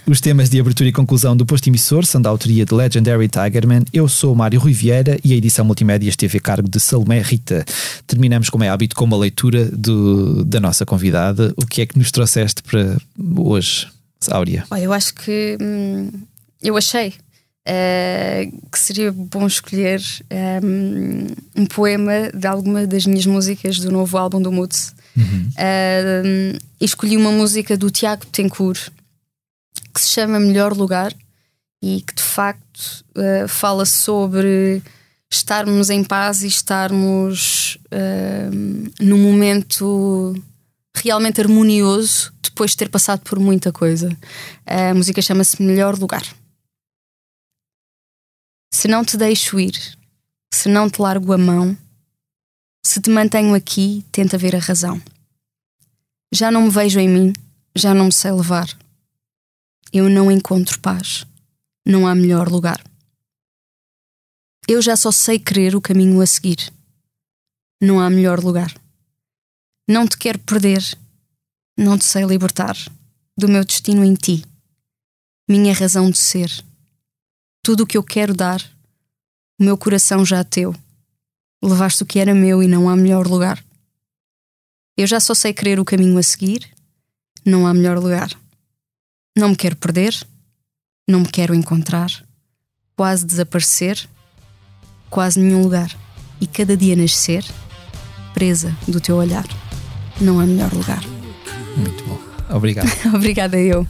Os 0.06 0.22
temas 0.22 0.48
de 0.48 0.60
abertura 0.60 0.90
e 0.90 0.92
conclusão 0.92 1.36
do 1.36 1.44
Posto 1.44 1.68
Emissor 1.70 2.06
são 2.06 2.22
da 2.22 2.30
autoria 2.30 2.66
de 2.66 2.74
Legendary 2.76 3.28
Tigerman. 3.28 3.82
Eu 3.92 4.08
sou 4.08 4.32
o 4.32 4.36
Mário 4.36 4.60
Rui 4.60 4.74
Vieira 4.74 5.18
e 5.24 5.34
a 5.34 5.36
edição 5.36 5.66
multimédia 5.66 6.08
esteve 6.08 6.38
a 6.38 6.42
cargo 6.42 6.70
de 6.70 6.80
Salomé 6.80 7.20
Rita. 7.20 7.66
Terminamos, 8.06 8.52
como 8.52 8.64
é 8.64 8.70
hábito, 8.70 8.96
com 8.96 9.06
uma 9.06 9.18
leitura 9.18 9.66
do- 9.66 10.46
da 10.46 10.60
nossa 10.60 10.86
convidada. 10.86 11.52
O 11.58 11.66
que 11.66 11.82
é 11.82 11.86
que 11.88 11.98
nos 11.98 12.12
trouxeste 12.12 12.62
para 12.62 12.98
hoje, 13.38 13.88
Áurea? 14.30 14.66
Olha, 14.70 14.82
eu 14.84 14.94
acho 14.94 15.16
que 15.16 15.58
hum, 15.60 16.12
eu 16.62 16.78
achei 16.78 17.14
eh, 17.66 18.52
que 18.72 18.80
seria 18.80 19.12
bom 19.12 19.46
escolher 19.46 20.02
hum, 20.64 21.28
um 21.56 21.66
poema 21.66 22.32
de 22.34 22.48
alguma 22.48 22.88
das 22.88 23.06
minhas 23.06 23.26
músicas 23.26 23.80
do 23.80 23.92
novo 23.92 24.18
álbum 24.18 24.42
do 24.42 24.52
Moods. 24.52 24.94
Eh, 25.58 26.24
hum, 26.26 26.58
e 26.80 26.86
escolhi 26.86 27.18
uma 27.18 27.32
música 27.32 27.78
do 27.78 27.92
Tiago 27.92 28.26
Tencourt 28.28 28.90
que 29.94 30.02
se 30.02 30.10
chama 30.10 30.40
Melhor 30.40 30.76
Lugar 30.76 31.14
e 31.84 32.02
que 32.02 32.16
de 32.16 32.24
facto 32.24 33.04
eh, 33.16 33.46
fala 33.48 33.86
sobre 33.86 34.82
estarmos 35.30 35.90
em 35.90 36.04
paz 36.04 36.44
e 36.44 36.48
estarmos 36.48 37.78
hum, 38.54 38.86
num 39.00 39.18
momento 39.18 40.34
realmente 40.96 41.42
harmonioso 41.42 42.32
depois 42.42 42.72
de 42.72 42.78
ter 42.78 42.90
passado 42.90 43.22
por 43.22 43.40
muita 43.40 43.72
coisa. 43.72 44.16
A 44.66 44.94
música 44.94 45.22
chama-se 45.22 45.62
Melhor 45.62 45.98
Lugar. 45.98 46.24
Se 48.74 48.88
não 48.88 49.04
te 49.04 49.18
deixo 49.18 49.60
ir, 49.60 49.98
se 50.54 50.70
não 50.70 50.90
te 50.90 51.02
largo 51.02 51.34
a 51.34 51.38
mão, 51.38 51.78
se 52.86 53.02
te 53.02 53.10
mantenho 53.10 53.54
aqui, 53.54 54.06
tenta 54.12 54.38
ver 54.38 54.56
a 54.56 54.60
razão. 54.60 55.02
Já 56.34 56.50
não 56.50 56.64
me 56.64 56.70
vejo 56.70 57.00
em 57.00 57.10
mim, 57.10 57.34
já 57.76 57.94
não 57.94 58.06
me 58.06 58.14
sei 58.14 58.32
levar. 58.32 58.68
Eu 59.94 60.10
não 60.10 60.32
encontro 60.32 60.80
paz, 60.80 61.26
não 61.86 62.08
há 62.08 62.16
melhor 62.16 62.50
lugar. 62.50 62.82
Eu 64.68 64.82
já 64.82 64.96
só 64.96 65.12
sei 65.12 65.38
querer 65.38 65.76
o 65.76 65.82
caminho 65.82 66.22
a 66.22 66.26
seguir. 66.26 66.72
Não 67.82 68.00
há 68.00 68.10
melhor 68.10 68.40
lugar. 68.40 68.74
Não 69.88 70.08
te 70.08 70.18
quero 70.18 70.40
perder, 70.40 70.82
não 71.78 71.98
te 71.98 72.06
sei 72.06 72.24
libertar 72.24 72.78
do 73.38 73.48
meu 73.50 73.66
destino 73.66 74.06
em 74.06 74.14
ti, 74.14 74.46
minha 75.50 75.74
razão 75.74 76.10
de 76.10 76.18
ser. 76.18 76.50
Tudo 77.64 77.84
o 77.84 77.88
que 77.88 77.98
eu 77.98 78.04
quero 78.04 78.34
dar, 78.34 78.62
o 79.60 79.64
meu 79.64 79.78
coração 79.78 80.26
já 80.26 80.44
teu. 80.44 80.76
Levaste 81.64 82.02
o 82.02 82.06
que 82.06 82.20
era 82.20 82.34
meu 82.34 82.64
e 82.64 82.68
não 82.68 82.90
há 82.90 82.96
melhor 82.96 83.28
lugar. 83.28 83.64
Eu 84.98 85.06
já 85.06 85.20
só 85.20 85.34
sei 85.34 85.54
querer 85.54 85.80
o 85.80 85.86
caminho 85.86 86.18
a 86.18 86.24
seguir, 86.24 86.68
não 87.46 87.68
há 87.68 87.74
melhor 87.74 87.98
lugar. 88.00 88.30
Não 89.38 89.50
me 89.50 89.56
quero 89.56 89.76
perder, 89.76 90.16
não 91.08 91.22
me 91.22 91.28
quero 91.28 91.54
encontrar, 91.54 92.10
quase 92.96 93.26
desaparecer, 93.26 94.10
quase 95.10 95.40
nenhum 95.40 95.62
lugar. 95.62 95.96
E 96.40 96.48
cada 96.48 96.76
dia 96.76 96.96
nascer, 96.96 97.46
presa 98.34 98.76
do 98.88 99.00
teu 99.00 99.16
olhar. 99.18 99.46
Não 100.20 100.40
há 100.40 100.46
melhor 100.46 100.74
lugar. 100.74 101.04
Muito 101.78 102.04
bom. 102.06 102.20
Obrigado. 102.56 102.90
Obrigada, 103.14 103.60
eu. 103.60 103.88